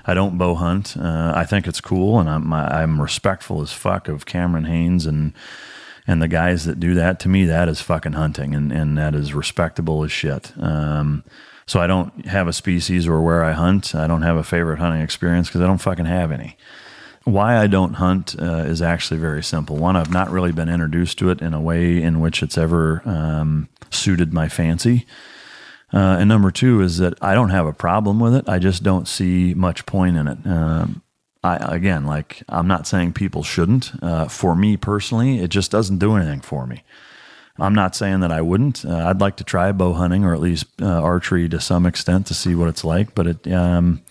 I 0.06 0.14
don't 0.14 0.38
bow 0.38 0.54
hunt. 0.54 0.96
Uh, 0.96 1.34
I 1.36 1.46
think 1.46 1.68
it's 1.68 1.82
cool, 1.82 2.20
and 2.20 2.30
I'm 2.30 2.54
I'm 2.54 3.02
respectful 3.02 3.62
as 3.62 3.74
fuck 3.74 4.08
of 4.08 4.28
Cameron 4.28 4.66
Hanes 4.66 5.08
and 5.08 5.34
and 6.08 6.22
the 6.22 6.28
guys 6.28 6.66
that 6.66 6.80
do 6.80 6.96
that. 6.96 7.20
To 7.22 7.30
me, 7.30 7.46
that 7.46 7.68
is 7.68 7.82
fucking 7.82 8.14
hunting, 8.14 8.56
and 8.56 8.72
and 8.72 8.98
that 8.98 9.14
is 9.14 9.34
respectable 9.34 10.04
as 10.04 10.12
shit. 10.12 10.54
Um, 10.58 11.24
so 11.68 11.82
I 11.82 11.88
don't 11.88 12.26
have 12.26 12.48
a 12.48 12.54
species 12.54 13.08
or 13.08 13.22
where 13.22 13.44
I 13.44 13.52
hunt. 13.52 13.94
I 13.94 14.08
don't 14.08 14.22
have 14.22 14.38
a 14.38 14.44
favorite 14.44 14.80
hunting 14.80 15.02
experience 15.02 15.50
because 15.50 15.62
I 15.62 15.68
don't 15.68 15.80
fucking 15.80 16.06
have 16.06 16.32
any. 16.32 16.58
Why 17.26 17.58
I 17.58 17.68
don't 17.68 17.96
hunt 17.96 18.38
uh, 18.40 18.64
is 18.66 18.82
actually 18.82 19.20
very 19.20 19.44
simple. 19.44 19.76
One, 19.76 19.98
I've 19.98 20.14
not 20.14 20.30
really 20.30 20.54
been 20.54 20.70
introduced 20.70 21.20
to 21.20 21.30
it 21.30 21.42
in 21.42 21.54
a 21.54 21.60
way 21.60 22.02
in 22.02 22.22
which 22.22 22.42
it's 22.42 22.58
ever 22.58 23.02
um, 23.04 23.68
suited 23.92 24.32
my 24.32 24.48
fancy. 24.48 25.06
Uh, 25.94 26.18
and 26.20 26.30
number 26.30 26.52
two 26.52 26.82
is 26.82 27.00
that 27.00 27.22
I 27.22 27.34
don't 27.34 27.50
have 27.50 27.66
a 27.66 27.74
problem 27.74 28.22
with 28.22 28.34
it. 28.34 28.48
I 28.48 28.60
just 28.60 28.82
don't 28.82 29.08
see 29.08 29.54
much 29.54 29.86
point 29.86 30.16
in 30.16 30.28
it. 30.28 30.38
Um, 30.46 31.02
I, 31.48 31.76
again, 31.76 32.06
like 32.06 32.44
I'm 32.50 32.68
not 32.68 32.88
saying 32.88 33.14
people 33.14 33.44
shouldn't. 33.44 33.92
Uh, 34.02 34.28
for 34.28 34.56
me 34.56 34.78
personally, 34.78 35.40
it 35.40 35.50
just 35.50 35.72
doesn't 35.72 36.00
do 36.00 36.16
anything 36.16 36.42
for 36.42 36.68
me. 36.68 36.84
I'm 37.60 37.74
not 37.74 37.96
saying 37.96 38.20
that 38.20 38.32
I 38.32 38.42
wouldn't. 38.42 38.86
Uh, 38.86 39.08
I'd 39.08 39.22
like 39.22 39.38
to 39.38 39.44
try 39.44 39.72
bow 39.72 39.94
hunting 39.94 40.24
or 40.24 40.34
at 40.34 40.40
least 40.40 40.66
uh, 40.82 40.86
archery 40.86 41.50
to 41.50 41.60
some 41.60 41.86
extent 41.86 42.28
to 42.28 42.34
see 42.34 42.54
what 42.54 42.70
it's 42.70 42.84
like. 42.84 43.16
But 43.16 43.28
it, 43.28 43.52
um, 43.52 44.04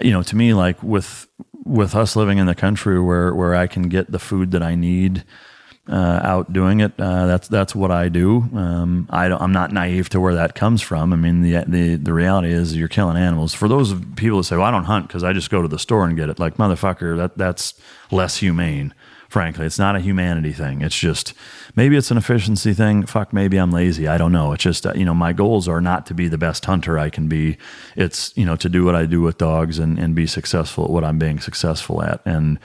you 0.00 0.10
know, 0.10 0.22
to 0.22 0.36
me, 0.36 0.52
like 0.52 0.82
with 0.82 1.26
with 1.64 1.94
us 1.94 2.14
living 2.14 2.38
in 2.38 2.46
the 2.46 2.54
country 2.54 3.00
where 3.00 3.34
where 3.34 3.54
I 3.54 3.66
can 3.66 3.88
get 3.88 4.10
the 4.10 4.18
food 4.18 4.50
that 4.50 4.62
I 4.62 4.74
need 4.74 5.24
uh, 5.88 6.20
out 6.22 6.52
doing 6.52 6.80
it, 6.80 6.92
uh, 6.98 7.26
that's 7.26 7.48
that's 7.48 7.74
what 7.74 7.90
I 7.90 8.08
do. 8.08 8.48
Um, 8.54 9.06
I 9.10 9.26
am 9.26 9.52
not 9.52 9.72
naive 9.72 10.08
to 10.10 10.20
where 10.20 10.34
that 10.34 10.54
comes 10.54 10.80
from. 10.80 11.12
I 11.12 11.16
mean, 11.16 11.42
the 11.42 11.64
the 11.66 11.96
the 11.96 12.12
reality 12.12 12.52
is 12.52 12.76
you're 12.76 12.88
killing 12.88 13.16
animals. 13.16 13.54
For 13.54 13.68
those 13.68 13.94
people 14.16 14.38
that 14.38 14.44
say, 14.44 14.56
"Well, 14.56 14.66
I 14.66 14.70
don't 14.70 14.84
hunt 14.84 15.08
because 15.08 15.24
I 15.24 15.32
just 15.32 15.50
go 15.50 15.62
to 15.62 15.68
the 15.68 15.78
store 15.78 16.06
and 16.06 16.16
get 16.16 16.28
it," 16.30 16.38
like 16.38 16.56
motherfucker, 16.56 17.16
that 17.16 17.36
that's 17.36 17.74
less 18.10 18.38
humane 18.38 18.94
frankly. 19.34 19.66
It's 19.66 19.80
not 19.80 19.96
a 19.96 20.00
humanity 20.00 20.52
thing. 20.52 20.80
It's 20.80 20.96
just 20.96 21.34
maybe 21.74 21.96
it's 21.96 22.12
an 22.12 22.16
efficiency 22.16 22.72
thing. 22.72 23.04
Fuck, 23.04 23.32
maybe 23.32 23.56
I'm 23.56 23.72
lazy. 23.72 24.06
I 24.06 24.16
don't 24.16 24.30
know. 24.30 24.52
It's 24.52 24.62
just, 24.62 24.86
uh, 24.86 24.92
you 24.94 25.04
know, 25.04 25.12
my 25.12 25.32
goals 25.32 25.66
are 25.66 25.80
not 25.80 26.06
to 26.06 26.14
be 26.14 26.28
the 26.28 26.38
best 26.38 26.64
hunter 26.64 27.00
I 27.00 27.10
can 27.10 27.26
be. 27.26 27.58
It's, 27.96 28.32
you 28.36 28.46
know, 28.46 28.54
to 28.54 28.68
do 28.68 28.84
what 28.84 28.94
I 28.94 29.06
do 29.06 29.20
with 29.20 29.36
dogs 29.36 29.80
and, 29.80 29.98
and 29.98 30.14
be 30.14 30.28
successful 30.28 30.84
at 30.84 30.90
what 30.90 31.02
I'm 31.02 31.18
being 31.18 31.40
successful 31.40 32.00
at. 32.00 32.20
And, 32.24 32.60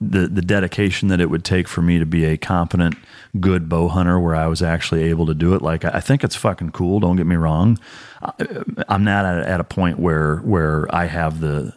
the 0.00 0.28
the 0.28 0.42
dedication 0.42 1.08
that 1.08 1.20
it 1.20 1.30
would 1.30 1.44
take 1.44 1.68
for 1.68 1.82
me 1.82 1.98
to 1.98 2.06
be 2.06 2.24
a 2.24 2.36
competent, 2.36 2.96
good 3.40 3.68
bow 3.68 3.88
hunter, 3.88 4.18
where 4.18 4.34
I 4.34 4.46
was 4.46 4.62
actually 4.62 5.04
able 5.04 5.26
to 5.26 5.34
do 5.34 5.54
it. 5.54 5.62
Like 5.62 5.84
I 5.84 6.00
think 6.00 6.22
it's 6.22 6.36
fucking 6.36 6.70
cool. 6.70 7.00
Don't 7.00 7.16
get 7.16 7.26
me 7.26 7.36
wrong. 7.36 7.78
I'm 8.88 9.04
not 9.04 9.24
at, 9.24 9.46
at 9.46 9.60
a 9.60 9.64
point 9.64 9.98
where 9.98 10.36
where 10.38 10.86
I 10.94 11.06
have 11.06 11.40
the 11.40 11.74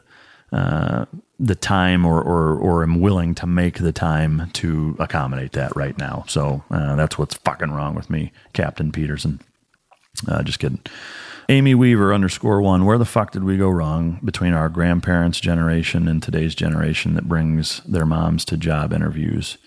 uh, 0.51 1.05
the 1.39 1.55
time 1.55 2.05
or, 2.05 2.21
or 2.21 2.57
or 2.57 2.83
am 2.83 3.01
willing 3.01 3.35
to 3.35 3.47
make 3.47 3.79
the 3.79 3.91
time 3.91 4.49
to 4.53 4.95
accommodate 4.99 5.53
that 5.53 5.75
right 5.75 5.97
now. 5.97 6.23
So 6.27 6.63
uh, 6.71 6.95
that's 6.95 7.17
what's 7.17 7.35
fucking 7.35 7.71
wrong 7.71 7.95
with 7.95 8.09
me, 8.09 8.31
Captain 8.53 8.91
Peterson. 8.91 9.39
Uh, 10.27 10.43
just 10.43 10.59
kidding. 10.59 10.81
Amy 11.49 11.73
Weaver 11.73 12.13
underscore 12.13 12.61
one. 12.61 12.83
Where 12.85 12.97
the 12.97 13.05
fuck 13.05 13.31
did 13.31 13.43
we 13.43 13.55
go 13.55 13.69
wrong 13.69 14.19
between 14.23 14.53
our 14.53 14.67
grandparents' 14.67 15.39
generation 15.39 16.07
and 16.07 16.21
today's 16.21 16.53
generation 16.53 17.13
that 17.13 17.29
brings 17.29 17.79
their 17.85 18.05
moms 18.05 18.43
to 18.45 18.57
job 18.57 18.91
interviews? 18.91 19.57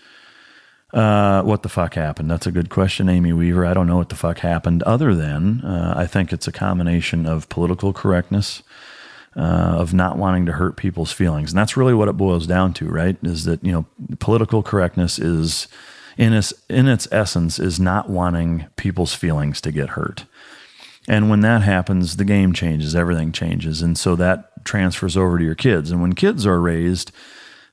Uh, 0.92 1.42
what 1.42 1.62
the 1.62 1.70
fuck 1.70 1.94
happened? 1.94 2.30
That's 2.30 2.46
a 2.46 2.52
good 2.52 2.68
question, 2.68 3.08
Amy 3.08 3.32
Weaver. 3.32 3.64
I 3.64 3.72
don't 3.72 3.86
know 3.86 3.96
what 3.96 4.10
the 4.10 4.16
fuck 4.16 4.40
happened, 4.40 4.82
other 4.82 5.14
than 5.14 5.62
uh, 5.62 5.94
I 5.96 6.06
think 6.06 6.32
it's 6.32 6.48
a 6.48 6.52
combination 6.52 7.24
of 7.24 7.48
political 7.48 7.94
correctness 7.94 8.62
uh, 9.36 9.40
of 9.78 9.94
not 9.94 10.18
wanting 10.18 10.44
to 10.46 10.52
hurt 10.52 10.76
people's 10.76 11.12
feelings. 11.12 11.52
And 11.52 11.58
that's 11.58 11.76
really 11.76 11.94
what 11.94 12.08
it 12.08 12.16
boils 12.16 12.46
down 12.46 12.74
to, 12.74 12.88
right? 12.88 13.16
Is 13.22 13.44
that, 13.44 13.64
you 13.64 13.72
know, 13.72 13.86
political 14.18 14.62
correctness 14.62 15.18
is, 15.18 15.66
in 16.18 16.34
its, 16.34 16.52
in 16.68 16.88
its 16.88 17.08
essence, 17.10 17.58
is 17.58 17.80
not 17.80 18.10
wanting 18.10 18.66
people's 18.76 19.14
feelings 19.14 19.60
to 19.62 19.72
get 19.72 19.90
hurt. 19.90 20.26
And 21.10 21.28
when 21.28 21.40
that 21.40 21.62
happens, 21.62 22.18
the 22.18 22.24
game 22.24 22.52
changes, 22.52 22.94
everything 22.94 23.32
changes. 23.32 23.82
And 23.82 23.98
so 23.98 24.14
that 24.14 24.64
transfers 24.64 25.16
over 25.16 25.38
to 25.38 25.44
your 25.44 25.56
kids. 25.56 25.90
And 25.90 26.00
when 26.00 26.12
kids 26.12 26.46
are 26.46 26.60
raised, 26.60 27.10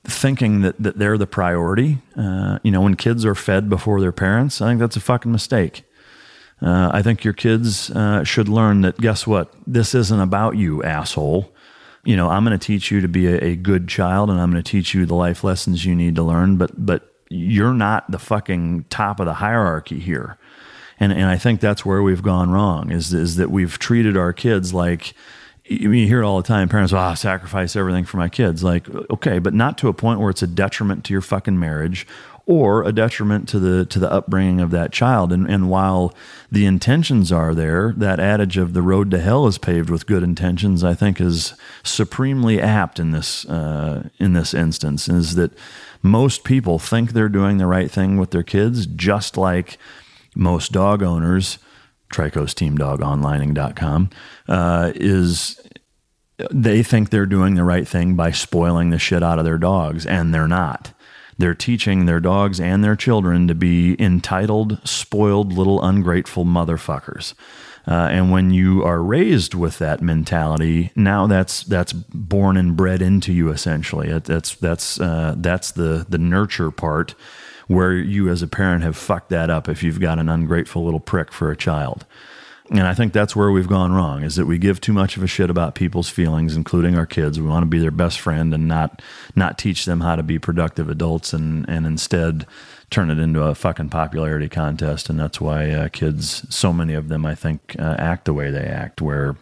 thinking 0.02 0.62
that, 0.62 0.82
that 0.82 0.98
they're 0.98 1.16
the 1.16 1.28
priority, 1.28 1.98
uh, 2.16 2.58
you 2.64 2.72
know, 2.72 2.80
when 2.80 2.96
kids 2.96 3.24
are 3.24 3.36
fed 3.36 3.68
before 3.68 4.00
their 4.00 4.10
parents, 4.10 4.60
I 4.60 4.70
think 4.70 4.80
that's 4.80 4.96
a 4.96 5.00
fucking 5.00 5.30
mistake. 5.30 5.84
Uh, 6.60 6.90
I 6.92 7.00
think 7.00 7.22
your 7.22 7.32
kids 7.32 7.92
uh, 7.92 8.24
should 8.24 8.48
learn 8.48 8.80
that 8.80 8.98
guess 8.98 9.24
what? 9.24 9.54
This 9.68 9.94
isn't 9.94 10.20
about 10.20 10.56
you, 10.56 10.82
asshole. 10.82 11.54
You 12.04 12.16
know, 12.16 12.30
I'm 12.30 12.44
going 12.44 12.58
to 12.58 12.66
teach 12.66 12.90
you 12.90 13.00
to 13.02 13.08
be 13.08 13.28
a, 13.28 13.38
a, 13.38 13.54
good 13.54 13.86
child 13.86 14.30
and 14.30 14.40
I'm 14.40 14.50
going 14.50 14.60
to 14.60 14.68
teach 14.68 14.94
you 14.94 15.06
the 15.06 15.14
life 15.14 15.44
lessons 15.44 15.84
you 15.84 15.94
need 15.94 16.16
to 16.16 16.24
learn, 16.24 16.56
but 16.56 16.72
but 16.74 17.14
you're 17.30 17.74
not 17.74 18.10
the 18.10 18.18
fucking 18.18 18.86
top 18.90 19.20
of 19.20 19.26
the 19.26 19.34
hierarchy 19.34 20.00
here. 20.00 20.38
And 21.00 21.12
and 21.12 21.24
I 21.24 21.36
think 21.38 21.60
that's 21.60 21.84
where 21.84 22.02
we've 22.02 22.22
gone 22.22 22.50
wrong 22.50 22.90
is 22.90 23.12
is 23.14 23.36
that 23.36 23.50
we've 23.50 23.78
treated 23.78 24.16
our 24.16 24.32
kids 24.32 24.74
like 24.74 25.14
you 25.64 25.90
hear 25.90 26.22
it 26.22 26.24
all 26.24 26.38
the 26.38 26.48
time. 26.48 26.68
Parents, 26.68 26.92
ah, 26.92 27.12
oh, 27.12 27.14
sacrifice 27.14 27.76
everything 27.76 28.04
for 28.04 28.16
my 28.16 28.28
kids. 28.28 28.64
Like, 28.64 28.88
okay, 29.10 29.38
but 29.38 29.52
not 29.52 29.76
to 29.78 29.88
a 29.88 29.92
point 29.92 30.18
where 30.18 30.30
it's 30.30 30.42
a 30.42 30.46
detriment 30.46 31.04
to 31.04 31.12
your 31.12 31.20
fucking 31.20 31.58
marriage 31.58 32.06
or 32.46 32.82
a 32.82 32.92
detriment 32.92 33.46
to 33.50 33.58
the 33.58 33.84
to 33.84 33.98
the 33.98 34.10
upbringing 34.10 34.60
of 34.60 34.70
that 34.70 34.90
child. 34.90 35.32
And 35.32 35.48
and 35.48 35.68
while 35.68 36.14
the 36.50 36.64
intentions 36.64 37.30
are 37.30 37.54
there, 37.54 37.92
that 37.98 38.18
adage 38.18 38.56
of 38.56 38.72
the 38.72 38.82
road 38.82 39.10
to 39.10 39.20
hell 39.20 39.46
is 39.46 39.58
paved 39.58 39.90
with 39.90 40.06
good 40.06 40.22
intentions, 40.22 40.82
I 40.82 40.94
think, 40.94 41.20
is 41.20 41.54
supremely 41.82 42.60
apt 42.60 42.98
in 42.98 43.10
this 43.10 43.44
uh, 43.44 44.08
in 44.18 44.32
this 44.32 44.54
instance. 44.54 45.08
Is 45.08 45.34
that 45.34 45.52
most 46.02 46.42
people 46.42 46.78
think 46.78 47.12
they're 47.12 47.28
doing 47.28 47.58
the 47.58 47.66
right 47.66 47.90
thing 47.90 48.16
with 48.16 48.30
their 48.30 48.42
kids, 48.42 48.86
just 48.86 49.36
like 49.36 49.76
most 50.34 50.72
dog 50.72 51.02
owners. 51.02 51.58
Trikos 52.12 52.54
uh, 54.48 54.92
is 54.94 55.60
they 56.50 56.82
think 56.82 57.10
they're 57.10 57.26
doing 57.26 57.54
the 57.54 57.64
right 57.64 57.86
thing 57.86 58.14
by 58.14 58.30
spoiling 58.30 58.90
the 58.90 58.98
shit 58.98 59.22
out 59.22 59.38
of 59.38 59.44
their 59.44 59.58
dogs, 59.58 60.06
and 60.06 60.32
they're 60.32 60.48
not. 60.48 60.92
They're 61.36 61.54
teaching 61.54 62.06
their 62.06 62.20
dogs 62.20 62.60
and 62.60 62.82
their 62.82 62.96
children 62.96 63.46
to 63.48 63.54
be 63.54 64.00
entitled, 64.00 64.80
spoiled 64.84 65.52
little 65.52 65.82
ungrateful 65.82 66.44
motherfuckers. 66.44 67.34
Uh, 67.86 68.08
and 68.10 68.30
when 68.30 68.50
you 68.50 68.84
are 68.84 69.02
raised 69.02 69.54
with 69.54 69.78
that 69.78 70.02
mentality, 70.02 70.90
now 70.94 71.26
that's 71.26 71.62
that's 71.64 71.92
born 71.92 72.56
and 72.56 72.76
bred 72.76 73.00
into 73.00 73.32
you. 73.32 73.50
Essentially, 73.50 74.08
it, 74.08 74.24
that's 74.24 74.54
that's 74.56 75.00
uh, 75.00 75.34
that's 75.38 75.72
the 75.72 76.04
the 76.08 76.18
nurture 76.18 76.70
part 76.70 77.14
where 77.68 77.92
you 77.92 78.28
as 78.28 78.42
a 78.42 78.48
parent 78.48 78.82
have 78.82 78.96
fucked 78.96 79.28
that 79.30 79.50
up 79.50 79.68
if 79.68 79.82
you've 79.82 80.00
got 80.00 80.18
an 80.18 80.28
ungrateful 80.28 80.84
little 80.84 81.00
prick 81.00 81.32
for 81.32 81.50
a 81.50 81.56
child. 81.56 82.04
And 82.70 82.86
I 82.86 82.92
think 82.92 83.12
that's 83.12 83.34
where 83.34 83.50
we've 83.50 83.68
gone 83.68 83.92
wrong 83.92 84.22
is 84.22 84.36
that 84.36 84.46
we 84.46 84.58
give 84.58 84.80
too 84.80 84.92
much 84.92 85.16
of 85.16 85.22
a 85.22 85.26
shit 85.26 85.48
about 85.48 85.74
people's 85.74 86.10
feelings, 86.10 86.54
including 86.54 86.98
our 86.98 87.06
kids. 87.06 87.40
We 87.40 87.46
want 87.46 87.62
to 87.62 87.68
be 87.68 87.78
their 87.78 87.90
best 87.90 88.20
friend 88.20 88.52
and 88.52 88.68
not 88.68 89.00
not 89.34 89.56
teach 89.58 89.86
them 89.86 90.00
how 90.00 90.16
to 90.16 90.22
be 90.22 90.38
productive 90.38 90.90
adults 90.90 91.32
and 91.32 91.66
and 91.68 91.86
instead 91.86 92.46
turn 92.90 93.10
it 93.10 93.18
into 93.18 93.42
a 93.42 93.54
fucking 93.54 93.88
popularity 93.88 94.48
contest. 94.48 95.08
And 95.08 95.18
that's 95.18 95.40
why 95.40 95.70
uh, 95.70 95.88
kids, 95.88 96.44
so 96.54 96.72
many 96.72 96.94
of 96.94 97.08
them, 97.08 97.24
I 97.24 97.34
think, 97.34 97.76
uh, 97.78 97.96
act 97.98 98.24
the 98.24 98.34
way 98.34 98.50
they 98.50 98.64
act, 98.64 99.00
where 99.00 99.36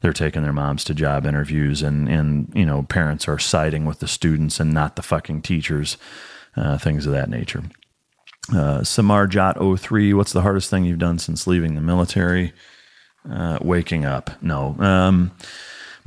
they're 0.00 0.12
taking 0.12 0.42
their 0.42 0.52
moms 0.52 0.84
to 0.84 0.94
job 0.94 1.26
interviews 1.26 1.82
and 1.82 2.08
and 2.08 2.52
you 2.54 2.64
know 2.64 2.84
parents 2.84 3.26
are 3.26 3.38
siding 3.38 3.84
with 3.84 3.98
the 3.98 4.08
students 4.08 4.60
and 4.60 4.72
not 4.72 4.94
the 4.94 5.02
fucking 5.02 5.42
teachers, 5.42 5.96
uh, 6.56 6.78
things 6.78 7.06
of 7.06 7.12
that 7.12 7.30
nature. 7.30 7.62
Uh, 8.54 8.82
Samar 8.82 9.26
Jot 9.26 9.58
03, 9.60 10.12
what's 10.14 10.32
the 10.32 10.42
hardest 10.42 10.70
thing 10.70 10.84
you've 10.84 10.98
done 10.98 11.18
since 11.18 11.46
leaving 11.46 11.74
the 11.74 11.80
military? 11.80 12.52
Uh, 13.28 13.58
waking 13.60 14.04
up. 14.04 14.30
No. 14.42 14.74
Um, 14.78 15.32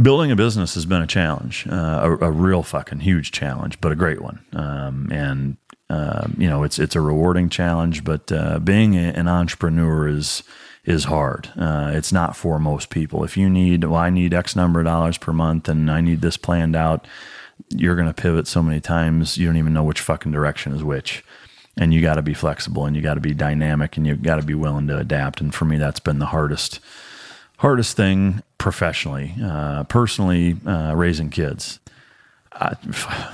building 0.01 0.31
a 0.31 0.35
business 0.35 0.73
has 0.73 0.85
been 0.85 1.01
a 1.01 1.07
challenge, 1.07 1.67
uh, 1.69 1.99
a, 2.03 2.25
a, 2.25 2.31
real 2.31 2.63
fucking 2.63 3.01
huge 3.01 3.31
challenge, 3.31 3.79
but 3.79 3.91
a 3.91 3.95
great 3.95 4.19
one. 4.19 4.43
Um, 4.51 5.09
and, 5.11 5.57
um, 5.91 6.35
you 6.39 6.49
know, 6.49 6.63
it's, 6.63 6.79
it's 6.79 6.95
a 6.95 7.01
rewarding 7.01 7.49
challenge, 7.49 8.03
but 8.03 8.31
uh, 8.31 8.57
being 8.57 8.95
a, 8.95 9.09
an 9.11 9.27
entrepreneur 9.27 10.07
is, 10.07 10.41
is 10.85 11.03
hard. 11.05 11.49
Uh, 11.55 11.91
it's 11.93 12.11
not 12.11 12.35
for 12.35 12.59
most 12.59 12.89
people. 12.89 13.23
If 13.23 13.37
you 13.37 13.49
need, 13.49 13.83
well, 13.83 13.99
I 13.99 14.09
need 14.09 14.33
X 14.33 14.55
number 14.55 14.79
of 14.79 14.85
dollars 14.85 15.17
per 15.19 15.31
month 15.31 15.69
and 15.69 15.89
I 15.89 16.01
need 16.01 16.21
this 16.21 16.35
planned 16.35 16.75
out, 16.75 17.07
you're 17.69 17.95
going 17.95 18.07
to 18.07 18.13
pivot 18.13 18.47
so 18.47 18.61
many 18.63 18.79
times, 18.79 19.37
you 19.37 19.45
don't 19.47 19.57
even 19.57 19.73
know 19.73 19.83
which 19.83 20.01
fucking 20.01 20.31
direction 20.31 20.73
is 20.73 20.83
which. 20.83 21.23
and 21.77 21.93
you 21.93 22.01
got 22.01 22.15
to 22.15 22.21
be 22.21 22.33
flexible 22.33 22.85
and 22.85 22.95
you 22.95 23.01
got 23.01 23.15
to 23.15 23.19
be 23.21 23.33
dynamic 23.33 23.97
and 23.97 24.05
you 24.05 24.15
got 24.15 24.35
to 24.37 24.45
be 24.45 24.53
willing 24.53 24.87
to 24.87 24.97
adapt. 24.97 25.41
And 25.41 25.53
for 25.53 25.65
me, 25.65 25.77
that's 25.77 25.99
been 25.99 26.19
the 26.19 26.27
hardest 26.27 26.79
hardest 27.57 27.95
thing 27.95 28.43
professionally. 28.57 29.33
Uh, 29.41 29.83
personally, 29.85 30.57
uh, 30.65 30.93
raising 30.95 31.29
kids. 31.29 31.79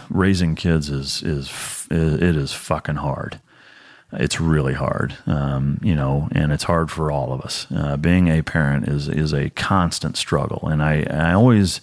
Raising 0.10 0.56
kids 0.56 0.90
is 0.90 1.22
is 1.24 1.88
it 1.92 2.36
is 2.36 2.54
fucking 2.54 2.96
hard. 2.96 3.42
It's 4.14 4.40
really 4.40 4.74
hard, 4.74 5.18
um, 5.28 5.80
you 5.84 5.94
know, 5.94 6.30
and 6.32 6.52
it's 6.52 6.64
hard 6.64 6.90
for 6.90 7.12
all 7.12 7.32
of 7.34 7.42
us. 7.42 7.68
Uh, 7.70 7.98
being 7.98 8.30
a 8.30 8.42
parent 8.42 8.88
is 8.88 9.10
is 9.10 9.34
a 9.34 9.50
constant 9.52 10.16
struggle, 10.16 10.70
and 10.70 10.82
I 10.82 11.06
I 11.10 11.34
always 11.34 11.82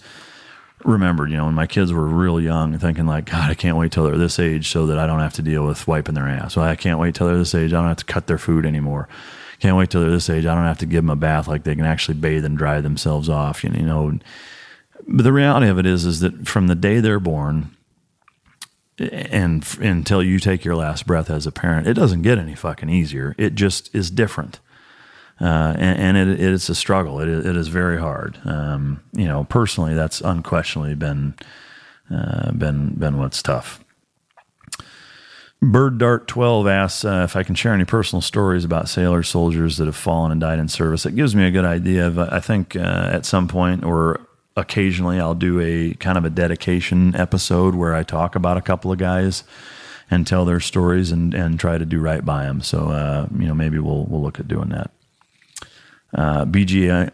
remembered, 0.87 1.29
you 1.29 1.37
know, 1.37 1.45
when 1.45 1.53
my 1.53 1.67
kids 1.67 1.91
were 1.91 2.07
real 2.07 2.39
young, 2.39 2.77
thinking 2.77 3.05
like, 3.05 3.25
God, 3.25 3.51
I 3.51 3.53
can't 3.53 3.77
wait 3.77 3.91
till 3.91 4.05
they're 4.05 4.17
this 4.17 4.39
age 4.39 4.69
so 4.69 4.87
that 4.87 4.97
I 4.97 5.05
don't 5.05 5.19
have 5.19 5.33
to 5.33 5.41
deal 5.41 5.65
with 5.65 5.87
wiping 5.87 6.15
their 6.15 6.27
ass. 6.27 6.55
Well, 6.55 6.65
I 6.65 6.75
can't 6.75 6.99
wait 6.99 7.13
till 7.13 7.27
they're 7.27 7.37
this 7.37 7.53
age. 7.53 7.73
I 7.73 7.77
don't 7.77 7.89
have 7.89 7.97
to 7.97 8.05
cut 8.05 8.27
their 8.27 8.37
food 8.37 8.65
anymore. 8.65 9.07
Can't 9.59 9.77
wait 9.77 9.89
till 9.89 10.01
they're 10.01 10.09
this 10.09 10.29
age. 10.29 10.45
I 10.45 10.55
don't 10.55 10.63
have 10.63 10.77
to 10.79 10.85
give 10.85 11.03
them 11.03 11.09
a 11.09 11.15
bath 11.15 11.47
like 11.47 11.63
they 11.63 11.75
can 11.75 11.85
actually 11.85 12.17
bathe 12.17 12.45
and 12.45 12.57
dry 12.57 12.79
themselves 12.79 13.27
off. 13.27 13.63
You 13.63 13.69
know, 13.71 14.19
but 15.07 15.23
the 15.23 15.33
reality 15.33 15.67
of 15.67 15.77
it 15.77 15.85
is, 15.85 16.05
is 16.05 16.19
that 16.21 16.47
from 16.47 16.67
the 16.67 16.75
day 16.75 16.99
they're 16.99 17.19
born 17.19 17.75
and 18.99 19.65
until 19.79 20.23
you 20.23 20.39
take 20.39 20.65
your 20.65 20.75
last 20.75 21.05
breath 21.05 21.29
as 21.29 21.45
a 21.45 21.51
parent, 21.51 21.87
it 21.87 21.93
doesn't 21.93 22.23
get 22.23 22.37
any 22.37 22.55
fucking 22.55 22.89
easier. 22.89 23.35
It 23.37 23.55
just 23.55 23.93
is 23.93 24.09
different. 24.09 24.59
Uh, 25.39 25.75
and, 25.77 26.17
and 26.17 26.29
it, 26.31 26.39
it's 26.39 26.69
a 26.69 26.75
struggle. 26.75 27.19
It, 27.19 27.29
it 27.29 27.55
is 27.55 27.67
very 27.67 27.99
hard. 27.99 28.39
Um, 28.45 29.03
you 29.13 29.27
know, 29.27 29.43
personally, 29.43 29.93
that's 29.93 30.21
unquestionably 30.21 30.95
been 30.95 31.35
uh, 32.09 32.51
been 32.51 32.95
been 32.95 33.17
what's 33.19 33.41
tough. 33.41 33.83
Bird 35.61 35.97
Dart 35.97 36.27
12 36.27 36.67
asks 36.67 37.03
uh, 37.03 37.23
if 37.23 37.35
I 37.35 37.41
can 37.41 37.55
share 37.55 37.73
any 37.73 37.85
personal 37.85 38.21
stories 38.21 38.63
about 38.63 38.89
sailors, 38.89 39.27
soldiers 39.27 39.77
that 39.77 39.85
have 39.85 39.95
fallen 39.95 40.31
and 40.31 40.39
died 40.39 40.59
in 40.59 40.67
service. 40.67 41.05
It 41.05 41.15
gives 41.15 41.35
me 41.35 41.45
a 41.45 41.51
good 41.51 41.65
idea 41.65 42.05
of, 42.05 42.19
I 42.19 42.39
think, 42.39 42.75
uh, 42.75 43.09
at 43.11 43.25
some 43.25 43.47
point 43.47 43.83
or 43.83 44.21
occasionally 44.55 45.19
I'll 45.19 45.35
do 45.35 45.59
a 45.59 45.95
kind 45.95 46.17
of 46.17 46.25
a 46.25 46.29
dedication 46.29 47.15
episode 47.15 47.73
where 47.73 47.95
I 47.95 48.03
talk 48.03 48.35
about 48.35 48.57
a 48.57 48.61
couple 48.61 48.91
of 48.91 48.99
guys 48.99 49.43
and 50.11 50.27
tell 50.27 50.45
their 50.45 50.59
stories 50.59 51.11
and, 51.11 51.33
and 51.33 51.59
try 51.59 51.77
to 51.77 51.85
do 51.85 51.99
right 51.99 52.23
by 52.23 52.45
them. 52.45 52.61
So, 52.61 52.89
uh, 52.89 53.27
you 53.37 53.47
know, 53.47 53.55
maybe 53.55 53.79
we'll, 53.79 54.05
we'll 54.05 54.21
look 54.21 54.39
at 54.39 54.47
doing 54.47 54.69
that. 54.69 54.91
Uh, 56.17 56.45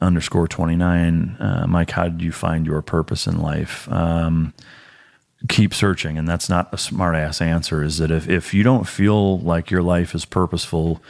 underscore 0.01 0.47
29. 0.47 1.37
Uh, 1.37 1.65
Mike, 1.67 1.91
how 1.91 2.07
did 2.07 2.21
you 2.21 2.31
find 2.31 2.65
your 2.65 2.81
purpose 2.81 3.27
in 3.27 3.41
life? 3.41 3.91
Um, 3.91 4.53
keep 5.49 5.73
searching. 5.73 6.17
And 6.17 6.27
that's 6.27 6.49
not 6.49 6.73
a 6.73 6.77
smart 6.77 7.15
ass 7.15 7.41
answer 7.41 7.83
is 7.83 7.97
that 7.97 8.11
if, 8.11 8.29
if 8.29 8.53
you 8.53 8.63
don't 8.63 8.87
feel 8.87 9.39
like 9.39 9.69
your 9.69 9.81
life 9.81 10.15
is 10.15 10.23
purposeful, 10.23 11.01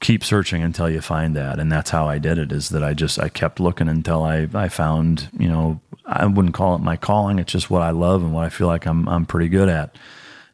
keep 0.00 0.22
searching 0.22 0.62
until 0.62 0.90
you 0.90 1.00
find 1.00 1.34
that. 1.34 1.58
And 1.58 1.72
that's 1.72 1.90
how 1.90 2.06
I 2.06 2.18
did 2.18 2.36
it 2.36 2.52
is 2.52 2.68
that 2.68 2.84
I 2.84 2.92
just, 2.92 3.18
I 3.18 3.30
kept 3.30 3.58
looking 3.58 3.88
until 3.88 4.22
I, 4.22 4.48
I 4.52 4.68
found, 4.68 5.28
you 5.38 5.48
know, 5.48 5.80
I 6.04 6.26
wouldn't 6.26 6.54
call 6.54 6.74
it 6.74 6.82
my 6.82 6.96
calling. 6.96 7.38
It's 7.38 7.52
just 7.52 7.70
what 7.70 7.80
I 7.80 7.90
love 7.90 8.22
and 8.22 8.34
what 8.34 8.44
I 8.44 8.50
feel 8.50 8.66
like 8.66 8.84
I'm, 8.84 9.08
I'm 9.08 9.24
pretty 9.24 9.48
good 9.48 9.68
at. 9.68 9.96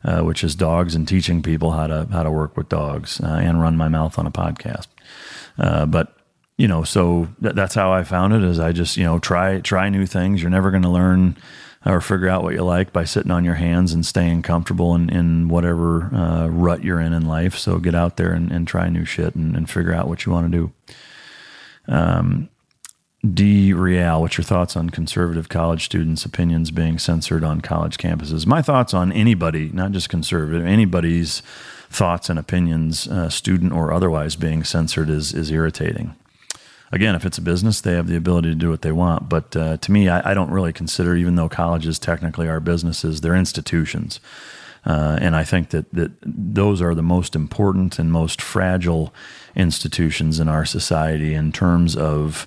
Uh, 0.02 0.22
which 0.22 0.42
is 0.42 0.54
dogs 0.54 0.94
and 0.94 1.06
teaching 1.06 1.42
people 1.42 1.72
how 1.72 1.86
to 1.86 2.08
how 2.10 2.22
to 2.22 2.30
work 2.30 2.56
with 2.56 2.70
dogs 2.70 3.20
uh, 3.20 3.38
and 3.42 3.60
run 3.60 3.76
my 3.76 3.86
mouth 3.86 4.18
on 4.18 4.26
a 4.26 4.30
podcast. 4.30 4.86
Uh, 5.58 5.84
but 5.84 6.16
you 6.60 6.68
know, 6.68 6.84
so 6.84 7.26
th- 7.40 7.54
that's 7.54 7.74
how 7.74 7.90
I 7.90 8.04
found 8.04 8.34
it. 8.34 8.44
Is 8.44 8.60
I 8.60 8.72
just 8.72 8.98
you 8.98 9.04
know 9.04 9.18
try 9.18 9.60
try 9.60 9.88
new 9.88 10.04
things. 10.04 10.42
You're 10.42 10.50
never 10.50 10.70
going 10.70 10.82
to 10.82 10.90
learn 10.90 11.38
or 11.86 12.02
figure 12.02 12.28
out 12.28 12.42
what 12.42 12.52
you 12.52 12.62
like 12.62 12.92
by 12.92 13.04
sitting 13.04 13.30
on 13.30 13.46
your 13.46 13.54
hands 13.54 13.94
and 13.94 14.04
staying 14.04 14.42
comfortable 14.42 14.94
in, 14.94 15.08
in 15.08 15.48
whatever 15.48 16.14
uh, 16.14 16.48
rut 16.48 16.84
you're 16.84 17.00
in 17.00 17.14
in 17.14 17.26
life. 17.26 17.56
So 17.56 17.78
get 17.78 17.94
out 17.94 18.18
there 18.18 18.32
and, 18.32 18.52
and 18.52 18.68
try 18.68 18.90
new 18.90 19.06
shit 19.06 19.34
and, 19.34 19.56
and, 19.56 19.70
figure 19.70 19.94
out 19.94 20.06
what 20.06 20.26
you 20.26 20.32
want 20.32 20.52
to 20.52 20.58
do. 20.58 21.92
Um, 21.94 22.50
D. 23.26 23.72
Real, 23.72 24.20
what's 24.20 24.36
your 24.36 24.44
thoughts 24.44 24.76
on 24.76 24.90
conservative 24.90 25.48
college 25.48 25.86
students' 25.86 26.26
opinions 26.26 26.70
being 26.70 26.98
censored 26.98 27.42
on 27.42 27.62
college 27.62 27.96
campuses? 27.96 28.44
My 28.44 28.60
thoughts 28.60 28.92
on 28.92 29.12
anybody, 29.12 29.70
not 29.72 29.92
just 29.92 30.10
conservative, 30.10 30.66
anybody's 30.66 31.40
thoughts 31.88 32.28
and 32.28 32.38
opinions, 32.38 33.08
uh, 33.08 33.30
student 33.30 33.72
or 33.72 33.94
otherwise, 33.94 34.36
being 34.36 34.62
censored 34.62 35.08
is 35.08 35.32
is 35.32 35.50
irritating 35.50 36.14
again, 36.92 37.14
if 37.14 37.24
it's 37.24 37.38
a 37.38 37.42
business, 37.42 37.80
they 37.80 37.92
have 37.92 38.08
the 38.08 38.16
ability 38.16 38.48
to 38.48 38.54
do 38.54 38.70
what 38.70 38.82
they 38.82 38.92
want. 38.92 39.28
But 39.28 39.56
uh, 39.56 39.76
to 39.78 39.92
me, 39.92 40.08
I, 40.08 40.30
I, 40.30 40.34
don't 40.34 40.50
really 40.50 40.72
consider, 40.72 41.16
even 41.16 41.36
though 41.36 41.48
colleges 41.48 41.98
technically 41.98 42.48
are 42.48 42.60
businesses, 42.60 43.20
they're 43.20 43.36
institutions. 43.36 44.20
Uh, 44.84 45.18
and 45.20 45.36
I 45.36 45.44
think 45.44 45.70
that, 45.70 45.92
that 45.92 46.12
those 46.22 46.80
are 46.80 46.94
the 46.94 47.02
most 47.02 47.36
important 47.36 47.98
and 47.98 48.10
most 48.10 48.40
fragile 48.40 49.12
institutions 49.54 50.40
in 50.40 50.48
our 50.48 50.64
society 50.64 51.34
in 51.34 51.52
terms 51.52 51.96
of 51.96 52.46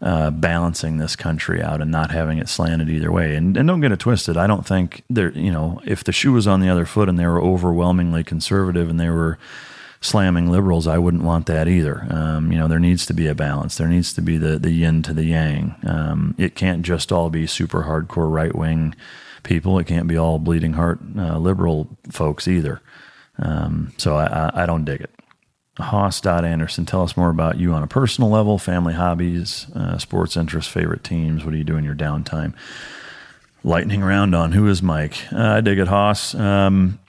uh, 0.00 0.30
balancing 0.30 0.98
this 0.98 1.14
country 1.14 1.62
out 1.62 1.80
and 1.80 1.90
not 1.90 2.10
having 2.10 2.38
it 2.38 2.48
slanted 2.48 2.88
either 2.88 3.12
way. 3.12 3.36
And, 3.36 3.56
and 3.56 3.68
don't 3.68 3.80
get 3.80 3.92
it 3.92 4.00
twisted. 4.00 4.36
I 4.36 4.46
don't 4.46 4.66
think 4.66 5.02
there, 5.10 5.30
you 5.32 5.52
know, 5.52 5.80
if 5.84 6.04
the 6.04 6.12
shoe 6.12 6.32
was 6.32 6.46
on 6.46 6.60
the 6.60 6.68
other 6.68 6.86
foot 6.86 7.08
and 7.08 7.18
they 7.18 7.26
were 7.26 7.40
overwhelmingly 7.40 8.24
conservative 8.24 8.88
and 8.88 8.98
they 8.98 9.10
were 9.10 9.38
slamming 10.04 10.50
liberals, 10.50 10.86
I 10.86 10.98
wouldn't 10.98 11.22
want 11.22 11.46
that 11.46 11.66
either. 11.66 12.06
Um, 12.10 12.52
you 12.52 12.58
know, 12.58 12.68
there 12.68 12.78
needs 12.78 13.06
to 13.06 13.14
be 13.14 13.26
a 13.26 13.34
balance. 13.34 13.76
There 13.76 13.88
needs 13.88 14.12
to 14.12 14.20
be 14.20 14.36
the 14.36 14.58
the 14.58 14.70
yin 14.70 15.02
to 15.02 15.14
the 15.14 15.24
yang. 15.24 15.74
Um, 15.86 16.34
it 16.38 16.54
can't 16.54 16.82
just 16.82 17.10
all 17.10 17.30
be 17.30 17.46
super 17.46 17.84
hardcore 17.84 18.30
right 18.30 18.54
wing 18.54 18.94
people. 19.42 19.78
It 19.78 19.86
can't 19.86 20.06
be 20.06 20.18
all 20.18 20.38
bleeding 20.38 20.74
heart 20.74 21.00
uh, 21.16 21.38
liberal 21.38 21.88
folks 22.10 22.46
either. 22.46 22.82
Um, 23.38 23.92
so 23.96 24.16
I, 24.16 24.26
I, 24.26 24.62
I, 24.62 24.66
don't 24.66 24.84
dig 24.84 25.00
it. 25.00 25.10
Hoss 25.76 26.24
Anderson, 26.24 26.86
tell 26.86 27.02
us 27.02 27.16
more 27.16 27.30
about 27.30 27.58
you 27.58 27.72
on 27.72 27.82
a 27.82 27.88
personal 27.88 28.30
level, 28.30 28.58
family 28.58 28.94
hobbies, 28.94 29.66
uh, 29.74 29.98
sports 29.98 30.36
interests, 30.36 30.72
favorite 30.72 31.02
teams. 31.02 31.44
What 31.44 31.50
do 31.50 31.56
you 31.56 31.64
do 31.64 31.76
in 31.76 31.82
your 31.82 31.96
downtime? 31.96 32.54
Lightning 33.64 34.02
round 34.04 34.36
on 34.36 34.52
who 34.52 34.68
is 34.68 34.82
Mike? 34.82 35.16
Uh, 35.32 35.54
I 35.54 35.60
dig 35.62 35.80
it, 35.80 35.88
Hoss. 35.88 36.32
Um, 36.36 37.00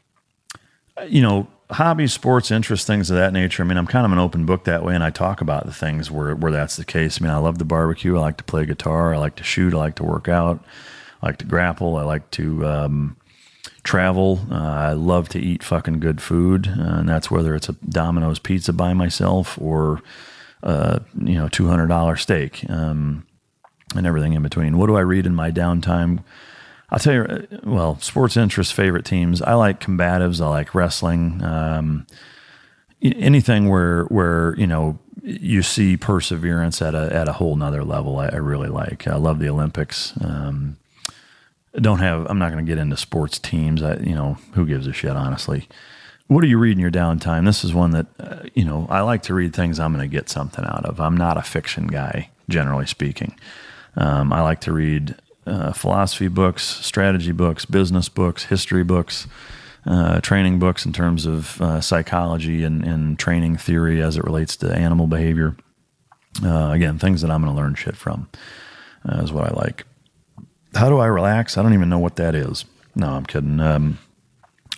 you 1.08 1.22
know, 1.22 1.48
hobbies, 1.72 2.14
sports, 2.14 2.52
interests, 2.52 2.86
things 2.86 3.10
of 3.10 3.18
that 3.18 3.34
nature. 3.34 3.64
I 3.64 3.66
mean, 3.66 3.78
I'm 3.78 3.88
kind 3.88 4.06
of 4.06 4.12
an 4.12 4.20
open 4.20 4.46
book 4.46 4.66
that 4.66 4.84
way, 4.84 4.94
and 4.96 5.04
I 5.04 5.10
talk 5.10 5.42
about 5.42 5.66
the 5.66 5.74
things 5.74 6.12
where 6.12 6.36
where 6.36 6.52
that's 6.52 6.76
the 6.76 6.86
case. 6.86 7.20
I 7.20 7.24
mean, 7.24 7.34
I 7.34 7.38
love 7.38 7.58
the 7.58 7.66
barbecue. 7.66 8.18
I 8.18 8.22
like 8.22 8.38
to 8.38 8.44
play 8.44 8.66
guitar. 8.66 9.14
I 9.14 9.18
like 9.18 9.36
to 9.38 9.44
shoot. 9.44 9.74
I 9.74 9.78
like 9.78 9.96
to 9.96 10.04
work 10.04 10.28
out. 10.28 10.64
I 11.22 11.28
like 11.28 11.38
to 11.38 11.46
grapple. 11.46 11.98
I 11.98 12.04
like 12.04 12.30
to 12.32 12.66
um, 12.66 13.18
travel. 13.84 14.46
Uh, 14.52 14.56
I 14.56 14.94
love 14.94 15.30
to 15.30 15.40
eat 15.40 15.64
fucking 15.64 16.00
good 16.00 16.22
food, 16.22 16.68
uh, 16.68 17.00
and 17.00 17.10
that's 17.10 17.32
whether 17.32 17.56
it's 17.56 17.70
a 17.70 17.74
Domino's 17.74 18.40
pizza 18.40 18.74
by 18.74 18.94
myself 18.94 19.60
or 19.60 20.02
uh, 20.64 21.00
you 21.20 21.36
know 21.36 21.48
two 21.48 21.68
hundred 21.68 21.88
dollar 21.88 22.16
steak 22.16 22.64
um, 22.70 23.26
and 23.96 24.06
everything 24.06 24.34
in 24.34 24.44
between. 24.44 24.78
What 24.78 24.88
do 24.88 24.98
I 24.98 25.02
read 25.02 25.26
in 25.26 25.34
my 25.34 25.52
downtime? 25.52 26.24
I'll 26.90 27.00
tell 27.00 27.14
you, 27.14 27.48
well, 27.64 28.00
sports 28.00 28.38
interest, 28.38 28.74
favorite 28.74 29.06
teams. 29.06 29.42
I 29.42 29.54
like 29.54 29.80
combatives. 29.80 30.40
I 30.40 30.48
like 30.48 30.76
wrestling. 30.76 31.44
Um, 31.44 32.06
anything 33.02 33.70
where 33.70 34.04
where 34.06 34.56
you 34.58 34.68
know 34.68 35.00
you 35.24 35.64
see 35.64 35.98
perseverance 35.98 36.82
at 36.82 36.94
a 36.94 37.14
at 37.14 37.28
a 37.28 37.34
whole 37.34 37.56
nother 37.56 37.84
level. 37.84 38.20
I, 38.20 38.28
I 38.28 38.38
really 38.38 38.70
like. 38.70 39.08
I 39.08 39.16
love 39.16 39.40
the 39.40 39.50
Olympics. 39.50 40.14
Um, 40.22 40.78
don't 41.76 42.00
have. 42.00 42.28
I'm 42.30 42.40
not 42.40 42.52
going 42.52 42.64
to 42.64 42.70
get 42.70 42.78
into 42.80 42.98
sports 42.98 43.40
teams. 43.40 43.82
I 43.82 43.98
you 43.98 44.16
know 44.16 44.38
who 44.54 44.66
gives 44.66 44.88
a 44.88 44.94
shit 44.94 45.12
honestly. 45.12 45.68
What 46.28 46.42
do 46.42 46.48
you 46.48 46.58
read 46.58 46.74
in 46.74 46.80
your 46.80 46.92
downtime? 46.92 47.46
This 47.46 47.64
is 47.64 47.74
one 47.74 47.92
that 47.92 48.08
uh, 48.20 48.44
you 48.54 48.66
know 48.66 48.88
I 48.90 49.02
like 49.02 49.24
to 49.24 49.34
read 49.34 49.56
things 49.56 49.80
I'm 49.80 49.94
going 49.94 50.08
to 50.08 50.16
get 50.16 50.30
something 50.30 50.66
out 50.66 50.86
of. 50.86 51.00
I'm 51.00 51.18
not 51.18 51.38
a 51.38 51.42
fiction 51.42 51.88
guy, 51.88 52.30
generally 52.48 52.86
speaking. 52.86 53.36
Um, 53.96 54.34
I 54.34 54.42
like 54.42 54.62
to 54.62 54.74
read 54.74 55.16
uh, 55.46 55.72
philosophy 55.74 56.28
books, 56.28 56.64
strategy 56.64 57.32
books, 57.32 57.66
business 57.66 58.10
books, 58.10 58.46
history 58.46 58.84
books, 58.84 59.28
uh, 59.86 60.20
training 60.22 60.58
books 60.60 60.86
in 60.86 60.94
terms 60.94 61.26
of 61.26 61.62
uh, 61.62 61.80
psychology 61.80 62.64
and, 62.64 62.84
and, 62.84 63.20
training 63.20 63.56
theory 63.56 64.02
as 64.02 64.18
it 64.18 64.24
relates 64.24 64.56
to 64.58 64.74
animal 64.74 65.06
behavior. 65.06 65.56
Uh, 66.44 66.72
again, 66.72 66.98
things 66.98 67.22
that 67.22 67.30
I'm 67.30 67.44
going 67.44 67.56
to 67.56 67.62
learn 67.62 67.76
shit 67.76 67.96
from 67.96 68.28
uh, 69.08 69.22
is 69.22 69.32
what 69.32 69.46
I 69.46 69.54
like. 69.54 69.86
How 70.74 70.90
do 70.90 70.98
I 70.98 71.06
relax? 71.06 71.58
I 71.58 71.62
don't 71.62 71.74
even 71.74 71.90
know 71.90 72.00
what 72.00 72.16
that 72.16 72.34
is. 72.34 72.66
No, 72.96 73.10
I'm 73.10 73.26
kidding. 73.26 73.60
Um, 73.60 74.00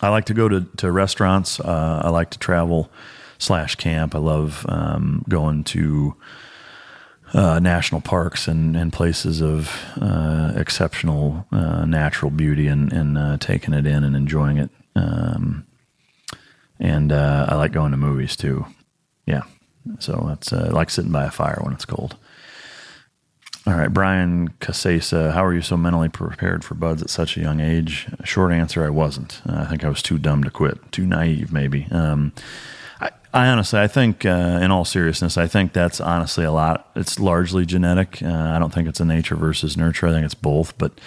I 0.02 0.10
like 0.10 0.26
to 0.26 0.34
go 0.34 0.50
to, 0.50 0.62
to 0.78 0.92
restaurants. 0.92 1.60
I 1.60 2.10
like 2.10 2.32
to 2.32 2.40
travel 2.40 2.92
slash 3.40 3.76
camp. 3.76 4.14
I 4.14 4.20
love 4.20 4.66
um, 4.68 5.24
going 5.30 5.64
to 5.66 6.16
uh, 7.34 7.60
national 7.60 8.02
parks 8.02 8.48
and, 8.48 8.76
and 8.76 8.94
places 8.94 9.42
of 9.42 9.72
uh, 10.00 10.54
exceptional 10.56 11.46
uh, 11.52 11.86
natural 11.86 12.32
beauty 12.32 12.68
and, 12.68 12.92
and 12.94 13.18
uh, 13.18 13.38
taking 13.38 13.74
it 13.74 13.86
in 13.86 14.04
and 14.04 14.16
enjoying 14.16 14.58
it. 14.58 14.70
Um, 14.96 15.66
and 16.80 17.12
uh, 17.12 17.48
I 17.50 17.56
like 17.56 17.72
going 17.72 17.92
to 17.92 17.98
movies 17.98 18.36
too. 18.36 18.66
Yeah. 19.26 19.44
So 20.00 20.26
that's 20.28 20.52
I 20.52 20.68
like 20.70 20.90
sitting 20.90 21.12
by 21.12 21.26
a 21.26 21.32
fire 21.32 21.60
when 21.62 21.74
it's 21.74 21.86
cold. 21.86 22.16
All 23.66 23.74
right, 23.74 23.92
Brian 23.92 24.50
Casesa, 24.62 25.34
how 25.34 25.44
are 25.44 25.54
you 25.54 25.62
so 25.62 25.76
mentally 25.76 26.08
prepared 26.08 26.64
for 26.64 26.74
BUD/S 26.74 27.02
at 27.02 27.10
such 27.10 27.36
a 27.36 27.42
young 27.42 27.60
age? 27.60 28.08
Short 28.24 28.54
answer, 28.54 28.86
I 28.86 28.90
wasn't. 28.90 29.42
I 29.46 29.66
think 29.66 29.84
I 29.84 29.90
was 29.90 30.02
too 30.02 30.18
dumb 30.18 30.42
to 30.46 30.50
quit, 30.50 30.92
too 30.94 31.06
naive, 31.06 31.52
maybe. 31.52 31.86
Um, 31.92 32.32
I, 33.38 33.50
honestly, 33.50 33.80
I 33.80 33.88
think, 33.88 34.26
uh, 34.26 34.60
in 34.62 34.72
all 34.72 34.84
seriousness, 34.84 35.38
I 35.38 35.46
think 35.46 35.72
that's 35.72 36.02
honestly 36.02 36.44
a 36.44 36.52
lot. 36.52 36.90
It's 36.96 37.20
largely 37.20 37.68
genetic. 37.68 38.22
Uh, 38.24 38.34
I 38.34 38.58
don't 38.58 38.74
think 38.74 38.88
it's 38.88 39.00
a 39.00 39.06
nature 39.06 39.36
versus 39.36 39.78
nurture. 39.78 40.08
I 40.08 40.12
think 40.12 40.26
it's 40.26 40.34
both. 40.34 40.76
But 40.80 41.00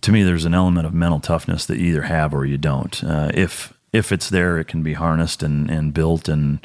to 0.00 0.10
me, 0.10 0.24
there's 0.24 0.44
an 0.44 0.52
element 0.52 0.88
of 0.88 0.94
mental 0.94 1.20
toughness 1.20 1.66
that 1.66 1.78
you 1.78 1.86
either 1.86 2.02
have 2.02 2.34
or 2.34 2.44
you 2.44 2.58
don't. 2.58 3.02
Uh, 3.04 3.30
if 3.34 3.72
if 3.92 4.10
it's 4.10 4.30
there, 4.30 4.58
it 4.58 4.66
can 4.66 4.82
be 4.82 4.94
harnessed 4.94 5.44
and, 5.44 5.70
and 5.70 5.94
built 5.94 6.28
and 6.28 6.58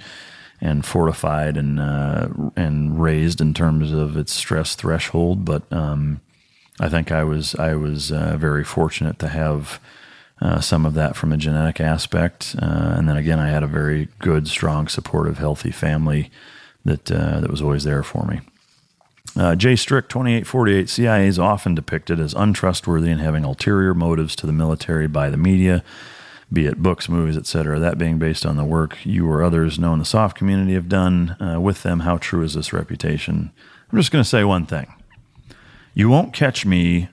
and 0.60 0.84
fortified 0.84 1.56
and 1.56 1.80
uh, 1.80 2.28
and 2.56 3.00
raised 3.00 3.42
in 3.42 3.54
terms 3.54 3.92
of 3.92 4.18
its 4.18 4.34
stress 4.34 4.74
threshold. 4.74 5.46
But 5.46 5.72
um, 5.72 6.20
I 6.80 6.90
think 6.90 7.12
I 7.12 7.24
was 7.24 7.54
I 7.56 7.76
was 7.76 8.12
uh, 8.12 8.38
very 8.38 8.64
fortunate 8.64 9.20
to 9.20 9.28
have 9.28 9.80
uh, 10.42 10.60
some 10.60 10.86
of 10.86 10.94
that 10.96 11.16
from 11.16 11.32
a 11.32 11.38
genetic 11.38 11.80
aspect, 11.80 12.56
uh, 12.62 12.96
and 12.98 13.08
then 13.08 13.18
again, 13.18 13.40
I 13.40 13.50
had 13.50 13.64
a 13.64 13.68
very 13.68 14.10
good, 14.20 14.48
strong, 14.48 14.88
supportive, 14.88 15.38
healthy 15.38 15.72
family 15.72 16.30
that 16.84 17.12
uh, 17.12 17.40
that 17.40 17.50
was 17.50 17.62
always 17.62 17.84
there 17.84 18.04
for 18.04 18.26
me. 18.26 18.42
Uh, 19.38 19.56
Jay 19.56 19.76
Strick, 19.76 20.08
2848, 20.08 20.90
CIA 20.90 21.28
is 21.28 21.40
often 21.40 21.76
depicted 21.76 22.20
as 22.20 22.34
untrustworthy 22.34 23.12
and 23.12 23.20
having 23.20 23.44
ulterior 23.44 23.94
motives 23.94 24.36
to 24.38 24.46
the 24.46 24.54
military 24.54 25.08
by 25.08 25.30
the 25.30 25.38
media 25.38 25.84
be 26.52 26.66
it 26.66 26.82
books, 26.82 27.10
movies, 27.10 27.38
etc. 27.38 27.80
That 27.80 27.98
being 27.98 28.18
based 28.18 28.46
on 28.46 28.56
the 28.56 28.64
work 28.64 28.98
you 29.04 29.30
or 29.30 29.44
others 29.44 29.80
know 29.80 29.94
in 29.94 30.00
the 30.00 30.06
SOF 30.06 30.36
community 30.36 30.74
have 30.74 30.90
done 30.90 31.36
uh, 31.42 31.60
with 31.60 31.84
them, 31.84 32.02
how 32.02 32.18
true 32.18 32.44
is 32.44 32.54
this 32.54 32.74
reputation? 32.74 33.52
I'm 33.92 33.98
just 33.98 34.12
going 34.12 34.24
to 34.24 34.30
say 34.30 34.44
one 34.44 34.66
thing. 34.66 34.94
You 35.94 36.10
won't 36.10 36.34
catch 36.34 36.66
me 36.66 37.10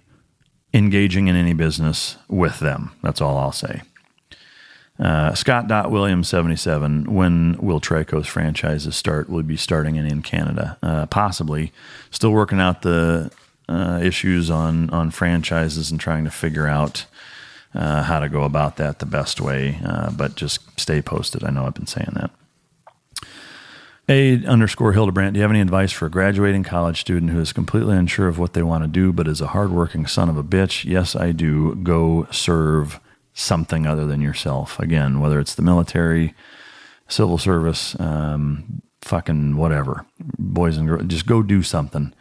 engaging 0.74 1.28
in 1.28 1.36
any 1.36 1.52
business 1.52 2.16
with 2.28 2.60
them. 2.60 2.92
That's 3.02 3.20
all 3.20 3.36
I'll 3.36 3.52
say. 3.52 3.82
Uh, 4.98 5.34
Scott 5.34 5.90
Williams 5.90 6.28
77. 6.28 7.12
When 7.12 7.56
will 7.58 7.80
Trikos 7.80 8.26
franchises 8.26 8.94
start? 8.94 9.28
Will 9.28 9.42
be 9.42 9.56
starting 9.56 9.96
in, 9.96 10.06
in 10.06 10.22
Canada, 10.22 10.78
uh, 10.82 11.06
possibly. 11.06 11.72
Still 12.10 12.30
working 12.30 12.60
out 12.60 12.82
the 12.82 13.32
uh, 13.68 14.00
issues 14.02 14.50
on 14.50 14.90
on 14.90 15.10
franchises 15.10 15.90
and 15.90 15.98
trying 15.98 16.24
to 16.24 16.30
figure 16.30 16.66
out 16.66 17.06
uh, 17.74 18.02
how 18.02 18.20
to 18.20 18.28
go 18.28 18.42
about 18.44 18.76
that 18.76 18.98
the 18.98 19.06
best 19.06 19.40
way. 19.40 19.78
Uh, 19.84 20.10
but 20.10 20.36
just 20.36 20.78
stay 20.78 21.00
posted. 21.02 21.42
I 21.42 21.50
know 21.50 21.66
I've 21.66 21.74
been 21.74 21.86
saying 21.86 22.12
that. 22.14 22.30
A 24.12 24.44
underscore 24.44 24.92
Hildebrandt, 24.92 25.32
do 25.32 25.38
you 25.38 25.42
have 25.42 25.50
any 25.50 25.62
advice 25.62 25.90
for 25.90 26.04
a 26.04 26.10
graduating 26.10 26.64
college 26.64 27.00
student 27.00 27.32
who 27.32 27.40
is 27.40 27.54
completely 27.54 27.96
unsure 27.96 28.28
of 28.28 28.38
what 28.38 28.52
they 28.52 28.62
want 28.62 28.84
to 28.84 28.88
do, 28.88 29.10
but 29.10 29.26
is 29.26 29.40
a 29.40 29.46
hardworking 29.46 30.06
son 30.06 30.28
of 30.28 30.36
a 30.36 30.44
bitch? 30.44 30.84
Yes, 30.84 31.16
I 31.16 31.32
do. 31.32 31.76
Go 31.76 32.28
serve 32.30 33.00
something 33.32 33.86
other 33.86 34.06
than 34.06 34.20
yourself. 34.20 34.78
Again, 34.78 35.20
whether 35.20 35.40
it's 35.40 35.54
the 35.54 35.62
military, 35.62 36.34
civil 37.08 37.38
service, 37.38 37.98
um, 37.98 38.82
fucking 39.00 39.56
whatever, 39.56 40.04
boys 40.38 40.76
and 40.76 40.88
girls, 40.88 41.04
just 41.06 41.26
go 41.26 41.42
do 41.42 41.62
something. 41.62 42.12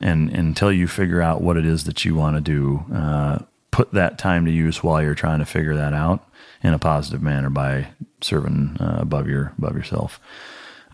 And, 0.00 0.28
and 0.30 0.48
until 0.48 0.72
you 0.72 0.88
figure 0.88 1.22
out 1.22 1.42
what 1.42 1.56
it 1.56 1.64
is 1.64 1.84
that 1.84 2.04
you 2.04 2.16
want 2.16 2.34
to 2.36 2.40
do, 2.40 2.84
uh, 2.92 3.38
put 3.70 3.92
that 3.92 4.18
time 4.18 4.46
to 4.46 4.50
use 4.50 4.82
while 4.82 5.00
you're 5.00 5.14
trying 5.14 5.38
to 5.38 5.46
figure 5.46 5.76
that 5.76 5.94
out 5.94 6.28
in 6.64 6.74
a 6.74 6.78
positive 6.80 7.22
manner 7.22 7.50
by 7.50 7.86
serving 8.20 8.78
uh, 8.80 8.96
above 8.98 9.28
your 9.28 9.52
above 9.58 9.76
yourself. 9.76 10.18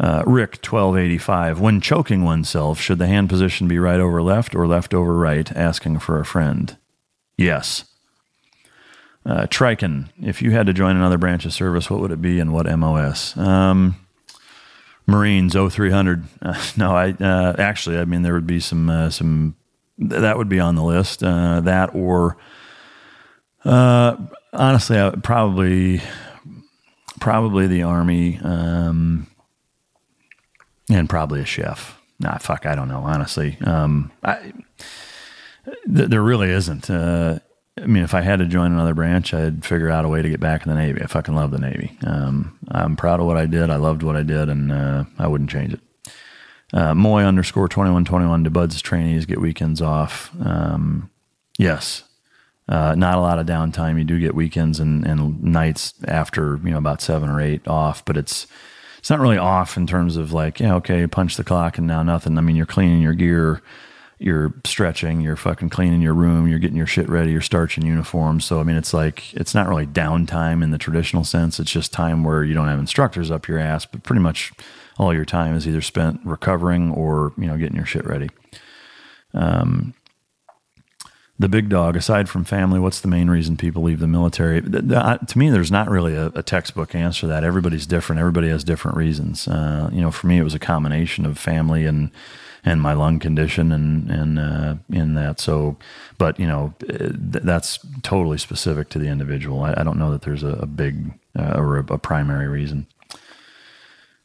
Uh, 0.02 0.22
Rick 0.26 0.60
twelve 0.62 0.96
eighty 0.98 1.16
five. 1.16 1.60
When 1.60 1.80
choking 1.80 2.24
oneself, 2.24 2.80
should 2.80 2.98
the 2.98 3.06
hand 3.06 3.28
position 3.28 3.68
be 3.68 3.78
right 3.78 4.00
over 4.00 4.20
left 4.20 4.54
or 4.54 4.66
left 4.66 4.92
over 4.92 5.16
right? 5.16 5.50
Asking 5.56 6.00
for 6.00 6.18
a 6.18 6.24
friend. 6.24 6.76
Yes. 7.38 7.84
Uh, 9.24 9.46
Triken, 9.46 10.08
if 10.20 10.42
you 10.42 10.50
had 10.50 10.66
to 10.66 10.72
join 10.72 10.96
another 10.96 11.16
branch 11.18 11.44
of 11.46 11.52
service, 11.52 11.88
what 11.88 12.00
would 12.00 12.10
it 12.10 12.20
be 12.20 12.40
and 12.40 12.52
what 12.52 12.66
MOS? 12.66 13.36
Um, 13.36 13.94
Marines 15.06 15.54
0300. 15.54 16.24
Uh, 16.40 16.60
no, 16.76 16.96
I 16.96 17.10
uh, 17.12 17.54
actually, 17.58 17.98
I 17.98 18.04
mean, 18.04 18.22
there 18.22 18.34
would 18.34 18.46
be 18.46 18.60
some 18.60 18.90
uh, 18.90 19.10
some 19.10 19.54
that 19.98 20.36
would 20.36 20.48
be 20.48 20.60
on 20.60 20.74
the 20.74 20.82
list. 20.82 21.22
Uh, 21.22 21.60
that 21.60 21.94
or 21.94 22.36
uh, 23.64 24.16
honestly, 24.52 24.98
I 24.98 25.10
probably 25.22 26.02
probably 27.20 27.68
the 27.68 27.84
army, 27.84 28.40
um, 28.42 29.28
and 30.90 31.08
probably 31.08 31.40
a 31.40 31.46
chef. 31.46 31.98
Nah, 32.18 32.38
fuck, 32.38 32.66
I 32.66 32.74
don't 32.74 32.88
know. 32.88 33.00
Honestly, 33.00 33.58
um, 33.64 34.12
I, 34.22 34.52
th- 35.64 36.08
there 36.08 36.22
really 36.22 36.50
isn't. 36.50 36.88
Uh, 36.88 37.40
I 37.80 37.86
mean, 37.86 38.04
if 38.04 38.14
I 38.14 38.20
had 38.20 38.38
to 38.38 38.46
join 38.46 38.72
another 38.72 38.94
branch, 38.94 39.32
I'd 39.32 39.64
figure 39.64 39.88
out 39.88 40.04
a 40.04 40.08
way 40.08 40.22
to 40.22 40.28
get 40.28 40.40
back 40.40 40.64
in 40.64 40.70
the 40.70 40.78
Navy. 40.78 41.00
I 41.02 41.06
fucking 41.06 41.34
love 41.34 41.50
the 41.50 41.58
Navy. 41.58 41.96
Um, 42.06 42.58
I'm 42.68 42.96
proud 42.96 43.18
of 43.18 43.26
what 43.26 43.38
I 43.38 43.46
did. 43.46 43.70
I 43.70 43.76
loved 43.76 44.02
what 44.02 44.16
I 44.16 44.22
did, 44.22 44.48
and 44.48 44.70
uh, 44.70 45.04
I 45.18 45.26
wouldn't 45.26 45.50
change 45.50 45.74
it. 45.74 45.80
Uh, 46.72 46.94
Moy 46.94 47.22
underscore 47.22 47.68
2121 47.68 48.44
to 48.44 48.50
BUD/S 48.50 48.80
trainees 48.80 49.26
get 49.26 49.40
weekends 49.40 49.82
off. 49.82 50.30
Um, 50.42 51.10
yes, 51.58 52.04
uh, 52.68 52.94
not 52.94 53.18
a 53.18 53.20
lot 53.20 53.38
of 53.38 53.46
downtime. 53.46 53.98
You 53.98 54.04
do 54.04 54.20
get 54.20 54.34
weekends 54.34 54.80
and, 54.80 55.06
and 55.06 55.42
nights 55.42 55.94
after 56.06 56.60
you 56.62 56.70
know 56.70 56.78
about 56.78 57.02
seven 57.02 57.28
or 57.28 57.40
eight 57.40 57.66
off, 57.66 58.04
but 58.04 58.16
it's 58.16 58.46
it's 59.02 59.10
not 59.10 59.18
really 59.18 59.36
off 59.36 59.76
in 59.76 59.84
terms 59.84 60.16
of 60.16 60.32
like 60.32 60.60
yeah 60.60 60.76
okay 60.76 61.04
punch 61.08 61.36
the 61.36 61.42
clock 61.42 61.76
and 61.76 61.88
now 61.88 62.04
nothing. 62.04 62.38
I 62.38 62.40
mean 62.40 62.54
you're 62.54 62.66
cleaning 62.66 63.02
your 63.02 63.14
gear, 63.14 63.60
you're 64.20 64.54
stretching, 64.64 65.20
you're 65.20 65.34
fucking 65.34 65.70
cleaning 65.70 66.00
your 66.00 66.14
room, 66.14 66.46
you're 66.46 66.60
getting 66.60 66.76
your 66.76 66.86
shit 66.86 67.08
ready, 67.08 67.32
you're 67.32 67.40
starching 67.40 67.84
uniforms. 67.84 68.44
So 68.44 68.60
I 68.60 68.62
mean 68.62 68.76
it's 68.76 68.94
like 68.94 69.34
it's 69.34 69.56
not 69.56 69.66
really 69.66 69.88
downtime 69.88 70.62
in 70.62 70.70
the 70.70 70.78
traditional 70.78 71.24
sense. 71.24 71.58
It's 71.58 71.72
just 71.72 71.92
time 71.92 72.22
where 72.22 72.44
you 72.44 72.54
don't 72.54 72.68
have 72.68 72.78
instructors 72.78 73.28
up 73.28 73.48
your 73.48 73.58
ass, 73.58 73.86
but 73.86 74.04
pretty 74.04 74.22
much 74.22 74.52
all 74.98 75.12
your 75.12 75.24
time 75.24 75.56
is 75.56 75.66
either 75.66 75.80
spent 75.80 76.20
recovering 76.22 76.92
or 76.92 77.32
you 77.36 77.48
know 77.48 77.58
getting 77.58 77.74
your 77.74 77.86
shit 77.86 78.06
ready. 78.06 78.30
Um, 79.34 79.94
the 81.42 81.48
big 81.48 81.68
dog, 81.68 81.96
aside 81.96 82.28
from 82.28 82.44
family, 82.44 82.78
what's 82.78 83.00
the 83.00 83.08
main 83.08 83.28
reason 83.28 83.56
people 83.56 83.82
leave 83.82 83.98
the 83.98 84.06
military? 84.06 84.62
To 84.62 85.32
me, 85.36 85.50
there's 85.50 85.72
not 85.72 85.90
really 85.90 86.14
a, 86.14 86.26
a 86.28 86.42
textbook 86.42 86.94
answer 86.94 87.22
to 87.22 87.26
that. 87.26 87.42
Everybody's 87.42 87.84
different. 87.84 88.20
Everybody 88.20 88.48
has 88.48 88.62
different 88.64 88.96
reasons. 88.96 89.48
Uh, 89.48 89.90
you 89.92 90.00
know, 90.00 90.12
for 90.12 90.28
me, 90.28 90.38
it 90.38 90.44
was 90.44 90.54
a 90.54 90.60
combination 90.60 91.26
of 91.26 91.38
family 91.38 91.84
and 91.84 92.10
and 92.64 92.80
my 92.80 92.92
lung 92.92 93.18
condition 93.18 93.72
and 93.72 94.08
and 94.08 94.38
uh, 94.38 94.76
in 94.88 95.14
that. 95.14 95.40
So, 95.40 95.76
but 96.16 96.38
you 96.38 96.46
know, 96.46 96.74
th- 96.78 97.42
that's 97.42 97.80
totally 98.02 98.38
specific 98.38 98.88
to 98.90 99.00
the 99.00 99.08
individual. 99.08 99.62
I, 99.62 99.74
I 99.76 99.82
don't 99.82 99.98
know 99.98 100.12
that 100.12 100.22
there's 100.22 100.44
a, 100.44 100.54
a 100.60 100.66
big 100.66 101.12
uh, 101.36 101.54
or 101.56 101.78
a, 101.78 101.94
a 101.94 101.98
primary 101.98 102.46
reason. 102.46 102.86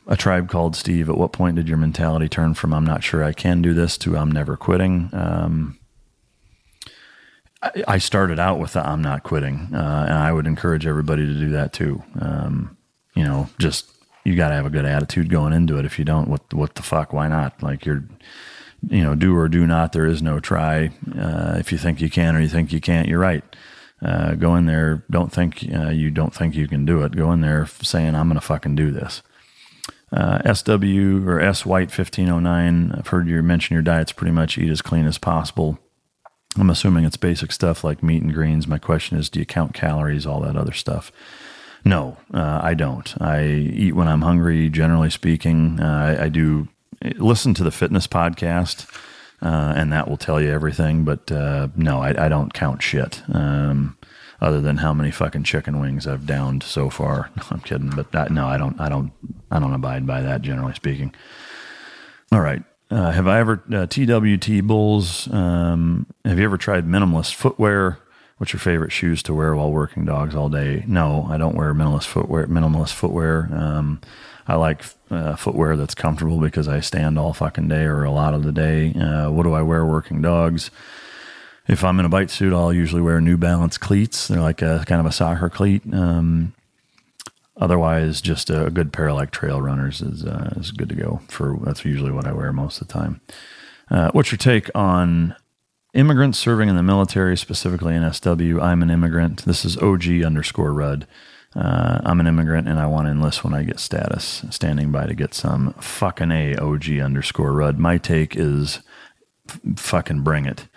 A 0.06 0.16
tribe 0.16 0.50
called 0.50 0.76
Steve. 0.76 1.10
At 1.10 1.18
what 1.18 1.34
point 1.34 1.56
did 1.56 1.68
your 1.68 1.78
mentality 1.78 2.30
turn 2.30 2.54
from 2.54 2.74
"I'm 2.74 2.86
not 2.86 3.04
sure 3.04 3.24
I 3.24 3.34
can 3.34 3.64
do 3.64 3.74
this" 3.74 3.98
to 4.00 4.16
"I'm 4.16 4.32
never 4.32 4.56
quitting"? 4.56 5.10
Um, 5.14 5.80
I 7.62 7.98
started 7.98 8.40
out 8.40 8.60
with 8.60 8.74
the 8.74 8.88
I'm 8.88 9.02
not 9.02 9.24
quitting, 9.24 9.70
uh, 9.74 10.06
and 10.08 10.18
I 10.18 10.32
would 10.32 10.46
encourage 10.46 10.86
everybody 10.86 11.26
to 11.26 11.34
do 11.34 11.50
that 11.50 11.74
too. 11.74 12.04
Um, 12.20 12.78
you 13.16 13.24
know, 13.24 13.50
just 13.58 13.92
you 14.24 14.36
got 14.36 14.50
to 14.50 14.56
have 14.56 14.68
a 14.68 14.72
good 14.72 14.86
attitude 14.86 15.30
going 15.30 15.54
into 15.54 15.80
it. 15.80 15.86
If 15.86 15.98
you 15.98 16.06
don't, 16.06 16.28
what 16.28 16.54
what 16.54 16.76
the 16.76 16.84
fuck? 16.84 17.14
Why 17.14 17.28
not? 17.28 17.64
Like 17.64 17.86
you're, 17.86 18.04
you 18.88 19.02
know, 19.02 19.16
do 19.16 19.36
or 19.36 19.50
do 19.50 19.66
not. 19.66 19.92
There 19.92 20.06
is 20.06 20.22
no 20.22 20.40
try. 20.40 20.92
Uh, 21.18 21.56
if 21.58 21.72
you 21.72 21.80
think 21.80 22.00
you 22.00 22.12
can 22.12 22.36
or 22.36 22.42
you 22.42 22.50
think 22.50 22.72
you 22.72 22.80
can't, 22.80 23.08
you're 23.08 23.20
right. 23.20 23.44
Uh, 24.04 24.36
go 24.36 24.56
in 24.56 24.68
there. 24.68 25.04
Don't 25.10 25.32
think 25.32 25.66
uh, 25.74 25.90
you 25.90 26.12
don't 26.12 26.36
think 26.36 26.56
you 26.56 26.68
can 26.68 26.86
do 26.86 27.02
it. 27.02 27.16
Go 27.16 27.32
in 27.32 27.42
there 27.42 27.66
saying 27.82 28.14
I'm 28.14 28.32
to 28.32 28.40
fucking 28.42 28.76
do 28.76 28.92
this. 28.92 29.24
Uh, 30.12 30.54
SW 30.54 31.28
or 31.28 31.40
S 31.42 31.66
White 31.66 31.90
1509. 31.90 32.92
I've 32.92 33.08
heard 33.08 33.28
you 33.28 33.42
mention 33.42 33.74
your 33.74 33.82
diet's 33.82 34.12
pretty 34.12 34.32
much 34.32 34.60
eat 34.60 34.70
as 34.70 34.84
clean 34.84 35.08
as 35.08 35.18
possible 35.18 35.80
I'm 36.58 36.70
assuming 36.70 37.06
it's 37.06 37.18
basic 37.18 37.52
stuff 37.52 37.84
like 37.84 38.02
meat 38.02 38.24
and 38.24 38.34
greens. 38.34 38.68
My 38.68 38.78
question 38.78 39.18
is, 39.18 39.30
do 39.30 39.40
you 39.40 39.46
count 39.46 39.74
calories, 39.74 40.26
all 40.26 40.42
that 40.42 40.56
other 40.56 40.74
stuff? 40.74 41.12
No, 41.86 42.18
uh, 42.34 42.60
I 42.62 42.74
don't. 42.74 43.22
I 43.22 43.46
eat 43.46 43.94
when 43.94 44.08
I'm 44.08 44.22
hungry, 44.22 44.70
generally 44.70 45.10
speaking. 45.10 45.80
Uh, 45.80 46.18
I, 46.20 46.26
I, 46.26 46.30
do 46.30 46.68
listen 47.18 47.54
to 47.54 47.64
the 47.64 47.72
fitness 47.72 48.08
podcast, 48.08 48.90
uh, 49.42 49.74
and 49.76 49.94
that 49.94 50.10
will 50.10 50.18
tell 50.18 50.42
you 50.42 50.52
everything. 50.52 51.06
But 51.06 51.32
uh, 51.32 51.70
no, 51.76 52.02
I, 52.02 52.26
I, 52.26 52.30
don't 52.30 52.54
count 52.54 52.82
shit. 52.82 53.22
Um, 53.32 53.98
other 54.42 54.62
than 54.62 54.78
how 54.78 54.94
many 54.94 55.12
fucking 55.12 55.44
chicken 55.44 55.80
wings 55.80 56.06
I've 56.06 56.26
downed 56.26 56.62
so 56.62 56.90
far. 56.90 57.32
I'm 57.52 57.62
kidding, 57.62 57.90
but 57.90 58.14
I, 58.16 58.28
no, 58.30 58.48
I 58.48 58.58
don't. 58.58 58.80
I 58.82 58.90
don't. 58.90 59.12
I 59.50 59.60
don't 59.60 59.74
abide 59.74 60.06
by 60.06 60.22
that. 60.22 60.42
Generally 60.42 60.74
speaking. 60.74 61.14
All 62.32 62.42
right. 62.42 62.64
Uh, 62.90 63.12
have 63.12 63.28
I 63.28 63.40
ever 63.40 63.62
uh, 63.74 63.86
TWT 63.86 64.66
Bulls? 64.66 65.32
Um, 65.32 66.06
have 66.24 66.40
you 66.40 66.46
ever 66.46 66.58
tried 66.58 66.86
minimalist 66.88 67.34
footwear? 67.36 68.00
What's 68.38 68.54
your 68.54 68.60
favorite 68.60 68.92
shoes 68.92 69.24
to 69.24 69.34
wear 69.34 69.56
while 69.56 69.72
working 69.72 70.06
dogs 70.06 70.36
all 70.36 70.48
day? 70.48 70.84
No, 70.88 71.28
I 71.30 71.38
don't 71.38 71.56
wear 71.56 71.74
minimalist 71.74 72.06
footwear. 72.06 72.48
Minimalist 72.48 72.94
footwear. 72.94 73.50
Um, 73.52 74.00
I 74.48 74.56
like 74.56 74.86
uh, 75.10 75.36
footwear 75.36 75.76
that's 75.76 75.96
comfortable 75.96 76.40
because 76.40 76.68
I 76.68 76.80
stand 76.80 77.20
all 77.20 77.34
fucking 77.34 77.68
day 77.68 77.84
or 77.84 78.04
a 78.04 78.12
lot 78.12 78.34
of 78.34 78.44
the 78.44 78.54
day. 78.54 78.94
Uh, 78.94 79.32
what 79.32 79.44
do 79.44 79.54
I 79.54 79.62
wear 79.64 79.86
working 79.86 80.22
dogs? 80.22 80.72
If 81.68 81.84
I'm 81.84 82.00
in 82.00 82.06
a 82.06 82.10
bite 82.10 82.30
suit, 82.30 82.54
I'll 82.54 82.72
usually 82.72 83.02
wear 83.02 83.20
New 83.20 83.36
Balance 83.36 83.78
cleats. 83.78 84.30
They're 84.30 84.40
like 84.40 84.62
a 84.62 84.86
kind 84.88 85.02
of 85.02 85.06
a 85.06 85.12
soccer 85.12 85.50
cleat. 85.50 85.82
Um, 85.92 86.54
otherwise, 87.60 88.22
just 88.22 88.50
a 88.50 88.70
good 88.70 88.94
pair 88.94 89.10
of 89.10 89.16
like 89.16 89.32
trail 89.32 89.62
runners 89.62 90.02
is 90.02 90.26
uh, 90.26 90.54
is 90.58 90.72
good 90.72 90.90
to 90.90 90.96
go. 90.96 91.22
For 91.28 91.58
that's 91.64 91.86
usually 91.86 92.12
what 92.12 92.28
I 92.28 92.34
wear 92.34 92.52
most 92.54 92.82
of 92.82 92.88
the 92.88 92.94
time. 92.94 93.22
Uh, 93.90 94.12
what's 94.12 94.32
your 94.32 94.38
take 94.38 94.70
on 94.76 95.36
immigrants 95.94 96.38
serving 96.38 96.70
in 96.70 96.76
the 96.76 96.84
military, 96.84 97.38
specifically 97.38 97.96
in 97.96 98.12
SW? 98.14 98.60
I'm 98.62 98.82
an 98.82 98.90
immigrant. 98.90 99.46
This 99.46 99.64
is 99.66 99.78
OG 99.78 100.24
underscore 100.24 100.74
Rudd. 100.74 101.08
Uh, 101.56 102.02
I'm 102.04 102.20
an 102.20 102.28
immigrant 102.28 102.68
and 102.68 102.78
I 102.80 102.86
want 102.86 103.08
to 103.08 103.12
enlist 103.12 103.44
when 103.44 103.54
I 103.54 103.64
get 103.64 103.80
status. 103.80 104.44
Standing 104.52 104.92
by 104.92 105.08
to 105.08 105.16
get 105.16 105.34
some 105.34 105.74
fucking 105.74 106.32
a 106.32 106.56
OG 106.58 106.90
underscore 107.00 107.54
Rudd. 107.54 107.80
My 107.80 107.98
take 107.98 108.36
is 108.36 108.80
f- 109.50 109.60
fucking 109.78 110.22
bring 110.22 110.46
it. 110.46 110.68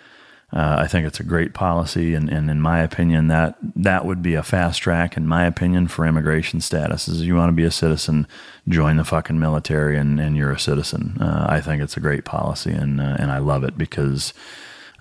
Uh, 0.53 0.77
I 0.79 0.87
think 0.87 1.07
it's 1.07 1.19
a 1.19 1.23
great 1.23 1.53
policy, 1.53 2.13
and, 2.13 2.29
and 2.29 2.49
in 2.49 2.59
my 2.59 2.79
opinion, 2.79 3.27
that 3.27 3.55
that 3.61 4.05
would 4.05 4.21
be 4.21 4.33
a 4.33 4.43
fast 4.43 4.81
track. 4.81 5.15
In 5.15 5.25
my 5.25 5.45
opinion, 5.45 5.87
for 5.87 6.05
immigration 6.05 6.59
status, 6.59 7.07
is 7.07 7.21
you 7.21 7.35
want 7.35 7.49
to 7.49 7.55
be 7.55 7.63
a 7.63 7.71
citizen, 7.71 8.27
join 8.67 8.97
the 8.97 9.05
fucking 9.05 9.39
military, 9.39 9.97
and, 9.97 10.19
and 10.19 10.35
you're 10.35 10.51
a 10.51 10.59
citizen. 10.59 11.17
Uh, 11.21 11.45
I 11.49 11.61
think 11.61 11.81
it's 11.81 11.95
a 11.95 12.01
great 12.01 12.25
policy, 12.25 12.71
and 12.71 12.99
uh, 12.99 13.15
and 13.17 13.31
I 13.31 13.37
love 13.37 13.63
it 13.63 13.77
because 13.77 14.33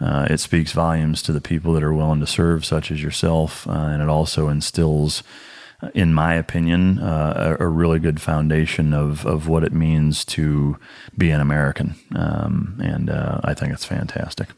uh, 0.01 0.29
it 0.31 0.39
speaks 0.39 0.71
volumes 0.71 1.21
to 1.23 1.33
the 1.33 1.41
people 1.41 1.73
that 1.73 1.83
are 1.83 1.95
willing 1.95 2.21
to 2.21 2.29
serve, 2.29 2.65
such 2.65 2.93
as 2.93 3.03
yourself, 3.03 3.67
uh, 3.67 3.73
and 3.73 4.03
it 4.03 4.09
also 4.09 4.49
instills 4.49 5.25
in 5.95 6.13
my 6.13 6.35
opinion, 6.35 6.99
uh, 6.99 7.57
a, 7.59 7.65
a, 7.65 7.67
really 7.67 7.99
good 7.99 8.21
foundation 8.21 8.93
of, 8.93 9.25
of 9.25 9.49
what 9.49 9.65
it 9.65 9.73
means 9.73 10.27
to 10.27 10.77
be 11.17 11.31
an 11.31 11.41
American. 11.41 11.95
Um, 12.15 12.79
and 12.85 13.09
uh, 13.09 13.41
I 13.45 13.55
think 13.55 13.73
it's 13.73 13.87
fantastic. 13.87 14.49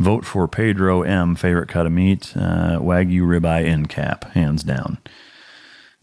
Vote 0.00 0.24
for 0.24 0.48
Pedro 0.48 1.02
M. 1.02 1.34
Favorite 1.34 1.68
cut 1.68 1.84
of 1.84 1.92
meat, 1.92 2.32
uh, 2.34 2.78
Wagyu 2.78 3.20
ribeye 3.20 3.66
end 3.66 3.90
cap, 3.90 4.24
hands 4.32 4.64
down. 4.64 4.96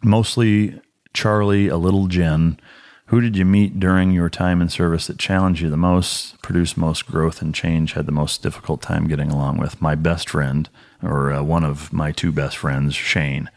Mostly 0.04 0.80
Charlie, 1.14 1.68
a 1.68 1.78
little 1.78 2.06
Jen. 2.06 2.60
Who 3.08 3.22
did 3.22 3.36
you 3.36 3.44
meet 3.44 3.80
during 3.80 4.12
your 4.12 4.30
time 4.30 4.62
in 4.62 4.70
service 4.70 5.08
that 5.08 5.18
challenged 5.18 5.64
you 5.64 5.72
the 5.72 5.78
most, 5.78 6.40
produced 6.44 6.78
most 6.78 7.08
growth 7.08 7.42
and 7.42 7.56
change, 7.56 7.94
had 7.94 8.06
the 8.06 8.12
most 8.12 8.44
difficult 8.44 8.84
time 8.84 9.08
getting 9.08 9.32
along 9.32 9.58
with? 9.58 9.82
My 9.82 9.96
best 9.96 10.30
friend, 10.30 10.70
or 11.02 11.34
uh, 11.34 11.42
one 11.42 11.64
of 11.64 11.92
my 11.92 12.12
two 12.12 12.32
best 12.32 12.56
friends, 12.58 12.94
Shane 12.94 13.50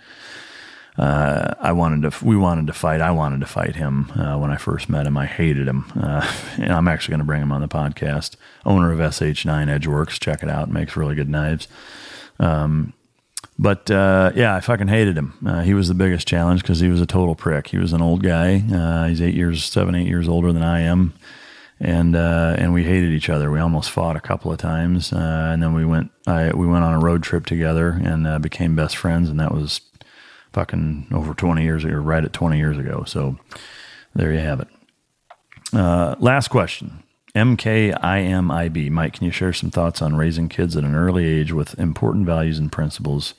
uh, 0.99 1.55
I 1.61 1.73
wanted 1.73 2.11
to, 2.11 2.25
we 2.25 2.37
wanted 2.37 2.67
to 2.67 2.73
fight. 2.73 3.01
I 3.01 3.11
wanted 3.11 3.41
to 3.41 3.47
fight 3.47 3.77
him 3.77 4.11
uh, 4.13 4.37
when 4.39 4.51
I 4.51 4.57
first 4.57 4.89
met 4.89 5.07
him. 5.07 5.17
I 5.17 5.27
hated 5.27 5.67
him. 5.69 5.91
Uh, 5.99 6.31
and 6.59 6.73
I'm 6.73 6.89
actually 6.89 7.13
going 7.13 7.21
to 7.21 7.25
bring 7.25 7.43
him 7.43 7.53
on 7.53 7.61
the 7.61 7.69
podcast. 7.69 8.37
Owner 8.65 8.93
of 8.93 8.99
SH9 8.99 9.69
Edgeworks. 9.69 10.21
Check 10.21 10.43
it 10.43 10.51
out. 10.51 10.71
Makes 10.71 10.97
really 10.97 11.15
good 11.15 11.29
knives. 11.29 11.69
Um, 12.39 12.93
but 13.59 13.91
uh, 13.91 14.33
yeah, 14.35 14.55
I 14.55 14.61
fucking 14.61 14.89
hated 14.89 15.17
him. 15.17 15.35
Uh, 15.45 15.63
he 15.63 15.75
was 15.75 15.89
the 15.89 15.95
biggest 15.95 16.27
challenge 16.27 16.63
because 16.63 16.81
he 16.81 16.89
was 16.89 17.01
a 17.01 17.07
total 17.07 17.35
prick. 17.35 17.69
He 17.69 17.79
was 17.79 17.93
an 17.93 18.01
old 18.01 18.23
guy. 18.23 18.63
Uh, 18.73 19.07
he's 19.09 19.21
eight 19.21 19.35
years, 19.35 19.65
seven, 19.65 19.95
eight 19.95 20.07
years 20.07 20.29
older 20.29 20.53
than 20.53 20.63
I 20.63 20.81
am. 20.81 21.13
And 21.83 22.15
and 22.15 22.75
we 22.75 22.85
hated 22.85 23.11
each 23.11 23.31
other. 23.31 23.51
We 23.51 23.59
almost 23.59 23.91
fought 23.91 24.15
a 24.15 24.21
couple 24.21 24.53
of 24.53 24.59
times, 24.59 25.13
and 25.13 25.63
then 25.63 25.73
we 25.73 25.87
went. 25.87 26.11
I, 26.27 26.53
we 26.53 26.67
went 26.67 26.85
on 26.85 26.93
a 26.93 26.99
road 26.99 27.23
trip 27.23 27.47
together 27.47 27.99
and 28.05 28.43
became 28.43 28.77
best 28.77 28.99
friends. 28.99 29.31
And 29.31 29.41
that 29.41 29.55
was 29.55 29.81
fucking 30.53 31.09
over 31.13 31.35
20 31.35 31.63
years 31.63 31.85
ago, 31.85 31.97
right 31.97 32.25
at 32.25 32.33
20 32.33 32.59
years 32.59 32.79
ago. 32.79 33.05
So 33.07 33.39
there 34.15 34.33
you 34.33 34.41
have 34.41 34.61
it. 34.61 34.69
Uh, 35.73 36.17
last 36.19 36.49
question. 36.49 37.03
MKIMIB. 37.35 38.91
Mike, 38.91 39.15
can 39.15 39.25
you 39.25 39.31
share 39.31 39.53
some 39.53 39.71
thoughts 39.71 40.03
on 40.03 40.17
raising 40.17 40.49
kids 40.49 40.77
at 40.77 40.85
an 40.85 40.97
early 40.97 41.25
age 41.25 41.53
with 41.53 41.79
important 41.79 42.27
values 42.27 42.59
and 42.59 42.73
principles 42.73 43.35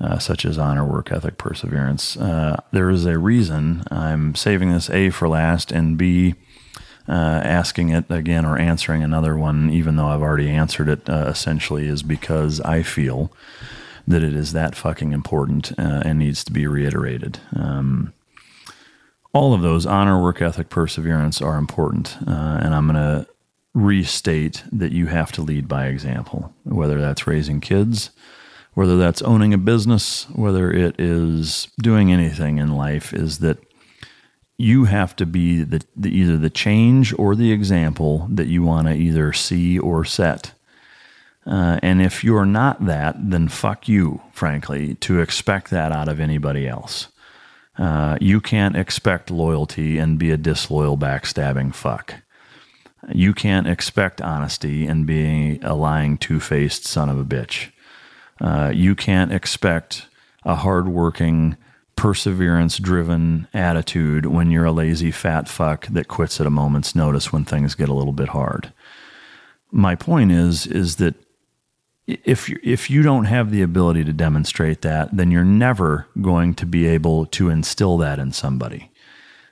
uh, 0.00 0.18
such 0.18 0.46
as 0.46 0.56
honor, 0.58 0.86
work 0.86 1.12
ethic, 1.12 1.36
perseverance? 1.36 2.16
Uh, 2.16 2.62
there 2.72 2.88
is 2.88 3.04
a 3.04 3.18
reason 3.18 3.82
I'm 3.90 4.34
saving 4.34 4.72
this 4.72 4.88
A 4.88 5.10
for 5.10 5.28
last 5.28 5.70
and 5.70 5.98
B 5.98 6.34
uh, 7.10 7.42
asking 7.44 7.90
it 7.90 8.04
again 8.08 8.44
or 8.44 8.56
answering 8.56 9.02
another 9.02 9.36
one, 9.36 9.68
even 9.70 9.96
though 9.96 10.06
I've 10.06 10.22
already 10.22 10.48
answered 10.48 10.88
it 10.88 11.08
uh, 11.10 11.26
essentially, 11.26 11.88
is 11.88 12.02
because 12.02 12.60
I 12.60 12.82
feel 12.82 13.32
that 14.10 14.22
it 14.22 14.34
is 14.34 14.52
that 14.52 14.74
fucking 14.74 15.12
important 15.12 15.72
uh, 15.78 16.02
and 16.04 16.18
needs 16.18 16.44
to 16.44 16.52
be 16.52 16.66
reiterated. 16.66 17.38
Um, 17.54 18.12
all 19.32 19.54
of 19.54 19.62
those 19.62 19.86
honor, 19.86 20.20
work 20.20 20.42
ethic, 20.42 20.68
perseverance 20.68 21.40
are 21.40 21.56
important. 21.56 22.16
Uh, 22.26 22.58
and 22.62 22.74
I'm 22.74 22.86
going 22.86 22.96
to 22.96 23.26
restate 23.74 24.64
that 24.72 24.92
you 24.92 25.06
have 25.06 25.30
to 25.32 25.42
lead 25.42 25.68
by 25.68 25.86
example, 25.86 26.52
whether 26.64 27.00
that's 27.00 27.26
raising 27.26 27.60
kids, 27.60 28.10
whether 28.74 28.96
that's 28.96 29.22
owning 29.22 29.54
a 29.54 29.58
business, 29.58 30.28
whether 30.30 30.72
it 30.72 30.98
is 30.98 31.68
doing 31.80 32.12
anything 32.12 32.58
in 32.58 32.74
life, 32.74 33.12
is 33.12 33.38
that 33.38 33.58
you 34.58 34.84
have 34.84 35.16
to 35.16 35.24
be 35.24 35.62
the, 35.62 35.82
the 35.96 36.10
either 36.10 36.36
the 36.36 36.50
change 36.50 37.14
or 37.18 37.34
the 37.34 37.52
example 37.52 38.26
that 38.30 38.48
you 38.48 38.62
want 38.62 38.88
to 38.88 38.94
either 38.94 39.32
see 39.32 39.78
or 39.78 40.04
set. 40.04 40.52
Uh, 41.50 41.80
and 41.82 42.00
if 42.00 42.22
you're 42.22 42.46
not 42.46 42.86
that, 42.86 43.16
then 43.18 43.48
fuck 43.48 43.88
you, 43.88 44.22
frankly, 44.32 44.94
to 44.94 45.20
expect 45.20 45.70
that 45.70 45.90
out 45.90 46.08
of 46.08 46.20
anybody 46.20 46.68
else. 46.68 47.08
Uh, 47.76 48.16
you 48.20 48.40
can't 48.40 48.76
expect 48.76 49.32
loyalty 49.32 49.98
and 49.98 50.18
be 50.18 50.30
a 50.30 50.36
disloyal, 50.36 50.96
backstabbing 50.96 51.74
fuck. 51.74 52.14
You 53.12 53.34
can't 53.34 53.66
expect 53.66 54.20
honesty 54.20 54.86
and 54.86 55.06
be 55.06 55.58
a 55.62 55.74
lying, 55.74 56.18
two 56.18 56.38
faced 56.38 56.84
son 56.84 57.08
of 57.08 57.18
a 57.18 57.24
bitch. 57.24 57.72
Uh, 58.40 58.70
you 58.72 58.94
can't 58.94 59.32
expect 59.32 60.06
a 60.44 60.54
hardworking, 60.54 61.56
perseverance 61.96 62.78
driven 62.78 63.48
attitude 63.52 64.26
when 64.26 64.52
you're 64.52 64.66
a 64.66 64.72
lazy 64.72 65.10
fat 65.10 65.48
fuck 65.48 65.86
that 65.88 66.06
quits 66.06 66.40
at 66.40 66.46
a 66.46 66.50
moment's 66.50 66.94
notice 66.94 67.32
when 67.32 67.44
things 67.44 67.74
get 67.74 67.88
a 67.88 67.94
little 67.94 68.12
bit 68.12 68.28
hard. 68.28 68.72
My 69.72 69.96
point 69.96 70.30
is 70.30 70.66
is 70.66 70.96
that 70.96 71.14
if 72.24 72.48
you, 72.48 72.58
if 72.62 72.90
you 72.90 73.02
don't 73.02 73.26
have 73.26 73.50
the 73.50 73.62
ability 73.62 74.04
to 74.04 74.12
demonstrate 74.12 74.82
that, 74.82 75.16
then 75.16 75.30
you're 75.30 75.44
never 75.44 76.06
going 76.20 76.54
to 76.54 76.66
be 76.66 76.86
able 76.86 77.26
to 77.26 77.48
instill 77.48 77.96
that 77.98 78.18
in 78.18 78.32
somebody. 78.32 78.90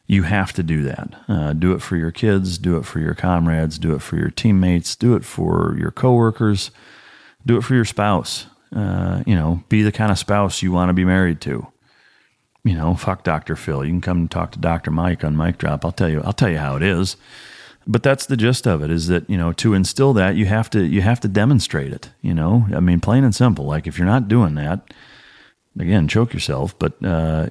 You 0.06 0.22
have 0.22 0.52
to 0.54 0.62
do 0.62 0.82
that. 0.84 1.14
Uh, 1.28 1.52
do 1.52 1.72
it 1.72 1.82
for 1.82 1.96
your 1.96 2.10
kids. 2.10 2.56
Do 2.56 2.76
it 2.78 2.86
for 2.86 2.98
your 2.98 3.14
comrades. 3.14 3.78
Do 3.78 3.94
it 3.94 4.00
for 4.00 4.16
your 4.16 4.30
teammates. 4.30 4.96
Do 4.96 5.14
it 5.14 5.24
for 5.24 5.76
your 5.78 5.90
coworkers. 5.90 6.70
Do 7.44 7.58
it 7.58 7.62
for 7.62 7.74
your 7.74 7.84
spouse. 7.84 8.46
Uh, 8.74 9.22
you 9.26 9.34
know, 9.34 9.62
be 9.68 9.82
the 9.82 9.92
kind 9.92 10.10
of 10.10 10.18
spouse 10.18 10.62
you 10.62 10.72
want 10.72 10.88
to 10.88 10.94
be 10.94 11.04
married 11.04 11.40
to. 11.42 11.66
You 12.64 12.74
know, 12.74 12.94
fuck 12.94 13.22
Dr. 13.22 13.54
Phil. 13.54 13.84
You 13.84 13.90
can 13.90 14.00
come 14.00 14.18
and 14.18 14.30
talk 14.30 14.52
to 14.52 14.58
Dr. 14.58 14.90
Mike 14.90 15.24
on 15.24 15.36
Mike 15.36 15.58
Drop. 15.58 15.84
I'll 15.84 15.92
tell 15.92 16.08
you. 16.08 16.22
I'll 16.22 16.32
tell 16.32 16.50
you 16.50 16.58
how 16.58 16.76
it 16.76 16.82
is 16.82 17.16
but 17.88 18.02
that's 18.02 18.26
the 18.26 18.36
gist 18.36 18.66
of 18.66 18.82
it 18.82 18.90
is 18.90 19.08
that 19.08 19.28
you 19.28 19.36
know 19.36 19.52
to 19.54 19.74
instill 19.74 20.12
that 20.12 20.36
you 20.36 20.46
have 20.46 20.70
to 20.70 20.84
you 20.84 21.00
have 21.00 21.18
to 21.18 21.28
demonstrate 21.28 21.92
it 21.92 22.10
you 22.20 22.34
know? 22.34 22.66
I 22.74 22.80
mean 22.80 23.00
plain 23.00 23.24
and 23.24 23.34
simple 23.34 23.64
like 23.64 23.86
if 23.86 23.98
you're 23.98 24.06
not 24.06 24.28
doing 24.28 24.54
that 24.54 24.92
again 25.78 26.06
choke 26.06 26.32
yourself 26.32 26.78
but 26.78 26.92
uh, 27.04 27.48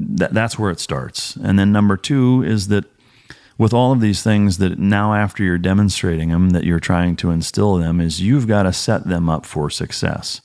that, 0.00 0.32
that's 0.32 0.58
where 0.58 0.70
it 0.70 0.80
starts. 0.80 1.36
And 1.36 1.58
then 1.58 1.72
number 1.72 1.96
two 1.96 2.42
is 2.42 2.68
that 2.68 2.84
with 3.58 3.74
all 3.74 3.92
of 3.92 4.00
these 4.00 4.22
things 4.22 4.56
that 4.58 4.78
now 4.78 5.14
after 5.14 5.44
you're 5.44 5.58
demonstrating 5.58 6.30
them 6.30 6.50
that 6.50 6.64
you're 6.64 6.80
trying 6.80 7.16
to 7.16 7.30
instill 7.30 7.76
them 7.76 8.00
is 8.00 8.20
you've 8.20 8.48
got 8.48 8.62
to 8.62 8.72
set 8.72 9.06
them 9.06 9.28
up 9.28 9.44
for 9.44 9.70
success 9.70 10.40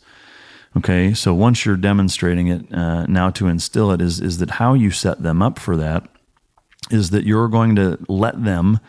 okay? 0.78 1.14
So 1.14 1.34
once 1.34 1.66
you're 1.66 1.78
demonstrating 1.78 2.48
it 2.48 2.74
uh, 2.74 3.06
now 3.06 3.30
to 3.32 3.48
instill 3.48 3.92
it 3.92 4.02
is 4.02 4.20
is 4.20 4.40
that 4.40 4.52
how 4.52 4.74
you 4.74 4.92
set 4.92 5.24
them 5.24 5.42
up 5.42 5.58
for 5.58 5.78
that 5.78 6.08
is 6.92 7.10
that 7.12 7.26
you're 7.26 7.48
going 7.48 7.76
to 7.78 7.98
let 8.08 8.44
them 8.44 8.80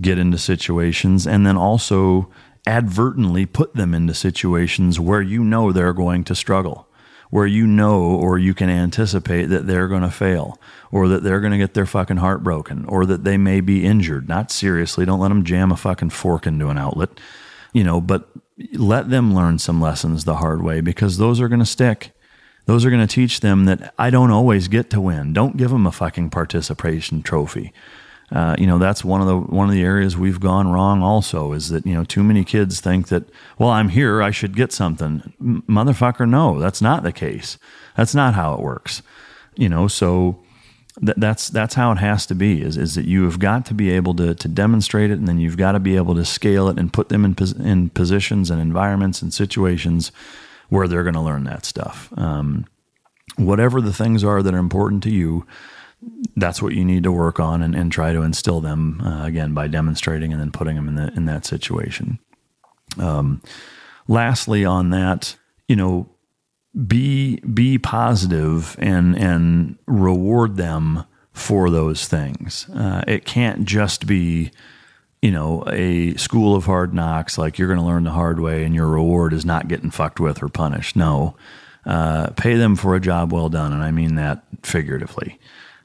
get 0.00 0.18
into 0.18 0.38
situations 0.38 1.26
and 1.26 1.46
then 1.46 1.56
also 1.56 2.30
advertently 2.66 3.46
put 3.46 3.74
them 3.74 3.94
into 3.94 4.14
situations 4.14 4.98
where 4.98 5.22
you 5.22 5.44
know 5.44 5.70
they're 5.70 5.92
going 5.92 6.24
to 6.24 6.34
struggle, 6.34 6.88
where 7.30 7.46
you 7.46 7.66
know 7.66 8.00
or 8.00 8.38
you 8.38 8.54
can 8.54 8.70
anticipate 8.70 9.46
that 9.46 9.66
they're 9.66 9.88
going 9.88 10.02
to 10.02 10.10
fail 10.10 10.58
or 10.90 11.08
that 11.08 11.22
they're 11.22 11.40
going 11.40 11.52
to 11.52 11.58
get 11.58 11.74
their 11.74 11.86
fucking 11.86 12.16
heart 12.18 12.42
broken 12.42 12.84
or 12.86 13.04
that 13.06 13.24
they 13.24 13.36
may 13.36 13.60
be 13.60 13.84
injured. 13.84 14.28
Not 14.28 14.50
seriously, 14.50 15.04
don't 15.04 15.20
let 15.20 15.28
them 15.28 15.44
jam 15.44 15.70
a 15.70 15.76
fucking 15.76 16.10
fork 16.10 16.46
into 16.46 16.68
an 16.68 16.78
outlet, 16.78 17.20
you 17.72 17.84
know, 17.84 18.00
but 18.00 18.28
let 18.72 19.10
them 19.10 19.34
learn 19.34 19.58
some 19.58 19.80
lessons 19.80 20.24
the 20.24 20.36
hard 20.36 20.62
way 20.62 20.80
because 20.80 21.18
those 21.18 21.40
are 21.40 21.48
going 21.48 21.60
to 21.60 21.66
stick. 21.66 22.12
Those 22.66 22.86
are 22.86 22.90
going 22.90 23.06
to 23.06 23.14
teach 23.14 23.40
them 23.40 23.66
that 23.66 23.92
I 23.98 24.08
don't 24.08 24.30
always 24.30 24.68
get 24.68 24.88
to 24.90 25.00
win. 25.00 25.34
Don't 25.34 25.58
give 25.58 25.70
them 25.70 25.86
a 25.86 25.92
fucking 25.92 26.30
participation 26.30 27.22
trophy. 27.22 27.74
Uh, 28.32 28.56
you 28.58 28.66
know 28.66 28.78
that's 28.78 29.04
one 29.04 29.20
of 29.20 29.26
the 29.26 29.36
one 29.36 29.68
of 29.68 29.74
the 29.74 29.82
areas 29.82 30.16
we've 30.16 30.40
gone 30.40 30.70
wrong. 30.70 31.02
Also, 31.02 31.52
is 31.52 31.68
that 31.68 31.86
you 31.86 31.94
know 31.94 32.04
too 32.04 32.24
many 32.24 32.44
kids 32.44 32.80
think 32.80 33.08
that 33.08 33.28
well 33.58 33.70
I'm 33.70 33.90
here 33.90 34.22
I 34.22 34.30
should 34.30 34.56
get 34.56 34.72
something. 34.72 35.34
M- 35.40 35.62
motherfucker, 35.68 36.28
no, 36.28 36.58
that's 36.58 36.80
not 36.80 37.02
the 37.02 37.12
case. 37.12 37.58
That's 37.96 38.14
not 38.14 38.34
how 38.34 38.54
it 38.54 38.60
works. 38.60 39.02
You 39.56 39.68
know, 39.68 39.88
so 39.88 40.42
th- 41.00 41.16
that's 41.18 41.48
that's 41.48 41.74
how 41.74 41.92
it 41.92 41.98
has 41.98 42.26
to 42.26 42.34
be. 42.34 42.62
Is 42.62 42.76
is 42.76 42.94
that 42.94 43.04
you 43.04 43.24
have 43.24 43.38
got 43.38 43.66
to 43.66 43.74
be 43.74 43.90
able 43.90 44.14
to 44.14 44.34
to 44.34 44.48
demonstrate 44.48 45.10
it, 45.10 45.18
and 45.18 45.28
then 45.28 45.38
you've 45.38 45.56
got 45.56 45.72
to 45.72 45.80
be 45.80 45.96
able 45.96 46.14
to 46.14 46.24
scale 46.24 46.68
it 46.68 46.78
and 46.78 46.92
put 46.92 47.10
them 47.10 47.24
in 47.24 47.34
pos- 47.34 47.52
in 47.52 47.90
positions 47.90 48.50
and 48.50 48.60
environments 48.60 49.22
and 49.22 49.32
situations 49.32 50.12
where 50.70 50.88
they're 50.88 51.04
going 51.04 51.14
to 51.14 51.20
learn 51.20 51.44
that 51.44 51.64
stuff. 51.64 52.12
Um, 52.16 52.66
whatever 53.36 53.80
the 53.80 53.92
things 53.92 54.24
are 54.24 54.42
that 54.42 54.54
are 54.54 54.58
important 54.58 55.02
to 55.04 55.10
you, 55.10 55.46
that's 56.36 56.60
what 56.60 56.74
you 56.74 56.84
need 56.84 57.04
to 57.04 57.12
work 57.12 57.38
on 57.38 57.62
and, 57.62 57.74
and 57.74 57.92
try 57.92 58.12
to 58.12 58.22
instill 58.22 58.60
them 58.60 59.00
uh, 59.00 59.24
again 59.24 59.54
by 59.54 59.68
demonstrating 59.68 60.32
and 60.32 60.40
then 60.40 60.50
putting 60.50 60.76
them 60.76 60.88
in 60.88 60.94
the, 60.96 61.12
in 61.14 61.26
that 61.26 61.46
situation. 61.46 62.18
Um, 62.98 63.40
lastly, 64.08 64.64
on 64.64 64.90
that, 64.90 65.36
you 65.68 65.76
know, 65.76 66.08
be 66.86 67.36
be 67.40 67.78
positive 67.78 68.74
and 68.80 69.16
and 69.16 69.78
reward 69.86 70.56
them 70.56 71.04
for 71.32 71.70
those 71.70 72.08
things. 72.08 72.68
Uh, 72.70 73.04
it 73.06 73.24
can't 73.24 73.64
just 73.64 74.06
be 74.06 74.50
you 75.24 75.30
know, 75.30 75.64
a 75.68 76.14
school 76.16 76.54
of 76.54 76.66
hard 76.66 76.92
knocks, 76.92 77.38
like 77.38 77.58
you're 77.58 77.66
going 77.66 77.80
to 77.80 77.86
learn 77.86 78.04
the 78.04 78.10
hard 78.10 78.40
way 78.40 78.62
and 78.62 78.74
your 78.74 78.86
reward 78.86 79.32
is 79.32 79.46
not 79.46 79.68
getting 79.68 79.90
fucked 79.90 80.20
with 80.20 80.42
or 80.42 80.50
punished. 80.50 80.96
No, 80.96 81.34
uh, 81.86 82.28
pay 82.36 82.56
them 82.56 82.76
for 82.76 82.94
a 82.94 83.00
job 83.00 83.32
well 83.32 83.48
done. 83.48 83.72
And 83.72 83.82
I 83.82 83.90
mean 83.90 84.16
that 84.16 84.44
figuratively. 84.62 85.40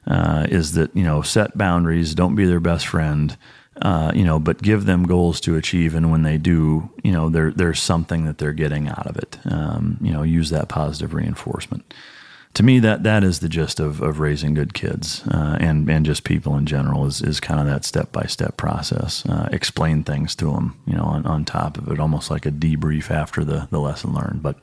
Uh, 0.06 0.46
is 0.50 0.72
that, 0.72 0.94
you 0.96 1.02
know, 1.02 1.22
set 1.22 1.56
boundaries, 1.56 2.14
don't 2.14 2.34
be 2.34 2.46
their 2.46 2.60
best 2.60 2.86
friend, 2.86 3.36
uh, 3.82 4.10
you 4.14 4.24
know, 4.24 4.38
but 4.38 4.62
give 4.62 4.86
them 4.86 5.04
goals 5.04 5.40
to 5.42 5.56
achieve. 5.56 5.94
And 5.94 6.10
when 6.10 6.22
they 6.22 6.38
do, 6.38 6.90
you 7.04 7.12
know, 7.12 7.28
there, 7.28 7.50
there's 7.50 7.80
something 7.80 8.24
that 8.24 8.38
they're 8.38 8.52
getting 8.52 8.88
out 8.88 9.06
of 9.06 9.16
it. 9.16 9.38
Um, 9.44 9.98
you 10.00 10.12
know, 10.12 10.22
use 10.22 10.50
that 10.50 10.68
positive 10.68 11.14
reinforcement 11.14 11.94
to 12.54 12.62
me 12.62 12.78
that 12.80 13.04
that 13.04 13.22
is 13.22 13.40
the 13.40 13.48
gist 13.48 13.78
of, 13.78 14.00
of 14.00 14.18
raising 14.18 14.54
good 14.54 14.74
kids 14.74 15.22
uh, 15.28 15.56
and 15.60 15.88
and 15.88 16.04
just 16.04 16.24
people 16.24 16.56
in 16.56 16.66
general 16.66 17.06
is 17.06 17.22
is 17.22 17.38
kind 17.38 17.60
of 17.60 17.66
that 17.66 17.84
step 17.84 18.10
by 18.12 18.24
step 18.24 18.56
process. 18.56 19.24
Uh, 19.26 19.48
explain 19.52 20.02
things 20.02 20.34
to 20.34 20.52
them, 20.52 20.80
you 20.86 20.94
know, 20.94 21.04
on, 21.04 21.24
on 21.26 21.44
top 21.44 21.78
of 21.78 21.88
it, 21.88 22.00
almost 22.00 22.30
like 22.30 22.46
a 22.46 22.50
debrief 22.50 23.10
after 23.10 23.44
the 23.44 23.68
the 23.70 23.80
lesson 23.80 24.12
learned. 24.12 24.42
But 24.42 24.56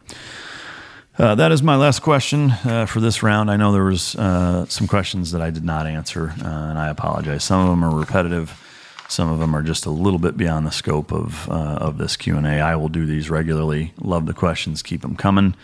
uh, 1.18 1.36
that 1.36 1.52
is 1.52 1.64
my 1.64 1.76
last 1.76 2.02
question 2.02 2.52
uh, 2.52 2.86
for 2.88 3.00
this 3.00 3.24
round. 3.24 3.52
I 3.52 3.58
know 3.58 3.72
there 3.72 3.84
was 3.84 4.16
uh, 4.16 4.66
some 4.68 4.88
questions 4.88 5.32
that 5.32 5.42
I 5.42 5.50
did 5.50 5.64
not 5.64 5.88
answer, 5.88 6.34
uh, 6.42 6.48
and 6.48 6.78
I 6.78 6.90
apologize. 6.90 7.44
Some 7.44 7.62
of 7.62 7.70
them 7.70 7.84
are 7.84 7.98
repetitive. 7.98 8.64
Some 9.10 9.32
of 9.32 9.40
them 9.40 9.56
are 9.56 9.64
just 9.64 9.86
a 9.86 9.90
little 9.90 10.20
bit 10.20 10.36
beyond 10.36 10.68
the 10.68 10.72
scope 10.72 11.14
of 11.14 11.48
of 11.50 11.98
this 11.98 12.18
Q 12.18 12.38
and 12.38 12.46
A. 12.46 12.60
I 12.60 12.76
will 12.76 12.90
do 12.90 13.06
these 13.06 13.30
regularly. 13.30 13.94
Love 14.02 14.26
the 14.26 14.34
questions. 14.34 14.84
Keep 14.84 15.02
them 15.02 15.16
coming. 15.16 15.56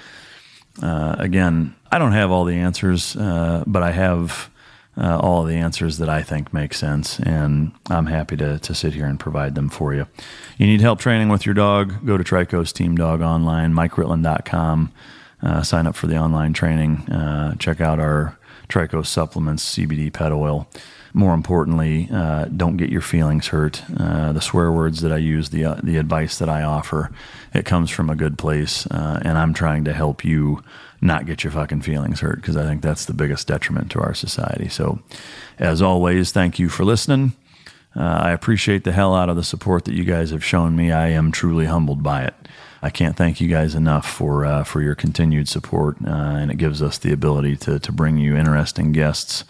Uh, 0.81 1.15
again, 1.19 1.75
I 1.91 1.99
don't 1.99 2.13
have 2.13 2.31
all 2.31 2.45
the 2.45 2.55
answers, 2.55 3.15
uh, 3.15 3.63
but 3.67 3.83
I 3.83 3.91
have 3.91 4.49
uh, 4.97 5.17
all 5.19 5.43
the 5.43 5.55
answers 5.55 5.97
that 5.99 6.09
I 6.09 6.23
think 6.23 6.53
make 6.53 6.73
sense, 6.73 7.19
and 7.19 7.71
I'm 7.89 8.07
happy 8.07 8.37
to, 8.37 8.59
to 8.59 8.75
sit 8.75 8.93
here 8.93 9.05
and 9.05 9.19
provide 9.19 9.55
them 9.55 9.69
for 9.69 9.93
you. 9.93 10.07
You 10.57 10.67
need 10.67 10.81
help 10.81 10.99
training 10.99 11.29
with 11.29 11.45
your 11.45 11.55
dog? 11.55 12.05
Go 12.05 12.17
to 12.17 12.23
Trikos 12.23 12.73
Team 12.73 12.95
Dog 12.95 13.21
online, 13.21 13.73
MikeRitland.com. 13.73 14.91
Uh, 15.43 15.61
sign 15.61 15.85
up 15.87 15.95
for 15.95 16.07
the 16.07 16.17
online 16.17 16.53
training. 16.53 16.97
Uh, 17.09 17.55
check 17.55 17.81
out 17.81 17.99
our 17.99 18.37
Trikos 18.69 19.07
supplements, 19.07 19.75
CBD 19.75 20.11
pet 20.11 20.31
oil. 20.31 20.67
More 21.13 21.33
importantly, 21.33 22.09
uh, 22.11 22.45
don't 22.45 22.77
get 22.77 22.89
your 22.89 23.01
feelings 23.01 23.47
hurt. 23.47 23.83
Uh, 23.99 24.33
the 24.33 24.41
swear 24.41 24.71
words 24.71 25.01
that 25.01 25.11
I 25.11 25.17
use, 25.17 25.49
the 25.49 25.65
uh, 25.65 25.75
the 25.83 25.97
advice 25.97 26.39
that 26.39 26.49
I 26.49 26.63
offer, 26.63 27.11
it 27.53 27.65
comes 27.65 27.91
from 27.91 28.09
a 28.09 28.15
good 28.15 28.37
place, 28.37 28.87
uh, 28.87 29.19
and 29.23 29.37
I'm 29.37 29.53
trying 29.53 29.83
to 29.83 29.93
help 29.93 30.25
you 30.25 30.63
not 31.01 31.25
get 31.25 31.43
your 31.43 31.51
fucking 31.51 31.81
feelings 31.81 32.21
hurt 32.21 32.37
because 32.37 32.57
I 32.57 32.63
think 32.63 32.81
that's 32.81 33.05
the 33.05 33.13
biggest 33.13 33.47
detriment 33.47 33.91
to 33.91 33.99
our 33.99 34.15
society. 34.15 34.69
So, 34.69 34.99
as 35.59 35.81
always, 35.81 36.31
thank 36.31 36.57
you 36.57 36.69
for 36.69 36.83
listening. 36.83 37.33
I 37.95 38.31
appreciate 38.31 38.85
the 38.85 38.91
hell 38.91 39.13
out 39.13 39.29
of 39.29 39.35
the 39.35 39.43
support 39.43 39.85
that 39.85 39.93
you 39.93 40.03
guys 40.03 40.31
have 40.31 40.43
shown 40.43 40.75
me. 40.75 40.91
I 40.91 41.09
am 41.09 41.31
truly 41.31 41.65
humbled 41.65 42.01
by 42.01 42.23
it. 42.23 42.33
I 42.83 42.89
can't 42.89 43.15
thank 43.15 43.39
you 43.39 43.47
guys 43.47 43.75
enough 43.75 44.05
for 44.05 44.45
uh, 44.45 44.65
for 44.65 44.81
your 44.81 44.93
continued 44.93 45.47
support, 45.47 45.95
uh, 46.05 46.09
and 46.09 46.51
it 46.51 46.57
gives 46.57 46.81
us 46.81 46.97
the 46.97 47.13
ability 47.13 47.55
to 47.57 47.79
to 47.79 47.91
bring 47.93 48.17
you 48.17 48.35
interesting 48.35 48.91
guests 48.91 49.45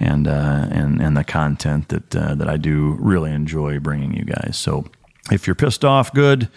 and 0.00 0.26
uh, 0.26 0.66
and 0.68 1.00
and 1.00 1.16
the 1.16 1.22
content 1.22 1.88
that 1.90 2.16
uh, 2.16 2.34
that 2.34 2.48
I 2.48 2.56
do 2.56 2.96
really 2.98 3.30
enjoy 3.30 3.78
bringing 3.78 4.14
you 4.14 4.24
guys. 4.24 4.58
So 4.58 4.86
if 5.30 5.46
you're 5.46 5.54
pissed 5.54 5.84
off, 5.84 6.12
good. 6.12 6.48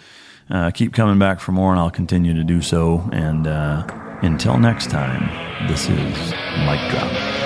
Uh, 0.50 0.72
keep 0.72 0.92
coming 0.92 1.18
back 1.18 1.38
for 1.38 1.52
more, 1.52 1.70
and 1.70 1.80
I'll 1.80 1.90
continue 1.90 2.34
to 2.34 2.44
do 2.44 2.60
so. 2.60 3.08
And 3.12 3.46
uh, 3.46 3.86
until 4.22 4.58
next 4.58 4.90
time, 4.90 5.68
this 5.68 5.88
is 5.88 6.32
Mike 6.66 6.90
Drop. 6.90 7.45